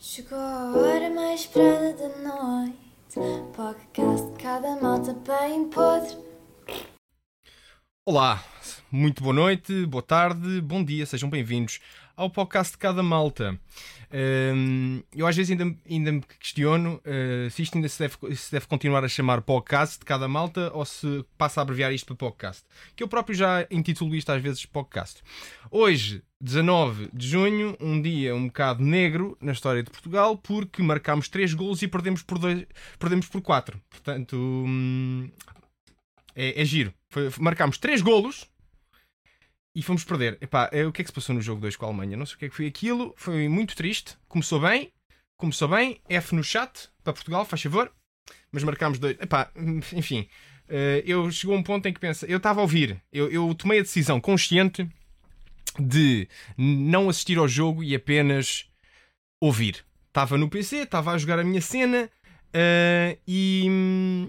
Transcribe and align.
Chegou 0.00 0.38
a 0.38 0.76
hora 0.76 1.10
mais 1.10 1.40
esperada 1.40 1.92
da 1.92 2.08
noite. 2.18 3.18
Podcast 3.52 4.30
de 4.30 4.40
cada 4.40 4.80
malta 4.80 5.12
bem 5.12 5.68
podre. 5.68 6.16
Olá, 8.06 8.40
muito 8.92 9.24
boa 9.24 9.34
noite, 9.34 9.84
boa 9.86 10.00
tarde, 10.00 10.60
bom 10.60 10.84
dia, 10.84 11.04
sejam 11.04 11.28
bem-vindos 11.28 11.80
ao 12.18 12.28
podcast 12.28 12.72
de 12.72 12.78
cada 12.78 13.00
malta. 13.00 13.56
Hum, 14.12 15.02
eu 15.14 15.24
às 15.24 15.36
vezes 15.36 15.52
ainda, 15.52 15.76
ainda 15.88 16.12
me 16.12 16.22
questiono 16.40 16.96
uh, 16.96 17.48
se 17.48 17.62
isto 17.62 17.76
ainda 17.76 17.88
se 17.88 17.98
deve, 18.00 18.34
se 18.34 18.50
deve 18.50 18.66
continuar 18.66 19.04
a 19.04 19.08
chamar 19.08 19.40
podcast 19.42 20.00
de 20.00 20.04
cada 20.04 20.26
malta 20.26 20.68
ou 20.74 20.84
se 20.84 21.24
passa 21.36 21.60
a 21.60 21.62
abreviar 21.62 21.92
isto 21.92 22.06
para 22.06 22.16
podcast. 22.16 22.64
Que 22.96 23.04
eu 23.04 23.08
próprio 23.08 23.36
já 23.36 23.64
intitulo 23.70 24.16
isto 24.16 24.32
às 24.32 24.42
vezes 24.42 24.66
podcast. 24.66 25.22
Hoje, 25.70 26.20
19 26.40 27.08
de 27.12 27.28
junho, 27.28 27.76
um 27.80 28.02
dia 28.02 28.34
um 28.34 28.46
bocado 28.46 28.82
negro 28.82 29.38
na 29.40 29.52
história 29.52 29.84
de 29.84 29.90
Portugal, 29.90 30.36
porque 30.36 30.82
marcámos 30.82 31.28
3 31.28 31.54
golos 31.54 31.82
e 31.82 31.86
perdemos 31.86 32.24
por, 32.24 32.40
dois, 32.40 32.66
perdemos 32.98 33.28
por 33.28 33.40
4. 33.40 33.80
Portanto, 33.88 34.36
hum, 34.36 35.30
é, 36.34 36.60
é 36.60 36.64
giro. 36.64 36.92
Foi, 37.10 37.30
marcámos 37.38 37.78
3 37.78 38.02
golos 38.02 38.44
e 39.74 39.82
fomos 39.82 40.04
perder. 40.04 40.38
Epá, 40.40 40.68
é, 40.72 40.84
o 40.84 40.92
que 40.92 41.02
é 41.02 41.04
que 41.04 41.10
se 41.10 41.14
passou 41.14 41.34
no 41.34 41.40
jogo 41.40 41.60
2 41.60 41.76
com 41.76 41.84
a 41.84 41.88
Alemanha? 41.88 42.16
Não 42.16 42.26
sei 42.26 42.36
o 42.36 42.38
que 42.38 42.44
é 42.46 42.48
que 42.48 42.56
foi 42.56 42.66
aquilo. 42.66 43.14
Foi 43.16 43.48
muito 43.48 43.76
triste. 43.76 44.16
Começou 44.28 44.60
bem. 44.60 44.92
Começou 45.36 45.68
bem. 45.68 46.00
F 46.08 46.34
no 46.34 46.42
chat 46.42 46.88
para 47.04 47.12
Portugal, 47.12 47.44
faz 47.44 47.62
favor. 47.62 47.92
Mas 48.50 48.64
marcámos 48.64 48.98
dois. 48.98 49.16
Epá, 49.20 49.50
enfim. 49.92 50.28
Uh, 50.68 51.00
eu 51.06 51.30
chegou 51.30 51.56
um 51.56 51.62
ponto 51.62 51.86
em 51.86 51.92
que 51.92 52.00
pensa. 52.00 52.26
Eu 52.26 52.38
estava 52.38 52.60
a 52.60 52.62
ouvir. 52.62 53.00
Eu, 53.12 53.30
eu 53.30 53.54
tomei 53.54 53.78
a 53.78 53.82
decisão 53.82 54.20
consciente 54.20 54.88
de 55.78 56.28
não 56.56 57.08
assistir 57.08 57.38
ao 57.38 57.48
jogo 57.48 57.82
e 57.82 57.94
apenas 57.94 58.66
ouvir. 59.40 59.84
Estava 60.08 60.36
no 60.36 60.48
PC, 60.48 60.78
estava 60.78 61.12
a 61.12 61.18
jogar 61.18 61.38
a 61.38 61.44
minha 61.44 61.60
cena 61.60 62.10
uh, 62.48 63.18
e 63.26 64.28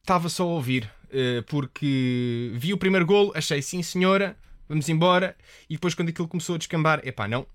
estava 0.00 0.28
só 0.28 0.44
a 0.44 0.46
ouvir. 0.46 0.90
Uh, 1.06 1.42
porque 1.44 2.50
vi 2.54 2.72
o 2.72 2.78
primeiro 2.78 3.06
golo, 3.06 3.32
achei 3.34 3.62
sim 3.62 3.82
senhora, 3.82 4.36
vamos 4.68 4.88
embora. 4.88 5.36
E 5.68 5.74
depois, 5.74 5.94
quando 5.94 6.08
aquilo 6.08 6.28
começou 6.28 6.54
a 6.54 6.58
descambar, 6.58 7.00
epá, 7.04 7.26
não. 7.28 7.46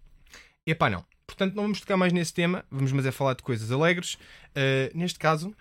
Epá, 0.65 0.89
não. 0.89 1.05
Portanto, 1.25 1.55
não 1.55 1.63
vamos 1.63 1.79
tocar 1.79 1.97
mais 1.97 2.11
nesse 2.11 2.33
tema, 2.33 2.65
vamos 2.69 2.91
mas 2.91 3.05
é 3.05 3.11
falar 3.11 3.33
de 3.33 3.43
coisas 3.43 3.71
alegres. 3.71 4.15
Uh, 4.15 4.91
neste 4.93 5.17
caso, 5.17 5.55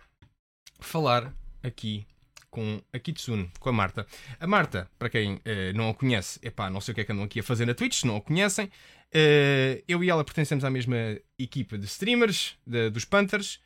falar 0.80 1.32
aqui 1.62 2.06
com 2.50 2.82
a 2.92 2.98
Kitsune, 2.98 3.50
com 3.60 3.68
a 3.68 3.72
Marta. 3.72 4.06
A 4.40 4.46
Marta, 4.46 4.90
para 4.98 5.08
quem 5.08 5.34
uh, 5.34 5.40
não 5.74 5.90
a 5.90 5.94
conhece, 5.94 6.40
epá, 6.42 6.68
não 6.68 6.80
sei 6.80 6.92
o 6.92 6.94
que 6.96 7.00
é 7.02 7.04
que 7.04 7.12
andam 7.12 7.24
aqui 7.24 7.40
a 7.40 7.42
fazer 7.42 7.66
na 7.66 7.74
Twitch, 7.74 8.00
se 8.00 8.06
não 8.06 8.16
a 8.16 8.20
conhecem. 8.20 8.66
Uh, 8.66 9.82
eu 9.86 10.02
e 10.02 10.10
ela 10.10 10.24
pertencemos 10.24 10.64
à 10.64 10.70
mesma 10.70 10.96
equipa 11.38 11.78
de 11.78 11.86
streamers, 11.86 12.56
de, 12.66 12.90
dos 12.90 13.04
Panthers, 13.04 13.60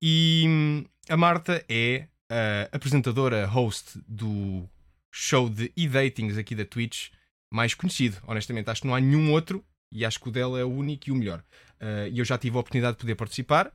e 0.00 0.44
hum, 0.46 0.84
a 1.08 1.16
Marta 1.16 1.64
é 1.68 2.06
a 2.28 2.76
apresentadora, 2.76 3.46
host 3.46 3.98
do 4.06 4.68
show 5.10 5.48
de 5.48 5.72
e-datings 5.76 6.36
aqui 6.36 6.54
da 6.54 6.64
Twitch, 6.64 7.08
mais 7.56 7.74
conhecido. 7.74 8.18
Honestamente, 8.26 8.68
acho 8.70 8.82
que 8.82 8.86
não 8.86 8.94
há 8.94 9.00
nenhum 9.00 9.32
outro 9.32 9.64
e 9.90 10.04
acho 10.04 10.20
que 10.20 10.28
o 10.28 10.32
dela 10.32 10.60
é 10.60 10.64
o 10.64 10.70
único 10.70 11.08
e 11.08 11.12
o 11.12 11.16
melhor. 11.16 11.42
Uh, 11.80 12.08
e 12.12 12.18
eu 12.18 12.24
já 12.24 12.36
tive 12.38 12.56
a 12.56 12.60
oportunidade 12.60 12.96
de 12.96 13.00
poder 13.00 13.14
participar 13.14 13.72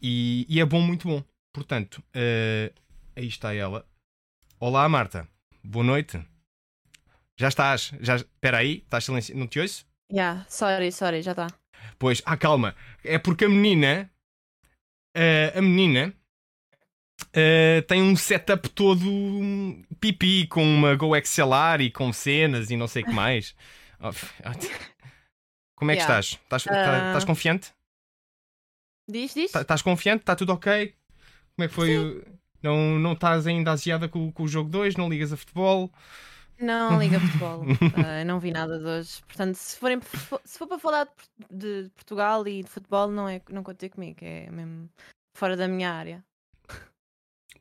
e, 0.00 0.46
e 0.48 0.60
é 0.60 0.64
bom, 0.64 0.80
muito 0.80 1.08
bom. 1.08 1.22
Portanto, 1.52 2.02
uh, 2.16 2.72
aí 3.16 3.26
está 3.26 3.52
ela. 3.52 3.86
Olá, 4.58 4.88
Marta. 4.88 5.28
Boa 5.62 5.84
noite. 5.84 6.24
Já 7.36 7.48
estás? 7.48 7.92
Já... 8.00 8.16
Espera 8.16 8.58
aí, 8.58 8.78
estás 8.78 9.04
silenciado? 9.04 9.40
Não 9.40 9.48
te 9.48 9.58
ouço? 9.58 9.84
Yeah, 10.12 10.46
sorry, 10.48 10.92
sorry, 10.92 11.22
já 11.22 11.32
está. 11.32 11.48
Pois, 11.98 12.22
ah, 12.24 12.36
calma. 12.36 12.74
É 13.02 13.18
porque 13.18 13.44
a 13.44 13.48
menina. 13.48 14.10
Uh, 15.16 15.58
a 15.58 15.62
menina. 15.62 16.14
Uh, 17.36 17.82
tem 17.88 18.00
um 18.00 18.14
setup 18.14 18.68
todo 18.70 19.04
pipi, 19.98 20.46
com 20.46 20.62
uma 20.62 20.94
GoXLR 20.94 21.82
e 21.82 21.90
com 21.90 22.12
cenas 22.12 22.70
e 22.70 22.76
não 22.76 22.86
sei 22.86 23.02
o 23.02 23.06
que 23.06 23.12
mais. 23.12 23.54
Como 25.76 25.90
é 25.90 25.94
que 25.96 26.02
Yeah. 26.02 26.20
estás? 26.20 26.40
Estás, 26.42 26.64
tá- 26.64 27.06
estás 27.08 27.24
confiante? 27.24 27.72
Diz, 29.08 29.34
diz? 29.34 29.50
Tá- 29.50 29.62
Estás 29.62 29.82
confiante? 29.82 30.20
Está 30.22 30.36
tudo 30.36 30.52
ok? 30.52 30.94
Como 31.56 31.64
é 31.64 31.68
que 31.68 31.74
foi? 31.74 32.24
Não, 32.62 32.98
não 32.98 33.12
estás 33.12 33.46
ainda 33.46 33.72
aziada 33.72 34.08
com, 34.08 34.32
com 34.32 34.44
o 34.44 34.48
jogo 34.48 34.70
2? 34.70 34.96
Não 34.96 35.08
ligas 35.08 35.32
a 35.32 35.36
futebol? 35.36 35.92
Não 36.58 36.98
liga 37.00 37.18
futebol. 37.20 37.64
Ah, 38.06 38.24
não 38.24 38.38
vi 38.40 38.50
nada 38.52 38.78
de 38.78 38.84
hoje. 38.84 39.20
Portanto, 39.26 39.56
se, 39.56 39.76
forem, 39.76 40.00
se 40.44 40.56
for 40.58 40.66
para 40.68 40.78
falar 40.78 41.08
de, 41.50 41.84
de 41.84 41.90
Portugal 41.90 42.46
e 42.46 42.62
de 42.62 42.70
futebol, 42.70 43.08
não, 43.08 43.28
é, 43.28 43.42
não 43.50 43.62
contei 43.62 43.88
comigo. 43.88 44.18
É 44.22 44.48
mesmo 44.50 44.88
fora 45.36 45.56
da 45.56 45.66
minha 45.68 45.90
área. 45.92 46.24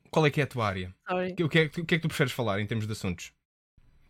Qual 0.10 0.26
é 0.26 0.30
que 0.30 0.40
é 0.40 0.44
a 0.44 0.48
tua 0.48 0.68
área? 0.68 0.94
O 1.40 1.50
que 1.50 1.60
é, 1.60 1.64
o 1.66 1.70
que 1.70 1.82
é 1.82 1.98
que 1.98 2.00
tu 2.00 2.08
preferes 2.08 2.32
falar 2.32 2.60
em 2.60 2.68
termos 2.68 2.86
de 2.86 2.94
assuntos? 2.94 3.32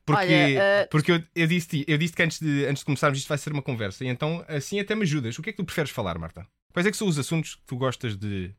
Porque, 0.05 0.21
Olha, 0.21 0.83
ah, 0.83 0.88
porque 0.91 1.11
eu, 1.13 1.23
eu 1.33 1.47
disse 1.47 1.85
eu 1.88 1.97
disse 1.97 2.13
que 2.13 2.21
antes 2.21 2.39
de, 2.39 2.66
antes 2.66 2.79
de 2.79 2.85
começarmos 2.85 3.17
isto 3.17 3.29
vai 3.29 3.38
ser 3.38 3.53
uma 3.53 3.61
conversa, 3.61 4.03
e 4.03 4.07
então 4.07 4.44
assim 4.49 4.79
até 4.79 4.95
me 4.95 5.03
ajudas. 5.03 5.38
O 5.39 5.41
que 5.41 5.49
é 5.49 5.53
que 5.53 5.57
tu 5.57 5.66
preferes 5.66 5.91
falar, 5.91 6.17
Marta? 6.17 6.45
Quais 6.73 6.85
é 6.85 6.91
que 6.91 6.97
são 6.97 7.07
os 7.07 7.17
assuntos 7.17 7.55
que 7.55 7.61
tu 7.66 7.77
gostas 7.77 8.17
de 8.17 8.53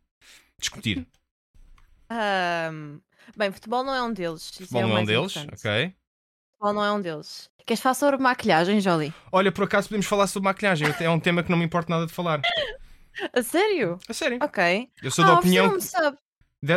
discutir? 0.58 1.06
ahm, 2.08 2.98
bem, 3.36 3.52
futebol 3.52 3.84
não 3.84 3.94
é 3.94 4.02
um 4.02 4.12
deles. 4.12 4.50
Futebol 4.50 4.80
é 4.80 4.86
não 4.86 4.96
é 4.96 5.00
um 5.00 5.04
deles, 5.04 5.36
importante. 5.36 5.66
ok? 5.66 5.94
Futebol 6.52 6.72
não 6.72 6.84
é 6.84 6.92
um 6.92 7.00
deles. 7.00 7.50
Queres 7.66 7.82
falar 7.82 7.94
sobre 7.94 8.20
maquilhagem, 8.20 8.80
Jolie? 8.80 9.12
Olha, 9.32 9.52
por 9.52 9.64
acaso 9.64 9.88
podemos 9.88 10.06
falar 10.06 10.26
sobre 10.26 10.44
maquilhagem, 10.48 10.94
é 11.00 11.10
um 11.10 11.20
tema 11.20 11.42
que 11.42 11.50
não 11.50 11.58
me 11.58 11.64
importa 11.64 11.91
nada 11.91 12.06
de 12.06 12.12
falar. 12.12 12.41
A 13.32 13.42
sério? 13.42 13.98
A 14.08 14.12
sério. 14.12 14.38
Ok. 14.42 14.91
Eu 15.02 15.10
sou 15.10 15.24
da 15.24 15.32
ah, 15.32 15.38
opinião 15.38 15.66
ofereceram-me 15.68 16.10
sub. 16.10 16.16
que 16.16 16.23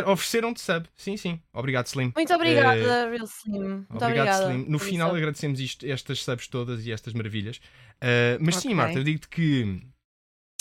ofereceram-te 0.06 0.60
sub. 0.60 0.86
Sim, 0.96 1.16
sim. 1.16 1.40
Obrigado, 1.52 1.86
Slim. 1.86 2.12
Muito 2.14 2.32
obrigada, 2.34 3.10
Real 3.10 3.24
Slim. 3.24 3.68
Muito 3.88 4.04
Obrigado. 4.04 4.50
Slim. 4.50 4.64
No 4.68 4.78
final 4.78 5.14
agradecemos 5.14 5.60
isto, 5.60 5.86
estas 5.86 6.22
subs 6.22 6.46
todas 6.48 6.86
e 6.86 6.92
estas 6.92 7.12
maravilhas. 7.12 7.56
Uh, 7.96 8.38
mas 8.40 8.56
sim, 8.56 8.68
Ok. 8.68 8.74
Marta, 8.76 8.98
eu 8.98 9.04
digo-te 9.04 9.28
que 9.28 9.80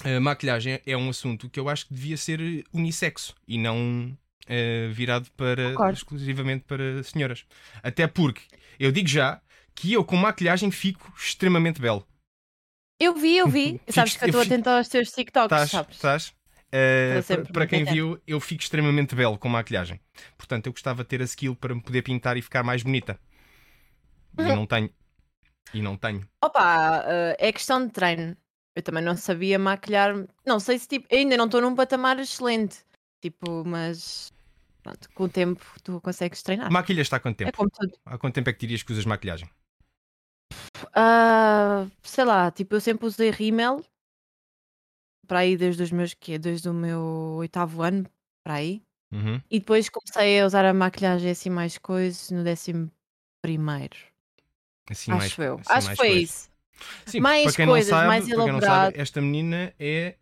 a 0.04 0.20
maquilhagem 0.20 0.80
é 0.86 0.96
um 0.96 1.10
assunto 1.10 1.50
que 1.50 1.60
eu 1.60 1.68
acho 1.70 1.88
que 1.88 1.94
devia 1.94 2.18
ser 2.18 2.40
unissexo 2.72 3.36
e 3.48 3.58
não 3.58 4.18
uh, 4.46 4.94
virado 4.94 5.30
para 5.32 5.72
Concordo. 5.72 5.94
exclusivamente 5.94 6.66
para 6.66 7.04
senhoras. 7.04 7.46
Até 7.82 8.08
porque 8.08 8.42
eu 8.80 8.92
digo 8.92 9.08
já 9.08 9.42
que 9.74 9.94
eu 9.94 10.04
com 10.04 10.16
maquilhagem 10.16 10.72
fico 10.72 11.12
extremamente 11.18 11.82
belo. 11.82 12.06
Eu 13.00 13.14
vi, 13.14 13.38
eu 13.38 13.48
vi. 13.48 13.80
Sabes 13.90 14.16
que 14.16 14.24
eu 14.24 14.28
estou 14.28 14.42
atenta 14.42 14.78
aos 14.78 14.88
teus 14.88 15.12
TikToks, 15.12 15.64
Estás? 15.64 15.88
sabes? 15.98 16.34
Uh, 16.68 17.22
sempre 17.24 17.54
para, 17.54 17.66
quem 17.66 17.86
viu, 17.86 18.22
eu 18.28 18.40
fico 18.40 18.62
extremamente 18.62 19.16
belo 19.16 19.38
com 19.38 19.48
maquilhagem. 19.48 20.00
Portanto, 20.38 20.68
eu 20.68 20.74
gostava 20.74 21.04
de 21.04 21.10
ter 21.10 21.22
a 21.22 21.26
skill 21.26 21.56
para 21.56 21.74
me 21.74 21.82
poder 21.82 22.02
pintar 22.02 22.36
e 22.38 22.42
ficar 22.42 22.64
mais 22.64 22.84
bonita. 22.84 23.20
E 24.38 24.42
Uhum. 24.44 24.56
não 24.56 24.66
tenho. 24.66 24.90
E 25.74 25.82
não 25.82 25.98
tenho. 25.98 26.28
Opa, 26.44 27.04
eh, 27.08 27.36
é 27.40 27.52
questão 27.52 27.86
de 27.86 27.92
treino. 27.92 28.36
Eu 28.76 28.84
também 28.84 29.04
não 29.04 29.16
sabia 29.18 29.58
maquilhar. 29.58 30.14
Não 30.46 30.60
sei 30.60 30.78
se 30.78 30.88
tipo. 30.88 31.08
Ainda 31.14 31.36
não 31.38 31.46
estou 31.46 31.62
num 31.62 31.74
patamar 31.76 32.20
excelente. 32.20 32.86
Tipo, 33.22 33.64
mas. 33.66 34.32
Pronto, 34.84 35.10
com 35.14 35.24
o 35.24 35.30
tempo 35.30 35.66
tu 35.84 36.00
consegues 36.02 36.42
treinar. 36.44 36.72
Maquilhas 36.72 37.08
está 37.08 37.18
há 37.18 37.20
quanto 37.20 37.42
É 37.42 37.46
tempo? 37.46 37.58
como 37.58 37.70
tudo. 37.70 37.94
Há 38.06 38.18
quanto 38.18 38.36
tempo 38.36 38.50
é 38.50 38.54
que 38.54 38.60
dirias 38.60 38.84
que 38.84 38.92
usas 38.92 39.06
maquilhagem? 39.06 39.50
Ah, 40.94 41.88
sei 42.04 42.24
lá, 42.26 42.52
tipo, 42.52 42.76
eu 42.76 42.82
sempre 42.82 43.06
usei 43.06 43.30
rímel. 43.32 43.84
Para 45.28 45.40
aí 45.40 45.58
desde 45.58 45.84
os 45.84 45.92
meus 45.92 46.14
quê? 46.14 46.38
Desde 46.40 46.70
o 46.70 46.74
meu 46.74 47.02
oitavo 47.38 47.82
ano, 47.82 48.06
para 48.44 48.56
aí. 48.56 48.82
Uhum. 49.12 49.42
E 49.50 49.60
depois 49.60 49.90
comecei 49.90 50.40
a 50.42 50.46
usar 50.46 50.66
a 50.66 50.74
maquilhagem 50.74 51.32
assim 51.32 51.50
mais 51.50 51.78
coisas 51.78 52.30
no 52.32 52.44
décimo 52.44 52.90
primeiro. 53.42 53.96
Assim, 54.90 55.12
Acho 55.12 55.20
mais, 55.20 55.38
eu. 55.38 55.56
assim, 55.56 55.64
Acho 55.74 55.90
que 55.90 55.96
foi 55.96 56.08
coisas. 56.10 56.30
isso. 56.30 56.50
Sim, 57.06 57.20
Mais 57.22 57.56
coisas, 57.56 57.90
sabe, 57.90 58.08
mais 58.08 58.30
elaborado. 58.30 58.64
sabe, 58.66 59.00
esta 59.00 59.20
menina 59.20 59.74
é 59.80 60.16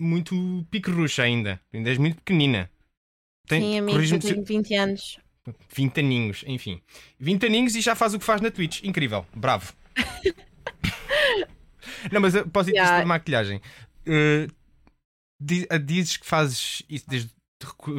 muito 0.00 0.34
pique-ruxa 0.70 1.22
ainda. 1.22 1.60
Ainda 1.72 1.88
és 1.90 1.98
muito 1.98 2.16
pequenina. 2.16 2.70
Tem, 3.48 3.62
Sim, 3.62 3.78
amigo, 3.78 3.98
eu 4.02 4.18
tenho 4.20 4.44
20 4.44 4.74
anos. 4.74 5.18
20 5.74 6.00
aninhos, 6.00 6.44
enfim. 6.46 6.82
20 7.18 7.46
aninhos 7.46 7.76
e 7.76 7.80
já 7.80 7.94
faz 7.94 8.12
o 8.12 8.18
que 8.18 8.24
faz 8.24 8.40
na 8.40 8.50
Twitch. 8.50 8.82
Incrível, 8.82 9.24
bravo. 9.34 9.72
não, 12.12 12.20
mas 12.20 12.34
a 12.36 12.42
propósito 12.42 12.74
disto 12.74 12.84
Yeah. 12.84 13.00
da 13.00 13.06
maquilhagem. 13.06 13.60
Ah, 14.08 15.78
dizes 15.78 16.16
que 16.16 16.26
fazes 16.26 16.82
isso 16.88 17.08
desde. 17.08 17.36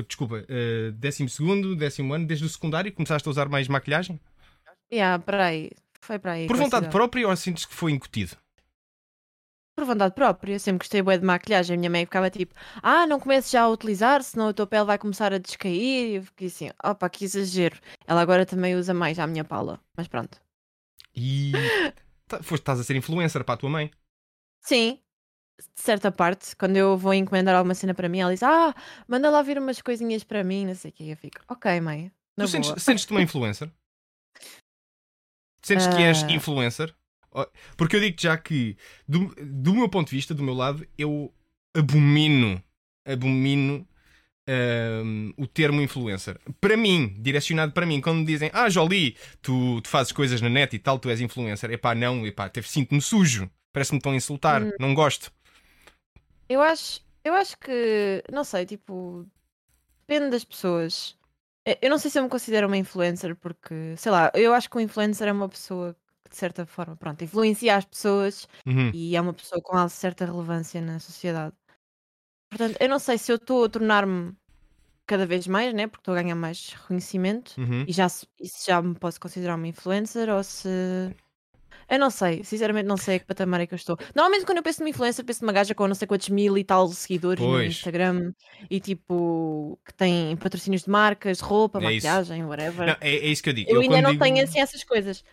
Desculpa, 0.08 0.36
uh, 0.36 0.92
décimo 0.94 1.28
segundo, 1.28 1.76
décimo 1.76 2.14
ano, 2.14 2.28
desde 2.28 2.46
o 2.46 2.50
secundário 2.50 2.94
começaste 2.94 3.28
a 3.28 3.32
usar 3.32 3.50
mais 3.50 3.68
maquilhagem? 3.68 4.20
Yeah, 4.92 5.22
para 5.22 5.48
aí. 5.48 5.72
Foi 6.00 6.20
para 6.20 6.34
aí. 6.34 6.48
Por 6.48 6.56
vontade 6.56 6.90
própria 6.90 7.28
ou 7.28 7.36
sentes 7.36 7.66
que 7.66 7.74
foi 7.74 7.92
incutido? 7.92 8.38
Por 9.76 9.86
vontade 9.86 10.16
própria. 10.16 10.54
Eu 10.54 10.60
sempre 10.60 10.80
gostei 10.86 11.02
bué 11.02 11.18
de 11.18 11.26
maquilhagem. 11.26 11.76
A 11.76 11.78
minha 11.80 11.90
mãe 11.90 12.06
ficava 12.06 12.30
tipo, 12.30 12.56
ah, 12.82 13.06
não 13.06 13.20
comeces 13.20 13.52
já 13.52 13.62
a 13.62 13.70
utilizar, 13.70 14.24
senão 14.24 14.48
a 14.48 14.54
tua 14.54 14.66
pele 14.66 14.86
vai 14.86 14.98
começar 14.98 15.34
a 15.34 15.38
descair. 15.38 16.12
E 16.12 16.16
eu 16.16 16.24
fiquei 16.24 16.48
assim, 16.48 16.70
opa, 16.84 17.10
que 17.10 17.26
exagero. 17.26 17.80
Ela 18.06 18.22
agora 18.22 18.46
também 18.46 18.76
usa 18.76 18.94
mais 18.94 19.20
a 19.20 19.28
minha 19.28 19.44
Paula. 19.44 19.80
Mas 19.96 20.08
pronto. 20.08 20.40
E 21.16 21.52
tá- 22.28 22.42
foste, 22.42 22.62
estás 22.62 22.80
a 22.80 22.84
ser 22.84 22.96
influencer 22.96 23.44
para 23.44 23.56
a 23.56 23.58
tua 23.58 23.70
mãe. 23.70 23.92
Sim. 24.62 25.00
De 25.76 25.82
certa 25.82 26.12
parte, 26.12 26.56
quando 26.56 26.76
eu 26.78 26.98
vou 26.98 27.14
encomendar 27.14 27.56
alguma 27.56 27.74
cena 27.74 27.94
para 27.94 28.08
mim, 28.10 28.20
ela 28.20 28.32
diz: 28.32 28.44
Ah, 28.44 28.74
manda 29.08 29.30
lá 29.30 29.42
vir 29.42 29.58
umas 29.58 29.82
coisinhas 29.82 30.24
para 30.24 30.44
mim, 30.44 30.66
não 30.66 30.76
sei 30.76 30.92
o 30.92 30.94
que. 30.94 31.10
Eu 31.10 31.18
fico, 31.18 31.40
ok, 31.48 31.80
mãe. 31.82 32.12
Tu 32.38 32.48
sentes- 32.48 32.70
boa." 32.70 32.80
sentes-te 32.80 33.12
uma 33.12 33.22
influencer? 33.22 33.70
Sentes 35.62 35.88
que 35.88 36.02
és 36.02 36.24
Ah. 36.24 36.32
influencer? 36.32 36.94
Porque 37.76 37.96
eu 37.96 38.00
digo 38.00 38.18
já 38.20 38.38
que, 38.38 38.78
do, 39.08 39.28
do 39.36 39.74
meu 39.76 39.90
ponto 39.90 40.10
de 40.10 40.16
vista, 40.16 40.34
do 40.34 40.42
meu 40.44 40.54
lado, 40.56 40.88
eu 40.98 41.32
abomino, 41.76 42.62
abomino 43.06 43.88
ahm, 44.48 45.34
o 45.38 45.46
termo 45.46 45.82
influencer. 45.82 46.40
Para 46.62 46.78
mim, 46.78 47.14
direcionado 47.20 47.74
para 47.74 47.86
mim, 47.86 48.00
quando 48.02 48.20
me 48.20 48.26
dizem, 48.26 48.50
ah, 48.54 48.70
Jolie, 48.70 49.16
tu, 49.42 49.82
tu 49.82 49.90
fazes 49.90 50.12
coisas 50.14 50.42
na 50.42 50.50
net 50.50 50.74
e 50.76 50.80
tal, 50.80 50.98
tu 50.98 51.10
és 51.10 51.20
influencer. 51.22 51.70
Epá, 51.72 51.94
não, 51.94 52.26
epá, 52.26 52.50
sinto-me 52.64 53.02
sujo. 53.02 53.50
Parece-me 53.74 54.00
a 54.04 54.10
insultar. 54.16 54.64
Hum. 54.64 54.72
Não 54.80 54.94
gosto. 54.96 55.32
Eu 56.50 56.62
acho, 56.62 57.02
eu 57.24 57.34
acho 57.34 57.58
que, 57.58 58.24
não 58.32 58.44
sei, 58.44 58.66
tipo, 58.66 59.26
depende 60.08 60.32
das 60.32 60.46
pessoas. 60.46 61.18
Eh, 61.68 61.80
Eu 61.84 61.90
não 61.92 62.00
sei 62.00 62.12
se 62.12 62.20
eu 62.20 62.24
me 62.24 62.30
considero 62.30 62.68
uma 62.68 62.78
influencer 62.78 63.36
porque, 63.38 63.96
sei 63.98 64.12
lá, 64.12 64.32
eu 64.36 64.54
acho 64.54 64.70
que 64.70 64.78
um 64.78 64.82
influencer 64.82 65.28
é 65.28 65.34
uma 65.34 65.50
pessoa 65.50 65.96
que, 66.26 66.32
de 66.32 66.38
certa 66.38 66.66
forma, 66.66 66.96
pronto, 66.98 67.24
influencia 67.24 67.76
as 67.78 67.86
pessoas 67.86 68.48
Uhum. 68.66 68.94
e 68.94 69.16
é 69.16 69.22
uma 69.22 69.34
pessoa 69.34 69.62
com 69.64 69.90
certa 69.90 70.26
relevância 70.26 70.82
na 70.82 71.00
sociedade. 71.00 71.56
Portanto, 72.52 72.78
eu 72.82 72.90
não 72.90 73.00
sei 73.00 73.18
se 73.18 73.32
eu 73.32 73.38
estou 73.38 73.66
a 73.66 73.70
tornar-me 73.70 74.36
cada 75.08 75.26
vez 75.28 75.48
mais, 75.48 75.74
né? 75.74 75.88
Porque 75.88 76.02
estou 76.02 76.16
a 76.16 76.22
ganhar 76.24 76.36
mais 76.36 76.74
reconhecimento 76.74 77.58
Uhum. 77.58 77.88
e 77.88 77.94
já, 77.94 78.08
e 78.42 78.48
se 78.50 78.68
já 78.68 78.82
me 78.82 78.96
posso 78.96 79.20
considerar 79.22 79.56
uma 79.56 79.68
influencer 79.70 80.30
ou 80.30 80.44
se. 80.44 80.70
Eu 81.90 82.00
não 82.00 82.10
sei, 82.10 82.44
sinceramente 82.44 82.86
não 82.88 82.98
sei 82.98 83.16
a 83.16 83.20
que 83.20 83.26
patamar 83.26 83.62
é 83.62 83.68
que 83.68 83.74
eu 83.74 83.78
estou. 83.78 83.98
Normalmente 84.16 84.46
quando 84.46 84.58
eu 84.58 84.64
penso 84.64 84.80
numa 84.82 84.90
influencer, 84.90 85.24
penso 85.26 85.44
numa 85.44 85.54
gaja 85.54 85.74
com 85.76 85.88
não 85.88 85.96
sei 85.96 86.08
quantos 86.08 86.30
mil 86.30 86.58
e 86.58 86.64
tal 86.64 86.88
seguidores 86.90 87.42
no 87.44 87.50
Pois. 87.52 87.68
Instagram 87.76 88.34
e 88.70 88.80
tipo 88.80 89.80
que 89.86 89.94
tem 89.94 90.36
patrocínios 90.38 90.84
de 90.84 90.90
marcas, 90.90 91.40
roupa, 91.40 91.80
É 91.80 91.94
isso. 91.94 92.08
maquiagem, 92.08 92.44
whatever. 92.46 92.88
Não, 92.88 92.98
é, 93.02 93.16
é 93.16 93.28
isso 93.28 93.42
que 93.44 93.50
eu 93.50 93.54
digo. 93.54 93.70
eu 93.72 93.82
ainda 93.82 93.96
quando 93.96 94.04
não 94.04 94.12
digo- 94.12 94.24
tenho 94.24 94.44
assim 94.44 94.60
essas 94.60 94.84
coisas. 94.84 95.24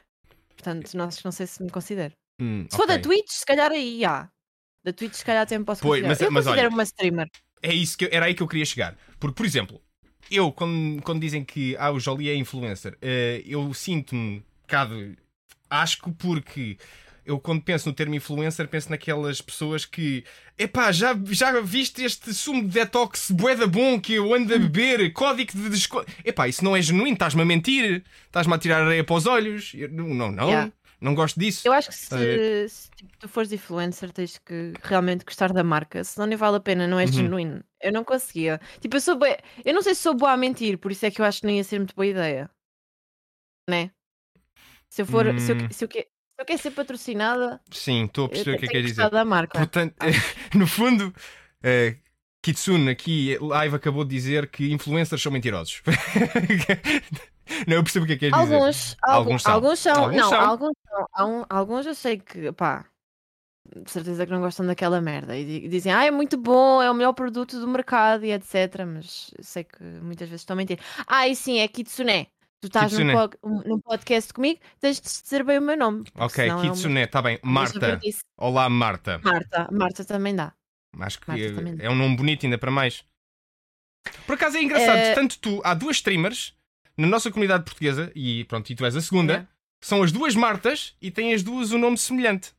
Portanto, 0.56 0.94
não, 0.94 1.08
não 1.24 1.32
sei 1.32 1.46
se 1.46 1.62
me 1.62 1.70
considero. 1.70 2.14
Hum, 2.40 2.66
Se 2.70 2.76
for 2.76 2.86
da. 2.86 2.98
Twitch, 2.98 3.28
se 3.30 3.44
calhar 3.46 3.70
aí 3.70 4.04
há. 4.04 4.28
Da 4.84 4.92
Twitch, 4.92 5.14
se 5.14 5.24
calhar 5.24 5.42
até 5.42 5.58
me 5.58 5.64
posso 5.64 5.82
Pois, 5.82 6.00
considerar. 6.02 6.08
mas- 6.10 6.20
eu 6.20 6.30
mas 6.30 6.44
considero 6.44 6.68
olha, 6.68 6.74
uma 6.76 6.82
streamer. 6.82 7.28
É 7.62 7.72
isso 7.72 7.96
que 7.96 8.04
eu- 8.04 8.08
era 8.12 8.26
aí 8.26 8.34
que 8.34 8.42
eu 8.42 8.48
queria 8.48 8.64
chegar. 8.64 8.96
Porque, 9.18 9.34
por 9.34 9.46
exemplo, 9.46 9.80
eu, 10.30 10.52
quando, 10.52 11.02
quando 11.02 11.20
dizem 11.20 11.44
que 11.44 11.76
ah, 11.78 11.90
o 11.90 11.98
Jolie 12.00 12.28
é 12.30 12.34
influencer, 12.34 12.96
eh, 13.00 13.42
eu 13.46 13.72
sinto-me 13.74 14.20
um 14.38 14.42
bocado 14.62 15.16
asco 15.70 16.12
porque 16.12 16.76
eu, 17.24 17.40
quando 17.40 17.62
penso 17.62 17.88
no 17.88 17.94
termo 17.94 18.14
influencer, 18.14 18.68
penso 18.68 18.90
naquelas 18.90 19.40
pessoas 19.40 19.86
que 19.86 20.24
epá, 20.58 20.92
já, 20.92 21.18
já 21.30 21.58
viste 21.60 22.04
este 22.04 22.34
sumo 22.34 22.62
de 22.62 22.68
detox 22.68 23.30
boeda 23.30 23.66
bom 23.66 23.98
que 23.98 24.12
eu 24.14 24.34
ando 24.34 24.54
a 24.54 24.58
beber, 24.58 25.10
código 25.14 25.52
de 25.52 25.70
desconto. 25.70 26.10
Epá, 26.24 26.46
isso 26.48 26.62
não 26.62 26.76
é 26.76 26.82
genuíno, 26.82 27.14
estás-me 27.14 27.40
a 27.40 27.44
mentir, 27.46 28.04
estás-me 28.26 28.52
a 28.54 28.58
tirar 28.58 28.82
areia 28.82 29.02
para 29.02 29.16
os 29.16 29.24
olhos. 29.26 29.72
Eu- 29.74 29.88
não, 29.90 30.08
não, 30.08 30.30
não, 30.32 30.48
Yeah. 30.48 30.72
não 31.00 31.14
gosto 31.14 31.40
disso. 31.40 31.66
Eu 31.66 31.72
acho 31.72 31.88
que 31.90 32.14
a 32.14 32.18
ver? 32.18 32.68
se, 32.68 32.74
se, 32.82 32.90
tipo, 32.90 33.10
tu 33.18 33.26
fores 33.26 33.50
influencer, 33.52 34.12
tens 34.12 34.36
que 34.36 34.74
realmente 34.82 35.24
gostar 35.24 35.50
da 35.50 35.64
marca, 35.64 36.04
senão 36.04 36.26
nem 36.26 36.36
vale 36.36 36.58
a 36.58 36.60
pena, 36.60 36.86
não 36.86 36.98
é 37.00 37.06
Uhum. 37.06 37.12
genuíno. 37.12 37.64
Eu 37.80 37.90
não 37.92 38.04
conseguia. 38.04 38.60
Tipo, 38.82 38.96
eu 38.96 39.00
sou 39.00 39.16
bué- 39.16 39.38
Eu 39.64 39.72
não 39.72 39.80
sei 39.82 39.94
se 39.94 40.02
sou 40.02 40.14
boa 40.14 40.32
a 40.32 40.36
mentir, 40.36 40.76
por 40.76 40.92
isso 40.92 41.06
é 41.06 41.10
que 41.10 41.22
eu 41.22 41.24
acho 41.24 41.40
que 41.40 41.46
não 41.46 41.54
ia 41.54 41.64
ser 41.64 41.78
muito 41.78 41.94
boa 41.94 42.06
ideia. 42.06 42.50
Né? 43.68 43.90
Se 44.94 45.02
eu 45.02 45.06
for. 45.06 45.24
Se, 45.40 45.50
eu, 45.50 45.56
Hum. 45.56 45.68
se, 45.70 45.84
eu, 45.84 45.88
que- 45.88 46.02
se 46.02 46.08
eu 46.38 46.44
quero 46.44 46.62
ser 46.62 46.70
patrocinada, 46.70 47.60
Sim, 47.68 48.04
estou 48.04 48.24
a 48.24 48.26
eu 48.26 48.28
perceber 48.30 48.56
o 48.56 48.58
que 48.60 48.64
é 48.66 48.68
que 48.68 48.74
quer 48.74 48.82
dizer. 48.82 49.10
da 49.10 49.24
marca. 49.24 49.58
Portanto, 49.58 49.94
no 50.54 50.68
fundo, 50.68 51.12
eh, 51.64 51.96
Kitsune 52.40 52.90
aqui 52.90 53.36
live 53.40 53.74
acabou 53.74 54.04
de 54.04 54.10
dizer 54.14 54.48
que 54.48 54.72
influencers 54.72 55.20
são 55.20 55.32
mentirosos. 55.32 55.82
não, 57.66 57.76
eu 57.76 57.82
percebo 57.82 58.04
o 58.04 58.06
que 58.06 58.12
é 58.12 58.16
que 58.16 58.30
quer 58.30 58.38
dizer. 58.40 58.54
Alguns, 58.54 58.96
Alguns 59.02 59.42
são. 59.42 59.52
alguns 59.52 59.78
são. 59.80 59.94
Alguns 60.04 60.16
não, 60.16 60.28
são. 60.28 60.40
alguns 60.40 60.72
são. 61.16 61.46
Alguns 61.48 61.86
eu 61.86 61.94
sei 61.94 62.18
que, 62.18 62.52
pá, 62.52 62.86
de 63.74 63.90
certeza 63.90 64.24
que 64.26 64.32
não 64.32 64.40
gostam 64.40 64.64
daquela 64.66 65.00
merda 65.00 65.36
e 65.36 65.44
di- 65.44 65.68
dizem, 65.68 65.92
ah, 65.92 66.04
é 66.04 66.10
muito 66.10 66.36
bom, 66.36 66.80
é 66.82 66.90
o 66.90 66.94
melhor 66.94 67.14
produto 67.14 67.58
do 67.58 67.66
mercado 67.66 68.24
e 68.24 68.30
etc. 68.32 68.84
Mas 68.86 69.32
eu 69.36 69.42
sei 69.42 69.64
que 69.64 69.82
muitas 69.82 70.28
vezes 70.28 70.42
estão 70.42 70.54
a 70.54 70.58
mentir. 70.58 70.78
Ah, 71.06 71.26
e 71.28 71.34
sim, 71.34 71.58
é 71.58 71.66
Kitsune. 71.66 72.28
Tu 72.64 72.68
estás 72.68 72.92
num, 72.94 72.98
Kitsune. 72.98 73.28
um- 73.42 73.68
num 73.68 73.78
podcast 73.78 74.32
comigo, 74.32 74.58
tens 74.80 74.98
de 74.98 75.06
dizer 75.22 75.44
bem 75.44 75.58
o 75.58 75.60
meu 75.60 75.76
nome. 75.76 76.04
Ok, 76.14 76.44
senão 76.44 76.60
é 76.60 76.62
uma- 76.62 76.72
Kitsune, 76.74 77.00
está 77.02 77.20
bem. 77.20 77.38
Marta. 77.42 78.00
Olá, 78.38 78.70
Marta. 78.70 79.20
Marta. 79.22 79.68
Marta 79.70 80.02
também 80.02 80.34
dá. 80.34 80.54
Acho 80.98 81.20
que 81.20 81.28
Marta 81.28 81.54
também. 81.54 81.76
é 81.78 81.90
um 81.90 81.94
nome 81.94 82.16
bonito, 82.16 82.46
ainda 82.46 82.56
para 82.56 82.70
mais. 82.70 83.04
Por 84.26 84.32
acaso 84.36 84.56
é 84.56 84.62
engraçado, 84.62 84.96
Eh, 84.96 85.14
tanto 85.14 85.38
tu, 85.40 85.60
há 85.62 85.74
duas 85.74 85.96
streamers 85.96 86.56
na 86.96 87.06
nossa 87.06 87.30
comunidade 87.30 87.64
portuguesa, 87.64 88.10
e 88.14 88.44
pronto, 88.44 88.70
e 88.70 88.74
tu 88.74 88.82
és 88.86 88.96
a 88.96 89.00
segunda, 89.02 89.46
são 89.82 90.02
as 90.02 90.10
duas 90.10 90.34
Martas 90.34 90.96
e 91.02 91.10
têm 91.10 91.34
as 91.34 91.42
duas 91.42 91.70
um 91.70 91.78
nome 91.78 91.98
semelhante. 91.98 92.54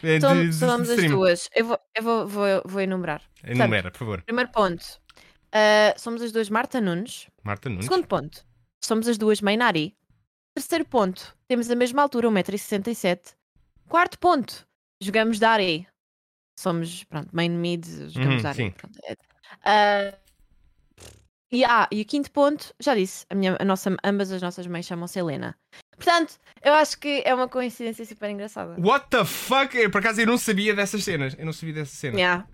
De- 0.00 0.20
de 0.20 0.52
Somos 0.54 0.88
as 0.90 1.04
duas. 1.10 1.48
Eu 1.52 1.64
vou, 1.66 1.78
eu 1.96 2.02
vou, 2.04 2.28
vou, 2.28 2.46
vou 2.64 2.80
enumerar. 2.80 3.20
Enumera, 3.42 3.90
por 3.90 3.98
favor. 3.98 4.22
Primeiro 4.22 4.52
ponto. 4.52 4.84
ah, 5.52 5.92
somos 5.96 6.22
as 6.22 6.30
duas 6.30 6.48
Marta 6.48 6.80
Nunes. 6.80 7.26
Marta 7.42 7.68
Nunes. 7.68 7.86
Segundo 7.86 8.06
ponto, 8.06 8.44
somos 8.84 9.08
as 9.08 9.18
duas 9.18 9.40
Mainari. 9.40 9.96
Terceiro 10.54 10.84
ponto, 10.84 11.36
temos 11.46 11.70
a 11.70 11.74
mesma 11.74 12.02
altura, 12.02 12.28
1,67m. 12.28 13.34
Quarto 13.88 14.18
ponto, 14.18 14.66
jogamos 15.00 15.38
Dari. 15.38 15.86
Somos, 16.58 17.04
pronto, 17.04 17.28
main 17.32 17.50
mid, 17.50 17.84
jogamos 18.10 18.36
Uhum, 18.36 18.42
Dari. 18.42 18.70
Pronto, 18.72 18.98
é. 19.04 19.16
Ah, 19.64 20.18
e, 21.50 21.64
ah, 21.64 21.88
e 21.90 22.02
o 22.02 22.04
quinto 22.04 22.30
ponto, 22.30 22.74
já 22.78 22.94
disse, 22.94 23.24
a 23.30 23.34
minha, 23.34 23.56
a 23.58 23.64
nossa, 23.64 23.96
ambas 24.04 24.30
as 24.30 24.42
nossas 24.42 24.66
mães 24.66 24.84
chamam-se 24.84 25.18
Helena. 25.18 25.56
Portanto, 25.96 26.38
eu 26.62 26.74
acho 26.74 26.98
que 26.98 27.22
é 27.24 27.34
uma 27.34 27.48
coincidência 27.48 28.04
super 28.04 28.30
engraçada. 28.30 28.76
What 28.78 29.06
the 29.10 29.24
fuck? 29.24 29.76
Eu, 29.76 29.90
Por 29.90 29.98
acaso 30.00 30.20
eu 30.20 30.26
não 30.26 30.36
sabia 30.36 30.74
dessas 30.74 31.02
cenas. 31.02 31.34
Eu 31.38 31.46
não 31.46 31.52
sabia 31.52 31.74
dessas 31.74 31.96
cenas. 31.98 32.18
Yeah. 32.18 32.46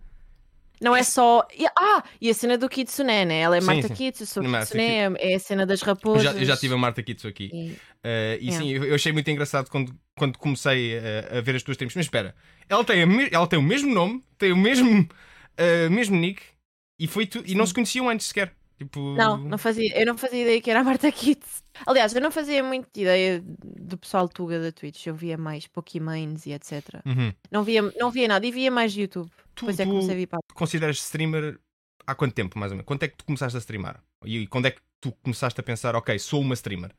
Não 0.81 0.95
é 0.95 1.03
só. 1.03 1.47
Ah, 1.79 2.03
e 2.21 2.29
a 2.29 2.35
cena 2.35 2.59
do 2.59 2.69
Kitsune, 2.69 3.25
né? 3.25 3.39
Ela 3.41 3.57
é 3.57 3.61
Sim, 3.61 3.67
Marta 3.67 3.89
sim. 3.89 3.95
Kitsu, 3.95 4.23
eu 4.25 4.27
sou 4.27 4.43
Marta 4.43 4.67
Kitsune, 4.67 4.83
é 4.85 5.33
é 5.33 5.35
a 5.35 5.39
cena 5.39 5.65
das 5.65 5.81
Eu 5.81 5.87
raposas. 5.87 6.23
já, 6.25 6.33
eu 6.33 6.45
já 6.45 6.57
tive 6.57 6.75
a 6.75 6.79
Marta 6.79 7.03
Kitsu 7.03 7.29
aqui. 7.29 7.51
E- 7.53 7.95
Uh, 8.05 8.37
e 8.39 8.49
Yeah. 8.49 8.59
sim, 8.59 8.69
eu 8.71 8.85
eu 8.85 8.95
achei 8.97 9.13
muito 9.13 9.31
engraçado 9.31 9.71
quando, 9.71 9.95
quando 10.15 10.37
comecei 10.39 10.99
a, 10.99 11.39
a 11.39 11.41
ver 11.41 11.57
as 11.57 11.63
tuas 11.63 11.75
streams. 11.75 11.97
Mas 11.97 12.05
espera, 12.05 12.35
ela 12.69 12.85
tem, 12.85 13.07
me- 13.07 13.31
ela 13.33 13.47
tem 13.47 13.59
o 13.59 13.63
mesmo 13.63 13.95
nome, 13.95 14.23
tem 14.37 14.53
o 14.53 14.57
mesmo, 14.59 15.01
uh, 15.01 15.91
mesmo 15.91 16.15
nick 16.15 16.43
e, 17.01 17.07
foi 17.07 17.25
tu, 17.25 17.43
e 17.47 17.55
não 17.55 17.65
se 17.67 17.73
conheciam 17.73 18.11
antes 18.11 18.27
sequer. 18.27 18.53
Tipo, 18.77 19.15
Não, 19.15 19.39
não 19.39 19.57
fazia, 19.57 19.91
eu 19.99 20.05
não 20.05 20.19
fazia 20.19 20.43
ideia 20.43 20.61
que 20.61 20.71
era 20.71 20.81
a 20.81 20.85
Marta 20.85 21.11
Kitts. 21.11 21.63
Aliás, 21.87 22.15
eu 22.15 22.21
não 22.21 22.31
fazia 22.31 22.63
muito 22.63 22.89
ideia 22.95 23.43
do 23.43 23.97
pessoal 23.97 24.29
Tuga 24.29 24.61
da 24.61 24.71
Twitch. 24.71 25.07
Eu 25.07 25.15
via 25.15 25.39
mais 25.39 25.67
Pokémons 25.67 26.45
e 26.45 26.53
etc. 26.53 26.83
Uhum. 27.07 27.33
Não 27.51 27.65
via, 27.65 27.81
não 27.99 28.11
via 28.11 28.29
nada 28.29 28.45
e 28.47 28.51
via 28.51 28.71
mais 28.71 28.95
YouTube. 28.95 29.31
Tu, 29.55 29.67
Depois 29.67 29.81
é 29.81 29.87
comecei 29.87 30.15
a 30.15 30.17
vir 30.17 30.27
para. 30.27 30.41
consideras 30.55 30.99
streamer 30.99 31.59
há 32.07 32.15
quanto 32.15 32.35
tempo, 32.35 32.59
mais 32.59 32.73
ou 32.73 32.77
menos? 32.77 32.87
Quando 32.87 33.03
é 33.05 33.09
que 33.09 33.17
tu 33.17 33.25
começaste 33.25 33.57
a 33.57 33.61
streamar? 33.61 34.03
E 34.25 34.47
quando 34.47 34.67
é 34.67 34.71
que 34.71 34.81
tu 35.01 35.13
começaste 35.23 35.61
a 35.61 35.65
pensar, 35.65 35.95
ok, 35.97 36.19
sou 36.19 36.41
uma 36.41 36.55
streamer? 36.55 36.93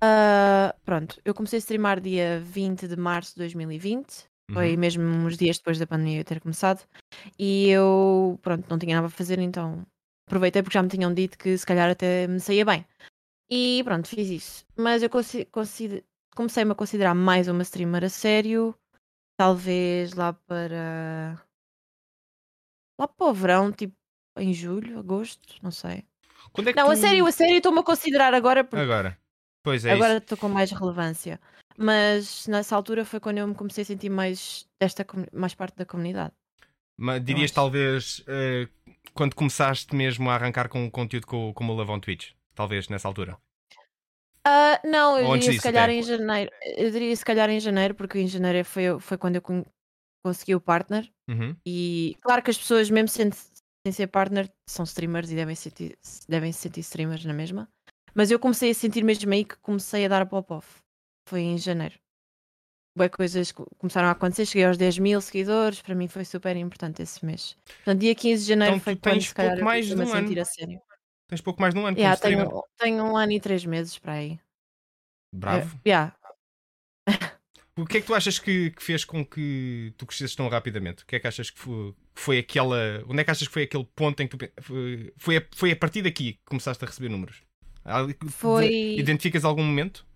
Ah, 0.00 0.74
pronto, 0.84 1.20
eu 1.24 1.34
comecei 1.34 1.56
a 1.56 1.60
streamar 1.60 2.00
dia 2.00 2.40
20 2.40 2.86
de 2.86 2.96
março 2.96 3.32
de 3.34 3.38
2020. 3.38 4.24
Foi 4.52 4.72
Uhum. 4.72 4.78
mesmo 4.78 5.02
uns 5.04 5.36
dias 5.38 5.56
depois 5.56 5.78
da 5.78 5.86
pandemia 5.86 6.22
ter 6.24 6.40
começado. 6.40 6.86
E 7.38 7.68
eu, 7.70 8.38
pronto, 8.42 8.68
não 8.68 8.78
tinha 8.78 8.96
nada 8.96 9.08
para 9.08 9.16
fazer, 9.16 9.38
então 9.38 9.86
aproveitei 10.26 10.62
porque 10.62 10.76
já 10.76 10.82
me 10.82 10.88
tinham 10.88 11.12
dito 11.14 11.38
que 11.38 11.56
se 11.56 11.64
calhar 11.66 11.90
até 11.90 12.26
me 12.26 12.40
saía 12.40 12.64
bem. 12.64 12.84
E 13.50 13.82
pronto, 13.84 14.08
fiz 14.08 14.28
isso. 14.28 14.66
Mas 14.76 15.02
eu 15.02 15.10
comecei-me 15.10 16.72
a 16.72 16.74
considerar 16.74 17.14
mais 17.14 17.48
uma 17.48 17.62
streamer 17.62 18.04
a 18.04 18.08
sério. 18.08 18.74
Talvez 19.36 20.12
lá 20.14 20.32
para. 20.32 21.40
Lá 23.00 23.08
para 23.08 23.26
o 23.26 23.34
verão, 23.34 23.72
tipo 23.72 23.94
em 24.38 24.52
julho, 24.52 24.98
agosto, 24.98 25.56
não 25.62 25.70
sei. 25.70 26.04
Quando 26.52 26.68
é 26.68 26.72
que 26.72 26.78
Não, 26.78 26.90
a 26.90 26.94
tu- 26.94 27.00
sério, 27.00 27.26
a 27.26 27.32
sério, 27.32 27.56
estou-me 27.56 27.78
a 27.80 27.82
considerar 27.82 28.34
agora 28.34 28.64
porque 28.64 28.82
Agora. 28.82 29.18
Pois 29.62 29.84
é 29.84 29.92
Agora 29.92 30.18
estou 30.18 30.36
com 30.36 30.48
mais 30.48 30.70
relevância. 30.70 31.40
Mas 31.76 32.46
nessa 32.46 32.76
altura 32.76 33.04
foi 33.04 33.18
quando 33.18 33.38
eu 33.38 33.48
me 33.48 33.54
comecei 33.54 33.82
a 33.82 33.84
sentir 33.84 34.10
mais 34.10 34.68
desta 34.80 35.04
comu- 35.04 35.26
mais 35.32 35.54
parte 35.54 35.76
da 35.76 35.84
comunidade. 35.86 36.32
Mas 36.96 37.24
dirias 37.24 37.46
acho. 37.46 37.54
talvez 37.54 38.18
uh, 38.20 38.68
quando 39.14 39.34
começaste 39.34 39.94
mesmo 39.96 40.30
a 40.30 40.34
arrancar 40.34 40.68
com 40.68 40.88
conteúdo 40.90 41.26
co- 41.26 41.52
como 41.54 41.72
o 41.72 41.76
Lavão 41.76 41.98
Twitch? 41.98 42.32
Talvez 42.54 42.88
nessa 42.88 43.08
altura. 43.08 43.36
Ah, 44.46 44.80
não, 44.84 45.18
eu 45.18 45.32
antes 45.32 45.44
diria 45.46 45.58
se 45.60 45.62
calhar 45.62 45.88
em 45.90 46.02
janeiro. 46.02 46.50
Eu 46.76 46.90
diria 46.90 47.16
se 47.16 47.24
calhar 47.24 47.48
em 47.50 47.60
janeiro, 47.60 47.94
porque 47.94 48.18
em 48.18 48.28
janeiro 48.28 48.64
foi, 48.64 49.00
foi 49.00 49.16
quando 49.16 49.36
eu 49.36 49.42
con- 49.42 49.64
consegui 50.24 50.54
o 50.54 50.60
partner. 50.60 51.10
Uhum. 51.28 51.56
E 51.66 52.16
claro 52.20 52.42
que 52.42 52.50
as 52.50 52.58
pessoas, 52.58 52.90
mesmo 52.90 53.08
sendo, 53.08 53.34
sem 53.34 53.92
ser 53.92 54.06
partner, 54.08 54.50
são 54.68 54.84
streamers 54.84 55.30
e 55.30 55.34
devem, 55.34 55.54
sentir, 55.54 55.96
devem 56.28 56.52
se 56.52 56.60
sentir 56.60 56.80
streamers 56.80 57.24
na 57.24 57.32
mesma. 57.32 57.68
Mas 58.14 58.30
eu 58.30 58.38
comecei 58.38 58.70
a 58.70 58.74
sentir 58.74 59.02
mesmo 59.02 59.32
aí 59.32 59.44
que 59.44 59.56
comecei 59.56 60.04
a 60.04 60.08
dar 60.08 60.26
pop-off. 60.26 60.80
Foi 61.28 61.40
em 61.40 61.56
janeiro. 61.58 61.94
bué 62.96 63.08
coisas 63.08 63.50
co- 63.50 63.66
começaram 63.78 64.08
a 64.08 64.12
acontecer. 64.12 64.44
Cheguei 64.46 64.66
aos 64.66 64.76
10 64.76 64.98
mil 64.98 65.20
seguidores, 65.20 65.80
para 65.82 65.94
mim 65.94 66.06
foi 66.06 66.24
super 66.24 66.54
importante 66.56 67.02
esse 67.02 67.24
mês. 67.24 67.56
Portanto, 67.66 68.00
dia 68.00 68.14
15 68.14 68.42
de 68.44 68.48
janeiro 68.50 68.76
Então 68.76 68.84
foi 68.84 68.94
quando 68.96 69.22
se 69.22 69.34
calhar 69.34 69.58
eu 69.58 69.64
mais 69.64 69.86
de 69.86 69.92
comecei-me 69.94 70.12
um 70.12 70.14
a 70.14 70.18
ano. 70.18 70.28
sentir 70.28 70.40
a 70.40 70.44
sério. 70.44 70.80
Tens 71.34 71.40
pouco 71.40 71.60
mais 71.60 71.74
de 71.74 71.80
um 71.80 71.84
ano 71.84 71.98
Yeah, 71.98 72.16
como 72.16 72.36
tenho, 72.36 72.62
tenho 72.78 73.04
um 73.04 73.16
ano 73.16 73.32
e 73.32 73.40
três 73.40 73.64
meses 73.66 73.98
para 73.98 74.12
aí. 74.12 74.38
Bravo. 75.32 75.76
É, 75.84 75.88
yeah. 75.88 76.16
O 77.76 77.84
que 77.84 77.96
é 77.96 78.00
que 78.00 78.06
tu 78.06 78.14
achas 78.14 78.38
que, 78.38 78.70
que 78.70 78.80
fez 78.80 79.04
com 79.04 79.26
que 79.26 79.92
tu 79.98 80.06
crescesses 80.06 80.36
tão 80.36 80.48
rapidamente? 80.48 81.02
O 81.02 81.06
que 81.06 81.16
é 81.16 81.18
que 81.18 81.26
achas 81.26 81.50
que 81.50 81.58
foi, 81.58 81.92
que 82.14 82.20
foi 82.20 82.38
aquela. 82.38 83.02
Onde 83.08 83.20
é 83.20 83.24
que 83.24 83.32
achas 83.32 83.48
que 83.48 83.52
foi 83.52 83.64
aquele 83.64 83.84
ponto 83.96 84.22
em 84.22 84.28
que 84.28 84.36
tu. 84.36 84.48
Foi, 84.62 85.12
foi, 85.18 85.36
a, 85.38 85.42
foi 85.52 85.72
a 85.72 85.76
partir 85.76 86.02
daqui 86.02 86.34
que 86.34 86.40
começaste 86.44 86.84
a 86.84 86.86
receber 86.86 87.08
números? 87.08 87.42
Foi- 88.28 88.94
Identificas 88.96 89.44
algum 89.44 89.64
momento? 89.64 90.06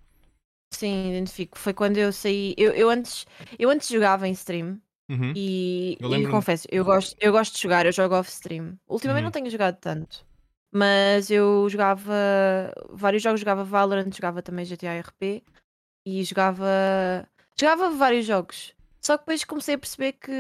Sim, 0.72 1.10
identifico. 1.10 1.58
Foi 1.58 1.75
quando 1.75 1.96
eu 1.96 2.12
saí. 2.12 2.54
Eu, 2.56 2.70
eu, 2.75 2.88
antes, 2.90 3.26
eu 3.58 3.70
antes 3.70 3.88
jogava 3.88 4.28
em 4.28 4.32
stream 4.32 4.80
Uhum. 5.10 5.32
e, 5.34 5.96
Eu 6.00 6.14
e 6.14 6.28
confesso, 6.28 6.68
eu 6.70 6.84
gosto, 6.84 7.16
eu 7.18 7.32
gosto 7.32 7.54
de 7.56 7.62
jogar, 7.62 7.87
eu 7.87 7.92
jogo 7.92 8.14
off-stream. 8.14 8.78
Ultimamente 8.87 9.20
Uhum. 9.20 9.25
não 9.25 9.30
tenho 9.32 9.50
jogado 9.50 9.78
tanto, 9.80 10.26
mas 10.72 11.30
eu 11.30 11.68
jogava 11.68 12.12
vários 12.90 13.22
jogos, 13.22 13.40
jogava 13.40 13.64
Valorant, 13.64 14.12
jogava 14.14 14.42
também 14.42 14.64
GTA 14.64 14.94
RP 14.94 15.42
e 16.06 16.22
jogava. 16.25 16.66
Jogava 17.58 17.90
vários 17.90 18.26
jogos. 18.26 18.75
Só 19.00 19.16
que 19.16 19.22
depois 19.22 19.44
comecei 19.44 19.75
a 19.75 19.78
perceber 19.78 20.12
que 20.12 20.32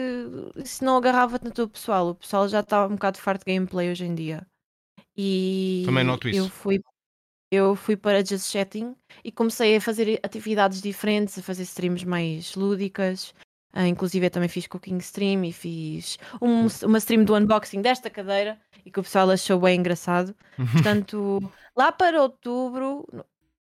isso 0.56 0.84
não 0.84 0.96
agarrava 0.96 1.38
tanto 1.38 1.62
o 1.62 1.68
pessoal. 1.68 2.08
O 2.10 2.14
pessoal 2.14 2.48
já 2.48 2.60
estava 2.60 2.92
um 2.92 2.96
bocado 2.96 3.18
farto 3.18 3.44
de 3.44 3.52
gameplay 3.52 3.90
hoje 3.90 4.04
em 4.04 4.14
dia. 4.14 4.46
E 5.16 5.82
Também 5.86 6.04
noto 6.04 6.28
isso. 6.28 6.40
eu 6.40 6.48
fui, 6.48 6.80
eu 7.50 7.74
fui 7.74 7.96
para 7.96 8.24
Just 8.24 8.50
Chatting 8.50 8.94
e 9.24 9.32
comecei 9.32 9.76
a 9.76 9.80
fazer 9.80 10.20
atividades 10.22 10.82
diferentes, 10.82 11.38
a 11.38 11.42
fazer 11.42 11.62
streams 11.62 12.04
mais 12.06 12.54
lúdicas. 12.54 13.34
Ah, 13.72 13.86
inclusive 13.86 14.26
eu 14.26 14.30
também 14.30 14.48
fiz 14.48 14.66
cooking 14.66 14.96
stream 14.98 15.44
e 15.44 15.52
fiz 15.52 16.18
um- 16.40 16.66
uma 16.86 16.98
stream 16.98 17.24
do 17.24 17.34
unboxing 17.36 17.82
desta 17.82 18.08
cadeira 18.08 18.58
e 18.84 18.90
que 18.90 18.98
o 18.98 19.02
pessoal 19.02 19.30
achou 19.30 19.60
bem 19.60 19.78
engraçado. 19.78 20.34
Portanto, 20.72 21.38
lá 21.76 21.92
para 21.92 22.22
outubro, 22.22 23.06
no- 23.12 23.24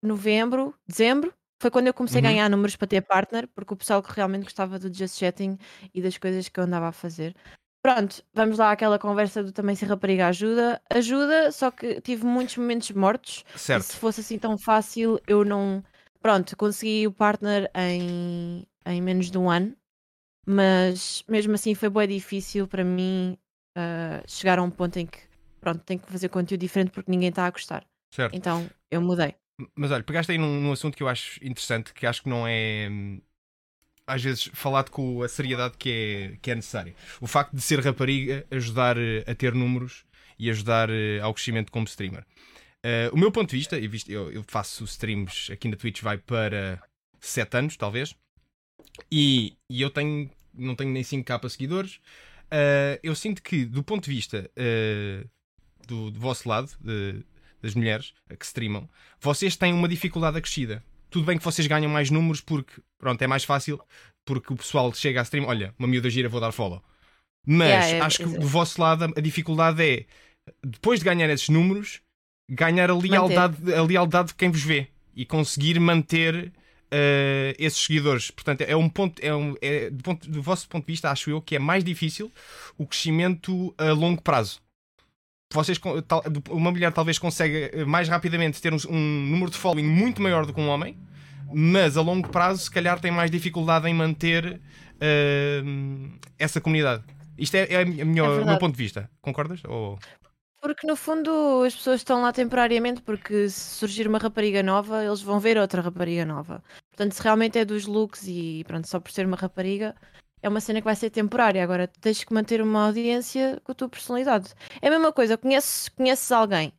novembro, 0.02 0.74
dezembro, 0.86 1.32
foi 1.60 1.70
quando 1.70 1.86
eu 1.86 1.94
comecei 1.94 2.20
Uhum. 2.20 2.26
a 2.26 2.30
ganhar 2.30 2.50
números 2.50 2.76
para 2.76 2.86
ter 2.86 3.00
partner, 3.00 3.48
porque 3.54 3.72
o 3.72 3.76
pessoal 3.76 4.02
que 4.02 4.12
realmente 4.14 4.44
gostava 4.44 4.78
do 4.78 4.92
Just 4.92 5.18
Chatting 5.18 5.56
e 5.94 6.02
das 6.02 6.18
coisas 6.18 6.48
que 6.48 6.60
eu 6.60 6.64
andava 6.64 6.88
a 6.88 6.92
fazer. 6.92 7.34
Pronto, 7.82 8.22
vamos 8.34 8.58
lá 8.58 8.72
àquela 8.72 8.98
conversa 8.98 9.42
do 9.42 9.52
também 9.52 9.74
ser 9.76 9.86
rapariga 9.86 10.26
ajuda. 10.26 10.82
Ajuda, 10.90 11.50
só 11.52 11.70
que 11.70 12.00
tive 12.02 12.26
muitos 12.26 12.56
momentos 12.58 12.90
mortos. 12.90 13.44
Certo. 13.56 13.84
se 13.84 13.96
fosse 13.96 14.20
assim 14.20 14.38
tão 14.38 14.58
fácil, 14.58 15.18
eu 15.26 15.44
não. 15.44 15.82
Pronto, 16.20 16.56
consegui 16.56 17.06
o 17.06 17.12
partner 17.12 17.70
em, 17.74 18.66
em 18.84 19.00
menos 19.00 19.30
de 19.30 19.38
um 19.38 19.48
ano, 19.48 19.72
mas 20.46 21.24
mesmo 21.28 21.54
assim 21.54 21.74
foi 21.74 21.90
bem 21.90 22.08
difícil 22.08 22.66
para 22.68 22.84
mim 22.84 23.36
ah, 23.76 24.22
chegar 24.26 24.58
a 24.58 24.62
um 24.62 24.70
ponto 24.70 24.98
em 24.98 25.06
que, 25.06 25.18
pronto, 25.60 25.82
tenho 25.84 26.00
que 26.00 26.10
fazer 26.10 26.28
conteúdo 26.28 26.60
diferente 26.60 26.90
porque 26.90 27.10
ninguém 27.10 27.28
está 27.30 27.46
a 27.46 27.50
gostar. 27.50 27.84
certo. 28.10 28.34
Então 28.34 28.70
eu 28.90 29.00
mudei. 29.00 29.34
Mas 29.74 29.90
olha, 29.90 30.02
pegaste 30.04 30.32
aí 30.32 30.38
num, 30.38 30.60
num 30.60 30.72
assunto 30.72 30.96
que 30.96 31.02
eu 31.02 31.08
acho 31.08 31.42
interessante, 31.44 31.92
que 31.92 32.06
acho 32.06 32.22
que 32.22 32.28
não 32.28 32.46
é 32.46 32.88
hum, 32.90 33.20
às 34.06 34.22
vezes 34.22 34.50
falado 34.54 34.90
com 34.90 35.22
a 35.22 35.28
seriedade 35.28 35.76
que 35.78 35.90
é, 35.90 36.36
que 36.40 36.50
é 36.50 36.54
necessária. 36.54 36.94
O 37.20 37.26
facto 37.26 37.54
de 37.54 37.60
ser 37.62 37.80
rapariga 37.80 38.46
ajudar 38.50 38.96
eh, 38.98 39.24
a 39.26 39.34
ter 39.34 39.54
números 39.54 40.04
e 40.38 40.50
ajudar 40.50 40.90
eh, 40.90 41.18
ao 41.20 41.32
crescimento 41.34 41.72
como 41.72 41.86
streamer. 41.86 42.24
Eh, 42.84 43.10
o 43.12 43.16
meu 43.16 43.32
ponto 43.32 43.50
de 43.50 43.56
vista, 43.56 43.78
e 43.78 43.88
visto- 43.88 44.10
eu, 44.10 44.30
eu 44.30 44.44
faço 44.46 44.84
streams 44.84 45.50
aqui 45.50 45.68
na 45.68 45.76
Twitch, 45.76 46.02
vai 46.02 46.18
para 46.18 46.80
7 47.18 47.56
anos, 47.56 47.76
talvez, 47.76 48.14
e, 49.10 49.56
e 49.70 49.82
eu 49.82 49.90
tenho, 49.90 50.30
não 50.56 50.74
tenho 50.74 50.90
nem 50.90 51.02
5k 51.02 51.48
seguidores. 51.48 52.00
Eh, 52.50 53.00
eu 53.02 53.14
sinto 53.14 53.42
que, 53.42 53.64
do 53.64 53.82
ponto 53.82 54.04
de 54.04 54.10
vista 54.14 54.50
eh, 54.56 55.24
do, 55.86 56.10
do 56.10 56.20
vosso 56.20 56.48
lado, 56.48 56.70
de- 56.80 57.22
das 57.62 57.74
mulheres 57.74 58.12
que 58.38 58.44
streamam, 58.44 58.88
vocês 59.20 59.56
têm 59.56 59.72
uma 59.72 59.88
dificuldade 59.88 60.36
acrescida. 60.38 60.84
Tudo 61.10 61.24
bem 61.26 61.38
que 61.38 61.44
vocês 61.44 61.66
ganham 61.66 61.90
mais 61.90 62.10
números 62.10 62.40
porque, 62.40 62.80
pronto, 62.98 63.20
é 63.22 63.26
mais 63.26 63.44
fácil, 63.44 63.80
porque 64.24 64.52
o 64.52 64.56
pessoal 64.56 64.92
chega 64.92 65.20
a 65.20 65.22
stream, 65.22 65.46
olha, 65.46 65.74
uma 65.78 65.88
miúda 65.88 66.10
gira, 66.10 66.28
vou 66.28 66.40
dar 66.40 66.52
follow. 66.52 66.82
Mas 67.46 67.68
Yeah, 67.86 68.06
acho 68.06 68.18
que 68.18 68.24
do 68.24 68.46
vosso 68.46 68.80
lado 68.80 69.04
a 69.16 69.20
dificuldade 69.20 69.82
é, 69.82 70.06
depois 70.64 70.98
de 71.00 71.04
ganhar 71.04 71.30
esses 71.30 71.48
números, 71.48 72.00
ganhar 72.50 72.90
a 72.90 72.94
lealdade, 72.96 73.72
a 73.72 73.82
lealdade 73.82 74.28
de 74.28 74.34
quem 74.34 74.50
vos 74.50 74.62
vê 74.62 74.88
e 75.14 75.24
conseguir 75.24 75.78
manter 75.80 76.52
eh, 76.90 77.54
esses 77.58 77.80
seguidores. 77.84 78.30
Portanto, 78.30 78.62
é 78.62 78.76
um 78.76 78.88
ponto, 78.88 79.20
é 79.24 79.34
um, 79.34 79.54
é, 79.60 79.90
do, 79.90 80.02
ponto, 80.02 80.30
do 80.30 80.42
vosso 80.42 80.68
ponto 80.68 80.84
de 80.86 80.92
vista, 80.92 81.10
acho 81.10 81.30
eu 81.30 81.40
que 81.40 81.56
é 81.56 81.58
mais 81.58 81.82
difícil 81.84 82.32
o 82.78 82.86
crescimento 82.86 83.74
a 83.78 83.92
longo 83.92 84.22
prazo 84.22 84.60
vocês, 85.54 85.78
tal- 86.08 86.24
uma 86.50 86.70
mulher 86.72 86.92
talvez 86.92 87.18
consiga 87.20 87.70
eh, 87.72 87.84
mais 87.84 88.08
rapidamente 88.08 88.60
ter 88.60 88.74
um, 88.74 88.78
um 88.90 88.98
número 89.30 89.50
de 89.50 89.56
following 89.56 89.84
muito 89.84 90.20
maior 90.20 90.44
do 90.44 90.52
que 90.52 90.60
um 90.60 90.68
homem, 90.68 90.98
mas 91.54 91.96
a 91.96 92.02
longo 92.02 92.28
prazo, 92.28 92.64
se 92.64 92.70
calhar, 92.70 92.98
tem 93.00 93.12
mais 93.12 93.30
dificuldade 93.30 93.86
em 93.88 93.94
manter 93.94 94.60
eh, 95.00 95.62
essa 96.38 96.60
comunidade. 96.60 97.04
Isto 97.38 97.54
é, 97.54 97.60
é 97.72 97.74
É 97.82 97.84
o 97.84 98.06
meu 98.06 98.34
verdade. 98.34 98.58
ponto 98.58 98.72
de 98.76 98.82
vista. 98.82 99.08
Concordas? 99.22 99.62
Ou... 99.64 99.98
Porque 100.60 100.86
no 100.86 100.96
fundo 100.96 101.62
as 101.64 101.74
pessoas 101.74 102.00
estão 102.00 102.22
lá 102.22 102.32
temporariamente 102.32 103.02
porque 103.02 103.48
se 103.48 103.76
surgir 103.76 104.08
uma 104.08 104.18
rapariga 104.18 104.62
nova, 104.62 105.04
eles 105.04 105.20
vão 105.22 105.38
ver 105.38 105.58
outra 105.58 105.82
rapariga 105.82 106.24
nova. 106.24 106.62
Portanto, 106.90 107.12
se 107.12 107.22
realmente 107.22 107.58
é 107.58 107.64
dos 107.64 107.86
looks 107.86 108.26
e 108.26 108.64
pronto, 108.66 108.88
só 108.88 108.98
por 108.98 109.10
ser 109.12 109.26
uma 109.26 109.36
rapariga, 109.36 109.94
é 110.42 110.48
uma 110.48 110.60
cena 110.60 110.80
que 110.80 110.84
vai 110.84 110.96
ser 110.96 111.10
temporária. 111.10 111.62
Agora 111.62 111.86
tens 111.86 112.24
que 112.24 112.32
manter 112.32 112.60
uma 112.62 112.86
audiência 112.86 113.60
com 113.62 113.72
a 113.72 113.74
tua 113.74 113.88
personalidade. 113.88 114.54
É 114.80 114.88
a 114.88 114.90
mesma 114.90 115.12
coisa, 115.12 115.36
conheces, 115.36 115.88
conheces 115.90 116.32
alguém, 116.32 116.72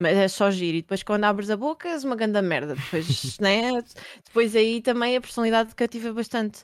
mas 0.00 0.16
é 0.16 0.28
só 0.28 0.50
giro, 0.50 0.76
e 0.76 0.82
depois 0.82 1.02
quando 1.02 1.24
abres 1.24 1.50
a 1.50 1.56
boca 1.56 1.88
és 1.88 2.04
uma 2.04 2.16
grande 2.16 2.40
merda. 2.42 2.74
Depois, 2.74 3.38
né? 3.40 3.82
depois 4.24 4.54
aí 4.54 4.82
também 4.82 5.16
a 5.16 5.20
personalidade 5.20 5.74
cativa 5.74 6.12
bastante. 6.12 6.62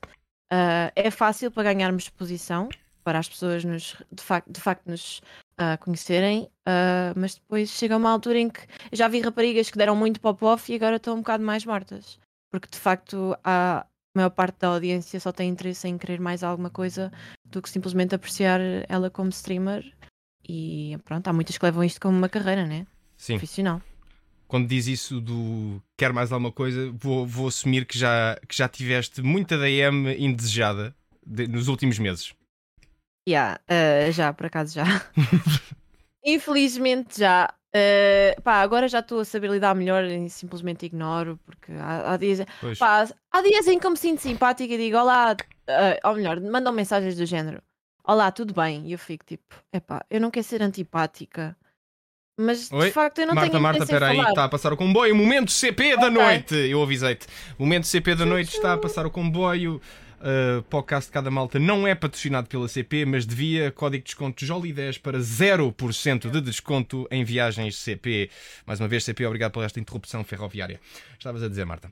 Ah, 0.50 0.92
é 0.96 1.10
fácil 1.10 1.50
para 1.50 1.72
ganharmos 1.72 2.04
exposição, 2.04 2.68
para 3.04 3.18
as 3.18 3.28
pessoas 3.28 3.64
nos, 3.64 3.96
de, 4.12 4.22
facto, 4.22 4.50
de 4.50 4.60
facto 4.60 4.86
nos 4.86 5.22
ah, 5.60 5.76
conhecerem, 5.76 6.48
ah, 6.66 7.12
mas 7.14 7.34
depois 7.34 7.68
chega 7.70 7.96
uma 7.96 8.10
altura 8.10 8.38
em 8.38 8.48
que 8.48 8.60
já 8.92 9.06
vi 9.08 9.20
raparigas 9.20 9.70
que 9.70 9.76
deram 9.78 9.94
muito 9.94 10.20
pop-off 10.20 10.72
e 10.72 10.76
agora 10.76 10.96
estão 10.96 11.14
um 11.14 11.18
bocado 11.18 11.44
mais 11.44 11.64
mortas. 11.66 12.18
Porque 12.50 12.68
de 12.70 12.78
facto 12.78 13.36
a 13.44 13.86
maior 14.16 14.30
parte 14.30 14.58
da 14.58 14.68
audiência 14.68 15.20
só 15.20 15.30
tem 15.30 15.50
interesse 15.50 15.86
em 15.86 15.96
querer 15.98 16.18
mais 16.18 16.42
alguma 16.42 16.70
coisa 16.70 17.12
do 17.44 17.60
que 17.62 17.68
simplesmente 17.70 18.14
apreciar 18.14 18.60
ela 18.88 19.10
como 19.10 19.28
streamer. 19.28 19.84
E 20.48 20.98
pronto, 21.04 21.28
há 21.28 21.32
muitas 21.32 21.56
que 21.58 21.64
levam 21.64 21.84
isto 21.84 22.00
como 22.00 22.16
uma 22.16 22.28
carreira, 22.28 22.66
né? 22.66 22.86
Sim. 23.16 23.34
Profissional. 23.34 23.80
Quando 24.48 24.66
diz 24.66 24.88
isso 24.88 25.20
do 25.20 25.80
quer 25.96 26.12
mais 26.12 26.32
alguma 26.32 26.50
coisa, 26.50 26.90
vou, 26.92 27.24
vou 27.24 27.46
assumir 27.46 27.84
que 27.86 27.96
já, 27.96 28.36
que 28.48 28.56
já 28.56 28.68
tiveste 28.68 29.22
muita 29.22 29.56
DM 29.56 30.16
indesejada 30.18 30.92
de- 31.24 31.46
nos 31.46 31.68
últimos 31.68 31.98
meses. 32.00 32.32
Yeah, 33.30 33.60
uh, 33.70 34.10
já, 34.12 34.32
por 34.32 34.46
acaso 34.46 34.74
já. 34.74 34.84
Infelizmente 36.24 37.20
já. 37.20 37.52
Uh, 37.74 38.42
pá, 38.42 38.60
agora 38.62 38.88
já 38.88 38.98
estou 38.98 39.20
a 39.20 39.24
saber 39.24 39.48
lidar 39.48 39.74
melhor 39.76 40.04
e 40.04 40.28
simplesmente 40.28 40.86
ignoro, 40.86 41.38
porque 41.44 41.70
há, 41.72 42.12
há 42.12 42.16
dias. 42.16 42.40
Pá, 42.78 43.08
há 43.30 43.42
dias 43.42 43.68
em 43.68 43.78
que 43.78 43.86
eu 43.86 43.90
me 43.92 43.96
sinto 43.96 44.20
simpática 44.20 44.74
e 44.74 44.76
digo 44.76 44.96
olá, 44.96 45.36
uh, 45.68 46.08
ou 46.08 46.14
melhor, 46.16 46.40
mandam 46.40 46.72
mensagens 46.72 47.16
do 47.16 47.24
género: 47.24 47.62
Olá, 48.02 48.32
tudo 48.32 48.52
bem? 48.52 48.88
E 48.88 48.92
eu 48.92 48.98
fico 48.98 49.24
tipo: 49.24 49.54
Epá, 49.72 50.04
eu 50.10 50.20
não 50.20 50.32
quero 50.32 50.44
ser 50.44 50.62
antipática, 50.62 51.56
mas 52.40 52.72
Oi? 52.72 52.86
de 52.86 52.92
facto 52.92 53.20
eu 53.20 53.26
não 53.28 53.34
Marta, 53.34 53.50
tenho 53.50 53.62
Marta, 53.62 53.84
espera 53.84 54.08
aí, 54.08 54.18
está 54.18 54.44
a 54.44 54.48
passar 54.48 54.72
o 54.72 54.76
comboio. 54.76 55.14
Momento 55.14 55.52
CP 55.52 55.96
da 55.96 56.08
Ok. 56.08 56.10
noite. 56.10 56.54
Eu 56.54 56.82
avisei-te. 56.82 57.28
Momento 57.58 57.86
CP 57.86 58.16
da 58.16 58.26
noite 58.26 58.56
está 58.56 58.72
a 58.72 58.78
passar 58.78 59.06
o 59.06 59.10
comboio. 59.10 59.80
Uh, 60.20 60.62
podcast 60.64 61.08
de 61.08 61.14
cada 61.14 61.30
malta 61.30 61.58
não 61.58 61.86
é 61.86 61.94
patrocinado 61.94 62.46
pela 62.46 62.68
CP, 62.68 63.06
mas 63.06 63.24
devia 63.24 63.72
código 63.72 64.02
de 64.02 64.08
desconto 64.08 64.44
Joli10 64.44 65.00
para 65.00 65.18
0% 65.18 66.30
de 66.30 66.40
desconto 66.42 67.08
em 67.10 67.24
viagens 67.24 67.76
CP. 67.76 68.30
Mais 68.66 68.78
uma 68.78 68.86
vez, 68.88 69.02
CP, 69.02 69.24
obrigado 69.24 69.52
por 69.52 69.64
esta 69.64 69.80
interrupção 69.80 70.22
ferroviária. 70.22 70.78
Estavas 71.18 71.42
a 71.42 71.48
dizer, 71.48 71.64
Marta. 71.64 71.90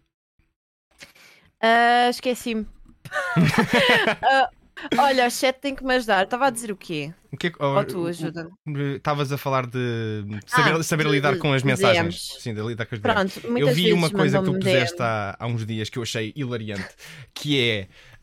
Ah, 1.60 2.08
Esqueci-me. 2.10 2.66
Ah, 4.22 4.50
olha, 4.98 5.26
o 5.26 5.30
chat 5.30 5.56
tem 5.60 5.74
que 5.74 5.84
me 5.84 5.94
ajudar. 5.94 6.24
Estava 6.24 6.46
a 6.46 6.50
dizer 6.50 6.70
o 6.70 6.76
quê? 6.76 7.12
O 7.32 7.36
que 7.36 7.48
é 7.48 7.52
Ou 7.58 7.84
tu 7.84 8.06
ajuda-me. 8.06 8.50
Uh, 8.66 8.96
Estavas 8.96 9.30
a 9.32 9.38
falar 9.38 9.66
de 9.66 10.24
saber, 10.46 10.72
Ah, 10.76 10.82
saber 10.82 11.04
de- 11.04 11.10
lidar 11.10 11.36
com 11.38 11.52
as 11.52 11.62
mensagens. 11.62 12.14
DMs. 12.28 12.42
Sim, 12.42 12.54
de 12.54 12.62
lidar 12.62 12.86
com 12.86 12.94
as 12.94 13.00
DMs. 13.00 13.40
Pronto, 13.40 13.58
Eu 13.58 13.74
vi 13.74 13.92
uma 13.92 14.10
coisa 14.10 14.38
que 14.38 14.44
tu 14.44 14.52
puseste 14.58 14.96
há, 15.02 15.36
há 15.38 15.46
uns 15.46 15.64
dias 15.66 15.88
que 15.90 15.98
eu 15.98 16.02
achei 16.02 16.32
hilariante, 16.36 16.88
que 17.34 17.60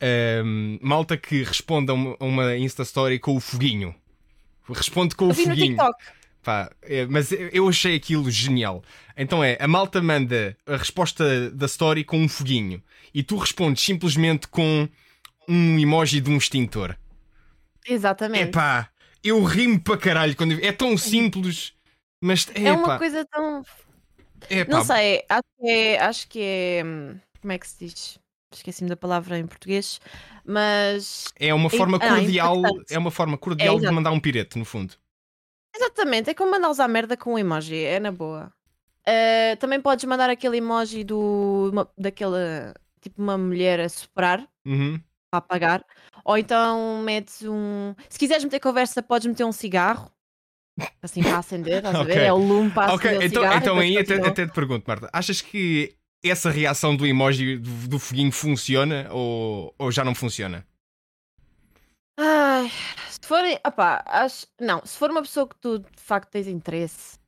é 0.00 0.40
ahm, 0.40 0.78
malta 0.80 1.16
que 1.16 1.42
responde 1.42 1.90
a 1.90 1.94
uma, 1.94 2.56
Insta 2.56 2.82
Story 2.82 3.18
com 3.18 3.36
o 3.36 3.40
foguinho. 3.40 3.94
Responde 4.68 5.14
com 5.14 5.26
o 5.26 5.30
Eu 5.30 5.34
vi 5.34 5.42
no 5.44 5.48
foguinho. 5.50 5.76
TikTok. 5.76 6.04
Pá, 6.42 6.70
é, 6.82 7.06
mas 7.06 7.32
eu- 7.32 7.48
eu 7.52 7.68
achei 7.68 7.96
aquilo 7.96 8.30
genial. 8.30 8.82
Então 9.16 9.42
é, 9.42 9.56
a 9.60 9.66
malta 9.66 10.00
manda 10.00 10.56
a 10.66 10.76
resposta 10.76 11.50
da 11.50 11.66
story 11.66 12.04
com 12.04 12.18
um 12.18 12.28
foguinho 12.28 12.80
e 13.12 13.22
tu 13.22 13.36
respondes 13.36 13.82
simplesmente 13.82 14.46
com 14.48 14.88
um 15.48 15.78
emoji 15.78 16.20
de 16.20 16.30
um 16.30 16.36
extintor. 16.36 16.96
Exatamente. 17.86 18.48
Epá, 18.48 18.90
eu 19.22 19.42
rimo 19.44 19.80
para 19.80 19.96
caralho 19.98 20.36
quando 20.36 20.52
é 20.64 20.72
tão 20.72 20.96
simples, 20.98 21.72
mas 22.20 22.48
é 22.54 22.72
uma 22.72 22.82
epá, 22.82 22.98
coisa 22.98 23.24
tão. 23.26 23.62
epá, 24.50 24.70
Não 24.72 24.84
sei, 24.84 25.24
acho 25.28 25.42
que 25.58 25.68
é. 25.70 26.00
Acho 26.00 26.28
que 26.28 26.40
é 26.42 26.82
hum, 26.84 27.18
como 27.40 27.52
é 27.52 27.58
que 27.58 27.68
se 27.68 27.78
diz? 27.86 28.18
Esqueci-me 28.52 28.88
da 28.88 28.96
palavra 28.96 29.38
em 29.38 29.46
português, 29.46 30.00
mas 30.44 31.32
é 31.38 31.52
uma 31.52 31.68
forma 31.68 31.98
ah, 32.00 32.08
cordial, 32.08 32.56
impactante. 32.58 32.94
é 32.94 32.98
uma 32.98 33.10
forma 33.10 33.36
cordial 33.36 33.74
de 33.76 33.82
exato. 33.82 33.94
mandar 33.94 34.12
um 34.12 34.20
pirete 34.20 34.58
no 34.58 34.64
fundo. 34.64 34.94
exatamente, 35.74 36.30
é 36.30 36.34
como 36.34 36.52
mandar 36.52 36.70
usar 36.70 36.88
merda 36.88 37.16
com 37.16 37.34
um 37.34 37.38
emoji, 37.38 37.76
é 37.84 38.00
na 38.00 38.10
boa. 38.12 38.52
Ah, 39.06 39.56
também 39.58 39.80
podes 39.80 40.04
mandar 40.06 40.30
aquele 40.30 40.56
emoji 40.58 41.04
do 41.04 41.70
uma- 41.72 41.90
daquela 41.98 42.74
tipo 43.00 43.20
uma 43.22 43.36
mulher 43.36 43.78
a 43.80 43.88
soprar 43.88 44.46
Uhum. 44.64 45.00
Para 45.40 45.46
apagar, 45.46 45.84
ou 46.24 46.36
então 46.38 47.02
metes 47.02 47.42
um. 47.42 47.94
Se 48.08 48.18
quiseres 48.18 48.44
meter 48.44 48.60
conversa, 48.60 49.02
podes 49.02 49.26
meter 49.26 49.44
um 49.44 49.52
cigarro. 49.52 50.10
Assim 51.02 51.22
para 51.22 51.38
acender, 51.38 51.78
estás 51.78 51.94
a 51.96 52.02
ver? 52.02 52.18
É 52.18 52.32
o 52.32 52.36
lume 52.36 52.70
para 52.70 52.92
Ok, 52.94 53.08
acender 53.10 53.22
o 53.28 53.30
então, 53.30 53.42
cigarro. 53.42 53.60
então 53.62 53.78
aí 53.78 53.96
até, 53.98 54.14
até 54.16 54.46
te 54.46 54.52
pergunto, 54.52 54.84
Marta, 54.86 55.08
achas 55.12 55.40
que 55.40 55.96
essa 56.22 56.50
reação 56.50 56.94
do 56.94 57.06
emoji 57.06 57.56
do, 57.56 57.88
do 57.88 57.98
foguinho 57.98 58.30
funciona 58.32 59.08
ou, 59.10 59.74
ou 59.78 59.90
já 59.90 60.04
não 60.04 60.14
funciona? 60.14 60.66
Ai, 62.18 62.70
se 63.10 63.20
for. 63.26 63.40
Opá, 63.66 64.02
acho. 64.06 64.46
Não, 64.60 64.84
se 64.84 64.96
for 64.98 65.10
uma 65.10 65.22
pessoa 65.22 65.48
que 65.48 65.56
tu 65.60 65.78
de 65.78 65.86
facto 65.96 66.30
tens 66.30 66.46
interesse, 66.46 67.18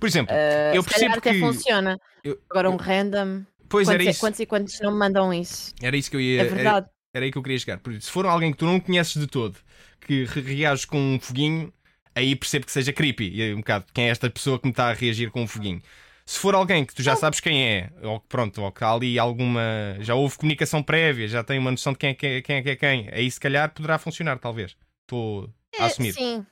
Por 0.00 0.06
exemplo, 0.06 0.34
eh, 0.34 0.72
eu 0.74 0.82
percebo 0.82 1.16
até 1.18 1.32
que. 1.32 1.40
funciona. 1.40 1.98
eu- 2.22 2.38
Agora 2.50 2.70
um 2.70 2.74
eu- 2.74 2.78
random. 2.78 3.44
pois 3.68 3.88
era 3.88 3.98
quantos, 3.98 4.06
é- 4.06 4.10
isso, 4.10 4.20
quantos 4.20 4.40
e 4.40 4.46
quantos 4.46 4.80
não 4.80 4.92
me 4.92 4.98
mandam 4.98 5.32
isso? 5.34 5.74
era 5.82 5.96
isso 5.96 6.10
que 6.10 6.16
eu 6.16 6.20
ia. 6.20 6.40
É 6.42 6.46
era- 6.46 6.54
verdade. 6.54 6.86
Era 7.14 7.24
aí 7.24 7.30
que 7.30 7.38
eu 7.38 7.42
queria 7.42 7.58
chegar. 7.58 7.78
Por 7.78 7.92
isso, 7.92 8.06
se 8.06 8.12
for 8.12 8.26
alguém 8.26 8.50
que 8.52 8.58
tu 8.58 8.66
não 8.66 8.80
conheces 8.80 9.14
de 9.20 9.26
todo, 9.28 9.56
que 10.00 10.24
re- 10.24 10.40
reages 10.40 10.84
com 10.84 10.98
um 10.98 11.18
foguinho, 11.20 11.72
aí 12.14 12.34
percebo 12.34 12.66
que 12.66 12.72
seja 12.72 12.92
creepy. 12.92 13.30
E 13.32 13.40
aí, 13.42 13.54
um 13.54 13.58
bocado, 13.58 13.86
quem 13.94 14.06
é 14.06 14.08
esta 14.10 14.28
pessoa 14.28 14.58
que 14.58 14.66
me 14.66 14.72
está 14.72 14.90
a 14.90 14.92
reagir 14.92 15.30
com 15.30 15.42
um 15.42 15.46
foguinho? 15.46 15.80
Se 16.26 16.38
for 16.38 16.54
alguém 16.54 16.84
que 16.84 16.94
tu 16.94 17.02
já 17.02 17.14
sabes 17.14 17.38
quem 17.38 17.62
é, 17.66 17.90
ou 18.02 18.18
que 18.18 18.26
pronto, 18.28 18.62
ou 18.62 18.72
que 18.72 18.82
há 18.82 18.90
ali 18.92 19.18
alguma. 19.18 19.62
Já 20.00 20.14
houve 20.14 20.36
comunicação 20.38 20.82
prévia, 20.82 21.28
já 21.28 21.44
tem 21.44 21.58
uma 21.58 21.70
noção 21.70 21.92
de 21.92 21.98
quem 21.98 22.10
é 22.10 22.14
que 22.14 22.26
é 22.26 22.42
quem, 22.42 22.56
é, 22.56 22.62
que 22.62 22.70
é 22.70 22.76
quem, 22.76 23.08
aí 23.12 23.30
se 23.30 23.38
calhar 23.38 23.70
poderá 23.72 23.98
funcionar, 23.98 24.38
talvez. 24.38 24.74
Estou 25.02 25.50
a 25.78 25.82
É, 25.84 25.86
assumir. 25.86 26.12
Sim. 26.14 26.44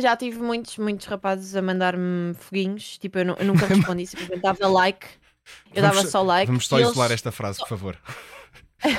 Já 0.00 0.16
tive 0.16 0.38
muitos, 0.40 0.76
muitos 0.78 1.06
rapazes 1.06 1.54
a 1.56 1.62
mandar-me 1.62 2.34
foguinhos. 2.34 2.98
Tipo, 2.98 3.18
eu, 3.20 3.36
eu 3.36 3.44
nunca 3.46 3.66
respondi, 3.66 4.06
simplesmente 4.06 4.42
dava 4.42 4.66
like. 4.68 5.06
Eu 5.74 5.80
Vamos- 5.82 5.96
dava 5.96 6.08
só 6.08 6.22
like. 6.22 6.46
Vamos 6.46 6.66
só 6.66 6.78
e 6.78 6.82
eles- 6.82 6.90
isolar 6.92 7.10
esta 7.12 7.32
frase, 7.32 7.58
por 7.60 7.68
favor. 7.68 7.98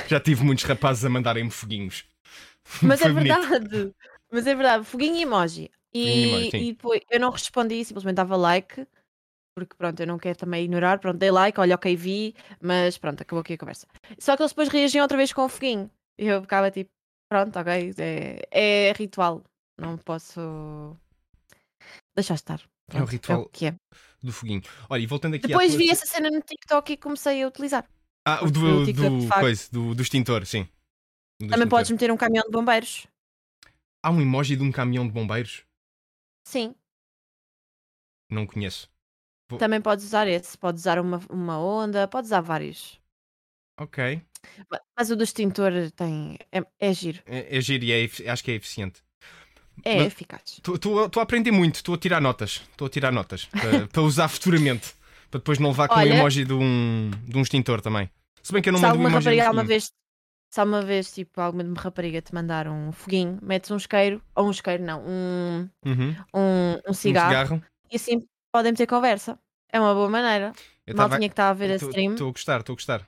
Já 0.08 0.20
tive 0.20 0.44
muitos 0.44 0.64
rapazes 0.64 1.04
a 1.04 1.08
mandarem-me 1.08 1.50
foguinhos. 1.50 2.04
Mas 2.82 3.00
é 3.02 3.08
bonito. 3.10 3.40
verdade. 3.48 3.94
Mas 4.30 4.46
é 4.46 4.54
verdade. 4.54 4.84
Foguinho 4.84 5.16
e 5.16 5.22
emoji. 5.22 5.70
E, 5.92 6.50
e 6.54 6.56
e 6.68 6.72
depois 6.72 7.00
eu 7.10 7.18
não 7.18 7.30
respondi, 7.30 7.84
simplesmente 7.84 8.16
dava 8.16 8.36
like. 8.36 8.86
Porque 9.56 9.74
pronto, 9.76 9.98
eu 10.00 10.06
não 10.06 10.18
quero 10.18 10.38
também 10.38 10.64
ignorar. 10.64 10.98
Pronto, 11.00 11.18
dei 11.18 11.30
like, 11.30 11.58
olha, 11.58 11.74
ok, 11.74 11.96
vi. 11.96 12.34
Mas 12.60 12.96
pronto, 12.96 13.20
acabou 13.22 13.40
aqui 13.40 13.54
a 13.54 13.58
conversa. 13.58 13.86
Só 14.18 14.36
que 14.36 14.42
eles 14.42 14.52
depois 14.52 14.68
reagiam 14.68 15.02
outra 15.02 15.16
vez 15.18 15.32
com 15.32 15.44
o 15.44 15.48
foguinho. 15.48 15.90
E 16.18 16.26
eu 16.26 16.40
ficava 16.42 16.70
tipo, 16.70 16.90
pronto, 17.28 17.58
ok. 17.58 17.92
É, 17.98 18.42
é 18.50 18.92
ritual. 18.92 19.42
Não 19.78 19.96
posso 19.96 20.96
deixar 22.14 22.34
estar. 22.34 22.60
É 22.60 22.94
o 22.94 22.96
Pronto, 22.98 23.10
ritual 23.10 23.40
o 23.42 23.48
que 23.48 23.66
é. 23.66 23.74
do 24.22 24.32
foguinho. 24.32 24.62
Olha, 24.88 25.00
e 25.02 25.06
voltando 25.06 25.34
aqui 25.36 25.46
Depois 25.48 25.70
tua- 25.72 25.78
vi 25.78 25.90
essa 25.90 26.06
cena 26.06 26.30
no 26.30 26.40
TikTok 26.40 26.92
e 26.92 26.96
comecei 26.96 27.42
a 27.42 27.48
utilizar. 27.48 27.84
Ah, 28.26 28.44
o 28.44 28.50
do, 28.50 28.86
do, 28.92 29.26
facto- 29.26 29.40
coisa, 29.40 29.68
do, 29.72 29.94
do 29.94 30.02
extintor, 30.02 30.44
sim. 30.46 30.64
Do 30.64 30.68
Também 31.48 31.48
extintor. 31.50 31.68
podes 31.68 31.90
meter 31.90 32.10
um 32.12 32.16
caminhão 32.16 32.44
de 32.44 32.50
bombeiros. 32.50 33.06
Há 34.02 34.10
um 34.10 34.20
emoji 34.20 34.56
de 34.56 34.62
um 34.62 34.70
caminhão 34.72 35.06
de 35.06 35.12
bombeiros? 35.12 35.64
Sim, 36.46 36.74
Não 38.30 38.46
conheço. 38.46 38.88
Vou- 39.48 39.58
também 39.58 39.80
podes 39.80 40.04
usar 40.04 40.26
esse. 40.28 40.56
Podes 40.56 40.82
usar 40.82 40.98
uma, 40.98 41.20
uma 41.30 41.58
onda, 41.58 42.06
podes 42.06 42.28
usar 42.28 42.40
vários. 42.40 43.00
Ok. 43.78 44.22
Ma- 44.70 44.80
Mas 44.96 45.10
o 45.10 45.16
do 45.16 45.24
extintor 45.24 45.72
tem. 45.96 46.38
É, 46.52 46.64
é 46.78 46.92
giro. 46.94 47.22
É, 47.26 47.56
é 47.56 47.60
giro 47.60 47.84
e 47.84 47.92
é 47.92 48.30
acho 48.30 48.44
que 48.44 48.50
é 48.50 48.54
eficiente. 48.54 49.02
É 49.84 49.96
Mas- 49.96 50.06
eficaz. 50.08 50.42
Estou 50.62 51.08
a 51.16 51.22
aprender 51.22 51.50
muito, 51.50 51.76
estou 51.76 51.94
a 51.94 51.98
tirar 51.98 52.20
notas. 52.20 52.62
Estou 52.70 52.86
a 52.86 52.90
tirar 52.90 53.10
notas 53.12 53.46
para, 53.46 53.86
para 53.88 54.02
usar 54.02 54.28
futuramente. 54.28 54.94
Para 55.30 55.38
depois 55.38 55.58
não 55.58 55.70
levar 55.70 55.88
com 55.88 55.94
o 55.94 55.98
Olha- 55.98 56.14
emoji 56.14 56.44
de 56.44 56.52
um, 56.52 57.10
de 57.26 57.36
um 57.36 57.42
extintor 57.42 57.80
também. 57.80 58.10
Se 58.42 58.52
bem 58.52 58.62
que 58.62 58.68
eu 58.68 58.72
não 58.72 58.80
Se 58.80 58.86
alguma 58.86 59.08
rapariga 59.10 59.44
alguma 59.46 59.64
vez. 59.64 59.92
Se 60.52 60.58
alguma 60.60 60.82
vez, 60.82 61.12
tipo, 61.12 61.40
alguma 61.40 61.62
rapariga 61.80 62.20
te 62.20 62.34
mandar 62.34 62.66
um 62.66 62.90
foguinho, 62.90 63.38
metes 63.40 63.70
um 63.70 63.76
isqueiro, 63.76 64.20
ou 64.34 64.48
um 64.48 64.50
isqueiro 64.50 64.82
não, 64.82 65.00
um, 65.06 65.68
Uhum. 65.86 66.16
um, 66.34 66.40
um 66.88 66.90
Um 66.90 66.92
cigarro, 66.92 67.28
cigarro. 67.30 67.62
e 67.90 67.94
assim 67.96 68.26
podem 68.52 68.74
ter 68.74 68.86
conversa. 68.86 69.38
É 69.72 69.78
uma 69.78 69.94
boa 69.94 70.08
maneira. 70.08 70.52
Eu 70.84 70.96
Mal 70.96 71.04
tava- 71.06 71.18
tinha 71.18 71.28
que 71.28 71.32
estar 71.34 71.50
a 71.50 71.52
ver 71.52 71.72
a 71.72 71.78
Tô- 71.78 71.86
stream. 71.88 72.12
Estou 72.14 72.28
a 72.28 72.32
gostar, 72.32 72.60
estou 72.60 72.72
a 72.72 72.76
gostar. 72.76 73.06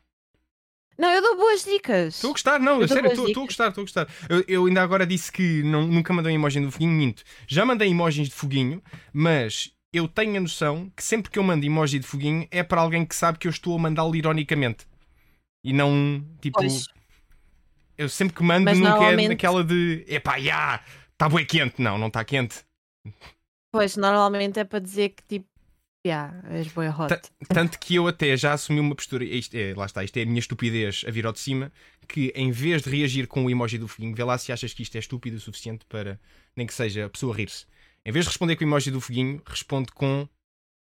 Não, 0.97 1.11
eu 1.11 1.21
dou 1.21 1.37
boas 1.37 1.65
dicas. 1.65 2.15
Estou 2.15 2.31
a 2.31 2.33
gostar, 2.33 2.61
não, 2.61 2.81
Eu 2.81 2.87
sério, 2.87 3.11
estou 3.11 3.43
a 3.43 3.47
gostar, 3.47 3.69
estou 3.71 3.83
a 3.83 3.85
gostar. 3.85 4.09
Eu, 4.29 4.45
eu 4.47 4.67
ainda 4.67 4.81
agora 4.83 5.05
disse 5.05 5.33
que 5.33 5.65
não- 5.65 5.87
nunca 5.89 6.13
mandei 6.13 6.33
emoji 6.35 6.61
do 6.61 6.71
foguinho, 6.71 6.93
minto. 6.93 7.25
Já 7.49 7.65
mandei 7.67 7.89
emojis 7.89 8.29
de 8.29 8.35
foguinho, 8.35 8.81
mas 9.13 9.73
eu 9.93 10.07
tenho 10.07 10.37
a 10.37 10.41
noção 10.41 10.93
que 10.97 11.03
sempre 11.03 11.29
que 11.33 11.41
eu 11.41 11.43
mando 11.43 11.67
emoji 11.67 11.99
de 11.99 12.07
foguinho 12.07 12.47
é 12.53 12.63
para 12.63 12.81
alguém 12.83 13.05
que 13.05 13.17
sabe 13.17 13.39
que 13.39 13.49
eu 13.49 13.51
estou 13.51 13.75
a 13.75 13.79
mandá-lo 13.81 14.15
ironicamente. 14.15 14.87
E 15.65 15.73
não, 15.73 16.25
tipo, 16.41 16.59
Pois. 16.59 16.87
eu 17.97 18.09
sempre 18.09 18.35
que 18.37 18.43
mando 18.43 18.65
Mas 18.65 18.79
nunca 18.79 18.91
é 18.91 18.93
normalmente- 18.95 19.29
naquela 19.29 19.63
de 19.65 20.05
epá, 20.09 20.39
já, 20.41 20.83
está 21.13 21.29
bué 21.29 21.45
quente. 21.45 21.81
Não, 21.81 21.97
não 21.99 22.09
está 22.09 22.25
quente. 22.25 22.65
Pois, 23.73 23.97
normalmente 23.97 24.59
é 24.59 24.65
para 24.65 24.79
dizer 24.81 25.11
que 25.11 25.23
tipo, 25.27 25.47
yeah, 26.07 26.43
és 26.51 26.69
boa 26.69 26.91
hot. 26.91 27.09
Ta- 27.09 27.23
Tanto 27.49 27.79
que 27.79 27.95
eu 27.95 28.07
até 28.09 28.37
já 28.37 28.53
assumi 28.53 28.81
uma 28.81 28.95
postura, 28.95 29.25
isto 29.25 29.55
é, 29.55 29.73
lá 29.75 29.87
está, 29.87 30.03
isto 30.05 30.17
é 30.17 30.23
a 30.23 30.27
minha 30.27 30.41
estupidez 30.41 31.05
a 31.07 31.11
vir 31.11 31.25
ao 31.27 31.33
de 31.33 31.39
cima, 31.41 31.73
que 32.09 32.33
em 32.35 32.51
vez 32.51 32.83
de 32.83 32.91
reagir 32.91 33.27
com 33.29 33.45
o 33.45 33.51
emoji 33.51 33.79
do 33.79 33.89
foguinho, 33.89 34.15
vê 34.15 34.25
lá 34.25 34.37
se 34.37 34.53
achas 34.53 34.75
que 34.75 34.83
isto 34.83 34.97
é 34.97 34.99
estúpido 34.99 35.37
o 35.37 35.41
suficiente 35.41 35.87
para 35.87 36.21
nem 36.57 36.67
que 36.67 36.75
seja 36.75 37.07
a 37.07 37.09
pessoa 37.09 37.35
rir-se. 37.35 37.65
Em 38.05 38.11
vez 38.13 38.25
de 38.25 38.31
responder 38.31 38.57
com 38.57 38.65
o 38.65 38.67
emoji 38.69 38.91
do 38.91 39.01
foguinho, 39.01 39.41
responde 39.47 39.93
com 39.93 40.29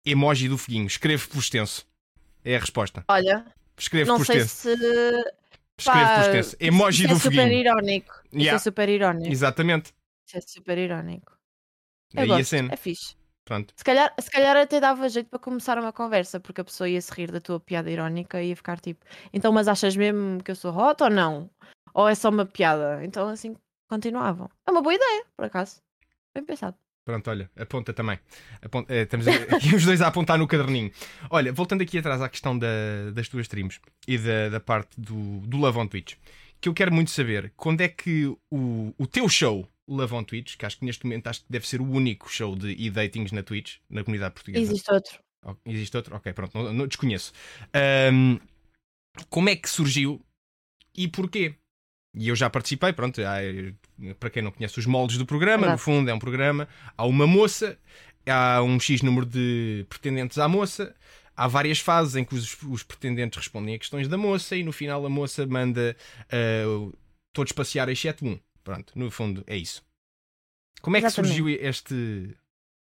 emoji 0.05 0.49
do 0.49 0.59
foguinho. 0.59 0.87
Escreve 0.87 1.27
por 1.27 1.39
extenso. 1.39 1.87
É 2.45 2.55
a 2.55 2.61
resposta. 2.61 3.03
Olha, 3.09 3.45
Escreve 3.79 4.09
não 4.09 4.17
por 4.17 4.27
sei 4.27 4.41
se. 4.43 4.69
Escreve 5.79 6.05
pá, 6.07 6.15
por 6.15 6.21
extenso. 6.25 6.57
Emoji 6.61 7.05
isso 7.05 7.15
do 7.15 7.17
é 7.17 7.21
super 7.21 7.37
foguinho. 7.43 7.61
irónico. 7.61 8.15
Isso 8.27 8.37
Yeah. 8.39 8.57
é 8.57 8.59
super 8.59 8.89
irónico. 8.89 9.33
Exatamente. 9.33 9.95
Isso 10.27 10.37
é 10.39 10.41
super 10.41 10.79
irónico. 10.79 11.33
Eu 12.15 12.23
Aí 12.23 12.33
a 12.33 12.37
gosto, 12.37 12.51
cena. 12.51 12.73
É 12.73 12.77
fixe. 12.77 13.17
Pronto. 13.45 13.73
Se 13.77 13.85
calhar, 13.85 14.13
se 14.21 14.31
calhar 14.31 14.57
até 14.57 14.79
dava 14.81 15.09
jeito 15.09 15.31
para 15.31 15.39
começar 15.39 15.79
uma 15.79 15.93
conversa, 15.93 16.39
porque 16.39 16.61
a 16.61 16.65
pessoa 16.65 16.89
ia 16.89 17.01
se 17.01 17.11
rir 17.15 17.31
da 17.31 17.41
tua 17.41 17.59
piada 17.59 17.91
irónica 17.91 18.43
e 18.43 18.49
ia 18.51 18.57
ficar 18.57 18.79
tipo, 18.79 19.07
então, 19.33 19.51
mas 19.53 19.69
achas 19.69 19.97
mesmo 19.97 20.43
que 20.43 20.51
eu 20.51 20.57
sou 20.57 20.75
hot 20.77 21.03
ou 21.03 21.09
não? 21.09 21.49
Ou 21.95 22.07
é 22.09 22.15
só 22.15 22.29
uma 22.29 22.45
piada? 22.45 23.03
Então 23.05 23.27
assim 23.29 23.57
continuavam. 23.89 24.51
É 24.67 24.71
uma 24.71 24.83
boa 24.83 24.95
ideia, 24.95 25.25
por 25.35 25.47
acaso. 25.47 25.81
Bem 26.35 26.45
pensado. 26.45 26.77
Pronto, 27.09 27.31
olha, 27.31 27.51
aponta 27.57 27.91
também. 27.95 28.19
Aponta- 28.61 28.93
eh, 28.95 29.05
estamos 29.05 29.27
aqui 29.49 29.75
os 29.75 29.83
dois 29.83 30.03
a 30.03 30.09
apontar 30.09 30.37
no 30.39 30.47
caderninho. 30.47 30.93
Olha, 31.31 31.51
voltando 31.55 31.81
aqui 31.81 31.97
atrás 31.97 32.21
à 32.21 32.29
questão 32.29 32.59
da- 32.59 33.11
das 33.15 33.27
tuas 33.31 33.47
streams 33.47 33.81
e 34.07 34.19
da, 34.19 34.51
da 34.51 34.61
parte 34.61 35.01
do, 35.01 35.41
do 35.41 35.57
Love 35.57 35.79
on 35.79 35.87
Twitch, 35.89 36.17
que 36.61 36.69
eu 36.69 36.75
quero 36.75 36.93
muito 36.93 37.11
saber 37.11 37.51
quando 37.57 37.81
é 37.81 37.89
que 37.89 38.27
o, 38.51 38.93
o 38.99 39.07
teu 39.07 39.27
show 39.27 39.67
Love 39.89 40.13
on 40.17 40.23
Twitch, 40.23 40.57
que 40.59 40.67
acho 40.67 40.79
que 40.79 40.85
neste 40.85 41.07
momento 41.07 41.29
acho 41.29 41.41
que 41.41 41.47
deve 41.49 41.67
ser 41.67 41.81
o 41.81 41.91
único 41.91 42.31
show 42.31 42.55
de 42.55 42.73
e-datings 42.73 43.33
na 43.33 43.43
Twitch, 43.43 43.77
na 43.89 44.05
comunidade 44.05 44.35
portuguesa. 44.35 44.71
Existe 44.71 44.93
outro. 44.93 45.19
Oh, 45.47 45.55
Existe 45.65 45.97
outro? 45.97 46.15
Ok, 46.15 46.31
pronto, 46.35 46.59
não, 46.59 46.75
não- 46.75 46.87
desconheço. 46.87 47.33
Ahm, 47.73 48.37
como 49.31 49.49
é 49.49 49.57
que 49.57 49.71
surgiu 49.71 50.21
e 50.95 51.09
porquê? 51.09 51.55
E 52.15 52.29
eu 52.29 52.37
já 52.37 52.51
participei, 52.51 52.93
pronto, 52.93 53.19
para 54.19 54.31
quem 54.31 54.43
não 54.43 54.51
conhece 54.51 54.79
os 54.79 54.87
moldes 54.87 55.19
do 55.19 55.27
programa, 55.27 55.67
no 55.67 55.73
Exato. 55.73 55.83
fundo 55.83 56.11
é 56.11 56.15
um 56.15 56.19
programa, 56.19 56.69
há 56.97 57.05
uma 57.05 57.27
moça, 57.27 57.79
há 58.29 58.63
um 58.63 58.79
X 58.79 59.03
número 59.03 59.27
de 59.27 59.85
pretendentes 59.89 60.39
à 60.39 60.47
moça, 60.49 60.95
há 61.37 61.47
várias 61.49 61.79
fases 61.79 62.17
em 62.17 62.25
que 62.25 62.35
os, 62.35 62.61
os 62.63 62.83
pretendentes 62.83 63.39
respondem 63.39 63.75
a 63.75 63.79
questões 63.79 64.09
da 64.09 64.17
moça 64.17 64.57
e 64.57 64.63
no 64.63 64.73
final 64.73 65.05
a 65.05 65.09
moça 65.09 65.47
manda 65.47 65.97
ah, 66.31 66.97
todos 67.33 67.53
passear 67.53 67.89
exceto 67.89 68.27
um. 68.27 68.39
Pronto, 68.65 68.93
no 68.97 69.11
fundo 69.11 69.43
é 69.47 69.57
isso. 69.57 69.83
Como 70.83 70.97
é 70.97 71.01
que 71.01 71.07
Exatamente. 71.07 71.35
surgiu 71.37 71.49
este, 71.49 72.37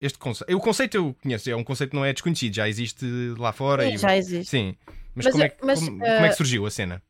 este 0.01 0.17
conceito? 0.17 0.55
O 0.57 0.59
conceito 0.59 0.95
eu 0.97 1.15
conheço, 1.21 1.49
é 1.49 1.55
um 1.55 1.63
conceito 1.63 1.91
que 1.91 1.95
não 1.95 2.03
é 2.03 2.11
desconhecido, 2.11 2.53
já 2.55 2.67
existe 2.67 3.05
lá 3.37 3.53
fora. 3.53 3.83
Sim, 3.87 3.93
e- 3.93 3.97
já 3.97 4.17
existe. 4.17 4.49
Sim. 4.49 4.75
Mas, 5.15 5.25
Mas 5.25 5.31
como, 5.31 5.43
é 5.43 5.47
eu- 5.47 5.51
que, 5.51 5.65
mas, 5.65 5.79
como, 5.79 5.91
como 5.91 6.05
é 6.05 6.19
que 6.19 6.25
eh, 6.25 6.31
surgiu 6.33 6.65
a 6.65 6.71
cena? 6.71 7.01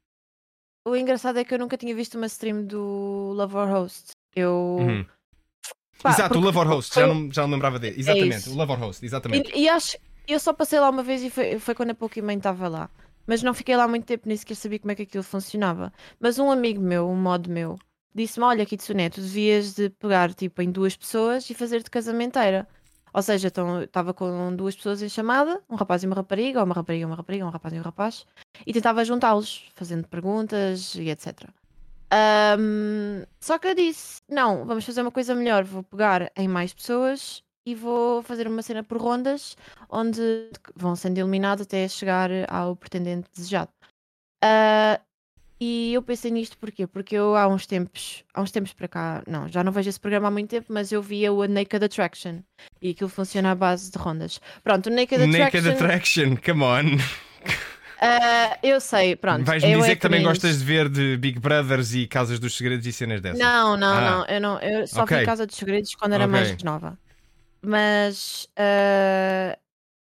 O 0.88 0.96
engraçado 0.96 1.38
é 1.38 1.44
que 1.44 1.54
eu 1.54 1.60
nunca 1.60 1.76
tinha 1.78 1.94
visto 1.94 2.16
uma 2.16 2.28
stream 2.28 2.64
do 2.64 3.34
Love 3.36 3.56
or 3.58 3.68
Host. 3.70 4.12
Eu. 4.36 4.78
Uhum. 4.80 5.06
Pá, 6.02 6.12
Exato, 6.12 6.38
o 6.38 6.42
Love 6.42 6.58
or 6.60 6.68
Host, 6.68 6.94
foi- 6.94 7.04
já 7.04 7.08
não, 7.14 7.32
já 7.34 7.42
não 7.42 7.50
lembrava 7.52 7.78
dele. 7.80 8.00
Exatamente, 8.00 8.38
isso. 8.38 8.54
o 8.54 8.56
Love 8.56 8.72
or 8.72 8.80
Host, 8.80 9.06
exatamente. 9.06 9.52
E, 9.54 9.64
e 9.64 9.70
acho 9.70 9.98
eu 10.28 10.40
só 10.40 10.54
passei 10.54 10.80
lá 10.80 10.90
uma 10.90 11.02
vez 11.04 11.24
e 11.24 11.30
foi, 11.30 11.58
foi 11.58 11.74
quando 11.74 11.92
a 11.92 11.96
Pokémon 11.96 12.32
estava 12.32 12.68
lá. 12.68 12.90
Mas 13.26 13.42
não 13.44 13.54
fiquei 13.54 13.76
lá 13.76 13.88
muito 13.88 14.06
tempo, 14.06 14.28
nem 14.28 14.38
sequer 14.38 14.56
sabia 14.56 14.80
como 14.80 14.92
é 14.92 14.96
que 14.96 15.04
aquilo 15.04 15.24
funcionava. 15.24 15.92
Mas 16.20 16.38
um 16.40 16.50
amigo 16.52 16.82
meu, 16.82 17.10
um 17.10 17.16
mod 17.16 17.50
meu, 17.50 17.78
disse-me: 18.14 18.46
Olha, 18.46 18.66
Kitsune, 18.66 19.10
tu 19.10 19.20
devias 19.22 19.74
de 19.74 19.90
pegar 19.90 20.34
tipo 20.34 20.62
em 20.62 20.72
duas 20.72 20.96
pessoas 20.96 21.50
e 21.50 21.54
fazer 21.54 21.84
de 21.84 21.90
casamenteira. 21.90 22.68
Ou 23.14 23.22
seja, 23.22 23.48
então, 23.48 23.82
estava 23.82 24.14
com 24.14 24.56
duas 24.56 24.76
pessoas 24.76 25.02
em 25.02 25.10
chamada, 25.10 25.62
um 25.70 25.76
rapaz 25.76 26.04
e 26.04 26.08
uma 26.08 26.16
rapariga, 26.16 26.60
ou 26.60 26.66
uma 26.66 26.76
rapariga 26.76 27.04
e 27.04 27.06
uma 27.06 27.16
rapariga, 27.16 27.46
um 27.46 27.50
rapaz 27.50 27.74
e 27.74 27.80
um 27.80 27.82
rapaz, 27.82 28.26
e 28.66 28.74
tentava 28.74 29.04
juntá-los, 29.06 29.70
fazendo 29.74 30.08
perguntas 30.08 30.96
e 30.96 31.10
etc. 31.10 31.50
Ahm, 32.12 33.26
só 33.40 33.58
que 33.60 33.68
eu 33.68 33.76
disse: 33.76 34.22
Não, 34.30 34.66
vamos 34.66 34.86
fazer 34.86 35.02
uma 35.02 35.12
coisa 35.12 35.36
melhor, 35.36 35.64
vou 35.64 35.84
pegar 35.84 36.32
em 36.36 36.48
mais 36.48 36.74
pessoas 36.74 37.44
e 37.66 37.76
vou 37.76 38.24
fazer 38.24 38.48
uma 38.48 38.62
cena 38.62 38.82
por 38.84 38.98
rondas 38.98 39.58
onde 39.90 40.50
vão 40.76 40.96
sendo 40.96 41.18
eliminados 41.18 41.64
até 41.66 41.88
chegar 41.88 42.30
ao 42.50 42.76
pretendente 42.76 43.30
desejado. 43.34 43.70
Ah, 44.44 45.02
e 45.60 45.94
eu 45.94 46.02
pensei 46.02 46.30
nisto 46.32 46.58
porquê? 46.58 46.86
Porque 46.88 47.16
eu 47.16 47.36
há 47.36 47.48
uns 47.48 47.66
tempos, 47.66 48.24
há 48.34 48.42
uns 48.42 48.52
tempos 48.52 48.74
para 48.74 48.88
cá, 48.88 49.24
não, 49.28 49.48
já 49.48 49.64
não 49.64 49.72
vejo 49.72 49.90
esse 49.90 50.00
programa 50.00 50.28
há 50.28 50.32
muito 50.32 50.50
tempo, 50.50 50.68
mas 50.70 50.92
eu 50.92 51.02
via 51.02 51.32
o 51.34 51.46
Naked 51.48 51.84
Attraction 51.84 52.40
e 52.82 52.92
aquilo 52.92 53.10
funciona 53.10 53.52
à 53.52 53.56
base 53.56 53.92
de 53.92 53.98
rondas. 53.98 54.40
Pronto, 54.64 54.88
o 54.88 54.90
Naked 54.90 55.24
Attraction. 55.24 55.40
Naked 55.62 55.70
Attraction, 55.70 56.36
come 56.46 56.64
on. 56.64 56.98
ah, 58.02 58.58
eu 58.62 58.80
sei, 58.80 59.16
pronto. 59.16 59.44
Vais-me 59.46 59.76
dizer 59.76 59.92
é 59.92 59.96
que 59.96 60.02
também 60.02 60.20
cringe. 60.20 60.30
gostas 60.34 60.60
de 60.60 60.66
ver 60.66 60.90
de 60.90 61.18
Big 61.18 61.40
Brothers 61.40 61.94
e 61.94 62.06
Casas 62.08 62.40
dos 62.40 62.56
Segredos 62.56 62.86
e 62.86 62.94
cenas 62.94 63.22
dessas. 63.22 63.40
Não, 63.40 63.76
não, 63.76 63.88
Ah. 63.98 64.02
não. 64.02 64.26
Eu, 64.26 64.42
não, 64.42 64.60
eu 64.60 64.86
só 64.88 65.04
Ok. 65.04 65.18
vi 65.20 65.26
Casa 65.26 65.46
dos 65.48 65.56
Segredos 65.56 65.96
quando 65.96 66.14
era 66.14 66.28
mais 66.28 66.52
Ok. 66.52 66.64
nova. 66.64 66.98
Mas 67.62 68.48
ah, 68.56 69.58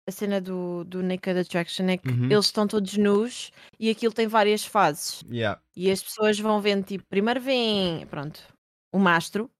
a 0.07 0.11
cena 0.13 0.41
do, 0.41 0.85
do 0.85 1.03
Naked 1.03 1.39
Attraction 1.39 1.89
é 1.89 1.97
que 1.97 2.09
Uhum. 2.09 2.31
eles 2.31 2.47
estão 2.47 2.67
todos 2.67 2.97
nus 2.97 3.51
e 3.79 3.89
aquilo 3.91 4.13
tem 4.13 4.27
várias 4.27 4.65
fases. 4.65 5.23
Yeah. 5.31 5.61
E 5.75 5.91
as 5.91 6.03
pessoas 6.03 6.39
vão 6.39 6.61
vendo, 6.61 6.85
tipo, 6.85 7.05
primeiro 7.09 7.41
vem, 7.41 8.07
pronto, 8.07 8.41
o 8.93 8.99
mastro, 8.99 9.51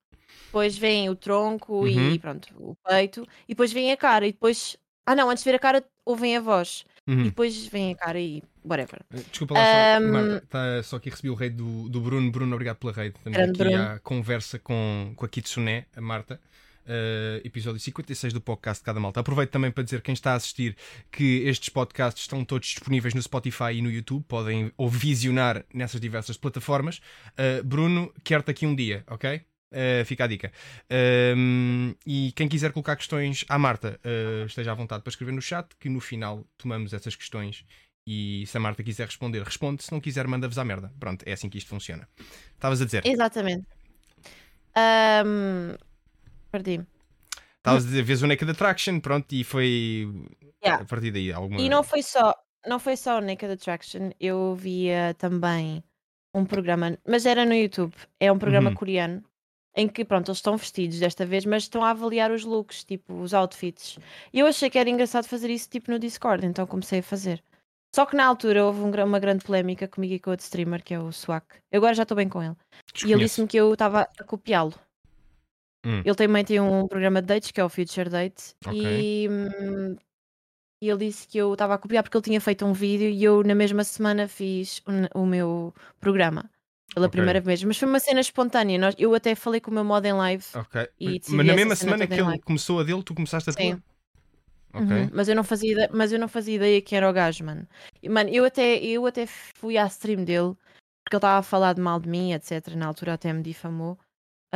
depois 0.47 0.77
vem 0.77 1.09
o 1.09 1.17
tronco 1.17 1.81
Uhum. 1.85 2.13
e 2.13 2.19
pronto, 2.19 2.49
o 2.59 2.77
peito, 2.87 3.27
e 3.49 3.55
depois 3.55 3.73
vem 3.73 3.91
a 3.93 3.97
cara, 3.97 4.27
e 4.27 4.33
depois. 4.33 4.77
Ah 5.07 5.15
não, 5.15 5.29
antes 5.29 5.45
de 5.45 5.51
ver 5.51 5.57
a 5.57 5.59
cara, 5.59 5.85
ouvem 6.05 6.37
a 6.37 6.41
voz. 6.41 6.85
E 7.07 7.11
Uhum. 7.13 7.23
depois 7.25 7.67
vem 7.67 7.93
a 7.93 7.97
cara 7.97 8.19
e 8.19 8.43
whatever. 8.65 9.01
Desculpa 9.31 9.53
lá, 9.55 9.61
só, 9.61 9.97
Ahm, 9.99 10.11
Marta, 10.11 10.47
tá, 10.49 10.83
só 10.83 10.97
aqui 10.97 11.11
recebi 11.11 11.29
o 11.29 11.35
rei 11.35 11.51
do, 11.51 11.89
do 11.91 12.01
Bruno. 12.01 12.31
Bruno, 12.31 12.55
obrigado 12.55 12.77
pela. 12.79 12.93
Estamos 12.93 13.37
Grande 13.37 13.51
aqui 13.63 13.71
Bruno. 13.71 13.83
à 13.83 13.99
conversa 13.99 14.59
com, 14.59 15.13
com 15.15 15.25
a 15.27 15.29
Kitsune, 15.29 15.85
a 15.95 16.01
Marta. 16.01 16.41
Uh, 16.85 17.41
episódio 17.45 17.81
56 17.81 18.33
do 18.33 18.41
podcast 18.41 18.85
Cada 18.85 19.01
Malta. 19.01 19.21
Aproveito 19.21 19.51
também 19.51 19.71
para 19.71 19.83
dizer 19.83 20.03
quem 20.03 20.13
está 20.13 20.33
a 20.33 20.35
assistir 20.35 20.77
que 21.11 21.43
estes 21.47 21.71
podcasts 21.71 22.25
estão 22.25 22.45
todos 22.45 22.69
disponíveis 22.69 23.15
no 23.15 23.23
Spotify 23.23 23.73
e 23.75 23.83
no 23.83 23.91
YouTube, 23.91 24.23
podem 24.29 24.71
ou 24.77 24.89
visionar 24.89 25.65
nessas 25.73 26.01
diversas 26.01 26.37
plataformas. 26.37 26.99
Uh, 27.31 27.65
Bruno, 27.65 28.13
quero-te 28.23 28.51
aqui 28.51 28.67
um 28.67 28.75
dia, 28.75 29.03
ok? 29.09 29.37
Uh, 29.73 30.05
fica 30.05 30.25
a 30.25 30.27
dica. 30.27 30.53
Um, 31.37 31.95
e 32.07 32.33
quem 32.37 32.49
quiser 32.49 32.71
colocar 32.71 32.95
questões 32.97 33.45
à 33.49 33.59
Marta, 33.59 33.99
uh, 34.05 34.47
esteja 34.47 34.71
à 34.71 34.75
vontade 34.75 35.03
para 35.03 35.11
escrever 35.11 35.33
no 35.33 35.43
chat, 35.43 35.69
que 35.81 35.89
no 35.89 36.01
final 36.01 36.47
tomamos 36.57 36.93
essas 36.93 37.17
questões 37.17 37.65
e 38.07 38.45
se 38.47 38.57
a 38.57 38.61
Marta 38.61 38.83
quiser 38.83 39.07
responder, 39.07 39.43
responde. 39.43 39.83
Se 39.83 39.91
não 39.91 40.01
quiser, 40.01 40.27
manda-vos 40.27 40.59
à 40.59 40.65
merda. 40.65 40.93
Pronto, 41.01 41.25
é 41.27 41.33
assim 41.33 41.49
que 41.49 41.59
isto 41.59 41.69
funciona. 41.69 42.07
Estavas 42.55 42.81
a 42.81 42.85
dizer? 42.85 43.03
Exatamente. 43.07 43.67
Ahm, 44.77 45.77
Perdi-me. 46.55 46.87
Estavas 47.57 47.83
a 47.85 47.87
dizer, 47.89 48.03
vês 48.03 48.23
o 48.23 48.27
Naked 48.29 48.49
Attraction, 48.53 49.01
pronto, 49.01 49.33
e 49.35 49.43
foi 49.43 50.09
Yeah. 50.63 50.83
a 50.83 50.87
partir 50.87 51.11
daí 51.11 51.33
alguma. 51.33 51.61
E 51.61 51.69
não 51.69 51.83
foi 51.83 52.01
só, 52.03 52.33
não 52.67 52.79
foi 52.79 52.97
só 52.97 53.19
o 53.19 53.21
Naked 53.21 53.53
Attraction, 53.53 54.11
eu 54.21 54.55
via 54.55 55.15
também 55.19 55.83
um 56.33 56.45
programa, 56.45 56.97
mas 57.07 57.27
era 57.27 57.45
no 57.45 57.53
YouTube, 57.55 57.93
é 58.21 58.31
um 58.31 58.39
programa 58.39 58.71
Uhum. 58.71 58.77
coreano 58.77 59.25
em 59.77 59.89
que 59.89 60.05
pronto, 60.05 60.29
eles 60.29 60.39
estão 60.39 60.57
vestidos 60.57 61.01
desta 61.01 61.27
vez, 61.27 61.45
mas 61.45 61.65
estão 61.65 61.83
a 61.83 61.91
avaliar 61.91 62.31
os 62.31 62.45
looks, 62.45 62.85
tipo, 62.85 63.13
os 63.21 63.35
outfits. 63.35 63.99
E 64.33 64.39
eu 64.39 64.47
achei 64.47 64.71
que 64.71 64.79
era 64.79 64.89
engraçado 64.89 65.27
fazer 65.27 65.51
isso 65.51 65.69
tipo 65.69 65.91
no 65.91 65.99
Discord, 65.99 66.47
então 66.47 66.65
comecei 66.69 67.01
a 67.01 67.03
fazer. 67.03 67.43
Só 67.95 68.07
que 68.07 68.15
na 68.17 68.25
altura 68.25 68.65
houve 68.65 68.81
um 68.81 68.91
uma 69.05 69.19
grande 69.19 69.45
polémica 69.45 69.89
comigo 69.89 70.15
e 70.15 70.21
com 70.21 70.31
outro 70.31 70.45
streamer, 70.45 70.83
que 70.85 70.95
é 70.95 71.01
o 71.01 71.11
Swak. 71.11 71.47
Eu 71.73 71.79
agora 71.79 71.95
já 71.95 72.05
estou 72.05 72.17
bem 72.17 72.29
com 72.29 72.41
ele. 72.43 72.53
E 72.53 72.53
ele 72.55 72.93
Desconheço. 72.93 73.19
disse-me 73.21 73.49
que 73.49 73.57
eu 73.57 73.73
estava 73.73 74.09
a 74.19 74.25
copiá-lo. 74.25 74.75
Hum. 75.85 76.03
Ele 76.05 76.15
também 76.15 76.45
tem 76.45 76.61
um 76.61 76.87
programa 76.89 77.21
de 77.21 77.27
dates 77.27 77.51
que 77.51 77.61
é 77.61 77.65
o 77.65 77.69
Future 77.69 78.09
Date 78.09 78.55
Ok. 78.67 78.75
e, 78.75 79.29
hum, 79.31 79.97
ele 80.81 81.07
disse 81.07 81.27
que 81.27 81.39
eu 81.39 81.53
estava 81.53 81.75
a 81.75 81.79
copiar 81.79 82.03
porque 82.03 82.17
ele 82.17 82.25
tinha 82.25 82.41
feito 82.41 82.65
um 82.65 82.73
vídeo 82.73 83.09
e 83.09 83.23
eu 83.25 83.43
na 83.43 83.55
mesma 83.55 83.85
semana 83.85 84.29
fiz 84.29 84.83
o, 85.15 85.21
o 85.23 85.27
meu 85.27 85.75
programa 86.01 86.51
pela 86.95 87.07
Ok. 87.07 87.13
primeira 87.17 87.41
vez. 87.41 87.63
Mas 87.65 87.79
foi 87.79 87.89
uma 87.89 88.01
cena 88.01 88.21
espontânea. 88.21 88.79
Nós, 88.79 88.95
eu 88.99 89.15
até 89.15 89.35
falei 89.35 89.61
com 89.61 89.71
o 89.71 89.75
meu 89.75 89.85
modo 89.85 90.07
em 90.07 90.13
live. 90.13 90.45
Ok. 90.55 90.89
E 91.01 91.21
Mas 91.29 91.47
na 91.47 91.55
mesma 91.55 91.75
semana 91.77 92.07
que 92.07 92.15
ele 92.15 92.23
live. 92.23 92.43
começou 92.43 92.81
a 92.81 92.85
dele, 92.85 93.03
tu 93.03 93.15
começaste 93.15 93.51
a 93.51 93.53
tua? 93.53 93.63
Sim. 93.63 93.83
Ok. 94.75 94.87
Uhum, 94.91 95.11
mas 95.13 95.29
eu 95.29 95.37
não 95.37 95.45
fazia 95.45 95.71
ideia, 95.73 95.91
mas 95.93 96.13
eu 96.13 96.19
não 96.19 96.27
fazia 96.29 96.57
ideia 96.57 96.83
que 96.83 96.97
era 96.97 97.09
o 97.09 97.13
gajo, 97.13 97.45
mano. 97.45 97.67
E, 98.03 98.09
mano, 98.09 98.29
eu 98.31 98.45
até, 98.45 98.77
eu 98.79 99.07
até 99.07 99.25
fui 99.27 99.79
à 99.79 99.87
stream 99.87 100.25
dele 100.25 100.55
porque 101.05 101.17
ele 101.17 101.19
estava 101.19 101.39
a 101.39 101.43
falar 101.43 101.75
de 101.75 101.81
mal 101.81 102.01
de 102.01 102.09
mim, 102.09 102.33
etc. 102.33 102.75
Na 102.75 102.87
altura 102.87 103.15
até 103.15 103.33
me 103.33 103.43
difamou. 103.43 103.99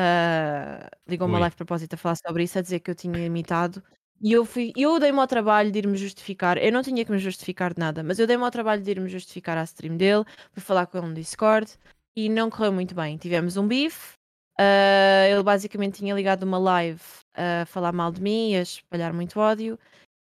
Ah, 0.00 0.88
Ligou-me 1.08 1.34
a 1.34 1.36
Ui. 1.38 1.40
live 1.40 1.56
propósito 1.56 1.94
a 1.94 1.96
falar 1.96 2.14
sobre 2.14 2.44
isso, 2.44 2.56
a 2.56 2.62
dizer 2.62 2.78
que 2.78 2.88
eu 2.90 2.94
tinha 2.94 3.18
imitado. 3.26 3.82
E 4.20 4.32
eu 4.32 4.44
fui, 4.44 4.72
eu 4.76 4.98
dei-me 5.00 5.18
ao 5.18 5.26
trabalho 5.26 5.72
de 5.72 5.78
ir-me 5.80 5.96
justificar. 5.96 6.56
Eu 6.58 6.70
não 6.70 6.82
tinha 6.82 7.04
que 7.04 7.10
me 7.10 7.18
justificar 7.18 7.74
de 7.74 7.80
nada, 7.80 8.02
mas 8.04 8.18
eu 8.20 8.26
dei-me 8.26 8.44
ao 8.44 8.50
trabalho 8.50 8.80
de 8.80 8.90
ir-me 8.92 9.08
justificar 9.08 9.58
à 9.58 9.64
stream 9.64 9.96
dele. 9.96 10.24
Fui 10.52 10.62
falar 10.62 10.86
com 10.86 10.98
ele 10.98 11.08
no 11.08 11.14
Discord 11.14 11.72
e 12.16 12.28
não 12.28 12.48
correu 12.48 12.72
muito 12.72 12.94
bem. 12.94 13.16
Tivemos 13.16 13.56
um 13.56 13.66
bife. 13.66 14.14
ah, 14.58 15.26
ele 15.28 15.42
basicamente 15.42 15.98
tinha 15.98 16.14
ligado 16.14 16.44
uma 16.44 16.58
live 16.58 17.00
a 17.34 17.66
falar 17.66 17.92
mal 17.92 18.12
de 18.12 18.22
mim, 18.22 18.54
a 18.54 18.62
espalhar 18.62 19.12
muito 19.12 19.40
ódio. 19.40 19.76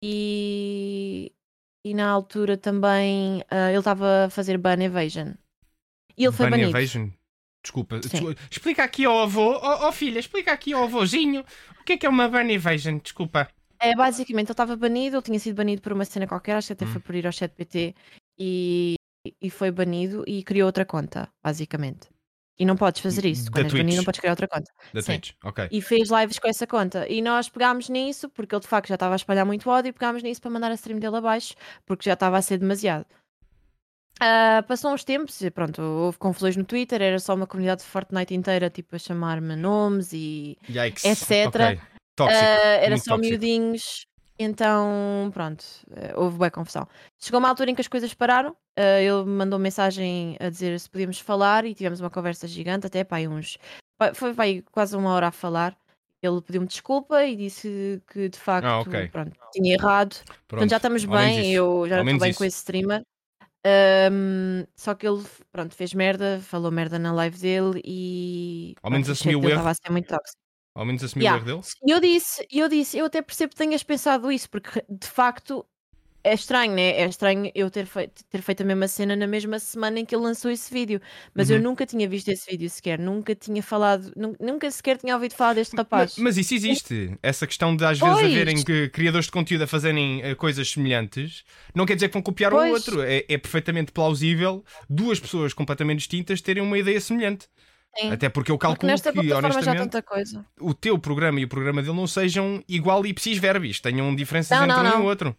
E, 0.03 1.31
e 1.85 1.93
na 1.93 2.09
altura 2.09 2.57
também 2.57 3.45
ah, 3.51 3.69
ele 3.69 3.79
estava 3.79 4.27
a 4.27 4.31
fazer 4.31 4.57
ban 4.57 4.83
evasion. 4.83 5.35
E 6.17 6.25
ele 6.25 6.33
foi 6.33 6.49
banido. 6.49 6.71
Evasion. 6.71 7.11
Desculpa, 7.63 7.99
desculpa. 7.99 8.41
Explica 8.51 8.85
aqui 8.85 9.05
ao 9.05 9.21
avô, 9.21 9.53
ó 9.61 9.89
ó, 9.89 9.93
filha, 9.93 10.19
explica 10.19 10.53
aqui 10.53 10.73
ao 10.73 10.85
avôzinho 10.85 11.45
o 11.81 11.85
que 11.85 11.95
é 11.95 11.97
que 11.97 12.07
é 12.07 12.09
uma 12.09 12.29
Bunny 12.29 12.55
Evasion, 12.55 12.99
desculpa. 12.99 13.49
É, 13.81 13.95
basicamente, 13.95 14.47
ele 14.47 14.53
estava 14.53 14.77
banido, 14.77 15.17
ele 15.17 15.23
tinha 15.23 15.39
sido 15.39 15.57
banido 15.57 15.81
por 15.83 15.93
uma 15.93 16.05
cena 16.05 16.27
qualquer, 16.27 16.57
acho 16.57 16.69
que 16.69 16.73
até 16.73 16.85
Hum. 16.85 16.89
foi 16.89 17.01
por 17.01 17.15
ir 17.15 17.27
ao 17.27 17.33
chat 17.33 17.53
PT 17.55 17.95
e, 18.39 18.95
e 19.41 19.51
foi 19.51 19.71
banido 19.71 20.25
e 20.27 20.43
criou 20.43 20.67
outra 20.67 20.85
conta, 20.85 21.29
basicamente. 21.43 22.09
E 22.59 22.65
não 22.65 22.77
podes 22.77 23.01
fazer 23.01 23.25
isso. 23.25 23.45
Da 23.45 23.53
Quando 23.53 23.67
és 23.67 23.73
banido, 23.73 23.97
não 23.99 24.05
podes 24.05 24.19
criar 24.19 24.33
outra 24.33 24.49
conta. 24.49 24.73
Da 24.93 25.01
Sim. 25.01 25.13
Twitch, 25.13 25.33
ok. 25.45 25.69
E 25.71 25.81
fez 25.81 26.11
lives 26.11 26.41
com 26.41 26.49
essa 26.49 26.67
conta. 26.67 27.07
E 27.09 27.23
nós 27.23 27.49
pegámos 27.49 27.89
nisso, 27.89 28.29
porque 28.31 28.53
ele 28.53 28.63
de 28.63 28.67
facto 28.67 28.89
já 28.89 28.95
estava 28.95 29.15
a 29.15 29.17
espalhar 29.17 29.47
muito 29.47 29.71
ódio, 29.71 29.91
e 29.91 29.93
pegámos 29.93 30.25
nisso 30.25 30.41
para 30.41 30.51
mandar 30.51 30.73
a 30.73 30.75
stream 30.75 30.99
dele 30.99 31.17
abaixo, 31.17 31.55
porque 31.87 32.09
já 32.09 32.15
estava 32.15 32.37
a 32.37 32.43
ser 32.43 32.59
demasiado. 32.59 33.07
Ah, 34.21 34.65
passou 34.67 34.93
uns 34.93 35.05
tempos, 35.05 35.41
e 35.41 35.51
pronto, 35.51 35.81
houve 35.81 36.19
confusões 36.19 36.57
no 36.57 36.65
Twitter, 36.65 37.01
era 37.01 37.19
só 37.19 37.35
uma 37.35 37.47
comunidade 37.47 37.83
de 37.83 37.89
Fortnite 37.89 38.35
inteira, 38.35 38.69
tipo, 38.69 38.97
a 38.97 38.99
chamar-me 38.99 39.55
nomes 39.57 40.13
e 40.13 40.57
Yikes. 40.69 41.05
etc. 41.05 41.47
ok. 41.47 41.81
Tóxico. 42.17 42.41
Ah, 42.41 42.67
era 42.83 42.97
só 42.99 43.15
tóxico. 43.15 43.19
miudinhos, 43.31 44.07
então 44.39 45.31
pronto, 45.33 45.65
eh, 45.95 46.13
houve 46.17 46.37
boa 46.39 46.51
confusão. 46.51 46.87
Chegou 47.21 47.39
uma 47.39 47.49
altura 47.49 47.71
em 47.71 47.75
que 47.77 47.81
as 47.81 47.87
coisas 47.89 48.13
pararam, 48.13 48.57
ah, 48.77 49.01
ele 49.01 49.25
mandou 49.25 49.59
mensagem 49.59 50.37
a 50.41 50.49
dizer 50.49 50.79
se 50.81 50.91
podíamos 50.91 51.21
falar 51.21 51.65
e 51.65 51.75
tivemos 51.75 52.01
uma 52.01 52.11
conversa 52.11 52.49
gigante, 52.49 52.87
até 52.89 53.05
pá, 53.05 53.19
uns. 53.21 53.57
Foi 54.15 54.35
pá, 54.35 54.45
quase 54.73 54.97
uma 54.97 55.13
hora 55.13 55.29
a 55.29 55.33
falar. 55.33 55.77
Ele 56.21 56.43
pediu-me 56.43 56.67
desculpa 56.67 57.25
e 57.25 57.37
disse 57.37 58.03
que 58.09 58.29
de 58.29 58.39
facto 58.39 58.67
Ah, 58.67 58.81
ok. 58.81 59.07
pronto, 59.09 59.39
tinha 59.53 59.75
errado. 59.75 60.17
Pronto, 60.25 60.43
Portanto, 60.49 60.71
já 60.71 60.77
estamos 60.79 61.05
bem, 61.05 61.53
eu 61.55 61.87
já 61.89 62.01
estou 62.01 62.19
bem 62.19 62.31
isso. 62.31 62.39
com 62.39 62.45
esse 62.45 62.57
streamer. 62.57 63.03
Ahm, 63.65 64.65
só 64.77 64.95
que 64.95 65.07
ele 65.07 65.23
pronto, 65.51 65.75
fez 65.75 65.93
merda, 65.93 66.41
falou 66.41 66.71
merda 66.71 66.99
na 66.99 67.13
live 67.13 67.39
dele 67.39 67.81
e 67.85 68.75
Ao 68.83 68.91
menos 68.91 69.11
assumiu 69.11 69.41
o 69.41 69.43
erro. 69.49 69.51
Estava 69.51 69.71
a 69.71 69.75
ser 69.75 69.91
muito 69.91 70.09
tóxico. 70.09 70.37
Ao 70.75 70.85
menos 70.85 71.03
assumiu 71.03 71.25
Yeah. 71.25 71.45
o 71.45 71.49
erro 71.49 71.61
dele? 71.63 71.69
Eu 71.89 72.01
disse, 72.01 72.47
eu 72.51 72.69
disse, 72.69 72.99
eu 72.99 73.07
até 73.07 73.23
percebo 73.23 73.51
que 73.51 73.57
tenhas 73.59 73.83
pensado 73.83 74.31
isso, 74.33 74.49
porque 74.51 74.85
de 74.89 75.07
facto 75.09 75.67
é 76.25 76.35
estranho, 76.35 76.73
né? 76.75 76.91
É 77.01 77.07
estranho 77.07 77.51
eu 77.55 77.71
ter 77.71 77.87
feito, 77.87 78.25
ter 78.31 78.43
feito 78.43 78.63
a 78.63 78.67
mesma 78.67 78.89
cena 78.89 79.15
na 79.17 79.27
mesma 79.27 79.59
semana 79.59 80.01
em 80.01 80.05
que 80.05 80.15
ele 80.15 80.23
lançou 80.25 80.51
esse 80.51 80.73
vídeo. 80.73 81.01
Mas 81.35 81.49
eu 81.49 81.57
Uhum. 81.57 81.63
nunca 81.63 81.87
tinha 81.87 82.09
visto 82.09 82.29
esse 82.29 82.51
vídeo 82.51 82.69
sequer, 82.69 82.99
nunca 82.99 83.35
tinha 83.35 83.63
falado, 83.63 84.13
nun- 84.17 84.35
nunca 84.41 84.71
sequer 84.71 84.99
tinha 84.99 85.15
ouvido 85.15 85.35
falar 85.35 85.55
deste 85.55 85.75
Mas, 85.75 85.79
rapaz. 85.85 86.19
mas 86.19 86.37
isso 86.37 86.55
existe. 86.55 87.17
Essa 87.23 87.47
questão 87.47 87.75
de 87.77 87.85
às 87.85 87.99
vezes 87.99 88.15
Pois. 88.15 88.27
haverem 88.33 88.63
que- 88.65 88.89
criadores 88.91 89.27
de 89.27 89.33
conteúdo 89.33 89.63
a 89.63 89.67
fazerem 89.67 90.21
eh, 90.23 90.35
coisas 90.35 90.71
semelhantes 90.71 91.45
não 91.75 91.87
quer 91.87 91.95
dizer 91.95 92.09
que 92.09 92.15
vão 92.15 92.23
copiar 92.23 92.53
o 92.53 92.57
Pois. 92.57 92.73
outro. 92.73 93.03
É, 93.03 93.25
é 93.29 93.39
perfeitamente 93.39 93.93
plausível 93.93 94.65
duas 94.91 95.19
pessoas 95.21 95.53
completamente 95.55 95.99
distintas 95.99 96.41
terem 96.41 96.63
uma 96.63 96.79
ideia 96.79 97.01
semelhante. 97.01 97.47
Sim. 97.99 98.13
Até 98.13 98.29
porque 98.29 98.53
eu 98.53 98.59
Porque 98.59 98.69
calculo 98.69 98.93
nesta 98.93 99.13
que, 99.13 99.33
honestamente, 99.33 99.79
tanta 99.79 100.03
coisa. 100.03 100.45
o 100.61 100.75
teu 100.75 100.99
programa 100.99 101.41
e 101.41 101.45
o 101.45 101.49
programa 101.49 101.83
dele 101.83 101.97
não 101.97 102.07
sejam 102.07 102.63
igual 102.69 103.05
ipsis 103.07 103.39
verbis, 103.39 103.81
tenham 103.81 104.15
diferenças 104.15 104.57
Não, 104.57 104.67
entre 104.67 104.77
não, 104.77 104.85
um 104.85 104.89
e 104.89 104.91
não. 104.99 105.03
o 105.03 105.07
outro. 105.07 105.37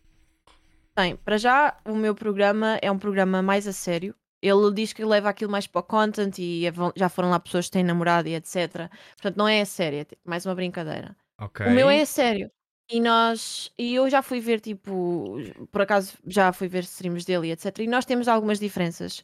Bem, 0.99 1.15
para 1.15 1.38
já 1.38 1.77
o 1.85 1.95
meu 1.95 2.13
programa 2.13 2.77
é 2.81 2.91
um 2.91 2.99
programa 2.99 3.41
mais 3.41 3.65
a 3.65 3.71
sério. 3.71 4.13
Ele 4.41 4.73
diz 4.73 4.91
que 4.91 5.05
leva 5.05 5.29
aquilo 5.29 5.49
mais 5.49 5.65
para 5.65 5.79
o 5.79 5.83
content 5.83 6.38
e 6.39 6.65
é- 6.65 6.73
já 6.93 7.07
foram 7.07 7.29
lá 7.29 7.39
pessoas 7.39 7.67
que 7.67 7.71
têm 7.71 7.85
namorado 7.85 8.27
e 8.27 8.35
etc. 8.35 8.89
Portanto, 9.15 9.38
não 9.38 9.47
é 9.47 9.62
a 9.62 9.65
sério, 9.65 9.99
é 9.99 10.03
tipo 10.03 10.21
mais 10.25 10.45
uma 10.45 10.53
brincadeira. 10.53 11.15
Ok. 11.39 11.65
O 11.67 11.71
meu 11.71 11.89
é 11.89 12.01
a 12.01 12.05
sério. 12.05 12.51
E 12.91 12.99
nós, 12.99 13.71
e 13.77 13.95
eu 13.95 14.09
já 14.09 14.21
fui 14.21 14.41
ver, 14.41 14.59
tipo, 14.59 15.38
por 15.71 15.81
acaso 15.83 16.17
já 16.27 16.51
fui 16.51 16.67
ver 16.67 16.83
streams 16.83 17.25
dele 17.25 17.47
e 17.47 17.51
etc. 17.51 17.79
E 17.79 17.88
nós 17.88 18.03
temos 18.03 18.27
algumas 18.27 18.59
diferenças. 18.59 19.23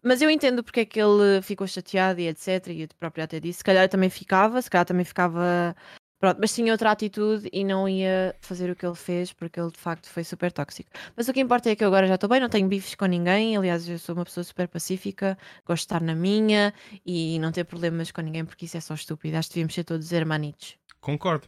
Mas 0.00 0.22
eu 0.22 0.30
entendo 0.30 0.62
porque 0.62 0.80
é 0.80 0.84
que 0.84 1.00
ele 1.00 1.42
ficou 1.42 1.66
chateado 1.66 2.20
e 2.20 2.28
etc. 2.28 2.68
E 2.68 2.82
eu 2.82 2.88
próprio 2.96 3.24
até 3.24 3.40
disse, 3.40 3.58
se 3.58 3.64
calhar 3.64 3.82
eu 3.84 3.88
também 3.88 4.08
ficava, 4.08 4.62
se 4.62 4.70
calhar 4.70 4.86
também 4.86 5.04
ficava. 5.04 5.74
Pronto, 6.18 6.38
mas 6.40 6.52
tinha 6.52 6.72
outra 6.72 6.90
atitude 6.90 7.48
e 7.52 7.62
não 7.62 7.88
ia 7.88 8.34
fazer 8.40 8.68
o 8.68 8.74
que 8.74 8.84
ele 8.84 8.96
fez 8.96 9.32
porque 9.32 9.60
ele 9.60 9.70
de 9.70 9.78
facto 9.78 10.08
foi 10.08 10.24
super 10.24 10.50
tóxico. 10.50 10.90
Mas 11.16 11.28
o 11.28 11.32
que 11.32 11.40
importa 11.40 11.70
é 11.70 11.76
que 11.76 11.84
eu 11.84 11.88
agora 11.88 12.08
já 12.08 12.16
estou 12.16 12.28
bem, 12.28 12.40
não 12.40 12.48
tenho 12.48 12.66
bifes 12.66 12.96
com 12.96 13.06
ninguém. 13.06 13.56
Aliás, 13.56 13.88
eu 13.88 13.98
sou 13.98 14.16
uma 14.16 14.24
pessoa 14.24 14.42
super 14.42 14.66
pacífica, 14.66 15.38
gosto 15.64 15.82
de 15.82 15.86
estar 15.86 16.00
na 16.00 16.16
minha 16.16 16.74
e 17.06 17.38
não 17.38 17.52
ter 17.52 17.64
problemas 17.64 18.10
com 18.10 18.20
ninguém 18.20 18.44
porque 18.44 18.64
isso 18.64 18.76
é 18.76 18.80
só 18.80 18.94
estúpido. 18.94 19.36
Acho 19.36 19.48
que 19.48 19.54
devíamos 19.54 19.74
ser 19.74 19.84
todos 19.84 20.10
hermanitos. 20.10 20.76
Concordo, 21.00 21.46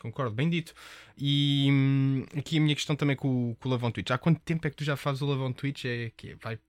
concordo, 0.00 0.32
bem 0.36 0.48
dito. 0.48 0.72
E 1.18 1.68
hum, 1.72 2.24
aqui 2.36 2.58
a 2.58 2.60
minha 2.60 2.76
questão 2.76 2.94
também 2.94 3.16
com, 3.16 3.56
com 3.56 3.68
o 3.68 3.72
Lavão 3.72 3.90
Twitch. 3.90 4.12
Há 4.12 4.18
quanto 4.18 4.40
tempo 4.40 4.64
é 4.68 4.70
que 4.70 4.76
tu 4.76 4.84
já 4.84 4.96
fazes 4.96 5.20
o 5.22 5.26
Lavão 5.26 5.52
Twitch? 5.52 5.84
É 5.84 6.12
que 6.16 6.34
vai. 6.36 6.60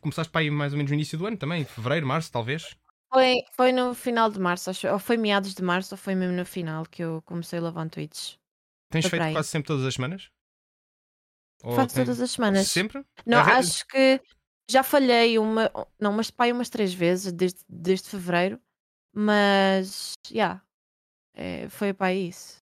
Começaste 0.00 0.32
para 0.32 0.40
aí 0.40 0.50
mais 0.50 0.72
ou 0.72 0.78
menos 0.78 0.90
no 0.90 0.94
início 0.94 1.18
do 1.18 1.26
ano 1.26 1.36
também, 1.36 1.64
fevereiro, 1.64 2.06
março, 2.06 2.32
talvez? 2.32 2.74
Foi, 3.12 3.42
foi 3.52 3.72
no 3.72 3.94
final 3.94 4.30
de 4.30 4.40
março, 4.40 4.70
acho, 4.70 4.88
ou 4.88 4.98
foi 4.98 5.16
meados 5.16 5.54
de 5.54 5.62
março, 5.62 5.94
ou 5.94 5.98
foi 5.98 6.14
mesmo 6.14 6.34
no 6.34 6.46
final 6.46 6.84
que 6.84 7.02
eu 7.02 7.20
comecei 7.22 7.58
a 7.58 7.62
lavar 7.62 7.88
Twitch. 7.90 8.36
Tens 8.90 9.02
Foi 9.04 9.10
feito 9.10 9.20
para 9.20 9.26
aí. 9.28 9.32
quase 9.34 9.48
sempre 9.48 9.66
todas 9.68 9.84
as 9.84 9.94
semanas? 9.94 10.30
Ou 11.62 11.76
Faço 11.76 11.94
tens- 11.94 12.06
todas 12.06 12.20
as 12.20 12.30
semanas. 12.30 12.68
Sempre? 12.68 13.04
Não, 13.26 13.42
re- 13.44 13.52
acho 13.52 13.86
que 13.86 14.20
já 14.70 14.82
falhei 14.82 15.38
uma, 15.38 15.70
não, 16.00 16.12
mas 16.12 16.30
pai 16.30 16.50
umas 16.52 16.70
três 16.70 16.94
vezes 16.94 17.32
desde, 17.32 17.60
desde 17.68 18.08
fevereiro, 18.08 18.58
mas 19.14 20.12
já, 20.30 20.62
é, 21.34 21.68
foi 21.68 21.92
para 21.92 22.14
isso. 22.14 22.61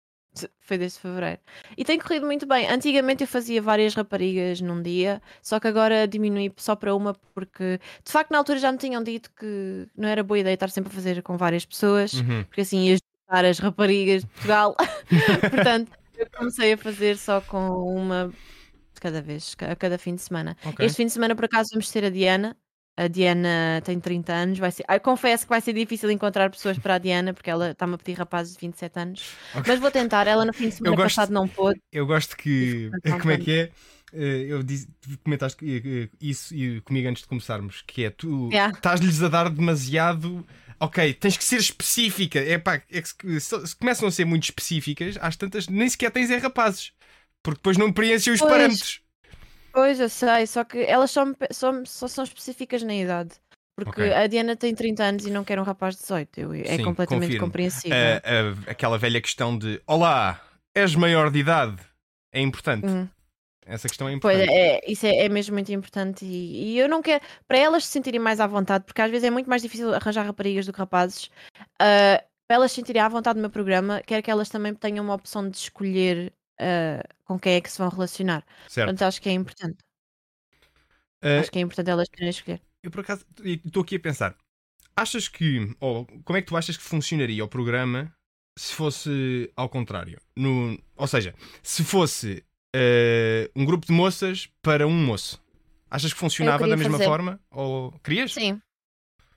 Foi 0.59 0.77
desde 0.77 0.99
fevereiro. 0.99 1.39
E 1.77 1.83
tem 1.83 1.99
corrido 1.99 2.25
muito 2.25 2.45
bem. 2.45 2.67
Antigamente 2.69 3.23
eu 3.23 3.27
fazia 3.27 3.61
várias 3.61 3.93
raparigas 3.93 4.61
num 4.61 4.81
dia, 4.81 5.21
só 5.41 5.59
que 5.59 5.67
agora 5.67 6.07
diminui 6.07 6.51
só 6.57 6.75
para 6.75 6.95
uma, 6.95 7.13
porque 7.33 7.79
de 8.03 8.11
facto 8.11 8.31
na 8.31 8.37
altura 8.37 8.59
já 8.59 8.71
me 8.71 8.77
tinham 8.77 9.03
dito 9.03 9.31
que 9.31 9.87
não 9.95 10.07
era 10.09 10.23
boa 10.23 10.39
ideia 10.39 10.53
estar 10.53 10.69
sempre 10.69 10.91
a 10.91 10.95
fazer 10.95 11.21
com 11.23 11.37
várias 11.37 11.65
pessoas. 11.65 12.13
Uhum. 12.13 12.43
porque 12.43 12.61
assim 12.61 12.85
ia 12.85 12.97
juntar 12.97 13.45
as 13.45 13.59
raparigas 13.59 14.23
de 14.23 14.27
Portugal. 14.27 14.75
Portanto, 15.49 15.91
eu 16.17 16.27
comecei 16.35 16.73
a 16.73 16.77
fazer 16.77 17.17
só 17.17 17.41
com 17.41 17.69
uma 17.95 18.31
de 18.93 19.01
cada 19.01 19.21
vez, 19.21 19.55
a 19.59 19.75
cada 19.75 19.97
fim 19.97 20.15
de 20.15 20.21
semana. 20.21 20.57
Ok. 20.65 20.85
Este 20.85 20.97
fim 20.97 21.05
de 21.05 21.11
semana, 21.11 21.35
por 21.35 21.45
acaso, 21.45 21.69
vamos 21.71 21.89
ter 21.91 22.03
a 22.03 22.09
Diana. 22.09 22.57
A 22.97 23.07
Diana 23.07 23.79
tem 23.85 23.99
30 23.99 24.33
anos. 24.33 24.57
Vai 24.59 24.71
ser... 24.71 24.83
ah, 24.87 24.99
confesso 24.99 25.43
que 25.43 25.49
vai 25.49 25.61
ser 25.61 25.71
difícil 25.73 26.09
encontrar 26.09 26.49
pessoas 26.49 26.79
para 26.79 26.95
a 26.95 26.97
Diana, 26.97 27.31
porque 27.33 27.49
ela 27.49 27.69
está-me 27.71 27.93
a 27.93 27.97
pedir 27.97 28.17
rapazes 28.17 28.53
de 28.55 28.59
27 28.61 28.99
anos. 28.99 29.23
Ok. 29.53 29.63
Mas 29.67 29.79
vou 29.79 29.91
tentar. 29.91 30.25
Ela 30.27 30.43
no 30.45 30.51
fim 30.53 30.69
de 30.69 30.75
semana 30.75 30.95
gosto- 30.95 31.15
passado 31.15 31.31
não 31.31 31.47
pôde. 31.47 31.79
Eu 31.91 32.05
gosto 32.07 32.35
que. 32.35 32.89
Como 33.21 33.31
é 33.31 33.37
que 33.37 33.51
é? 33.51 33.71
Eh, 34.13 34.45
Eu 34.49 34.63
disse, 34.63 34.87
comentaste 35.23 35.57
que 35.59 36.09
isso 36.19 36.55
comigo 36.85 37.07
antes 37.09 37.21
de 37.23 37.27
começarmos, 37.29 37.83
que 37.85 38.03
é 38.05 38.09
tu 38.09 38.49
Yeah. 38.51 38.73
estás-lhes 38.73 39.21
a 39.21 39.27
dar 39.27 39.49
demasiado. 39.49 40.45
Ok, 40.79 41.13
tens 41.15 41.35
que 41.37 41.43
ser 41.43 41.57
específica. 41.57 42.39
É 42.39 42.57
pá, 42.57 42.75
é 42.89 43.01
que 43.01 43.39
se 43.39 43.75
começam 43.75 44.07
a 44.07 44.11
ser 44.11 44.25
muito 44.25 44.43
específicas, 44.45 45.17
às 45.21 45.35
tantas 45.35 45.67
nem 45.67 45.89
sequer 45.89 46.09
tens 46.11 46.29
é 46.31 46.37
rapazes. 46.37 46.91
Porque 47.43 47.57
depois 47.59 47.77
não 47.77 47.91
preenchem 47.91 48.33
os 48.33 48.39
Pois. 48.39 48.51
parâmetros. 48.51 49.01
Pois, 49.77 49.99
eu 49.99 50.09
sei, 50.09 50.47
só 50.47 50.63
que 50.63 50.79
elas 50.79 51.11
só, 51.11 51.23
só, 51.51 51.71
só 51.85 52.07
são 52.07 52.23
específicas 52.23 52.81
na 52.81 52.95
idade. 52.95 53.29
Porque 53.75 54.01
Ok. 54.01 54.11
a 54.13 54.25
Diana 54.25 54.55
tem 54.55 54.73
30 54.73 55.03
anos 55.03 55.25
e 55.27 55.29
não 55.29 55.43
quer 55.43 55.59
um 55.59 55.63
rapaz 55.63 55.93
de 55.93 56.01
18. 56.01 56.39
Eu- 56.39 56.51
é 56.53 56.77
Sim, 56.77 56.83
completamente 56.83 57.27
confirmo. 57.27 57.45
compreensível. 57.45 57.95
A- 57.95 58.69
a- 58.69 58.71
aquela 58.71 58.97
velha 58.97 59.21
questão 59.21 59.55
de 59.55 59.79
Olá, 59.85 60.41
és 60.75 60.95
maior 60.95 61.29
de 61.29 61.37
idade. 61.37 61.77
É 62.33 62.41
importante. 62.41 62.87
Hum. 62.87 63.07
Essa 63.67 63.87
questão 63.87 64.09
é 64.09 64.17
Pois 64.19 64.35
importante. 64.35 64.57
é, 64.59 64.81
isso 64.91 65.05
é, 65.05 65.25
é 65.25 65.29
mesmo 65.29 65.53
muito 65.53 65.71
importante 65.71 66.25
e, 66.25 66.71
e 66.73 66.79
eu 66.79 66.89
não 66.89 67.03
quero 67.03 67.23
para 67.47 67.59
elas 67.59 67.85
se 67.85 67.91
sentirem 67.91 68.19
mais 68.19 68.39
à 68.39 68.47
vontade, 68.47 68.83
porque 68.83 68.99
às 69.01 69.11
vezes 69.11 69.25
é 69.25 69.29
muito 69.29 69.47
mais 69.47 69.61
difícil 69.61 69.93
arranjar 69.93 70.25
raparigas 70.25 70.65
do 70.65 70.73
que 70.73 70.79
rapazes. 70.79 71.29
ah, 71.79 72.23
para 72.47 72.55
elas 72.55 72.71
se 72.71 72.75
sentirem 72.77 73.01
à 73.01 73.07
vontade 73.09 73.35
no 73.37 73.41
meu 73.41 73.51
programa, 73.51 74.01
quero 74.07 74.23
que 74.23 74.31
elas 74.31 74.49
também 74.49 74.73
tenham 74.73 75.05
uma 75.05 75.13
opção 75.13 75.47
de 75.47 75.55
escolher 75.57 76.33
ah, 76.59 77.03
com 77.25 77.39
quem 77.39 77.55
é 77.55 77.61
que 77.61 77.71
se 77.71 77.77
vão 77.77 77.89
relacionar. 77.89 78.43
certo. 78.67 78.87
Portanto, 78.89 79.07
acho 79.07 79.21
que 79.21 79.29
é 79.29 79.33
importante. 79.33 79.77
Eh, 81.21 81.39
Acho 81.39 81.51
que 81.51 81.57
é 81.59 81.61
importante 81.61 81.89
elas 81.89 82.09
poderem 82.09 82.29
escolher. 82.29 82.61
Eu 82.83 82.91
por 82.91 83.01
acaso 83.01 83.25
estou 83.43 83.83
aqui 83.83 83.95
a 83.95 83.99
pensar. 83.99 84.35
Achas 84.95 85.27
que, 85.27 85.75
ou 85.79 86.05
como 86.23 86.37
é 86.37 86.41
que 86.41 86.47
tu 86.47 86.55
achas 86.57 86.77
que 86.77 86.83
funcionaria 86.83 87.43
o 87.43 87.47
programa 87.47 88.13
se 88.57 88.73
fosse 88.73 89.51
ao 89.55 89.67
contrário? 89.69 90.19
No, 90.35 90.77
ou 90.95 91.07
seja, 91.07 91.33
se 91.63 91.83
fosse 91.83 92.43
eh, 92.75 93.49
um 93.55 93.65
grupo 93.65 93.85
de 93.85 93.93
moças 93.93 94.49
para 94.61 94.87
um 94.87 95.05
moço. 95.05 95.41
Achas 95.89 96.13
que 96.13 96.19
funcionava 96.19 96.67
da 96.67 96.75
mesma 96.75 96.93
fazer. 96.93 97.05
forma? 97.05 97.39
Ou 97.49 97.91
querias? 98.03 98.33
Sim. 98.33 98.61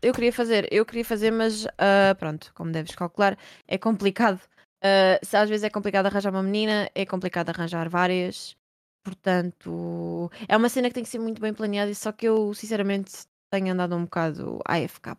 Eu 0.03 0.15
queria 0.15 0.33
fazer, 0.33 0.67
eu 0.73 0.85
queria 0.87 1.05
fazer, 1.05 1.31
mas 1.31 1.67
ah, 1.79 2.15
pronto, 2.19 2.51
como 2.55 2.73
deves 2.73 2.95
calcular, 2.95 3.39
é 3.69 3.77
complicado. 3.77 4.41
Ah, 4.83 5.19
se 5.23 5.37
às 5.37 5.49
vezes 5.49 5.65
é 5.65 5.71
complicado 5.71 6.07
arranjar 6.07 6.31
uma 6.31 6.43
menina, 6.43 6.91
é 6.95 7.05
complicado 7.05 7.51
arranjar 7.51 7.89
várias. 7.89 8.57
Portanto, 9.03 10.31
é 10.47 10.57
uma 10.57 10.69
cena 10.69 10.89
que 10.89 10.95
tem 10.95 11.03
que 11.03 11.09
ser 11.09 11.19
muito 11.19 11.41
bem 11.41 11.55
planeada, 11.55 11.93
só 11.95 12.13
que 12.13 12.27
eu, 12.27 12.53
sinceramente, 12.53 13.13
tenho 13.51 13.73
andado 13.73 13.97
um 13.97 14.05
bocado 14.05 14.61
AFK 14.67 15.17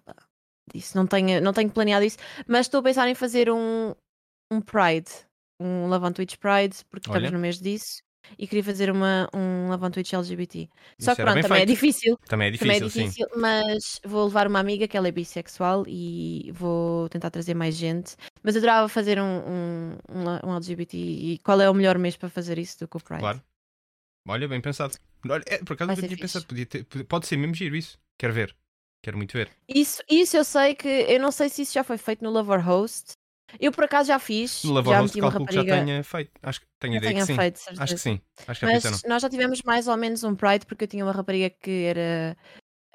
disso. 0.72 0.96
Não 0.96 1.08
tenho, 1.08 1.42
não 1.42 1.52
tenho 1.52 1.72
planeado 1.72 2.06
isso, 2.06 2.18
mas 2.48 2.68
estou 2.68 2.80
a 2.80 2.84
pensar 2.84 3.08
em 3.08 3.16
fazer 3.16 3.50
um, 3.50 3.94
um 4.52 4.62
Pride, 4.62 5.10
um 5.60 6.12
Twitch 6.14 6.38
Pride, 6.38 6.86
porque 6.90 7.10
Olha. 7.10 7.18
estamos 7.18 7.32
no 7.32 7.40
mês 7.40 7.60
disso, 7.60 8.04
e 8.38 8.48
queria 8.48 8.64
fazer 8.64 8.92
uma, 8.92 9.28
um 9.34 9.70
Love 9.70 9.90
Twitch 9.92 10.14
LGBT. 10.14 10.60
Isso 10.62 10.70
Só 11.00 11.16
que 11.16 11.22
pronto, 11.22 11.42
também 11.42 11.58
é 11.58 11.66
feito. 11.66 11.70
difícil. 11.70 12.18
Também 12.28 12.50
é 12.50 12.58
Também 12.58 12.80
difícil, 12.80 13.02
é 13.04 13.06
difícil, 13.06 13.28
mas 13.36 14.00
vou 14.04 14.26
levar 14.26 14.48
uma 14.48 14.60
amiga 14.60 14.88
que 14.88 14.98
ela 14.98 15.08
é 15.08 15.12
bissexual 15.12 15.84
e 15.88 16.52
vou 16.54 17.10
tentar 17.10 17.30
trazer 17.30 17.54
mais 17.54 17.76
gente. 17.76 18.16
Mas 18.44 18.56
eu 18.56 18.60
adorava 18.60 18.88
fazer 18.90 19.20
um, 19.20 19.40
um, 20.10 20.50
um, 20.50 20.56
LGBT 20.56 20.98
e 20.98 21.38
qual 21.40 21.60
é 21.62 21.70
o 21.70 21.74
melhor 21.74 21.98
mês 21.98 22.16
para 22.16 22.30
fazer 22.30 22.58
isso 22.58 22.80
do 22.80 22.88
que 22.88 22.98
o. 22.98 23.00
Pride? 23.00 23.20
Claro. 23.22 23.42
Olha, 24.28 24.48
bem 24.48 24.62
pensado. 24.62 24.96
Olha, 25.28 25.44
é, 25.48 25.58
por 25.60 25.74
acaso 25.74 25.96
ser 25.96 26.02
tinha 26.02 26.10
fixe. 26.10 26.22
pensado. 26.22 26.46
Podia 26.46 26.66
ter- 26.66 26.86
pode 27.06 27.28
ser 27.28 27.38
mesmo 27.38 27.56
giro 27.56 27.76
isso. 27.76 28.00
Quero 28.18 28.34
ver. 28.34 28.56
Quero 29.04 29.18
muito 29.18 29.34
ver. 29.34 29.50
Isso, 29.68 30.02
isso 30.10 30.38
eu 30.38 30.44
sei 30.44 30.76
que 30.76 30.88
eu 30.88 31.20
não 31.20 31.32
sei 31.32 31.50
se 31.50 31.64
isso 31.64 31.74
já 31.74 31.84
foi 31.84 31.98
feito 31.98 32.24
no 32.24 32.30
Lover 32.30 32.64
Host. 32.64 33.14
Eu 33.60 33.72
por 33.72 33.84
acaso 33.84 34.08
já 34.08 34.20
fiz, 34.20 34.64
Lavar 34.64 34.94
já 34.96 35.02
meti 35.04 35.20
uma 35.22 35.28
que 35.32 35.34
já 35.38 35.40
rapariga. 35.62 35.86
tenha 35.86 36.04
feito. 36.04 36.32
Acho 36.44 36.62
que 36.62 36.68
tenho 36.80 36.96
ideia 36.96 37.14
que 37.14 37.26
sim. 37.26 37.36
feito, 37.36 37.60
Acho 37.78 37.94
que 37.96 38.00
sim. 38.02 38.22
Acho 38.48 38.60
que 38.60 38.66
já 38.66 38.72
Mas 38.74 38.84
fizeram. 38.84 39.00
nós 39.10 39.22
já 39.22 39.30
tivemos 39.30 39.62
mais 39.64 39.88
ou 39.88 39.98
menos 39.98 40.24
um 40.24 40.36
Pride 40.36 40.66
porque 40.66 40.84
eu 40.84 40.88
tinha 40.88 41.06
uma 41.06 41.12
rapariga 41.12 41.50
que 41.50 41.86
era. 41.86 42.38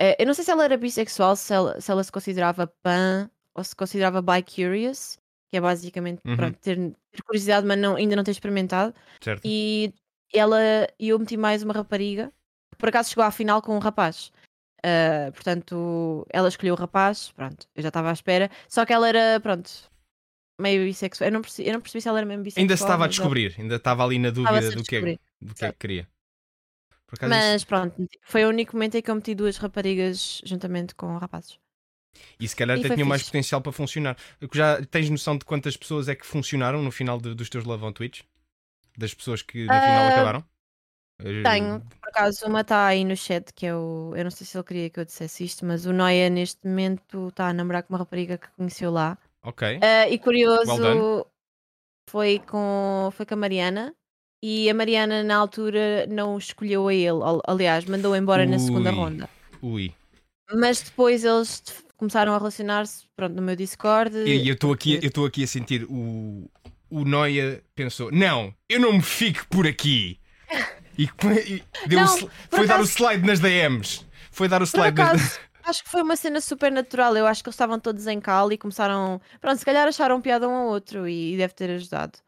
eh, 0.00 0.16
Eu 0.18 0.26
não 0.26 0.34
sei 0.34 0.44
se 0.44 0.50
ela 0.50 0.64
era 0.64 0.76
bissexual, 0.76 1.36
se 1.36 1.52
ela 1.52 1.80
se, 1.80 1.90
ela 1.90 2.02
se 2.04 2.12
considerava 2.12 2.66
pan 2.82 3.30
ou 3.54 3.64
se 3.64 3.74
considerava 3.74 4.20
bi-curious, 4.22 5.18
que 5.50 5.56
é 5.56 5.60
basicamente 5.60 6.20
Uhum. 6.26 6.36
pronto, 6.36 6.58
ter, 6.60 6.76
ter 6.76 7.22
curiosidade, 7.24 7.66
mas 7.66 7.78
não, 7.78 7.96
ainda 7.96 8.16
não 8.16 8.24
ter 8.24 8.32
experimentado. 8.32 8.94
Certo. 9.22 9.42
E 9.44 9.92
ela 10.34 10.58
e 10.98 11.08
eu 11.10 11.18
meti 11.18 11.36
mais 11.36 11.62
uma 11.62 11.72
rapariga, 11.72 12.32
que 12.72 12.76
por 12.78 12.88
acaso 12.88 13.10
chegou 13.10 13.24
à 13.24 13.30
final 13.30 13.62
com 13.62 13.74
um 13.76 13.78
rapaz. 13.78 14.32
Ah, 14.84 15.30
portanto, 15.32 16.24
ela 16.30 16.48
escolheu 16.48 16.74
o 16.74 16.78
rapaz, 16.78 17.32
pronto, 17.32 17.66
eu 17.74 17.82
já 17.82 17.88
estava 17.88 18.10
à 18.10 18.12
espera. 18.12 18.50
Só 18.68 18.84
que 18.86 18.92
ela 18.92 19.08
era, 19.08 19.40
pronto, 19.40 19.70
meio 20.58 20.84
bissexual. 20.84 21.28
Eu 21.28 21.32
não 21.32 21.42
percebi, 21.42 21.68
eu 21.68 21.74
não 21.74 21.80
percebi 21.80 22.02
se 22.02 22.08
ela 22.08 22.18
era 22.18 22.26
mesmo 22.26 22.42
bissexual. 22.44 22.62
Ainda 22.62 22.76
se 22.76 22.82
estava 22.82 23.02
a 23.02 23.06
ela 23.06 23.08
descobrir. 23.08 23.54
Ainda 23.58 23.76
estava 23.76 24.04
ali 24.04 24.18
na 24.18 24.30
dúvida 24.30 24.70
do 24.72 24.84
que, 24.84 24.96
é, 24.96 25.00
do 25.40 25.54
que 25.54 25.64
é 25.64 25.72
que 25.72 25.78
queria. 25.78 26.08
Acaso, 27.12 27.32
isso- 27.32 27.50
Mas 27.52 27.64
pronto, 27.64 28.08
foi 28.22 28.44
o 28.44 28.48
único 28.48 28.74
momento 28.74 28.96
em 28.96 29.02
que 29.02 29.10
eu 29.10 29.14
meti 29.14 29.34
duas 29.34 29.56
raparigas 29.58 30.40
juntamente 30.44 30.94
com 30.94 31.16
rapazes. 31.18 31.58
E 32.40 32.48
se 32.48 32.56
calhar 32.56 32.76
E 32.76 32.80
até 32.80 32.88
foi 32.88 32.96
tinha 32.96 33.06
mais 33.06 33.22
potencial 33.22 33.60
para 33.60 33.72
funcionar. 33.72 34.16
Já 34.52 34.84
tens 34.86 35.08
noção 35.10 35.36
de 35.38 35.44
quantas 35.44 35.76
pessoas 35.76 36.08
é 36.08 36.14
que 36.14 36.26
funcionaram 36.26 36.82
no 36.82 36.90
final 36.90 37.20
de- 37.20 37.34
dos 37.34 37.48
teus 37.48 37.64
Love 37.64 37.84
on 37.84 37.92
Twitch? 37.92 38.22
Das 38.96 39.12
pessoas 39.14 39.42
que 39.42 39.64
no 39.64 39.68
final 39.68 40.06
Ah, 40.06 40.08
acabaram? 40.10 40.44
Tenho, 41.18 41.80
por 42.00 42.08
acaso, 42.08 42.46
uma 42.46 42.60
está 42.62 42.86
aí 42.86 43.04
no 43.04 43.16
chat 43.16 43.52
que 43.54 43.64
eu, 43.66 44.12
eu 44.16 44.24
não 44.24 44.30
sei 44.30 44.46
se 44.46 44.56
ele 44.56 44.64
queria 44.64 44.90
que 44.90 45.00
eu 45.00 45.04
dissesse 45.04 45.44
isto, 45.44 45.64
mas 45.64 45.86
o 45.86 45.92
Noia 45.92 46.28
neste 46.28 46.66
momento 46.66 47.28
está 47.28 47.48
a 47.48 47.52
namorar 47.52 47.82
com 47.84 47.92
uma 47.94 47.98
rapariga 47.98 48.36
que 48.38 48.48
conheceu 48.56 48.90
lá. 48.90 49.16
Ok. 49.46 49.78
Ah, 49.82 50.08
e 50.08 50.18
curioso, 50.18 50.74
Well 50.74 51.26
foi, 52.10 52.38
com, 52.40 53.10
foi 53.12 53.24
com 53.26 53.34
a 53.34 53.36
Mariana. 53.36 53.94
E 54.42 54.68
a 54.68 54.74
Mariana, 54.74 55.22
na 55.22 55.36
altura, 55.36 56.06
não 56.08 56.36
escolheu 56.36 56.88
a 56.88 56.94
ele. 56.94 57.08
Al- 57.08 57.42
Aliás, 57.46 57.84
mandou 57.86 58.14
embora 58.14 58.44
na 58.46 58.58
segunda 58.58 58.90
Ui. 58.90 58.96
ronda. 58.96 59.28
Ui. 59.62 59.94
Mas 60.52 60.80
depois 60.82 61.24
eles 61.24 61.62
começaram 61.96 62.32
a 62.34 62.38
relacionar-se, 62.38 63.04
pronto, 63.16 63.34
no 63.34 63.42
meu 63.42 63.56
Discord. 63.56 64.16
E 64.18 64.46
eu 64.46 64.54
estou 64.54 64.72
aqui, 64.72 64.96
eu 65.02 65.08
estou 65.08 65.26
aqui 65.26 65.42
a 65.42 65.46
sentir 65.46 65.84
o, 65.88 66.48
o 66.90 67.04
Noia 67.04 67.62
pensou: 67.74 68.12
não, 68.12 68.54
eu 68.68 68.78
não 68.78 68.92
me 68.92 69.02
fico 69.02 69.46
por 69.48 69.66
aqui. 69.66 70.18
E, 70.98 71.04
e 71.46 71.62
deu 71.88 71.98
Não, 72.00 72.06
o 72.06 72.30
foi 72.48 72.66
dar 72.66 72.76
o 72.80 72.84
acaso- 72.84 72.92
slide 72.92 73.26
nas 73.26 73.38
DMs. 73.38 74.06
Foi 74.30 74.48
dar 74.48 74.62
o 74.62 74.64
Por 74.66 74.78
slide 74.78 74.96
nas 74.96 75.08
acaso, 75.10 75.40
acho 75.66 75.82
que 75.84 75.90
foi 75.90 76.02
uma 76.02 76.16
cena 76.16 76.40
super 76.40 76.70
natural. 76.72 77.16
Eu 77.16 77.26
acho 77.26 77.42
que 77.42 77.48
eles 77.48 77.54
estavam 77.54 77.78
todos 77.80 78.06
em 78.06 78.20
cal 78.20 78.50
e 78.52 78.58
começaram. 78.58 79.20
Pronto, 79.40 79.58
se 79.58 79.64
calhar 79.64 79.86
acharam 79.86 80.20
piada 80.20 80.48
um 80.48 80.54
ao 80.54 80.66
outro 80.68 81.08
e, 81.08 81.36
deve 81.36 81.54
ter 81.54 81.70
ajudado. 81.70 82.18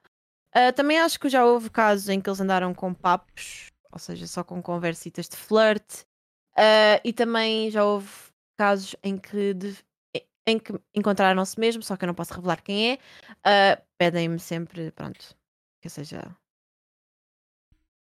Ah, 0.54 0.72
também 0.72 0.98
acho 1.00 1.20
que 1.20 1.28
já 1.28 1.44
houve 1.44 1.70
casos 1.70 2.08
em 2.08 2.20
que 2.20 2.28
eles 2.30 2.40
andaram 2.40 2.74
com 2.74 2.94
papos, 2.94 3.66
ou 3.92 3.98
seja, 3.98 4.26
só 4.26 4.44
com 4.44 4.62
conversitas 4.62 5.28
de 5.28 5.36
flirt. 5.36 6.04
Ah, 6.56 7.00
e 7.04 7.12
também 7.12 7.70
já 7.70 7.84
houve 7.84 8.08
casos 8.58 8.96
em 9.02 9.18
que, 9.18 9.54
de- 9.54 9.76
em 10.46 10.58
que 10.58 10.72
encontraram-se 10.94 11.58
mesmo, 11.60 11.82
só 11.82 11.96
que 11.96 12.04
eu 12.04 12.08
não 12.08 12.14
posso 12.14 12.34
revelar 12.34 12.62
quem 12.62 12.92
é. 12.92 12.98
Ah, 13.44 13.82
Pedem-me 13.98 14.38
sempre, 14.40 14.90
pronto, 14.92 15.36
que 15.82 15.88
seja. 15.90 16.36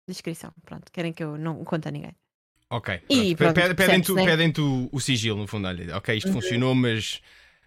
Descrição, 0.08 0.54
pronto, 0.66 0.92
querem 0.92 1.14
que 1.14 1.24
eu 1.24 1.38
não 1.38 1.64
conte 1.64 1.88
a 1.88 1.92
ninguém. 1.92 2.16
Ok. 2.70 3.00
E 3.10 3.36
pronto. 3.36 3.38
pronto, 3.38 3.54
Pe- 3.56 3.76
Pedem-te 3.76 4.12
né? 4.14 4.26
pedem-te 4.26 4.62
o, 4.62 5.00
sigilo, 5.00 5.40
no 5.40 5.48
fundo. 5.48 5.68
Olha, 5.68 5.96
ok, 5.98 6.16
isto 6.18 6.28
Uhum. 6.28 6.34
funcionou, 6.34 6.76
mas 6.76 7.22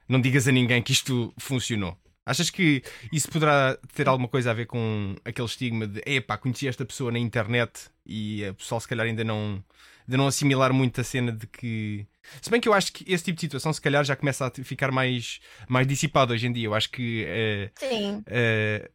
não 0.08 0.20
digas 0.20 0.46
a 0.46 0.52
ninguém 0.52 0.82
que 0.82 0.92
isto 0.92 1.32
funcionou. 1.38 1.96
Achas 2.26 2.50
que 2.50 2.82
isso 3.10 3.28
poderá 3.30 3.76
ter 3.94 4.06
alguma 4.06 4.28
coisa 4.28 4.50
a 4.50 4.54
ver 4.54 4.66
com 4.66 5.16
aquele 5.24 5.46
estigma 5.48 5.86
de 5.86 6.00
epá, 6.04 6.36
conheci 6.36 6.68
esta 6.68 6.84
pessoa 6.84 7.10
na 7.10 7.18
internet 7.18 7.88
e 8.06 8.44
o 8.48 8.54
pessoal 8.54 8.80
se 8.80 8.86
calhar 8.86 9.06
ainda 9.06 9.24
não, 9.24 9.64
ainda 10.06 10.16
não 10.18 10.26
assimilar 10.26 10.72
muito 10.72 11.00
a 11.00 11.04
cena 11.04 11.32
de 11.32 11.46
que. 11.46 12.06
Se 12.42 12.50
bem 12.50 12.60
que 12.60 12.68
eu 12.68 12.74
acho 12.74 12.92
que 12.92 13.10
esse 13.10 13.24
tipo 13.24 13.36
de 13.36 13.40
situação 13.40 13.72
se 13.72 13.80
calhar 13.80 14.04
já 14.04 14.14
começa 14.14 14.46
a 14.46 14.50
ficar 14.64 14.92
mais, 14.92 15.40
mais 15.66 15.86
dissipado 15.86 16.32
hoje 16.34 16.46
em 16.46 16.52
dia. 16.52 16.66
Eu 16.66 16.74
acho 16.74 16.90
que 16.90 17.24
eh, 17.26 17.70
Sim. 17.76 18.22
eh, 18.26 18.90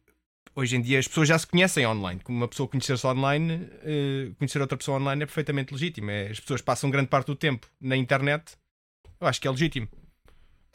hoje 0.56 0.74
em 0.76 0.80
dia 0.80 0.98
as 0.98 1.06
pessoas 1.06 1.28
já 1.28 1.38
se 1.38 1.46
conhecem 1.46 1.86
online. 1.86 2.20
Como 2.24 2.36
uma 2.38 2.48
pessoa 2.48 2.68
conhecer-se 2.68 3.06
online, 3.06 3.68
eh, 3.84 4.30
conhecer 4.38 4.60
outra 4.60 4.76
pessoa 4.76 4.98
online 4.98 5.22
é 5.22 5.26
perfeitamente 5.26 5.72
legítimo. 5.72 6.10
É, 6.10 6.28
as 6.30 6.40
pessoas 6.40 6.60
passam 6.62 6.90
grande 6.90 7.08
parte 7.08 7.26
do 7.28 7.36
tempo 7.36 7.68
na 7.80 7.96
internet. 7.96 8.56
Eu 9.20 9.26
acho 9.28 9.40
que 9.40 9.46
é 9.46 9.50
legítimo. 9.50 9.86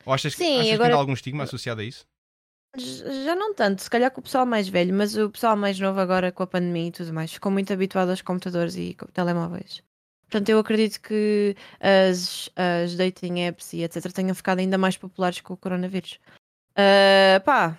Ou 0.06 0.14
achas, 0.14 0.34
que- 0.34 0.44
Sim, 0.44 0.54
achas 0.56 0.68
que 0.68 0.74
agora- 0.74 0.88
ainda 0.90 0.96
há 0.98 1.00
algum 1.00 1.14
estigma 1.14 1.44
associado 1.44 1.82
a 1.82 1.84
isso? 1.84 2.06
Já 2.78 3.36
não 3.36 3.54
tanto, 3.54 3.82
se 3.82 3.90
calhar 3.90 4.10
com 4.12 4.22
o 4.22 4.24
pessoal 4.24 4.46
mais 4.46 4.70
velho, 4.70 4.94
mas 4.94 5.18
o 5.18 5.30
pessoal 5.30 5.58
mais 5.58 5.78
novo 5.78 6.00
agora 6.00 6.32
com 6.32 6.42
a 6.42 6.48
pandemia 6.48 6.88
e 6.88 6.92
tudo 6.92 7.12
mais 7.14 7.34
ficou 7.34 7.52
muito 7.52 7.74
habituado 7.74 8.10
aos 8.12 8.22
computadores 8.22 8.76
e 8.78 8.96
telemóveis. 9.14 9.84
Portanto, 10.30 10.48
eu 10.48 10.58
acredito 10.60 11.02
que 11.02 11.54
as, 11.82 12.50
as 12.56 12.96
dating 12.96 13.42
apps 13.42 13.74
e 13.74 13.84
etc. 13.84 14.10
tenham 14.14 14.34
ficado 14.34 14.60
ainda 14.60 14.78
mais 14.78 14.96
populares 14.96 15.42
com 15.42 15.54
o 15.54 15.58
coronavírus. 15.58 16.18
Ah, 16.78 17.42
pá, 17.44 17.78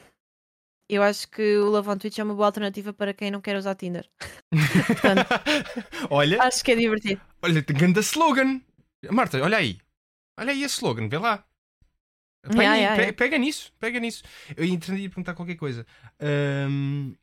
eu 0.95 1.03
acho 1.03 1.29
que 1.29 1.57
o 1.59 1.67
Love 1.71 1.89
on 1.91 1.99
Twitch 1.99 2.19
é 2.19 2.25
uma 2.25 2.35
boa 2.35 2.47
alternativa 2.47 2.93
para 2.93 3.15
quem 3.15 3.31
não 3.31 3.41
quer 3.41 3.57
usar 3.57 3.75
Tinder. 3.75 4.09
Portanto, 4.87 5.27
olha, 6.11 6.43
acho 6.43 6.63
que 6.65 6.73
é 6.73 6.77
divertido. 6.77 7.21
olha, 7.43 7.63
tem 7.63 7.77
grande 7.77 8.01
slogan. 8.01 8.61
Marta, 9.11 9.43
olha 9.43 9.57
aí. 9.57 9.79
Olha 10.39 10.53
aí 10.53 10.63
esse 10.63 10.77
slogan, 10.77 11.09
vê 11.09 11.19
lá. 11.19 11.45
Apanha 12.45 12.63
Yeah, 12.63 12.77
yeah, 12.77 12.97
pe- 12.97 13.03
yeah. 13.03 13.17
Pega 13.17 13.39
nisso, 13.39 13.73
pega 13.79 14.01
nisso. 14.01 14.23
Eu 14.57 14.65
e 14.65 14.71
ia 14.73 14.79
perguntar 15.09 15.35
qualquer 15.35 15.57
coisa. 15.57 15.87
Ahm, 16.21 17.15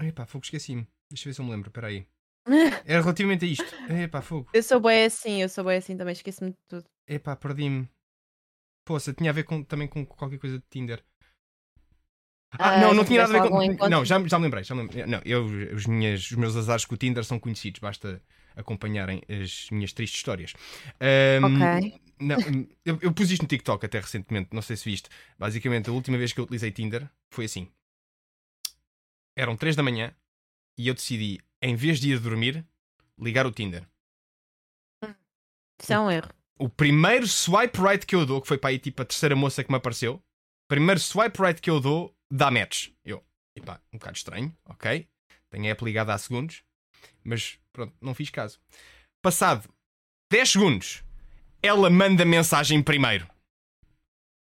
Epá, 0.00 0.26
fogo, 0.26 0.44
esqueci-me. 0.44 0.86
Deixa 1.10 1.28
eu 1.28 1.30
ver 1.30 1.34
se 1.34 1.40
eu 1.40 1.44
me 1.44 1.50
lembro, 1.50 1.68
espera 1.68 1.88
aí. 1.88 2.06
Era 2.84 3.02
relativamente 3.02 3.44
a 3.44 3.48
isto. 3.48 3.64
Epá, 3.92 4.22
fogo. 4.22 4.48
Eu 4.54 4.62
sou 4.62 4.80
bem 4.80 5.04
assim, 5.04 5.42
eu 5.42 5.48
sou 5.48 5.64
bem 5.64 5.76
assim 5.78 5.96
também, 5.96 6.12
esqueço-me 6.12 6.50
de 6.52 6.56
tudo. 6.68 6.84
Epá, 7.08 7.34
perdi-me. 7.34 7.88
Poça, 8.84 9.12
tinha 9.12 9.30
a 9.30 9.32
ver 9.34 9.42
com- 9.44 9.62
também 9.64 9.88
com 9.88 10.06
qualquer 10.06 10.38
coisa 10.38 10.58
de 10.58 10.64
Tinder. 10.70 11.02
Ah, 12.52 12.70
Ah, 12.70 12.80
não, 12.80 12.88
já 12.88 12.94
não 12.94 13.04
tinha 13.04 13.22
nada 13.22 13.38
a 13.38 13.42
ver 13.42 13.48
com. 13.48 13.62
encontro? 13.62 13.90
Não, 13.90 14.04
já, 14.04 14.26
já 14.26 14.38
me 14.38 14.44
lembrei, 14.44 14.64
já 14.64 14.74
me 14.74 14.82
lembrei. 14.82 15.06
Não, 15.06 15.20
eu, 15.24 15.44
os, 15.74 15.86
minhas, 15.86 16.22
os 16.30 16.36
meus 16.36 16.56
azares 16.56 16.84
com 16.84 16.94
o 16.94 16.98
Tinder 16.98 17.24
são 17.24 17.38
conhecidos, 17.38 17.80
basta 17.80 18.20
acompanharem 18.56 19.22
as 19.28 19.68
minhas 19.70 19.92
tristes 19.92 20.18
histórias. 20.18 20.54
Ahm, 21.00 21.44
Ok. 21.44 22.00
não, 22.20 22.36
hum, 22.36 22.66
eu, 22.84 22.98
eu 23.02 23.12
pus 23.12 23.30
isto 23.30 23.42
no 23.42 23.48
TikTok 23.48 23.86
até 23.86 24.00
recentemente, 24.00 24.50
não 24.52 24.62
sei 24.62 24.76
se 24.76 24.84
viste. 24.84 25.08
Basicamente, 25.38 25.88
a 25.88 25.92
última 25.92 26.18
vez 26.18 26.32
que 26.32 26.40
eu 26.40 26.44
utilizei 26.44 26.70
Tinder 26.72 27.08
foi 27.30 27.44
assim. 27.44 27.68
Eram 29.36 29.56
3 29.56 29.76
da 29.76 29.82
manhã 29.82 30.12
e 30.76 30.88
eu 30.88 30.94
decidi, 30.94 31.40
em 31.62 31.76
vez 31.76 32.00
de 32.00 32.10
ir 32.12 32.18
dormir, 32.18 32.66
ligar 33.18 33.46
o 33.46 33.52
Tinder. 33.52 33.86
Isso 35.80 35.92
é 35.92 35.98
um 36.00 36.10
erro. 36.10 36.28
O 36.58 36.68
primeiro 36.68 37.26
swipe 37.26 37.80
right 37.80 38.04
que 38.04 38.14
eu 38.14 38.26
dou, 38.26 38.40
que 38.42 38.48
foi 38.48 38.58
para 38.58 38.70
aí 38.70 38.78
tipo 38.78 39.00
a 39.00 39.04
terceira 39.04 39.34
moça 39.34 39.64
que 39.64 39.70
me 39.70 39.76
apareceu, 39.78 40.22
primeiro 40.68 41.00
swipe 41.00 41.40
right 41.40 41.60
que 41.60 41.70
eu 41.70 41.80
dou, 41.80 42.14
dá 42.30 42.50
match. 42.50 42.88
Eu, 43.04 43.24
epá, 43.56 43.80
um 43.92 43.98
bocado 43.98 44.16
estranho, 44.16 44.56
ok. 44.66 45.06
Tenho 45.50 45.66
a 45.66 45.68
app 45.70 45.84
ligada 45.84 46.14
há 46.14 46.18
segundos, 46.18 46.62
mas 47.24 47.58
pronto, 47.72 47.94
não 48.00 48.14
fiz 48.14 48.30
caso. 48.30 48.58
Passado 49.22 49.68
10 50.30 50.50
segundos, 50.50 51.02
ela 51.62 51.90
manda 51.90 52.24
mensagem 52.24 52.82
primeiro. 52.82 53.26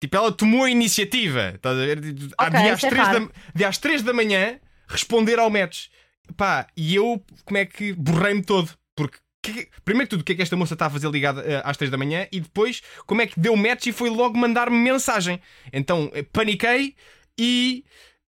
Tipo, 0.01 0.17
ela 0.17 0.31
tomou 0.33 0.65
a 0.65 0.71
iniciativa. 0.71 1.53
Estás 1.57 1.77
a 1.77 1.81
ver? 1.85 2.01
De, 2.01 2.27
Ok, 2.39 2.51
de 2.51 2.57
às 2.71 2.85
é 2.85 2.89
3 2.89 3.07
raro. 3.07 3.27
da, 3.27 3.33
de 3.55 3.65
às 3.65 3.79
3 3.79 4.03
da 4.03 4.13
manhã 4.13 4.61
responder 4.87 5.39
ao 5.39 5.51
match. 5.51 5.89
Pá, 6.37 6.67
e 6.77 6.95
eu, 6.95 7.25
como 7.45 7.59
é 7.59 7.65
que 7.67 7.93
borrei-me 7.95 8.43
todo? 8.45 8.71
Porque, 8.95 9.19
que- 9.43 9.69
primeiro 9.85 10.07
de 10.07 10.11
tudo, 10.11 10.21
o 10.21 10.25
que 10.25 10.33
é 10.33 10.35
que 10.37 10.43
esta 10.43 10.57
moça 10.57 10.75
está 10.75 10.87
a 10.87 10.91
fazer 10.91 11.09
ligada 11.11 11.41
eh, 11.43 11.61
às 11.65 11.77
3 11.77 11.91
da 11.91 11.97
manhã? 11.97 12.29
E 12.31 12.39
depois, 12.39 12.81
como 13.07 13.23
é 13.23 13.27
que 13.27 13.41
deu 13.41 13.57
match 13.57 13.87
e 13.87 13.93
foi 13.93 14.09
logo 14.11 14.39
mandar-me 14.39 14.77
mensagem? 14.77 15.41
Então, 15.73 16.11
eh, 16.15 16.23
paniquei 16.23 16.95
e 17.39 17.85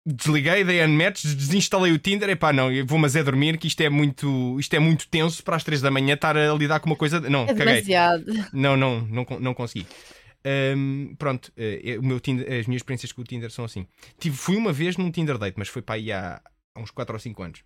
desliguei, 0.07 0.65
dei 0.65 0.85
unmatch, 0.85 1.25
desinstalei 1.25 1.93
o 1.93 1.99
Tinder. 1.99 2.29
Epá, 2.31 2.53
não, 2.53 2.71
eu 2.73 2.85
vou 2.87 2.99
mas 2.99 3.15
é 3.17 3.23
dormir, 3.23 3.59
que 3.59 3.67
isto 3.67 3.81
é 3.81 3.89
muito, 3.89 4.59
isto 4.61 4.75
é 4.75 4.79
muito 4.79 5.09
tenso 5.09 5.43
para 5.43 5.57
às 5.57 5.65
3 5.65 5.81
da 5.81 5.91
manhã 5.91 6.15
estar 6.15 6.37
a 6.37 6.55
lidar 6.55 6.81
com 6.81 6.87
uma 6.91 6.97
coisa. 6.97 7.21
Não, 7.21 7.43
É 7.45 7.47
caguei. 7.49 7.67
demasiado. 7.67 8.25
Não, 8.53 8.77
não, 8.77 9.01
não, 9.03 9.25
con- 9.25 9.41
não 9.41 9.55
consegui. 9.55 9.87
Ahm, 10.45 11.15
pronto, 11.19 11.53
eh, 11.57 11.97
o 11.99 12.03
meu 12.03 12.21
Tinder- 12.21 12.47
as 12.61 12.67
minhas 12.67 12.81
experiências 12.81 13.13
com 13.13 13.21
o 13.21 13.25
Tinder 13.25 13.51
são 13.51 13.65
assim. 13.65 13.87
Tive, 14.19 14.37
fui 14.37 14.57
uma 14.57 14.73
vez 14.73 14.97
num 14.97 15.11
Tinder 15.11 15.37
date, 15.37 15.57
mas 15.59 15.69
foi 15.69 15.83
para 15.83 15.97
aí 15.97 16.13
há, 16.13 16.41
há 16.75 16.81
uns 16.81 16.91
4 16.91 17.15
ou 17.15 17.19
5 17.21 17.43
anos. 17.43 17.63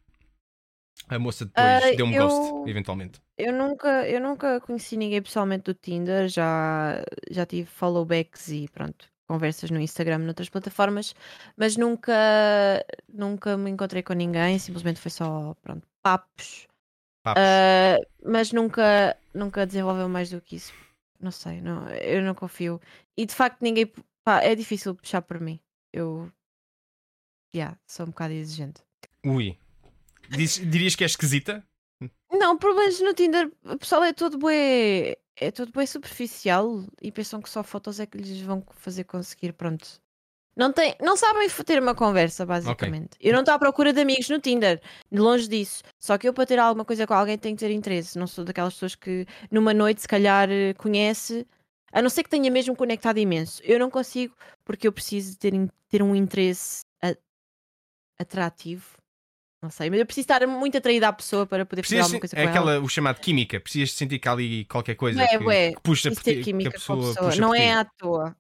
A 1.09 1.19
moça 1.19 1.45
depois 1.45 1.67
Ah, 1.67 1.95
deu-me 1.97 2.15
eu- 2.15 2.27
ghost, 2.29 2.71
eventualmente. 2.71 3.21
Eu 3.37 3.53
nunca, 3.53 4.09
eu 4.09 4.21
nunca 4.21 4.61
conheci 4.61 4.97
ninguém 4.97 5.21
pessoalmente 5.23 5.65
do 5.65 5.75
Tinder, 5.75 6.29
já, 6.29 7.05
já 7.31 7.45
tive 7.47 7.67
followbacks 7.67 8.49
e 8.49 8.69
pronto, 8.73 9.07
conversas 9.33 9.71
no 9.71 9.81
Instagram, 9.81 10.19
noutras 10.19 10.51
plataformas, 10.51 11.15
mas 11.57 11.77
nunca, 11.77 12.13
nunca 13.09 13.57
me 13.57 13.71
encontrei 13.71 14.03
com 14.03 14.13
ninguém, 14.13 14.59
simplesmente 14.59 15.01
foi 15.01 15.11
só, 15.11 15.55
pronto, 15.63 15.87
papos, 16.03 16.69
Papos. 17.23 17.41
Ah, 17.41 17.99
mas 18.25 18.53
nunca, 18.53 19.17
nunca 19.33 19.65
desenvolveu 19.65 20.09
mais 20.09 20.29
do 20.31 20.41
que 20.41 20.57
isso. 20.57 20.73
Não 21.21 21.31
sei, 21.31 21.61
não, 21.61 21.89
eu 21.91 22.21
não 22.23 22.35
confio. 22.35 22.81
E 23.17 23.25
de 23.25 23.33
facto 23.33 23.63
ninguém, 23.63 23.91
pá, 24.25 24.43
é 24.43 24.55
difícil 24.57 24.95
puxar 24.95 25.23
por 25.23 25.41
mim. 25.41 25.61
Eu, 25.93 26.31
yeah, 27.55 27.79
sou 27.87 28.07
um 28.07 28.11
bocado 28.11 28.35
exigente. 28.35 28.83
Ui. 29.25 29.57
Diz- 30.31 30.69
dirias 30.69 30.97
que 30.97 31.05
é 31.05 31.07
esquisita? 31.07 31.65
Não, 32.31 32.59
pelo 32.59 32.75
menos 32.75 33.01
no 33.01 33.15
Tinder 33.15 33.53
o 33.65 33.79
pessoal 33.79 34.03
é 34.03 34.13
todo 34.13 34.37
bué, 34.37 35.17
é 35.37 35.51
todo 35.51 35.73
bué 35.73 35.87
superficial 35.87 36.85
e 37.01 37.11
pensam 37.11 37.41
que 37.41 37.51
só 37.51 37.63
fotos 37.63 38.01
é 38.01 38.07
que 38.07 38.19
lhes 38.19 38.41
vão 38.41 38.65
fazer 38.73 39.05
conseguir, 39.05 39.53
pronto. 39.53 40.01
Não, 40.55 40.71
tem, 40.71 40.95
não 41.01 41.17
sabem 41.17 41.49
ter 41.65 41.81
uma 41.81 41.95
conversa, 41.95 42.45
basicamente. 42.45 43.17
Eu 43.19 43.33
não 43.33 43.41
estou 43.41 43.55
à 43.55 43.59
procura 43.59 43.91
de 43.93 44.01
amigos 44.01 44.29
no 44.29 44.39
Tinder, 44.39 44.83
longe 45.11 45.49
disso. 45.49 45.83
Só 45.99 46.19
que 46.19 46.29
eu 46.29 46.35
para 46.35 46.45
ter 46.45 46.59
alguma 46.59 46.85
coisa 46.85 47.07
com 47.07 47.15
alguém 47.15 47.39
tenho 47.39 47.57
que 47.57 47.65
ter 47.65 47.73
interesse. 47.73 48.19
Não 48.19 48.27
sou 48.27 48.45
daquelas 48.45 48.75
pessoas 48.75 48.95
que 48.95 49.27
numa 49.51 49.73
noite 49.73 50.03
se 50.03 50.09
calhar 50.09 50.51
eh, 50.51 50.75
conhece, 50.75 51.47
a 51.91 52.03
não 52.03 52.11
ser 52.11 52.23
que 52.23 52.29
tenha 52.29 52.51
mesmo 52.51 52.77
conectado 52.77 53.17
imenso. 53.19 53.63
Eu 53.65 53.79
não 53.79 53.91
consigo 53.91 54.37
porque 54.63 54.87
eu 54.87 54.93
preciso 54.93 55.39
ter, 55.39 55.55
ter 55.89 56.03
um 56.03 56.15
interesse 56.15 56.83
atrativo. 58.19 59.02
Não 59.63 59.71
sei, 59.71 59.89
mas 59.91 60.01
eu 60.01 60.07
preciso 60.07 60.25
estar 60.25 60.45
muito 60.47 60.77
atraída 60.77 61.09
à 61.09 61.13
pessoa 61.13 61.47
para 61.47 61.65
poder 61.65 61.85
fazer 61.85 62.01
alguma 62.01 62.19
coisa 62.19 62.35
é 62.37 62.43
com 62.43 62.49
ela. 62.49 62.51
aquela, 62.51 62.81
o 62.81 62.89
chamado 62.89 63.21
química. 63.21 63.61
Precisas 63.61 63.91
de 63.91 63.95
sentir 63.97 64.19
que 64.19 64.29
há 64.29 64.33
ali 64.33 64.65
qualquer 64.65 64.97
coisa 64.97 65.29
Bué, 65.39 65.71
que, 65.71 65.77
que 65.77 65.81
puxa 65.83 66.11
por 66.11 66.23
ter 66.23 66.43
química 66.43 66.71
que 66.71 66.77
a 66.77 66.81
com 66.81 66.93
a 66.95 66.97
pessoa, 66.97 67.15
pessoa. 67.15 67.37
Não 67.37 67.55
é 67.55 67.73
à 67.73 67.85
toa. 67.85 68.37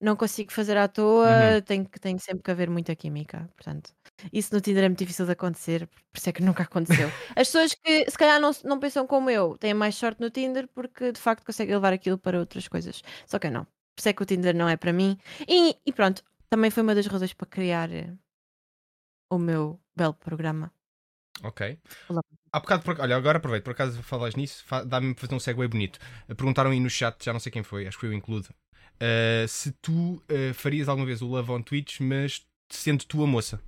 Não 0.00 0.16
consigo 0.16 0.52
fazer 0.52 0.76
à 0.76 0.88
toa, 0.88 1.26
Uhum. 1.28 1.62
tem, 1.62 1.84
que, 1.84 1.98
tem 2.00 2.18
sempre 2.18 2.42
que 2.42 2.50
haver 2.50 2.68
muita 2.68 2.94
química. 2.96 3.48
Portanto, 3.56 3.92
isso 4.32 4.54
no 4.54 4.60
Tinder 4.60 4.84
é 4.84 4.88
muito 4.88 4.98
difícil 4.98 5.24
de 5.26 5.32
acontecer, 5.32 5.86
por 6.12 6.18
isso 6.18 6.28
é 6.28 6.32
que 6.32 6.42
nunca 6.42 6.64
aconteceu. 6.64 7.08
As 7.36 7.48
pessoas 7.48 7.74
que 7.74 8.10
se 8.10 8.18
calhar 8.18 8.40
não, 8.40 8.50
não 8.64 8.78
pensam 8.80 9.06
como 9.06 9.30
eu 9.30 9.56
têm 9.58 9.72
mais 9.74 9.94
sorte 9.96 10.20
no 10.20 10.30
Tinder 10.30 10.68
porque 10.74 11.12
de 11.12 11.20
facto 11.20 11.44
conseguem 11.46 11.74
levar 11.76 11.92
aquilo 11.94 12.18
para 12.18 12.38
outras 12.38 12.68
coisas. 12.68 13.02
Só 13.26 13.38
que 13.38 13.46
eu 13.46 13.52
não. 13.52 13.64
Por 13.64 14.00
isso 14.00 14.08
é 14.10 14.12
que 14.12 14.22
o 14.22 14.26
Tinder 14.26 14.54
não 14.54 14.68
é 14.68 14.76
para 14.76 14.92
mim. 14.92 15.16
E, 15.48 15.76
e 15.86 15.92
pronto, 15.92 16.22
também 16.50 16.70
foi 16.70 16.82
uma 16.82 16.94
das 16.94 17.06
razões 17.06 17.32
para 17.32 17.46
criar 17.48 17.90
eh, 17.92 18.12
o 19.30 19.38
meu 19.38 19.80
belo 19.96 20.14
programa. 20.14 20.70
Ok. 21.42 21.78
Olá. 22.08 22.20
há 22.52 22.60
bocado, 22.60 22.82
por- 22.82 23.00
olha, 23.00 23.16
agora 23.16 23.38
aproveito, 23.38 23.64
por 23.64 23.72
acaso 23.72 24.02
falas 24.02 24.34
nisso, 24.34 24.64
fa- 24.64 24.84
dá-me 24.84 25.14
para 25.14 25.20
fazer 25.22 25.34
um 25.34 25.40
segue 25.40 25.66
bonito. 25.68 25.98
Uh, 26.28 26.34
Perguntaram 26.34 26.70
aí 26.70 26.80
no 26.80 26.88
chat, 26.88 27.22
já 27.24 27.32
não 27.32 27.40
sei 27.40 27.52
quem 27.52 27.62
foi, 27.62 27.86
acho 27.86 27.96
que 27.96 28.00
foi 28.00 28.08
o 28.08 28.12
Include, 28.14 28.48
uh, 28.48 29.48
se 29.48 29.72
tu 29.82 30.14
uh, 30.14 30.54
farias 30.54 30.88
alguma 30.88 31.06
vez 31.06 31.20
o 31.20 31.26
Love 31.26 31.50
on 31.52 31.62
Twitch, 31.62 32.00
mas 32.00 32.46
sendo 32.70 33.04
tu 33.04 33.22
a 33.22 33.26
moça. 33.26 33.60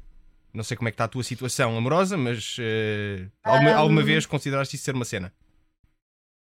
Não 0.55 0.65
sei 0.65 0.77
como 0.79 0.89
é 0.89 0.91
que 0.91 0.95
está 0.95 1.05
a 1.05 1.09
tua 1.09 1.23
situação 1.23 1.77
amorosa, 1.77 2.17
mas 2.17 2.57
uh, 2.59 3.31
alguma, 3.45 3.71
Um, 3.73 3.77
alguma 3.77 4.03
vez 4.03 4.25
consideraste 4.25 4.77
isso 4.77 4.85
ser 4.87 4.95
uma 4.95 5.05
cena? 5.05 5.33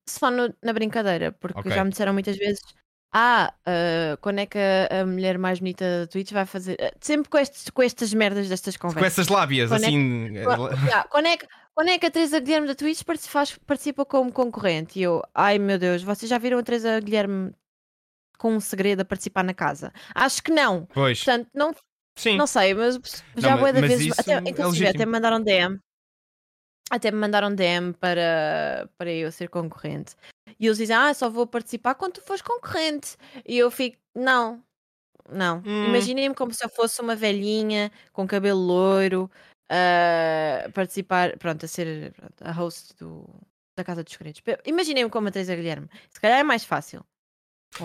Só 0.08 0.30
no- 0.30 0.56
na 0.64 0.74
brincadeira, 0.74 1.32
porque 1.32 1.60
Ok. 1.60 1.72
já 1.72 1.84
me 1.84 1.90
disseram 1.90 2.14
muitas 2.14 2.38
vezes. 2.38 2.62
Ah, 3.12 3.52
ah, 3.66 4.18
quando 4.22 4.40
é 4.40 4.46
que 4.46 4.58
a, 4.58 5.02
a 5.02 5.06
mulher 5.06 5.38
mais 5.40 5.60
bonita 5.60 6.02
da 6.02 6.08
Twitch 6.08 6.32
vai 6.32 6.46
fazer. 6.46 6.78
ah, 6.80 6.92
Sempre 7.02 7.30
com, 7.30 7.38
estes, 7.40 7.70
com 7.70 7.82
estas 7.82 8.14
merdas 8.14 8.48
destas 8.48 8.78
Com 8.78 8.90
conversas. 8.90 9.14
essas 9.14 9.28
lábias, 9.28 9.70
Quando 9.70 9.84
é 9.84 9.88
que- 9.90 9.96
assim. 9.96 10.40
uh, 10.40 10.44
Qua- 10.46 10.76
já, 10.76 11.04
quando, 11.10 11.26
é 11.26 11.38
que, 11.38 11.48
quando 11.74 11.90
é 11.90 11.98
que 11.98 12.06
a 12.06 12.12
Teresa 12.12 12.40
Guilherme 12.40 12.68
da 12.68 12.76
Twitch 12.76 13.04
partici- 13.04 13.30
faz- 13.30 13.58
participa 13.66 14.06
como 14.06 14.32
concorrente? 14.32 15.00
E 15.00 15.04
eu, 15.04 15.24
ai 15.34 15.58
meu 15.58 15.80
Deus, 15.80 16.04
vocês 16.04 16.30
já 16.30 16.38
viram 16.38 16.60
a 16.60 16.64
Teresa 16.64 17.00
Guilherme 17.00 17.52
com 18.38 18.56
um 18.56 18.60
segredo 18.60 19.02
a 19.02 19.06
participar 19.06 19.44
na 19.44 19.54
casa? 19.56 19.92
Acho 20.14 20.44
que 20.44 20.52
não. 20.52 20.86
Pois, 20.94 21.24
Portanto, 21.24 21.50
não, 21.54 21.74
sim. 22.16 22.38
não 22.38 22.46
sei, 22.46 22.76
mas 22.76 23.00
já 23.36 23.56
de 23.56 23.62
mas 23.62 23.74
vezes. 23.82 24.06
isso 24.08 24.22
Até, 24.22 24.34
é 24.34 24.38
inclusive, 24.38 24.66
legítimo. 24.86 24.90
até 24.90 25.06
me 25.08 25.12
mandaram 25.12 25.42
DM. 25.42 25.80
Até 26.92 27.12
me 27.12 27.18
mandaram 27.18 27.54
DM 27.54 27.94
para, 27.94 28.90
para 28.98 29.12
eu 29.12 29.32
ser 29.32 29.48
concorrente. 29.50 30.16
E 30.60 30.66
eles 30.66 30.78
dizem, 30.78 30.96
ah, 30.96 31.14
só 31.14 31.30
vou 31.30 31.48
participar 31.48 31.96
quando 31.96 32.14
tu 32.14 32.22
fores 32.22 32.42
concorrente. 32.42 33.16
E 33.48 33.58
eu 33.58 33.72
fico, 33.72 33.98
não, 34.14 34.62
não. 35.32 35.64
Hum. 35.66 35.86
Imaginem-me 35.86 36.36
como 36.36 36.54
se 36.54 36.64
eu 36.66 36.70
fosse 36.70 37.02
uma 37.02 37.16
velhinha 37.16 37.92
com 38.12 38.28
cabelo 38.28 38.60
loiro 38.60 39.32
a 39.70 40.70
participar, 40.74 41.38
pronto, 41.38 41.64
a 41.66 41.68
ser 41.68 42.14
a 42.42 42.52
host 42.52 42.94
do, 43.00 43.26
da 43.78 43.84
Casa 43.84 44.04
dos 44.04 44.14
Segredos. 44.14 44.42
Imaginem-me 44.66 45.10
como 45.10 45.28
a 45.28 45.32
Teresa 45.32 45.56
Guilherme. 45.56 45.88
Se 46.10 46.20
calhar 46.20 46.40
é 46.40 46.44
mais 46.44 46.64
fácil. 46.66 47.06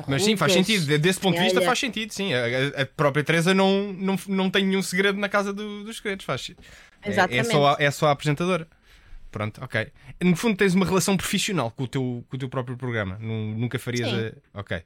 Mas 0.08 0.24
sim, 0.24 0.34
faz 0.36 0.52
sentido. 0.52 0.86
De- 0.86 0.96
Desse 0.98 1.20
ponto 1.20 1.36
de 1.36 1.42
vista, 1.44 1.60
faz 1.60 1.78
sentido, 1.78 2.10
sim. 2.10 2.32
A, 2.32 2.82
a- 2.82 2.86
própria 2.86 3.22
Teresa 3.22 3.52
não, 3.52 3.92
não, 3.92 4.16
não 4.26 4.50
tem 4.50 4.64
nenhum 4.64 4.82
segredo 4.82 5.18
na 5.20 5.28
casa 5.28 5.52
do- 5.52 5.84
dos 5.84 5.98
segredos. 5.98 6.24
Faz. 6.24 6.50
É- 6.50 7.08
É, 7.08 7.10
Exatamente. 7.10 7.48
só, 7.52 7.66
a- 7.66 7.76
é 7.78 7.90
só 7.90 8.06
a 8.06 8.10
apresentadora. 8.12 8.66
Pronto, 9.34 9.60
ok. 9.64 9.90
No 10.22 10.36
fundo, 10.36 10.56
tens 10.56 10.74
uma 10.76 10.86
relação 10.86 11.16
profissional 11.16 11.68
com 11.72 11.82
o 11.82 11.88
teu, 11.88 12.24
com 12.28 12.36
o 12.36 12.38
teu 12.38 12.48
próprio 12.48 12.76
programa. 12.76 13.18
Nu- 13.18 13.52
Nunca 13.56 13.80
farias. 13.80 14.08
Sim. 14.08 14.32
A... 14.54 14.60
Ok. 14.60 14.80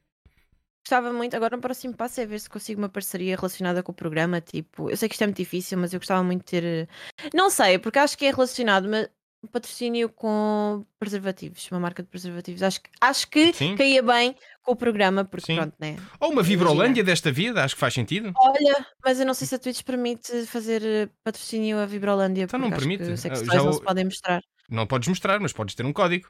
Gostava 0.86 1.12
muito, 1.12 1.36
agora 1.36 1.54
o 1.54 1.60
próximo 1.60 1.94
passo 1.94 2.18
é 2.22 2.24
ver 2.24 2.40
se 2.40 2.48
consigo 2.48 2.80
uma 2.80 2.88
parceria 2.88 3.36
relacionada 3.36 3.82
com 3.82 3.92
o 3.92 3.94
programa. 3.94 4.40
Tipo, 4.40 4.88
eu 4.88 4.96
sei 4.96 5.06
que 5.06 5.14
isto 5.16 5.20
é 5.22 5.26
muito 5.26 5.36
difícil, 5.36 5.76
mas 5.76 5.92
eu 5.92 6.00
gostava 6.00 6.22
muito 6.24 6.46
de 6.46 6.46
ter. 6.62 6.88
Não 7.34 7.50
sei, 7.50 7.78
porque 7.78 7.98
acho 7.98 8.16
que 8.16 8.24
é 8.24 8.30
relacionado, 8.30 8.88
mas 8.88 9.06
um 9.42 9.46
patrocínio 9.46 10.08
com 10.08 10.84
preservativos, 10.98 11.68
uma 11.70 11.80
marca 11.80 12.02
de 12.02 12.08
preservativos. 12.08 12.62
Acho 12.62 12.80
que, 12.82 12.90
acho 13.00 13.28
que 13.28 13.52
Sim. 13.52 13.76
caía 13.76 14.02
bem 14.02 14.34
com 14.62 14.72
o 14.72 14.76
programa, 14.76 15.24
porque 15.24 15.46
Sim. 15.46 15.56
pronto, 15.56 15.74
né? 15.78 15.96
Ou 16.18 16.32
uma 16.32 16.42
Vibrolândia 16.42 17.04
desta 17.04 17.30
vida, 17.30 17.64
acho 17.64 17.74
que 17.74 17.80
faz 17.80 17.94
sentido. 17.94 18.32
Olha, 18.36 18.86
mas 19.04 19.20
eu 19.20 19.26
não 19.26 19.34
sei 19.34 19.46
se 19.46 19.54
a 19.54 19.58
Twitch 19.58 19.82
permite 19.82 20.44
fazer 20.46 20.82
eh, 20.84 21.08
patrocínio 21.22 21.78
a 21.78 21.86
Vibrolândia. 21.86 22.42
Então 22.42 22.58
não 22.58 22.68
acho 22.68 22.76
que 22.76 22.98
permite. 22.98 23.16
sextoys 23.16 23.48
Ah, 23.48 23.54
já 23.54 23.62
não 23.62 23.72
se 23.72 23.82
podem 23.82 24.04
mostrar. 24.04 24.42
Não 24.68 24.86
podes 24.86 25.08
mostrar, 25.08 25.40
mas 25.40 25.52
podes 25.52 25.74
ter 25.74 25.86
um 25.86 25.92
código. 25.92 26.28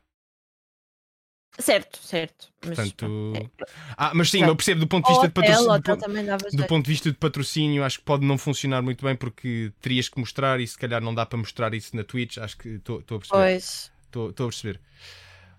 Certo, 1.59 1.99
certo. 1.99 2.49
Mas, 2.65 2.77
Portanto. 2.77 3.33
é. 3.37 3.65
Ah, 3.97 4.13
mas 4.15 4.31
sim, 4.31 4.39
Exato. 4.39 4.53
eu 4.53 4.57
percebo 4.57 4.81
do 4.81 4.87
ponto 4.87 5.07
de 5.07 5.11
vista 5.13 5.27
de 5.29 5.31
hotel, 5.39 5.43
patrocínio. 5.65 5.73
hotel 5.75 5.97
Do, 5.97 6.27
dava 6.27 6.45
do 6.53 6.67
ponto 6.67 6.85
de 6.85 6.91
vista 6.91 7.11
de 7.11 7.17
patrocínio, 7.17 7.85
acho 7.85 7.99
que 7.99 8.05
pode 8.05 8.25
não 8.25 8.39
funcionar 8.39 8.81
muito 8.81 9.05
bem 9.05 9.17
porque 9.17 9.73
terias 9.81 10.09
que 10.09 10.21
mostrar 10.21 10.61
e 10.61 10.67
se 10.67 10.79
calhar 10.79 11.01
não 11.03 11.13
dá 11.15 11.27
para 11.27 11.39
mostrar 11.39 11.75
isso 11.75 11.97
na 11.97 12.05
Twitch. 12.05 12.39
Acho 12.39 12.57
que 12.59 12.69
estou 12.71 12.99
a 12.99 13.03
perceber. 13.19 13.29
Pois. 13.31 13.91
Estou 14.07 14.29
a 14.29 14.33
perceber. 14.33 14.81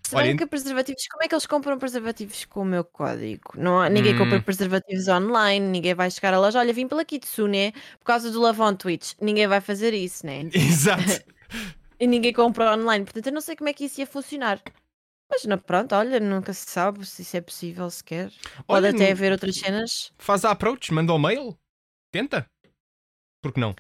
Se 0.08 0.16
Olha, 0.16 0.24
bem 0.24 0.32
ent- 0.34 0.40
que 0.40 0.48
preservativos, 0.48 1.04
como 1.12 1.24
é 1.24 1.28
que 1.28 1.36
eles 1.36 1.46
compram 1.46 1.78
preservativos 1.78 2.46
com 2.46 2.62
o 2.62 2.66
meu 2.66 2.84
código? 2.86 3.52
Não, 3.56 3.86
ninguém 3.90 4.16
Hum. 4.16 4.20
compra 4.20 4.42
preservativos 4.42 5.08
online, 5.10 5.68
ninguém 5.68 5.94
vai 5.94 6.10
chegar 6.10 6.34
à 6.34 6.40
loja. 6.40 6.60
Olha, 6.60 6.72
vim 6.74 6.88
pela 6.88 7.04
Kitsune 7.04 7.74
por 8.00 8.06
causa 8.06 8.32
do 8.32 8.40
Love 8.40 8.62
on 8.62 8.74
Twitch. 8.76 9.14
Ninguém 9.22 9.48
vai 9.48 9.60
fazer 9.60 9.94
isso, 9.94 10.26
né? 10.26 10.50
Exato. 10.54 11.04
E 12.02 12.08
ninguém 12.08 12.32
compra 12.32 12.74
online, 12.78 13.04
portanto 13.04 13.28
eu 13.28 13.34
não 13.34 13.42
sei 13.42 13.58
como 13.58 13.68
é 13.68 13.74
que 13.74 13.84
isso 13.84 14.00
ia 14.00 14.08
funcionar. 14.08 14.62
Mas 15.30 15.46
não, 15.46 15.58
pronto, 15.58 15.94
olha, 15.94 16.20
nunca 16.20 16.54
se 16.54 16.70
sabe 16.70 17.06
se 17.06 17.22
isso 17.22 17.38
é 17.38 17.42
possível 17.42 17.90
sequer. 17.90 18.32
Pode 18.66 18.88
Olha, 18.88 18.90
até 18.90 19.12
haver 19.12 19.32
outras 19.32 19.56
cenas. 19.56 20.12
Faz 20.18 20.44
a 20.44 20.52
approach, 20.52 20.92
manda 20.92 21.14
o 21.14 21.20
mail. 21.20 21.58
Tenta. 22.12 22.50
Por 23.42 23.54
que 23.54 23.60
não? 23.60 23.76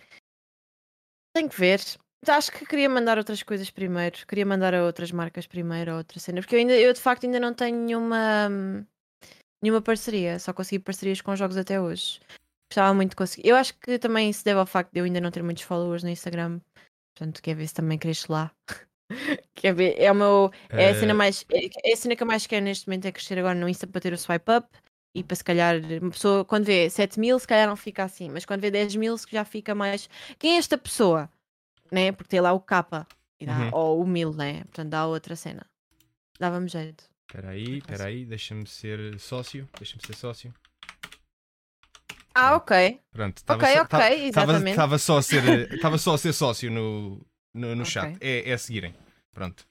Tenho 1.34 1.50
que 1.50 1.60
ver. 1.60 1.82
Acho 2.28 2.52
que 2.52 2.66
queria 2.66 2.89
mandar 2.89 3.18
outras 3.18 3.41
coisas 3.41 3.70
primeiro. 3.72 4.26
Queria 4.28 4.45
mandar 4.45 4.76
a 4.76 4.84
outras 4.84 5.12
marcas 5.12 5.47
primeiro, 5.47 5.91
a 5.91 5.97
outra 5.97 6.20
cena. 6.20 6.41
Porque 6.41 6.56
eu, 6.56 6.60
ainda, 6.60 6.78
eu 6.78 6.93
de 6.93 7.00
facto 7.00 7.26
ainda 7.26 7.39
não 7.39 7.54
tenho 7.54 7.78
nenhuma, 7.78 8.47
hum, 8.50 8.86
nenhuma 9.62 9.82
parceria. 9.82 10.38
Só 10.38 10.54
consegui 10.54 10.80
parcerias 10.84 11.22
com 11.22 11.36
jogos 11.36 11.58
até 11.58 11.82
hoje. 11.82 12.20
Gostava 12.70 12.93
muito 12.93 13.12
de 13.12 13.16
conseguir. 13.16 13.47
Eu 13.47 13.56
acho 13.56 13.74
que 13.80 13.97
também 13.97 14.32
se 14.32 14.43
deve 14.43 14.60
ao 14.60 14.66
facto 14.66 14.91
de 14.91 15.00
eu 15.00 15.06
ainda 15.06 15.20
não 15.20 15.32
ter 15.32 15.41
muitos 15.41 15.64
followers 15.64 16.04
no 16.04 16.10
Instagram. 16.10 16.62
Portanto, 17.16 17.41
quer 17.41 17.56
ver 17.56 17.68
se 17.68 17.74
também 17.74 17.97
cresce 17.97 18.32
lá. 18.32 18.52
quer 19.56 19.74
ver? 19.74 19.96
É, 20.00 20.12
o 20.12 20.16
meu, 20.16 20.52
é, 20.76 20.90
a 20.90 20.96
cena 20.96 21.14
Eh, 21.14 21.14
mais, 21.14 21.46
é, 21.52 21.90
é 21.90 21.94
a 21.94 21.98
cena 21.98 22.16
que 22.16 22.24
eu 22.24 22.28
mais 22.28 22.46
quero 22.48 22.64
neste 22.66 22.88
momento 22.88 23.06
é 23.06 23.12
crescer 23.12 23.38
agora 23.40 23.56
no 23.56 23.68
Insta 23.70 23.88
para 23.88 24.02
ter 24.02 24.14
o 24.14 24.18
swipe 24.18 24.52
up. 24.52 24.68
E 25.16 25.24
para 25.24 25.36
se 25.36 25.44
calhar, 25.44 25.76
uma 26.02 26.12
pessoa 26.12 26.46
quando 26.46 26.66
vê 26.66 26.90
7 26.90 27.20
mil, 27.20 27.40
se 27.40 27.48
calhar 27.48 27.68
não 27.68 27.76
fica 27.76 28.04
assim. 28.04 28.30
Mas 28.30 28.46
quando 28.46 28.62
vê 28.62 28.70
10 28.72 28.96
mil, 28.96 29.16
já 29.30 29.44
fica 29.44 29.74
mais. 29.74 30.08
Quem 30.38 30.56
é 30.56 30.58
esta 30.58 30.78
pessoa? 30.78 31.30
Né? 31.92 32.12
Porque 32.12 32.30
tem 32.30 32.42
lá 32.42 32.54
o 32.54 32.60
capa. 32.60 33.08
Uhum. 33.42 33.70
Ou 33.74 34.02
o 34.04 34.08
mil, 34.08 34.34
né? 34.34 34.64
Portanto, 34.66 34.90
dá 34.90 35.08
outra 35.08 35.36
cena. 35.36 35.66
Dava-me 36.40 36.68
jeito. 36.68 37.06
Espera 37.28 37.50
aí, 37.50 37.78
espera 37.78 38.06
aí, 38.06 38.26
deixa-me 38.26 38.66
ser 38.68 39.20
sócio. 39.20 39.68
Deixa-me 39.78 40.06
ser 40.06 40.16
sócio. 40.16 40.54
Ah, 42.34 42.56
ok. 42.56 42.72
Pronto, 43.12 43.38
estava 43.38 43.64
Ok, 43.64 43.74
só, 43.74 43.82
ok, 43.82 43.88
ta- 43.90 44.10
exatamente. 44.28 44.70
Estava 44.70 44.98
só 44.98 45.18
a 45.18 45.22
ser, 45.22 45.74
estava 45.74 45.98
só 45.98 46.14
a 46.14 46.18
ser 46.18 46.34
sócio 46.34 46.72
no, 46.72 47.26
no, 47.54 47.76
no 47.76 47.82
Ok. 47.82 47.92
chat. 47.92 48.18
É, 48.22 48.50
é 48.50 48.54
a 48.54 48.58
seguirem. 48.58 48.94
Pronto. 49.34 49.66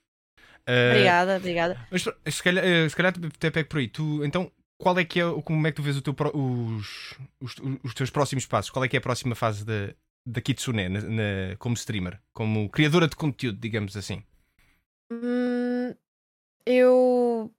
Eh, 0.66 0.90
Obrigada, 0.90 1.36
obrigada. 1.36 1.86
Mas 1.90 2.02
se 2.02 2.42
calhar, 2.42 2.64
eh, 2.64 2.88
se 2.88 2.94
calhar 2.96 3.12
até 3.34 3.50
pego 3.50 3.68
por 3.68 3.78
aí. 3.78 3.88
Tu, 3.88 4.24
então, 4.24 4.50
qual 4.76 4.98
é 4.98 5.04
que 5.04 5.20
é, 5.20 5.24
como 5.42 5.66
é 5.66 5.70
que 5.70 5.76
tu 5.76 5.82
vês 5.82 5.96
o 5.96 6.02
teu, 6.02 6.14
os, 6.34 7.14
os, 7.40 7.56
os 7.82 7.94
teus 7.94 8.10
próximos 8.10 8.46
passos? 8.46 8.70
Qual 8.70 8.84
é 8.84 8.88
que 8.88 8.96
é 8.96 8.98
a 8.98 9.02
próxima 9.02 9.34
fase 9.34 9.64
da, 9.64 9.94
da 10.26 10.40
Kitsune 10.40 10.88
na- 10.88 11.00
na- 11.00 11.56
como 11.58 11.74
streamer? 11.74 12.20
Como 12.32 12.68
criadora 12.70 13.08
de 13.08 13.16
conteúdo, 13.16 13.58
digamos 13.58 13.96
assim? 13.96 14.22
Hum, 15.10 15.94
eu, 16.66 17.52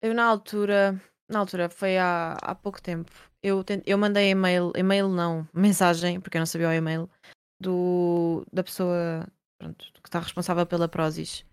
eu 0.00 0.14
na 0.14 0.24
altura, 0.24 1.00
na 1.28 1.38
altura 1.38 1.68
foi 1.68 1.96
há, 1.98 2.34
há 2.40 2.54
pouco 2.54 2.80
tempo. 2.82 3.10
Eu, 3.42 3.64
tent- 3.64 3.82
eu 3.86 3.98
mandei 3.98 4.30
e-mail, 4.30 4.72
e-mail 4.76 5.08
não, 5.08 5.48
mensagem, 5.54 6.20
porque 6.20 6.36
eu 6.36 6.40
não 6.40 6.46
sabia 6.46 6.68
o 6.68 6.72
e-mail, 6.72 7.10
do, 7.60 8.46
da 8.52 8.62
pessoa 8.62 9.26
pronto, 9.62 9.86
que 10.02 10.08
está 10.08 10.18
responsável 10.20 10.66
pela 10.66 10.88
Prozis. 10.88 11.44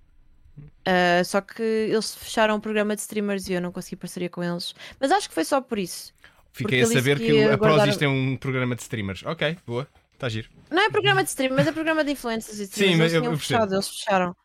Ah, 0.85 1.23
só 1.23 1.39
que 1.41 1.61
eles 1.61 2.15
fecharam 2.15 2.55
o 2.55 2.59
programa 2.61 2.95
de 2.95 3.01
streamers 3.01 3.47
e 3.47 3.53
eu 3.53 3.61
não 3.61 3.71
consegui 3.71 3.95
parceria 3.95 4.29
com 4.29 4.43
eles. 4.43 4.73
Mas 4.99 5.11
acho 5.11 5.29
que 5.29 5.35
foi 5.35 5.45
só 5.45 5.61
por 5.61 5.77
isso. 5.77 6.11
Fiquei 6.51 6.81
a 6.81 6.87
saber 6.87 7.19
que 7.19 7.27
que, 7.27 7.43
a 7.43 7.55
guardar- 7.55 7.77
Prozis 7.83 7.97
tem 7.97 8.07
um 8.07 8.35
programa 8.35 8.75
de 8.75 8.81
streamers. 8.81 9.23
Ok, 9.23 9.57
boa. 9.65 9.87
Está 10.13 10.27
giro. 10.27 10.49
Não 10.69 10.81
é 10.83 10.89
programa 10.89 11.23
de 11.23 11.29
stream, 11.29 11.55
mas 11.55 11.67
é 11.67 11.71
programa 11.71 12.03
de 12.03 12.11
influencers 12.11 12.59
e 12.59 12.63
streamers. 12.63 12.97
mas 12.99 13.13
eles 13.13 13.25
eu- 13.25 13.31
eu 13.31 13.37
fechado, 13.37 13.73
eles 13.73 13.87
fecharam. 13.87 14.35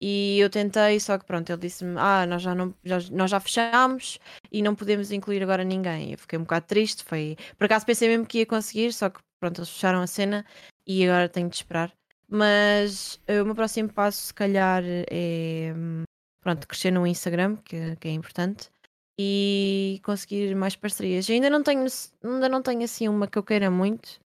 E 0.00 0.38
eu 0.40 0.48
tentei, 0.48 0.98
só 0.98 1.18
que 1.18 1.26
pronto, 1.26 1.50
ele 1.50 1.60
disse-me: 1.60 1.94
Ah, 1.98 2.26
nós 2.26 2.40
já, 2.42 2.54
não, 2.54 2.74
já, 2.82 2.98
nós 3.12 3.30
já 3.30 3.38
fechámos 3.38 4.18
e 4.50 4.62
não 4.62 4.74
podemos 4.74 5.12
incluir 5.12 5.42
agora 5.42 5.62
ninguém. 5.62 6.12
Eu 6.12 6.18
fiquei 6.18 6.38
um 6.38 6.42
bocado 6.42 6.66
triste. 6.66 7.04
Foi... 7.04 7.36
Por 7.58 7.66
acaso 7.66 7.84
pensei 7.86 8.08
mesmo 8.08 8.24
que 8.26 8.38
ia 8.38 8.46
conseguir, 8.46 8.92
só 8.94 9.10
que 9.10 9.20
pronto, 9.38 9.58
eles 9.60 9.68
fecharam 9.70 10.00
a 10.02 10.06
cena 10.06 10.44
e 10.86 11.06
agora 11.06 11.28
tenho 11.28 11.48
de 11.50 11.56
esperar. 11.56 11.92
Mas 12.30 13.20
eh, 13.26 13.42
o 13.42 13.44
meu 13.44 13.54
próximo 13.54 13.92
passo, 13.92 14.26
se 14.26 14.34
calhar, 14.34 14.84
é 14.86 15.74
pronto, 16.40 16.66
crescer 16.66 16.90
no 16.90 17.06
Instagram, 17.06 17.56
que, 17.56 17.96
que 17.96 18.08
é 18.08 18.12
importante, 18.12 18.70
e 19.18 20.00
conseguir 20.02 20.54
mais 20.54 20.74
parcerias. 20.76 21.28
Eu 21.28 21.34
ainda 21.34 21.50
não 21.50 21.62
tenho, 21.62 21.84
ainda 22.24 22.48
não 22.48 22.62
tenho 22.62 22.82
assim 22.82 23.08
uma 23.08 23.26
que 23.26 23.38
eu 23.38 23.42
queira 23.42 23.70
muito. 23.70 24.18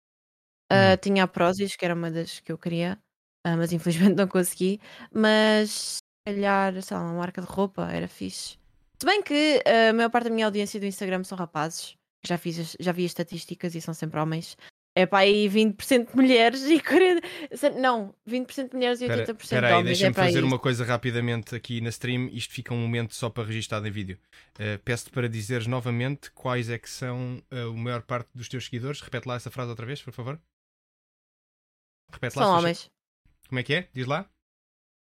Hum. 0.70 0.96
tinha 1.00 1.24
a 1.24 1.28
Prozis, 1.28 1.76
que 1.76 1.84
era 1.84 1.94
uma 1.94 2.10
das 2.10 2.40
que 2.40 2.50
eu 2.50 2.56
queria, 2.56 2.98
ah, 3.44 3.56
mas 3.56 3.72
infelizmente 3.72 4.14
não 4.16 4.26
consegui. 4.26 4.80
Mas 5.12 5.70
se 5.70 6.00
calhar, 6.26 6.80
sei 6.82 6.96
lá, 6.96 7.02
uma 7.02 7.18
marca 7.18 7.40
de 7.40 7.46
roupa 7.46 7.90
era 7.90 8.08
fixe. 8.08 8.58
Se 8.98 9.06
bem 9.06 9.22
que 9.22 9.62
ah, 9.66 9.90
a 9.90 9.92
maior 9.92 10.10
parte 10.10 10.24
da 10.24 10.34
minha 10.34 10.46
audiência 10.46 10.80
do 10.80 10.86
Instagram 10.86 11.24
são 11.24 11.36
rapazes, 11.36 11.96
já, 12.24 12.38
fiz, 12.38 12.76
já 12.78 12.92
vi 12.92 13.04
as 13.04 13.10
estatísticas 13.10 13.74
e 13.74 13.80
são 13.80 13.94
sempre 13.94 14.18
homens. 14.20 14.56
É 14.94 15.06
para 15.06 15.20
aí 15.20 15.48
20% 15.48 16.10
de 16.10 16.16
mulheres 16.16 16.62
e 16.64 16.78
40%. 16.78 17.56
se- 17.56 17.70
Não, 17.70 18.14
20% 18.28 18.68
de 18.70 18.76
mulheres 18.76 19.00
e 19.00 19.06
80% 19.06 19.40
Espera 19.42 19.66
de 19.68 19.72
aí, 19.72 19.80
homens. 19.80 19.98
deixa-me 19.98 20.10
é 20.10 20.26
fazer 20.26 20.44
uma 20.44 20.58
coisa 20.58 20.84
rapidamente 20.84 21.54
aqui 21.54 21.80
na 21.80 21.88
stream. 21.88 22.28
Isto 22.30 22.52
fica 22.52 22.74
um 22.74 22.82
momento 22.82 23.14
só 23.14 23.30
para 23.30 23.44
registrar 23.44 23.84
em 23.86 23.90
vídeo. 23.90 24.18
Eh, 24.58 24.76
Peço-te 24.78 25.10
para 25.10 25.30
dizeres 25.30 25.66
novamente 25.66 26.30
quais 26.32 26.68
é 26.68 26.78
que 26.78 26.90
são 26.90 27.42
eh, 27.50 27.62
a 27.62 27.72
maior 27.72 28.02
parte 28.02 28.28
dos 28.34 28.48
teus 28.50 28.66
seguidores. 28.66 29.00
Repete 29.00 29.26
lá 29.26 29.36
essa 29.36 29.50
frase 29.50 29.70
outra 29.70 29.86
vez, 29.86 30.02
por 30.02 30.12
favor. 30.12 30.38
Repete 32.12 32.38
lá. 32.38 32.44
São 32.44 32.52
se 32.58 32.62
faz- 32.62 32.62
homens. 32.62 32.90
Como 33.48 33.58
é 33.58 33.62
que 33.62 33.74
é? 33.74 33.88
Diz 33.94 34.06
lá. 34.06 34.28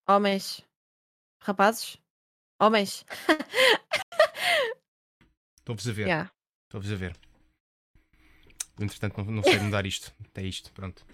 Homens. 0.08 0.62
Rapazes. 1.42 1.96
Homens. 2.60 3.04
Estou-vos 5.58 5.88
a 5.88 5.92
ver. 5.92 6.06
Yeah. 6.06 6.30
Estou-vos 6.68 6.92
a 6.92 6.96
ver. 6.96 7.16
Entretanto, 8.80 9.18
não, 9.22 9.24
não 9.36 9.42
sei 9.42 9.58
mudar 9.60 9.84
isto. 9.86 10.12
É 10.34 10.42
isto, 10.42 10.72
pronto. 10.72 11.04